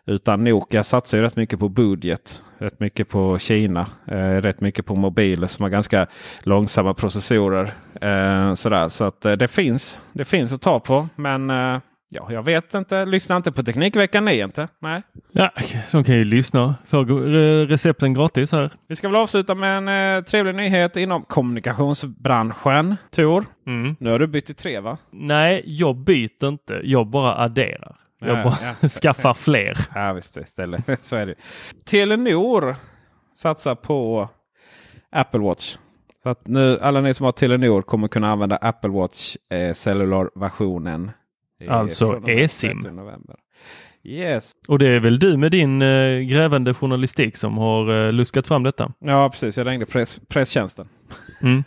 Utan 0.06 0.44
Nokia 0.44 0.84
satsar 0.84 1.18
ju 1.18 1.24
rätt 1.24 1.36
mycket 1.36 1.60
på 1.60 1.70
budget. 1.70 2.42
Rätt 2.58 2.80
mycket 2.80 3.10
på 3.10 3.40
Kina. 3.40 3.88
Eh, 4.08 4.42
rätt 4.42 4.62
mycket 4.62 4.86
på 4.86 4.96
mobiler 4.96 5.48
som 5.48 5.64
har 5.64 5.70
ganska 5.70 6.08
långsamma 6.44 6.94
processorer. 6.94 7.72
Eh, 8.02 8.54
sådär. 8.54 8.88
Så 8.90 9.04
att 9.04 9.26
eh, 9.26 9.32
det, 9.32 9.48
finns, 9.48 10.02
det 10.14 10.26
finns 10.26 10.54
att 10.54 10.62
ta 10.62 10.80
på. 10.80 11.08
Men 11.16 11.50
eh, 11.50 11.80
ja, 12.14 12.28
jag 12.32 12.44
vet 12.44 12.74
inte. 12.74 13.06
Lyssna 13.06 13.36
inte 13.36 13.52
på 13.52 13.64
Teknikveckan 13.64 14.26
ni 14.26 14.40
inte. 14.40 14.68
Nej. 14.80 15.02
Ja, 15.32 15.52
de 15.92 16.04
kan 16.04 16.16
ju 16.16 16.26
lyssna. 16.26 16.76
Få 16.86 17.02
eh, 17.02 17.68
recepten 17.68 18.14
gratis 18.14 18.52
här. 18.52 18.72
Vi 18.88 18.96
ska 18.96 19.08
väl 19.08 19.16
avsluta 19.16 19.56
med 19.56 19.78
en 19.78 20.18
eh, 20.18 20.24
trevlig 20.24 20.56
nyhet 20.56 20.98
inom 20.98 21.24
kommunikationsbranschen. 21.24 22.96
Tor, 23.12 23.46
Mm. 23.68 23.96
nu 24.00 24.12
har 24.12 24.20
du 24.20 24.28
bytt 24.28 24.46
till 24.46 24.56
tre 24.56 24.80
va? 24.80 24.98
Nej, 25.12 25.64
jag 25.66 25.96
byter 25.96 26.48
inte. 26.48 26.82
Jag 26.84 27.08
bara 27.08 27.36
adderar. 27.38 27.96
Jag 28.20 28.38
Ja, 28.38 28.44
bara 28.44 28.76
ja. 28.82 28.88
skaffar 29.02 29.34
fler. 29.34 29.78
Ja 29.96 30.14
visst, 30.14 30.38
istället. 30.38 30.84
så 31.06 31.16
är 31.16 31.26
det. 31.26 31.36
Telenor 31.86 32.76
satsar 33.36 33.76
på 33.76 34.30
Apple 35.12 35.40
Watch. 35.40 35.78
Så 36.24 36.30
att 36.30 36.48
nu 36.48 36.80
alla 36.82 37.02
ni 37.02 37.14
som 37.14 37.24
har 37.26 37.32
Telenor 37.32 37.82
kommer 37.82 38.08
kunna 38.08 38.32
använda 38.32 38.56
Apple 38.56 38.90
Watch 38.90 39.36
eh, 39.50 39.74
Cellular-versionen. 39.74 41.12
I- 41.64 41.68
Alltså 41.70 42.22
eSIM. 42.28 42.82
30 42.82 42.96
november. 42.96 43.36
Yes. 44.06 44.52
Och 44.68 44.80
det 44.80 44.88
är 44.88 45.00
väl 45.00 45.20
du 45.20 45.38
med 45.38 45.52
din 45.52 45.82
eh, 45.82 46.20
grävande 46.20 46.74
journalistik 46.74 47.38
som 47.38 47.58
har 47.58 48.06
eh, 48.06 48.12
luskat 48.12 48.48
fram 48.48 48.64
detta? 48.64 48.92
Ja 49.00 49.30
precis, 49.30 49.58
jag 49.58 49.68
ringde 49.68 49.86
press, 49.86 50.20
presstjänsten. 50.28 50.88
Mm. 51.42 51.64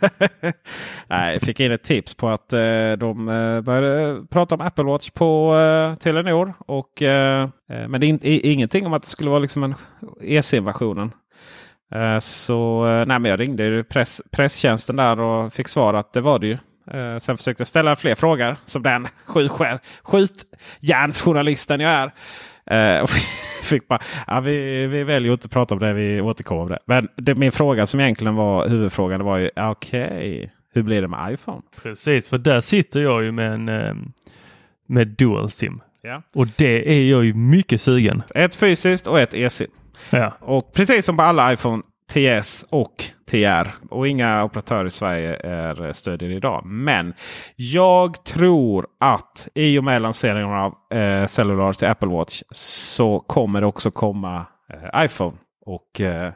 Nej, 1.07 1.33
jag 1.33 1.41
fick 1.41 1.59
in 1.59 1.71
ett 1.71 1.83
tips 1.83 2.13
på 2.15 2.29
att 2.29 2.53
eh, 2.53 2.91
de 2.97 3.29
eh, 3.29 3.61
började 3.61 4.25
prata 4.29 4.55
om 4.55 4.61
Apple 4.61 4.83
Watch 4.83 5.09
på 5.09 5.55
eh, 5.57 5.95
Telenor. 5.99 6.53
Och, 6.59 7.01
eh, 7.01 7.43
eh, 7.71 7.87
men 7.87 8.01
det 8.01 8.05
är 8.07 8.09
in, 8.09 8.19
i, 8.21 8.51
ingenting 8.51 8.85
om 8.85 8.93
att 8.93 9.03
det 9.03 9.09
skulle 9.09 9.29
vara 9.29 9.39
liksom 9.39 9.63
en 9.63 9.75
eSIM-versionen. 10.21 11.11
Eh, 11.95 12.19
så 12.19 12.85
eh, 12.87 13.05
nej, 13.05 13.19
men 13.19 13.25
jag 13.31 13.39
ringde 13.39 13.83
press, 13.83 14.21
presstjänsten 14.31 14.95
där 14.95 15.19
och 15.19 15.53
fick 15.53 15.67
svar 15.67 15.93
att 15.93 16.13
det 16.13 16.21
var 16.21 16.39
det 16.39 16.47
ju. 16.47 16.57
Eh, 16.93 17.17
sen 17.17 17.37
försökte 17.37 17.61
jag 17.61 17.67
ställa 17.67 17.95
fler 17.95 18.15
frågor 18.15 18.57
som 18.65 18.83
den 18.83 19.07
skjut- 19.25 19.79
skjutjärnsjournalisten 20.03 21.79
jag 21.79 21.91
är. 21.91 22.11
Eh, 22.99 23.05
fick 23.63 23.87
bara, 23.87 23.99
ja, 24.27 24.39
vi, 24.39 24.87
vi 24.87 25.03
väljer 25.03 25.31
att 25.31 25.37
inte 25.39 25.49
prata 25.49 25.75
om 25.75 25.79
det, 25.79 25.93
vi 25.93 26.21
återkommer 26.21 26.61
om 26.61 26.69
det. 26.69 26.79
Men 26.85 27.07
det, 27.15 27.35
min 27.35 27.51
fråga 27.51 27.85
som 27.85 27.99
egentligen 27.99 28.35
var 28.35 28.69
huvudfrågan 28.69 29.23
var 29.23 29.37
ju 29.37 29.49
okej, 29.55 30.51
hur 30.73 30.83
blir 30.83 31.01
det 31.01 31.07
med 31.07 31.33
iPhone? 31.33 31.61
Precis, 31.81 32.29
för 32.29 32.37
där 32.37 32.61
sitter 32.61 32.99
jag 32.99 33.23
ju 33.23 33.31
med 33.31 33.53
en 33.53 33.69
eh, 33.69 33.93
med 34.87 35.07
dual 35.07 35.49
sim. 35.51 35.81
Ja. 36.01 36.21
Och 36.35 36.47
det 36.57 36.91
är 36.97 37.09
jag 37.11 37.25
ju 37.25 37.33
mycket 37.33 37.81
sugen. 37.81 38.23
Ett 38.35 38.55
fysiskt 38.55 39.07
och 39.07 39.19
ett 39.19 39.33
eSIM. 39.33 39.71
Ja. 40.09 40.37
Och 40.39 40.73
precis 40.73 41.05
som 41.05 41.17
på 41.17 41.23
alla 41.23 41.53
iPhone 41.53 41.83
TS 42.13 42.65
och 42.69 43.03
TR. 43.29 43.67
Och 43.89 44.07
inga 44.07 44.43
operatörer 44.43 44.85
i 44.85 44.91
Sverige 44.91 45.35
är 45.35 45.93
stödjer 45.93 46.29
idag. 46.29 46.65
Men 46.65 47.13
jag 47.55 48.23
tror 48.23 48.87
att 48.99 49.47
i 49.53 49.79
och 49.79 49.83
med 49.83 50.01
lanseringen 50.01 50.49
av 50.49 50.97
eh, 50.97 51.25
Cellular 51.25 51.73
till 51.73 51.87
Apple 51.87 52.09
Watch 52.09 52.43
så 52.51 53.19
kommer 53.19 53.61
det 53.61 53.67
också 53.67 53.91
komma 53.91 54.45
eh, 54.73 55.05
iPhone. 55.05 55.37
Och 55.65 56.01
eh, 56.01 56.33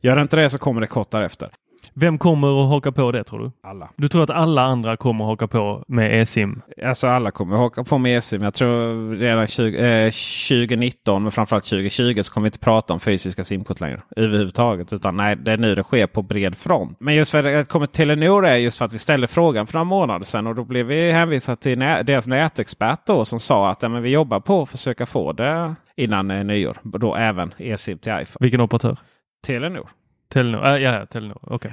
gör 0.00 0.16
det 0.16 0.22
inte 0.22 0.36
det 0.36 0.50
så 0.50 0.58
kommer 0.58 0.80
det 0.80 0.86
kort 0.86 1.10
därefter. 1.10 1.50
Vem 1.94 2.18
kommer 2.18 2.62
att 2.62 2.68
haka 2.68 2.92
på 2.92 3.12
det 3.12 3.24
tror 3.24 3.38
du? 3.38 3.68
Alla. 3.68 3.90
Du 3.96 4.08
tror 4.08 4.22
att 4.22 4.30
alla 4.30 4.62
andra 4.62 4.96
kommer 4.96 5.24
att 5.24 5.28
haka 5.30 5.48
på 5.48 5.84
med 5.88 6.22
eSIM? 6.22 6.62
Alltså 6.84 7.06
alla 7.06 7.30
kommer 7.30 7.54
att 7.54 7.60
haka 7.60 7.84
på 7.84 7.98
med 7.98 8.18
eSIM. 8.18 8.42
Jag 8.42 8.54
tror 8.54 9.14
redan 9.14 9.46
20, 9.46 9.78
eh, 9.78 10.10
2019 10.10 11.22
men 11.22 11.32
framförallt 11.32 11.64
2020 11.64 12.22
så 12.22 12.32
kommer 12.32 12.44
vi 12.44 12.48
inte 12.48 12.58
prata 12.58 12.94
om 12.94 13.00
fysiska 13.00 13.44
simkort 13.44 13.80
längre. 13.80 14.02
Överhuvudtaget. 14.16 14.92
Utan 14.92 15.16
nej, 15.16 15.36
det 15.36 15.52
är 15.52 15.58
nu 15.58 15.74
det 15.74 15.82
sker 15.82 16.06
på 16.06 16.22
bred 16.22 16.56
front. 16.56 16.96
Men 17.00 17.14
just 17.14 17.30
för 17.30 17.38
att 17.38 17.44
det 17.44 17.68
kommer 17.68 17.86
Telenor 17.86 18.46
är 18.46 18.56
just 18.56 18.78
för 18.78 18.84
att 18.84 18.92
vi 18.92 18.98
ställde 18.98 19.26
frågan 19.26 19.66
för 19.66 19.74
några 19.74 19.84
månader 19.84 20.24
sedan. 20.24 20.46
Och 20.46 20.54
då 20.54 20.64
blev 20.64 20.86
vi 20.86 21.12
hänvisade 21.12 21.56
till 21.56 21.78
nä 21.78 22.02
deras 22.02 22.26
nätexpert 22.26 23.06
då 23.06 23.24
som 23.24 23.40
sa 23.40 23.70
att 23.70 23.82
ja, 23.82 23.88
men 23.88 24.02
vi 24.02 24.10
jobbar 24.10 24.40
på 24.40 24.62
att 24.62 24.70
försöka 24.70 25.06
få 25.06 25.32
det 25.32 25.74
innan 25.96 26.30
eh, 26.30 26.44
nyår. 26.44 26.76
Då 26.82 27.14
även 27.14 27.54
eSIM 27.58 27.98
till 27.98 28.12
iPhone. 28.12 28.36
Vilken 28.40 28.60
operatör? 28.60 28.98
Telenor. 29.46 29.88
Telenor? 30.30 30.66
Äh, 30.66 30.82
ja, 30.82 30.98
ja, 30.98 31.06
Telenor. 31.06 31.38
Okej. 31.42 31.72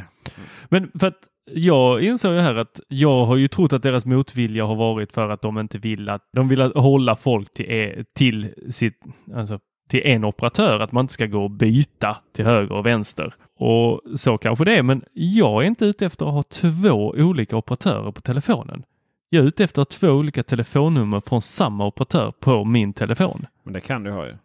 Men 0.69 0.91
för 0.99 1.07
att 1.07 1.19
jag 1.51 2.01
insåg 2.01 2.33
ju 2.33 2.39
här 2.39 2.55
att 2.55 2.79
jag 2.87 3.25
har 3.25 3.35
ju 3.35 3.47
trott 3.47 3.73
att 3.73 3.83
deras 3.83 4.05
motvilja 4.05 4.65
har 4.65 4.75
varit 4.75 5.11
för 5.13 5.29
att 5.29 5.41
de 5.41 5.57
inte 5.59 5.77
vill 5.77 6.09
att 6.09 6.29
de 6.33 6.47
vill 6.47 6.61
att 6.61 6.75
hålla 6.75 7.15
folk 7.15 7.51
till, 7.51 7.65
e- 7.69 8.03
till 8.15 8.53
sitt, 8.69 8.99
alltså 9.35 9.59
till 9.89 10.01
en 10.03 10.25
operatör, 10.25 10.79
att 10.79 10.91
man 10.91 11.03
inte 11.03 11.13
ska 11.13 11.25
gå 11.25 11.43
och 11.43 11.51
byta 11.51 12.17
till 12.33 12.45
höger 12.45 12.71
och 12.75 12.85
vänster. 12.85 13.33
Och 13.59 14.01
så 14.19 14.37
kanske 14.37 14.65
det 14.65 14.77
är, 14.77 14.83
men 14.83 15.03
jag 15.13 15.63
är 15.63 15.67
inte 15.67 15.85
ute 15.85 16.05
efter 16.05 16.25
att 16.25 16.33
ha 16.33 16.43
två 16.43 17.15
olika 17.17 17.57
operatörer 17.57 18.11
på 18.11 18.21
telefonen. 18.21 18.83
Jag 19.29 19.43
är 19.43 19.47
ute 19.47 19.63
efter 19.63 19.81
att 19.81 19.93
ha 19.93 19.99
två 19.99 20.13
olika 20.13 20.43
telefonnummer 20.43 21.19
från 21.19 21.41
samma 21.41 21.85
operatör 21.87 22.33
på 22.39 22.63
min 22.65 22.93
telefon. 22.93 23.45
Men 23.63 23.73
det 23.73 23.81
kan 23.81 24.03
du 24.03 24.11
ha 24.11 24.25
ju. 24.25 24.35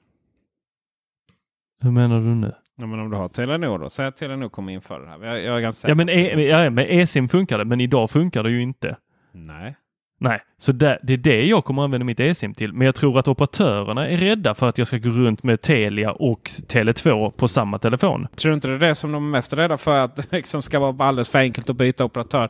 Hur 1.83 1.91
menar 1.91 2.21
du 2.21 2.35
nu? 2.35 2.53
Ja, 2.77 2.87
men 2.87 3.01
om 3.01 3.11
du 3.11 3.17
har 3.17 3.29
Telenor 3.29 3.79
då. 3.79 3.91
Säg 3.91 4.07
att 4.07 4.17
Telenor 4.17 4.49
kommer 4.49 4.73
införa 4.73 4.99
det 5.05 5.09
här. 5.11 5.25
Jag, 5.25 5.43
jag 5.43 5.57
är 5.57 5.61
ganska 5.61 5.89
Ja 5.89 5.95
men, 5.95 6.07
på 6.07 6.13
att- 6.13 6.19
e, 6.19 6.43
ja, 6.49 6.71
men 6.71 6.87
eSIM 6.89 7.29
funkar 7.29 7.59
det, 7.59 7.65
men 7.65 7.81
idag 7.81 8.11
funkar 8.11 8.43
det 8.43 8.51
ju 8.51 8.63
inte. 8.63 8.97
Nej. 9.33 9.77
Nej, 10.21 10.41
så 10.59 10.73
det, 10.73 10.99
det 11.03 11.13
är 11.13 11.17
det 11.17 11.45
jag 11.47 11.65
kommer 11.65 11.83
använda 11.83 12.05
mitt 12.05 12.21
eSIM 12.21 12.55
till. 12.55 12.73
Men 12.73 12.87
jag 12.87 12.95
tror 12.95 13.19
att 13.19 13.29
operatörerna 13.29 14.09
är 14.09 14.17
rädda 14.17 14.55
för 14.55 14.69
att 14.69 14.79
jag 14.79 14.87
ska 14.87 14.99
gå 14.99 15.11
runt 15.11 15.43
med 15.43 15.61
Telia 15.61 16.13
och 16.13 16.43
Tele2 16.69 17.31
på 17.31 17.49
samma 17.49 17.79
telefon. 17.79 18.27
Tror 18.37 18.51
du 18.51 18.55
inte 18.55 18.69
det 18.69 18.75
är 18.75 18.79
det 18.79 18.95
som 18.95 19.13
de 19.13 19.27
är 19.27 19.31
mest 19.31 19.53
rädda 19.53 19.77
för? 19.77 20.05
Att 20.05 20.17
det 20.17 20.27
liksom 20.33 20.63
ska 20.63 20.79
vara 20.79 21.09
alldeles 21.09 21.29
för 21.29 21.39
enkelt 21.39 21.71
att 21.71 21.77
byta 21.77 22.05
operatör. 22.05 22.49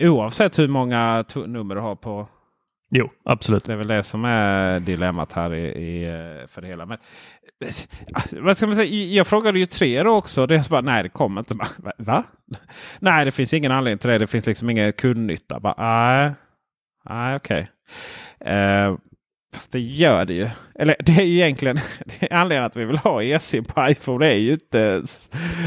Oavsett 0.00 0.58
hur 0.58 0.68
många 0.68 1.24
nummer 1.46 1.74
du 1.74 1.80
har 1.80 1.94
på. 1.96 2.28
Jo, 2.94 3.08
absolut. 3.24 3.64
Det 3.64 3.72
är 3.72 3.76
väl 3.76 3.86
det 3.86 4.02
som 4.02 4.24
är 4.24 4.80
dilemmat 4.80 5.32
här 5.32 5.54
i, 5.54 5.62
i, 5.66 6.04
eh, 6.04 6.46
för 6.48 6.60
det 6.62 6.66
hela. 6.68 6.86
Men, 6.86 6.98
Eh, 7.62 8.22
vad 8.30 8.56
ska 8.56 8.66
man 8.66 8.76
säga? 8.76 9.04
Jag 9.04 9.26
frågade 9.26 9.58
ju 9.58 9.66
tre 9.66 10.02
då 10.02 10.10
också. 10.10 10.46
Det 10.46 10.54
är 10.54 10.60
så 10.60 10.70
bara, 10.70 10.80
nej, 10.80 11.02
det 11.02 11.08
kommer 11.08 11.40
inte. 11.40 11.54
Va? 11.98 12.24
Nej, 12.98 13.24
det 13.24 13.32
finns 13.32 13.54
ingen 13.54 13.72
anledning 13.72 13.98
till 13.98 14.10
det. 14.10 14.18
Det 14.18 14.26
finns 14.26 14.46
liksom 14.46 14.70
ingen 14.70 14.92
kundnytta. 14.92 15.60
Bara, 15.60 15.74
nej, 15.78 16.32
nej 17.08 17.36
okej. 17.36 17.70
Uh, 18.46 18.98
fast 19.54 19.72
det 19.72 19.80
gör 19.80 20.24
det 20.24 20.34
ju. 20.34 20.48
Eller 20.74 20.96
det 20.98 21.12
är 21.12 21.22
ju 21.22 21.34
egentligen 21.34 21.76
det 22.04 22.32
är 22.32 22.36
anledningen 22.36 22.66
att 22.66 22.76
vi 22.76 22.84
vill 22.84 22.98
ha 22.98 23.22
eSIM 23.22 23.64
på 23.64 23.88
iPhone. 23.88 24.26
Det 24.26 24.32
är 24.32 24.38
ju 24.38 24.52
inte, 24.52 25.02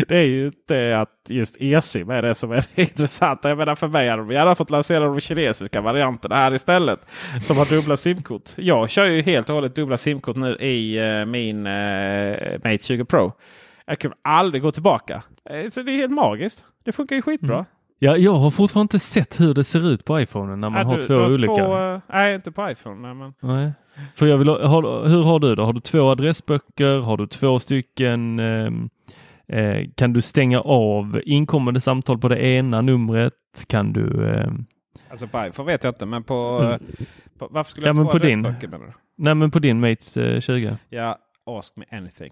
det 0.07 0.17
är 0.17 0.25
ju 0.25 0.45
inte 0.45 0.99
att 0.99 1.09
just 1.27 1.55
eSIM 1.59 2.09
är 2.09 2.21
det 2.21 2.35
som 2.35 2.51
är 2.51 2.65
det 2.75 2.81
intressanta. 2.81 3.49
Jag 3.49 3.57
menar 3.57 3.75
för 3.75 3.87
mig 3.87 4.09
hade 4.09 4.21
de 4.21 4.31
gärna 4.31 4.55
fått 4.55 4.69
lansera 4.69 5.05
de 5.05 5.19
kinesiska 5.19 5.81
varianterna 5.81 6.35
här 6.35 6.53
istället. 6.53 6.99
Som 7.43 7.57
har 7.57 7.65
dubbla 7.65 7.97
simkort. 7.97 8.49
Jag 8.55 8.89
kör 8.89 9.05
ju 9.05 9.21
helt 9.21 9.49
och 9.49 9.55
hållet 9.55 9.75
dubbla 9.75 9.97
simkort 9.97 10.35
nu 10.35 10.55
i 10.55 11.01
uh, 11.01 11.25
min 11.25 11.67
uh, 11.67 12.59
Mate 12.63 12.83
20 12.83 13.05
Pro. 13.05 13.33
Jag 13.85 13.99
kan 13.99 14.13
aldrig 14.21 14.61
gå 14.61 14.71
tillbaka. 14.71 15.23
Eh, 15.49 15.69
så 15.69 15.81
det 15.81 15.91
är 15.91 15.97
helt 15.97 16.11
magiskt. 16.11 16.65
Det 16.83 16.91
funkar 16.91 17.15
ju 17.15 17.21
skitbra. 17.21 17.55
Mm. 17.55 17.65
Ja, 17.99 18.17
jag 18.17 18.33
har 18.33 18.51
fortfarande 18.51 18.85
inte 18.85 18.99
sett 18.99 19.39
hur 19.39 19.53
det 19.53 19.63
ser 19.63 19.87
ut 19.91 20.05
på 20.05 20.19
iPhone 20.21 20.55
när 20.55 20.69
man 20.69 20.81
Ja, 20.81 20.87
har 20.87 20.97
du- 20.97 21.03
två 21.03 21.13
har 21.13 21.33
olika. 21.33 21.55
Två, 21.55 21.77
eh, 21.79 21.99
nej, 22.09 22.35
inte 22.35 22.51
på 22.51 22.69
iPhone. 22.71 23.01
Nej, 23.01 23.13
men. 23.13 23.33
Nej. 23.39 23.71
För 24.15 24.27
jag 24.27 24.37
vill 24.37 24.47
ha, 24.49 24.67
har, 24.67 25.07
hur 25.07 25.23
har 25.23 25.39
du 25.39 25.55
det? 25.55 25.63
Har 25.63 25.73
du 25.73 25.79
två 25.79 26.01
adressböcker? 26.09 26.99
Har 27.01 27.17
du 27.17 27.27
två 27.27 27.59
stycken? 27.59 28.39
ehm, 28.39 28.89
eh, 29.47 29.87
kan 29.95 30.13
du 30.13 30.21
stänga 30.21 30.59
av 30.61 31.21
inkommande 31.25 31.81
samtal 31.81 32.17
på 32.17 32.27
det 32.27 32.39
ena 32.45 32.81
numret? 32.81 33.33
Kan 33.67 33.93
du? 33.93 34.27
ehm, 34.35 34.65
Alltså 35.09 35.27
på 35.27 35.45
iPhone 35.45 35.71
vet 35.71 35.83
jag 35.83 35.91
inte. 35.91 36.05
Men 36.05 36.23
på, 36.23 36.59
Mm. 36.61 36.71
eh, 36.71 36.77
på 37.39 37.47
varför 37.51 37.71
skulle 37.71 37.85
Ja, 37.87 37.89
jag 37.89 37.95
men 37.95 38.05
ha 38.05 38.11
två 38.11 38.19
på 38.19 38.25
din. 38.25 38.39
adressböcker 38.45 38.67
menar 38.67 38.85
du? 38.85 38.91
nej, 39.17 39.35
men 39.35 39.51
på 39.51 39.59
din 39.59 39.79
Mate 39.79 40.23
eh, 40.35 40.39
20. 40.39 40.77
Ja, 40.89 41.17
ask 41.45 41.75
me 41.75 41.85
anything. 41.91 42.31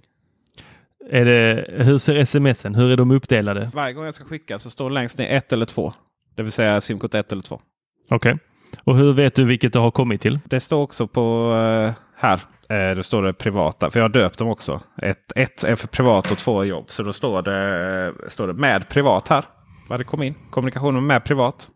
Är 1.10 1.26
det, 1.26 1.66
hur 1.84 1.98
ser 1.98 2.26
smsen? 2.26 2.76
Hur 2.76 2.92
är 2.92 2.98
de 2.98 3.12
uppdelade? 3.12 3.72
Varje 3.74 3.94
gång 3.94 4.06
jag 4.06 4.14
ska 4.14 4.26
skicka 4.26 4.60
så 4.60 4.70
står 4.70 4.90
det 4.90 4.94
längst 4.94 5.18
ner 5.18 5.28
ett 5.28 5.54
eller 5.54 5.66
två. 5.66 5.94
Det 6.36 6.44
vill 6.44 6.52
säga 6.52 6.82
simkort 6.82 7.14
ett 7.14 7.32
eller 7.32 7.42
två. 7.42 7.62
Okej. 8.10 8.38
Och 8.84 8.98
hur 8.98 9.14
vet 9.14 9.36
du 9.36 9.46
vilket 9.46 9.74
det 9.74 9.80
har 9.80 9.92
kommit 9.92 10.22
till? 10.22 10.40
Det 10.46 10.60
står 10.60 10.82
också 10.82 11.08
på 11.08 11.54
eh, 11.56 11.94
här. 12.16 12.40
Eh, 12.70 12.96
det 12.96 13.04
står 13.04 13.24
det 13.24 13.34
privata. 13.34 13.92
För 13.92 14.00
jag 14.00 14.04
har 14.04 14.10
döpt 14.10 14.38
dem 14.38 14.48
också. 14.48 14.82
Ett, 15.02 15.32
ett 15.36 15.64
är 15.64 15.76
för 15.76 15.88
privat 15.88 16.32
och 16.32 16.38
två 16.38 16.62
är 16.62 16.66
jobb. 16.66 16.86
Så 16.88 17.04
då 17.04 17.14
står 17.14 17.42
det, 17.42 18.08
eh, 18.08 18.28
står 18.28 18.48
det 18.48 18.54
med 18.54 18.90
privat 18.90 19.28
här. 19.28 19.46
Vad 19.90 20.00
det 20.00 20.04
kom 20.04 20.24
in. 20.24 20.36
Kommunikationen 20.50 21.06
med 21.06 21.24
privat. 21.24 21.70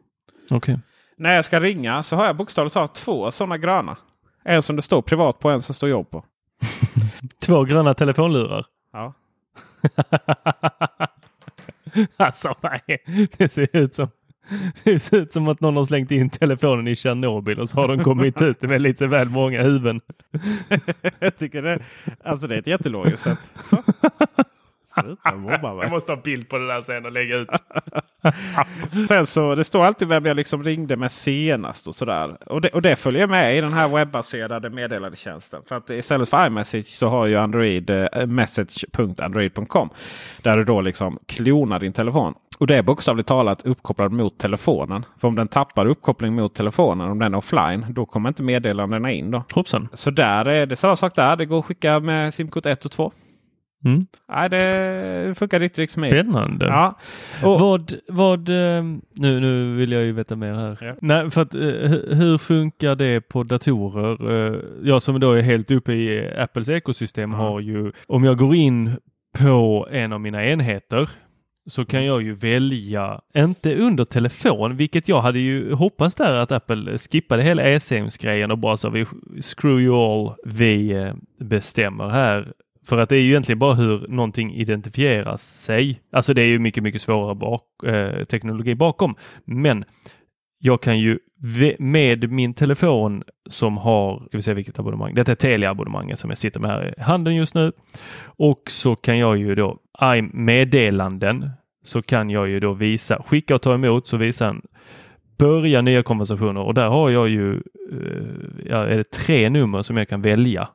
Okej. 0.52 0.80
När 1.18 1.36
jag 1.36 1.46
ska 1.46 1.60
ringa 1.60 2.04
så 2.04 2.16
har 2.16 2.26
jag 2.26 2.36
bokstavligt 2.36 2.74
talat 2.74 2.96
två 2.96 3.32
sådana 3.32 3.58
gröna. 3.58 3.98
En 4.44 4.62
som 4.62 4.76
det 4.76 4.82
står 4.82 5.02
privat 5.02 5.40
på, 5.40 5.50
en 5.50 5.62
som 5.62 5.76
står 5.76 5.90
jobb 5.90 6.10
på. 6.12 6.26
Två 7.46 7.64
gröna 7.64 7.94
telefonlurar. 7.94 8.66
Ja. 8.92 9.14
alltså 12.18 12.56
är 12.62 12.82
det? 13.38 13.50
ser 13.50 13.78
ut 13.78 13.96
som 13.96 14.10
det 14.84 15.00
ser 15.00 15.18
ut 15.18 15.34
som 15.34 15.48
att 15.48 15.62
någon 15.62 15.78
har 15.78 15.86
slängt 15.86 16.12
in 16.12 16.30
telefonen 16.30 16.88
i 16.88 16.96
Tjernobyl 16.96 17.60
och 17.60 17.70
så 17.70 17.76
har 17.76 17.88
de 17.88 18.04
kommit 18.04 18.42
ut 18.42 18.62
med 18.62 18.82
lite 18.82 19.08
väl 19.08 19.30
många 19.30 19.64
huvuden. 19.64 20.02
jag 21.20 21.38
tycker 21.38 21.62
det, 21.62 21.80
alltså 22.24 22.48
det 22.48 22.56
är 22.56 22.60
ett 22.60 22.68
jättelogiskt 22.68 23.24
sätt. 23.24 23.52
Så. 23.64 23.78
Sluta 25.02 25.36
mobba 25.36 25.74
mig. 25.74 25.84
Jag 25.84 25.92
måste 25.92 26.12
ha 26.12 26.22
bild 26.22 26.50
på 26.50 26.58
det 26.58 26.68
där 26.68 26.82
sen 26.82 27.06
och 27.06 27.12
lägga 27.12 27.36
ut. 27.36 27.50
Sen 29.08 29.26
så 29.26 29.56
det 29.56 29.64
står 29.64 29.86
alltid 29.86 30.08
vem 30.08 30.26
jag 30.26 30.36
liksom 30.36 30.64
ringde 30.64 30.96
med 30.96 31.12
senast 31.12 31.88
och 31.88 31.96
sådär. 31.96 32.38
Och 32.46 32.62
det, 32.62 32.70
och 32.70 32.82
det 32.82 32.96
följer 32.96 33.28
med 33.28 33.58
i 33.58 33.62
den 33.62 33.74
här 33.74 33.88
webbaserade 33.88 34.70
meddelandetjänsten. 34.70 35.62
För 35.68 35.76
att 35.76 35.90
istället 35.90 36.30
för 36.30 36.48
iMessage 36.48 36.86
så 36.86 37.08
har 37.08 37.26
ju 37.26 37.36
Android 37.36 37.90
eh, 37.90 38.26
message.android.com. 38.26 39.90
Där 40.42 40.58
du 40.58 40.64
då 40.64 40.82
liksom 40.82 41.20
klonar 41.26 41.80
din 41.80 41.94
telefon. 41.94 42.34
Och 42.58 42.68
det 42.68 42.78
är 42.78 42.82
bokstavligt 42.82 43.28
talat 43.28 43.66
uppkopplad 43.66 44.12
mot 44.12 44.38
telefonen. 44.38 45.06
För 45.20 45.28
om 45.28 45.36
den 45.36 45.48
tappar 45.48 45.86
uppkoppling 45.86 46.36
mot 46.36 46.56
telefonen, 46.56 47.12
om 47.12 47.20
den 47.20 47.34
är 47.34 47.38
offline, 47.38 47.86
då 47.90 48.06
kommer 48.06 48.30
inte 48.30 48.44
meddelandena 48.44 49.12
in. 49.12 49.32
Då. 49.32 49.44
Hoppsan. 49.54 49.88
Så 49.94 50.12
där 50.12 50.48
är 50.48 50.66
det 50.66 50.76
samma 50.76 50.96
sak 50.96 51.16
där. 51.16 51.36
Det 51.36 51.46
går 51.46 51.60
att 51.60 51.66
skicka 51.66 52.00
med 52.00 52.34
simkort 52.34 52.66
1 52.66 52.86
och 52.86 52.92
2. 52.92 53.12
Mm. 53.86 54.06
Nej, 54.30 54.50
det 54.50 55.34
funkar 55.38 55.60
riktigt, 55.60 55.78
riktigt 55.80 55.94
smidigt. 55.94 56.26
Spännande. 56.26 56.66
Ja. 56.66 56.98
Och, 57.44 57.60
Vad, 57.60 57.94
vad, 58.08 58.50
eh, 58.50 58.84
nu, 59.16 59.40
nu 59.40 59.76
vill 59.76 59.92
jag 59.92 60.04
ju 60.04 60.12
veta 60.12 60.36
mer 60.36 60.54
här. 60.54 60.78
Ja. 60.82 60.96
Nej, 61.02 61.32
för 61.32 61.42
att, 61.42 61.56
eh, 61.56 61.60
hu- 61.60 62.14
hur 62.16 62.38
funkar 62.38 62.96
det 62.96 63.22
på 63.22 63.44
datorer? 63.44 64.32
Eh, 64.54 64.60
Jag 64.84 65.02
som 65.02 65.20
då 65.20 65.32
är 65.32 65.42
helt 65.42 65.72
uppe 65.72 65.94
i 65.94 66.34
Apples 66.38 66.70
ekosystem 66.70 67.32
Ja. 67.32 67.38
har 67.38 67.60
ju, 67.60 67.92
om 68.08 68.24
jag 68.24 68.38
går 68.38 68.56
in 68.56 68.98
på 69.40 69.88
en 69.92 70.14
av 70.14 70.22
mina 70.22 70.46
enheter 70.46 71.10
så 71.70 71.86
kan 71.86 72.06
jag 72.06 72.22
ju 72.22 72.34
välja, 72.34 73.22
inte 73.38 73.76
under 73.76 74.06
telefon, 74.06 74.76
vilket 74.78 75.08
jag 75.10 75.22
hade 75.22 75.40
ju 75.40 75.74
hoppats 75.74 76.16
där 76.16 76.38
att 76.40 76.52
Apple 76.52 76.98
skippade 76.98 77.44
hela 77.44 77.64
eSIMs-grejen 77.64 78.52
och 78.52 78.58
bara 78.58 78.78
så 78.78 78.90
vi 78.90 79.06
screw 79.42 79.82
you 79.84 79.96
all, 79.96 80.34
vi 80.46 81.06
bestämmer 81.40 82.10
här. 82.10 82.48
För 82.88 82.98
att 82.98 83.10
det 83.10 83.16
är 83.16 83.22
ju 83.22 83.30
egentligen 83.30 83.60
bara 83.60 83.74
hur 83.74 84.08
någonting 84.08 84.54
identifierar 84.56 85.38
sig. 85.38 86.02
Alltså 86.12 86.34
det 86.34 86.42
är 86.42 86.48
ju 86.48 86.60
mycket, 86.60 86.84
mycket 86.84 87.02
svårare 87.02 87.36
bak, 87.36 87.64
eh, 87.86 88.24
teknologi 88.26 88.76
bakom. 88.76 89.16
Men 89.46 89.86
jag 90.60 90.82
kan 90.82 91.00
ju 91.00 91.20
med 91.80 92.32
min 92.32 92.54
telefon 92.54 93.24
som 93.50 93.78
har, 93.78 94.20
ska 94.20 94.38
vi 94.38 94.42
se 94.42 94.54
vilket 94.54 94.80
abonnemang, 94.80 95.14
detta 95.14 95.32
är 95.32 95.36
Telia-abonnemanget 95.36 96.20
som 96.20 96.30
jag 96.30 96.38
sitter 96.38 96.60
med 96.60 96.72
här 96.72 96.94
i 96.98 97.02
handen 97.02 97.36
just 97.36 97.54
nu. 97.54 97.72
Och 98.26 98.62
så 98.70 98.96
kan 98.96 99.18
jag 99.18 99.38
ju 99.38 99.56
då, 99.56 99.78
i 100.18 100.22
meddelanden, 100.22 101.50
så 101.84 102.02
kan 102.02 102.30
jag 102.30 102.50
ju 102.50 102.60
då 102.60 102.74
visa, 102.74 103.24
skicka 103.24 103.56
och 103.56 103.62
ta 103.62 103.74
emot, 103.74 104.08
så 104.08 104.18
visar 104.18 104.46
han 104.46 104.62
börja 105.38 105.82
nya 105.82 106.04
konversationer 106.04 106.62
och 106.62 106.74
där 106.74 106.90
har 106.90 107.10
jag 107.10 107.30
ju, 107.30 107.54
eh, 107.92 108.76
är 108.76 108.98
det 108.98 109.12
tre 109.12 109.50
nummer 109.50 109.82
som 109.82 109.98
jag 109.98 110.10
kan 110.10 110.22
välja. 110.22 110.70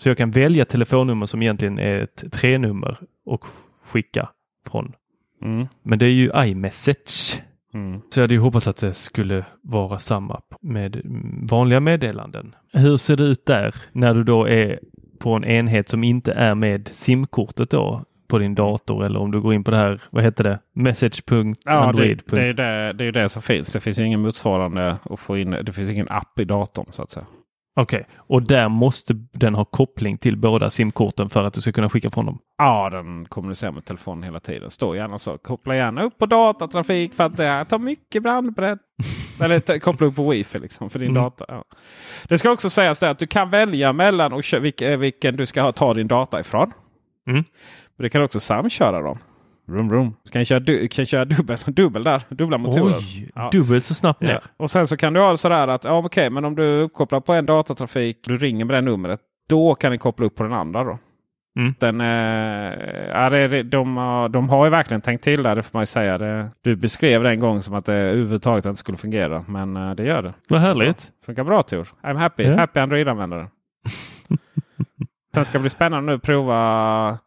Så 0.00 0.08
jag 0.08 0.16
kan 0.16 0.30
välja 0.30 0.64
telefonnummer 0.64 1.26
som 1.26 1.42
egentligen 1.42 1.78
är 1.78 1.96
ett 1.96 2.24
tre-nummer 2.32 2.96
och 3.26 3.44
skicka 3.84 4.28
från. 4.70 4.92
mm, 5.42 5.66
Men 5.82 5.98
det 5.98 6.06
är 6.06 6.10
ju 6.10 6.30
iMessage. 6.36 7.42
mm. 7.74 8.00
Så 8.10 8.20
jag 8.20 8.24
hade 8.24 8.34
ju 8.34 8.40
hoppats 8.40 8.68
att 8.68 8.76
det 8.76 8.94
skulle 8.94 9.44
vara 9.62 9.98
samma 9.98 10.40
med 10.60 11.00
vanliga 11.50 11.80
meddelanden. 11.80 12.54
Hur 12.72 12.96
ser 12.96 13.16
det 13.16 13.24
ut 13.24 13.46
där 13.46 13.74
när 13.92 14.14
du 14.14 14.24
då 14.24 14.48
är 14.48 14.80
på 15.18 15.32
en 15.32 15.44
enhet 15.44 15.88
som 15.88 16.04
inte 16.04 16.32
är 16.32 16.54
med 16.54 16.88
simkortet 16.92 17.70
då 17.70 18.04
på 18.28 18.38
din 18.38 18.54
dator 18.54 19.04
eller 19.04 19.20
om 19.20 19.30
du 19.30 19.40
går 19.40 19.54
in 19.54 19.64
på 19.64 19.70
det 19.70 19.76
här, 19.76 20.00
vad 20.10 20.24
heter 20.24 20.44
det, 20.44 20.50
Ja, 20.50 20.56
det, 20.72 20.82
message.android. 20.82 22.22
det, 22.26 22.42
är 22.42 22.54
det, 22.54 22.92
det 22.92 23.04
är 23.04 23.12
det 23.12 23.28
som 23.28 23.42
finns. 23.42 23.72
Det 23.72 23.80
finns 23.80 23.98
ingen 23.98 24.22
motsvarande 24.22 24.96
att 25.02 25.20
få 25.20 25.38
in. 25.38 25.50
Det 25.50 25.72
finns 25.72 25.90
ingen 25.90 26.06
app 26.10 26.40
i 26.40 26.44
datorn 26.44 26.86
så 26.90 27.02
att 27.02 27.10
säga. 27.10 27.26
Okej, 27.80 28.06
och 28.16 28.42
där 28.42 28.68
måste 28.68 29.14
den 29.32 29.54
ha 29.54 29.64
koppling 29.64 30.18
till 30.18 30.36
båda 30.36 30.70
simkorten 30.70 31.28
för 31.30 31.42
att 31.44 31.54
du 31.54 31.60
ska 31.60 31.72
kunna 31.72 31.88
skicka 31.88 32.10
från 32.10 32.26
dem. 32.26 32.38
Ja, 32.58 32.90
den 32.90 33.26
kommunicerar 33.28 33.72
med 33.72 33.84
telefonen 33.84 34.22
hela 34.22 34.40
tiden. 34.40 34.70
Står 34.70 34.96
gärna 34.96 35.18
så. 35.18 35.38
Koppla 35.38 35.76
gärna 35.76 36.02
upp 36.02 36.18
på 36.18 36.26
datatrafik 36.26 37.14
för 37.14 37.24
att 37.24 37.36
det 37.36 37.64
tar 37.64 37.78
mycket 37.78 38.22
bandbredd. 38.22 38.78
Eller 39.40 39.78
koppla 39.78 40.06
upp 40.06 40.16
på 40.16 40.30
wifi 40.30 40.58
liksom 40.58 40.90
för 40.90 40.98
din 40.98 41.10
Mm. 41.10 41.22
data. 41.22 41.44
Ja. 41.48 41.64
Det 42.28 42.38
ska 42.38 42.50
också 42.50 42.70
sägas 42.70 43.02
att 43.02 43.18
du 43.18 43.26
kan 43.26 43.50
välja 43.50 43.92
mellan 43.92 44.32
och 44.32 44.54
eh, 44.82 44.98
vilken 44.98 45.36
du 45.36 45.46
ska 45.46 45.72
ta 45.72 45.94
din 45.94 46.08
data 46.08 46.40
ifrån. 46.40 46.72
Mm. 47.30 47.44
Men 47.96 48.02
du 48.04 48.08
kan 48.08 48.22
också 48.22 48.40
samköra 48.40 49.02
dem. 49.02 49.18
Vroom, 49.70 49.88
vroom. 49.88 50.14
Du 50.24 50.30
kan 50.30 50.44
köra, 50.44 50.60
du, 50.60 50.88
kan 50.88 51.06
köra 51.06 51.24
dubbel, 51.24 51.58
dubbel 51.66 52.02
där. 52.02 52.22
Dubbla 52.28 52.58
motorer. 52.58 52.96
Oj, 52.98 53.28
Ja. 53.34 53.48
dubbelt 53.52 53.84
så 53.84 53.94
snabbt 53.94 54.20
ner. 54.20 54.30
Ja. 54.32 54.40
Och 54.56 54.70
sen 54.70 54.86
så 54.86 54.96
kan 54.96 55.12
du 55.12 55.20
ha 55.20 55.36
sådär 55.36 55.68
att 55.68 55.84
ja, 55.84 55.98
okej, 55.98 56.30
men 56.30 56.44
om 56.44 56.56
du 56.56 56.64
är 56.78 56.82
uppkopplad 56.82 57.24
på 57.24 57.32
en 57.32 57.46
datatrafik. 57.46 58.18
Du 58.24 58.36
ringer 58.36 58.64
med 58.64 58.76
det 58.76 58.80
numret. 58.80 59.20
Då 59.48 59.74
kan 59.74 59.90
den 59.90 59.98
koppla 59.98 60.26
upp 60.26 60.36
på 60.36 60.42
den 60.42 60.52
andra. 60.52 60.84
då. 60.84 60.98
Mm. 61.58 61.74
Den, 61.78 62.00
eh, 62.00 63.08
ja, 63.08 63.30
det, 63.30 63.62
de, 63.62 63.96
har- 63.96 64.28
de 64.28 64.48
har 64.48 64.64
ju 64.66 64.70
verkligen 64.70 65.00
tänkt 65.00 65.24
till 65.24 65.42
där, 65.42 65.56
det 65.56 65.62
får 65.62 65.70
man 65.72 65.82
ju 65.82 65.86
säga. 65.86 66.18
Det, 66.18 66.50
du 66.64 66.76
beskrev 66.76 67.22
det 67.22 67.30
en 67.30 67.40
gång 67.40 67.62
som 67.62 67.74
att 67.74 67.84
det 67.84 67.94
överhuvudtaget 67.94 68.64
inte 68.66 68.78
skulle 68.78 68.98
fungera. 68.98 69.44
Men 69.48 69.76
eh, 69.76 69.94
det 69.94 70.04
gör 70.04 70.22
det. 70.22 70.32
Vad 70.48 70.60
härligt. 70.60 71.10
Funkar 71.26 71.44
bra 71.44 71.62
Tor. 71.62 71.88
I'm 72.02 72.16
happy. 72.16 72.42
Ja. 72.42 72.56
Happy 72.56 72.80
Android-användare. 72.80 73.48
Sen 75.34 75.44
ska 75.44 75.58
det 75.58 75.60
bli 75.60 75.70
spännande 75.70 76.12
nu 76.12 76.16
att 76.16 76.22
prova 76.22 77.18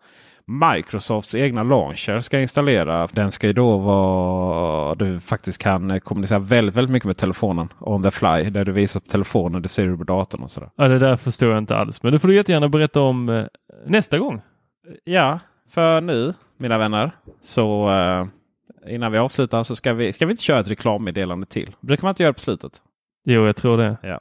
Microsofts 0.47 1.35
egna 1.35 1.63
launcher 1.63 2.19
ska 2.19 2.39
installera. 2.39 3.07
Den 3.07 3.31
ska 3.31 3.47
ju 3.47 3.53
då 3.53 3.77
vara... 3.77 4.95
Du 4.95 5.19
faktiskt 5.19 5.61
kan 5.61 5.99
kommunicera 5.99 6.39
väldigt, 6.39 6.75
väldigt 6.75 6.91
mycket 6.91 7.07
med 7.07 7.17
telefonen 7.17 7.69
on 7.79 8.03
the 8.03 8.11
fly. 8.11 8.49
Där 8.49 8.65
du 8.65 8.71
visar 8.71 8.99
på 8.99 9.07
telefonen, 9.07 9.61
det 9.61 9.67
ser 9.67 9.85
du 9.85 9.97
på 9.97 10.03
datorn 10.03 10.43
och 10.43 10.51
sådär. 10.51 10.69
Ja, 10.75 10.87
det 10.87 10.99
där 10.99 11.15
förstår 11.15 11.49
jag 11.49 11.57
inte 11.57 11.77
alls. 11.77 12.03
Men 12.03 12.13
det 12.13 12.19
får 12.19 12.27
du 12.27 12.35
jättegärna 12.35 12.69
berätta 12.69 13.01
om 13.01 13.29
eh, 13.29 13.45
nästa 13.87 14.19
gång. 14.19 14.41
Ja, 15.03 15.39
för 15.69 16.01
nu 16.01 16.33
mina 16.57 16.77
vänner 16.77 17.11
så 17.41 17.89
eh, 17.91 18.25
innan 18.93 19.11
vi 19.11 19.17
avslutar 19.17 19.63
så 19.63 19.75
ska 19.75 19.93
vi, 19.93 20.13
ska 20.13 20.25
vi 20.25 20.31
inte 20.31 20.43
köra 20.43 20.59
ett 20.59 20.69
reklammeddelande 20.69 21.45
till. 21.45 21.75
brukar 21.81 22.03
man 22.03 22.09
inte 22.11 22.23
göra 22.23 22.33
på 22.33 22.39
slutet. 22.39 22.81
Jo, 23.25 23.45
jag 23.45 23.55
tror 23.55 23.77
det. 23.77 23.97
Ja. 24.03 24.19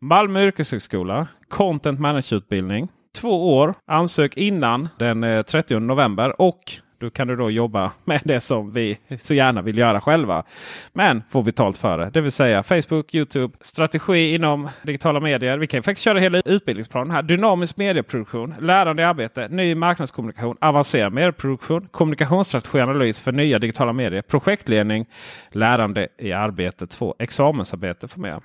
Malmö 0.00 0.42
yrkeshögskola, 0.42 1.26
content 1.48 2.00
managerutbildning. 2.00 2.88
Två 3.14 3.56
år. 3.56 3.74
Ansök 3.86 4.36
innan 4.36 4.88
den 4.98 5.24
eh, 5.24 5.42
30 5.42 5.78
november 5.78 6.40
och 6.40 6.72
då 6.98 7.10
kan 7.10 7.28
du 7.28 7.36
då 7.36 7.50
jobba 7.50 7.92
med 8.04 8.20
det 8.24 8.40
som 8.40 8.70
vi 8.70 8.98
så 9.18 9.34
gärna 9.34 9.62
vill 9.62 9.78
göra 9.78 10.00
själva. 10.00 10.44
Men 10.92 11.22
få 11.30 11.42
betalt 11.42 11.78
för 11.78 11.98
det. 11.98 12.10
Det 12.10 12.20
vill 12.20 12.32
säga 12.32 12.62
Facebook, 12.62 13.14
Youtube, 13.14 13.56
strategi 13.60 14.34
inom 14.34 14.68
digitala 14.82 15.20
medier. 15.20 15.58
Vi 15.58 15.66
kan 15.66 15.82
faktiskt 15.82 16.04
köra 16.04 16.18
hela 16.18 16.40
utbildningsplanen 16.44 17.10
här. 17.10 17.22
Dynamisk 17.22 17.76
medieproduktion, 17.76 18.54
lärande 18.60 19.02
i 19.02 19.04
arbete, 19.04 19.48
ny 19.48 19.74
marknadskommunikation, 19.74 20.56
avancerad 20.60 21.12
medieproduktion, 21.12 21.88
kommunikationsstrategi 21.90 22.80
analys 22.80 23.20
för 23.20 23.32
nya 23.32 23.58
digitala 23.58 23.92
medier, 23.92 24.22
projektledning, 24.22 25.06
lärande 25.50 26.08
i 26.18 26.32
arbete 26.32 26.86
2, 26.86 27.14
examensarbete 27.18 28.08
för 28.08 28.20
mer. 28.20 28.40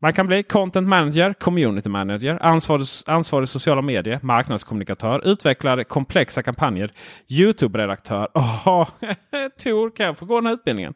Man 0.00 0.12
kan 0.12 0.26
bli 0.26 0.42
content 0.42 0.88
manager, 0.88 1.32
community 1.32 1.88
manager, 1.88 2.38
ansvarig, 2.40 2.86
ansvarig 3.06 3.48
sociala 3.48 3.82
medier, 3.82 4.18
marknadskommunikatör, 4.22 5.28
utvecklare 5.32 5.84
komplexa 5.84 6.42
kampanjer, 6.42 6.92
Youtube-redaktör. 7.28 8.28
Oh, 8.34 8.88
Tor, 9.64 9.96
kan 9.96 10.06
jag 10.06 10.18
få 10.18 10.24
gå 10.24 10.40
den 10.40 10.46
här 10.46 10.54
utbildningen? 10.54 10.94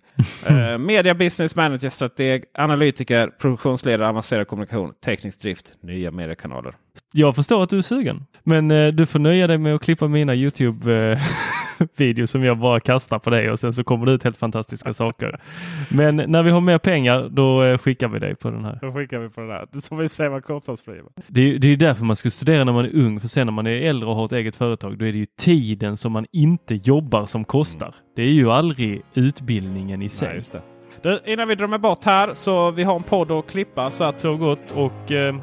uh, 0.51 0.79
media 0.79 1.15
business 1.15 1.57
manager, 1.57 1.89
strateg, 1.89 2.45
analytiker, 2.55 3.29
produktionsledare, 3.29 4.09
avancerad 4.09 4.49
kommunikation, 4.49 4.93
teknisk 5.05 5.43
drift, 5.43 5.73
nya 5.83 6.11
mediekanaler. 6.11 6.75
Jag 7.13 7.37
förstår 7.37 7.63
att 7.63 7.71
du 7.71 7.79
är 7.79 7.83
sugen, 7.83 8.27
men 8.43 8.71
uh, 8.71 8.93
du 8.93 9.07
får 9.07 9.19
nöja 9.19 9.47
dig 9.47 9.59
med 9.59 9.75
att 9.75 9.83
klippa 9.83 10.09
mina 10.09 10.35
Youtube 10.35 11.13
uh... 11.13 11.19
video 11.97 12.27
som 12.27 12.43
jag 12.43 12.59
bara 12.59 12.81
kastar 12.81 13.19
på 13.19 13.31
dig 13.31 13.51
och 13.51 13.59
sen 13.59 13.73
så 13.73 13.85
kommer 13.85 14.07
det 14.07 14.13
ut 14.13 14.25
helt 14.25 14.37
fantastiska 14.37 14.93
saker. 14.93 15.41
Men 15.89 16.17
när 16.17 16.43
vi 16.43 16.51
har 16.51 16.61
mer 16.61 16.79
pengar 16.79 17.29
då 17.29 17.65
eh, 17.65 17.79
skickar 17.79 18.09
vi 18.09 18.19
dig 18.19 18.35
på 18.35 18.51
den 18.51 18.65
här. 18.65 18.79
Då 18.83 18.93
skickar 18.93 19.19
vi 19.19 19.29
på 19.29 19.41
den 19.41 19.51
här. 19.51 19.67
Så 19.81 19.95
vi 19.95 20.09
se 20.09 20.29
vad 20.29 20.45
kostnadsfri. 20.45 21.01
Det 21.27 21.41
är, 21.41 21.59
det 21.59 21.69
är 21.69 21.77
därför 21.77 22.05
man 22.05 22.17
ska 22.17 22.31
studera 22.31 22.65
när 22.65 22.73
man 22.73 22.85
är 22.85 22.97
ung 22.97 23.21
för 23.21 23.29
sen 23.29 23.47
när 23.47 23.53
man 23.53 23.67
är 23.67 23.71
äldre 23.71 24.09
och 24.09 24.17
har 24.17 24.25
ett 24.25 24.33
eget 24.33 24.57
företag 24.57 24.99
då 24.99 25.05
är 25.05 25.13
det 25.13 25.19
ju 25.19 25.27
tiden 25.27 25.97
som 25.97 26.13
man 26.13 26.27
inte 26.33 26.75
jobbar 26.75 27.27
som 27.27 27.45
kostar. 27.45 27.87
Mm. 27.87 27.99
Det 28.17 28.23
är 28.23 28.33
ju 28.33 28.51
aldrig 28.51 29.03
utbildningen 29.15 30.03
i 30.03 30.09
sig. 30.09 30.43
Nej, 30.53 30.63
du, 31.03 31.33
innan 31.33 31.49
vi 31.49 31.55
drar 31.55 31.79
bort 31.79 32.05
här 32.05 32.35
så 32.35 32.71
vi 32.71 32.83
har 32.83 32.97
en 32.97 33.03
podd 33.03 33.31
att 33.31 33.47
klippa 33.47 33.91
så 33.91 34.05
att 34.05 34.21
så 34.21 34.37
gott 34.37 34.71
och 34.75 35.13
eh, 35.13 35.37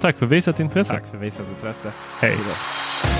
tack 0.00 0.18
för 0.18 0.26
visat 0.26 0.60
intresse. 0.60 0.92
Tack 0.92 1.06
för 1.06 1.18
visat 1.18 1.48
intresse. 1.48 1.92
Hej. 2.20 2.36
When 3.02 3.19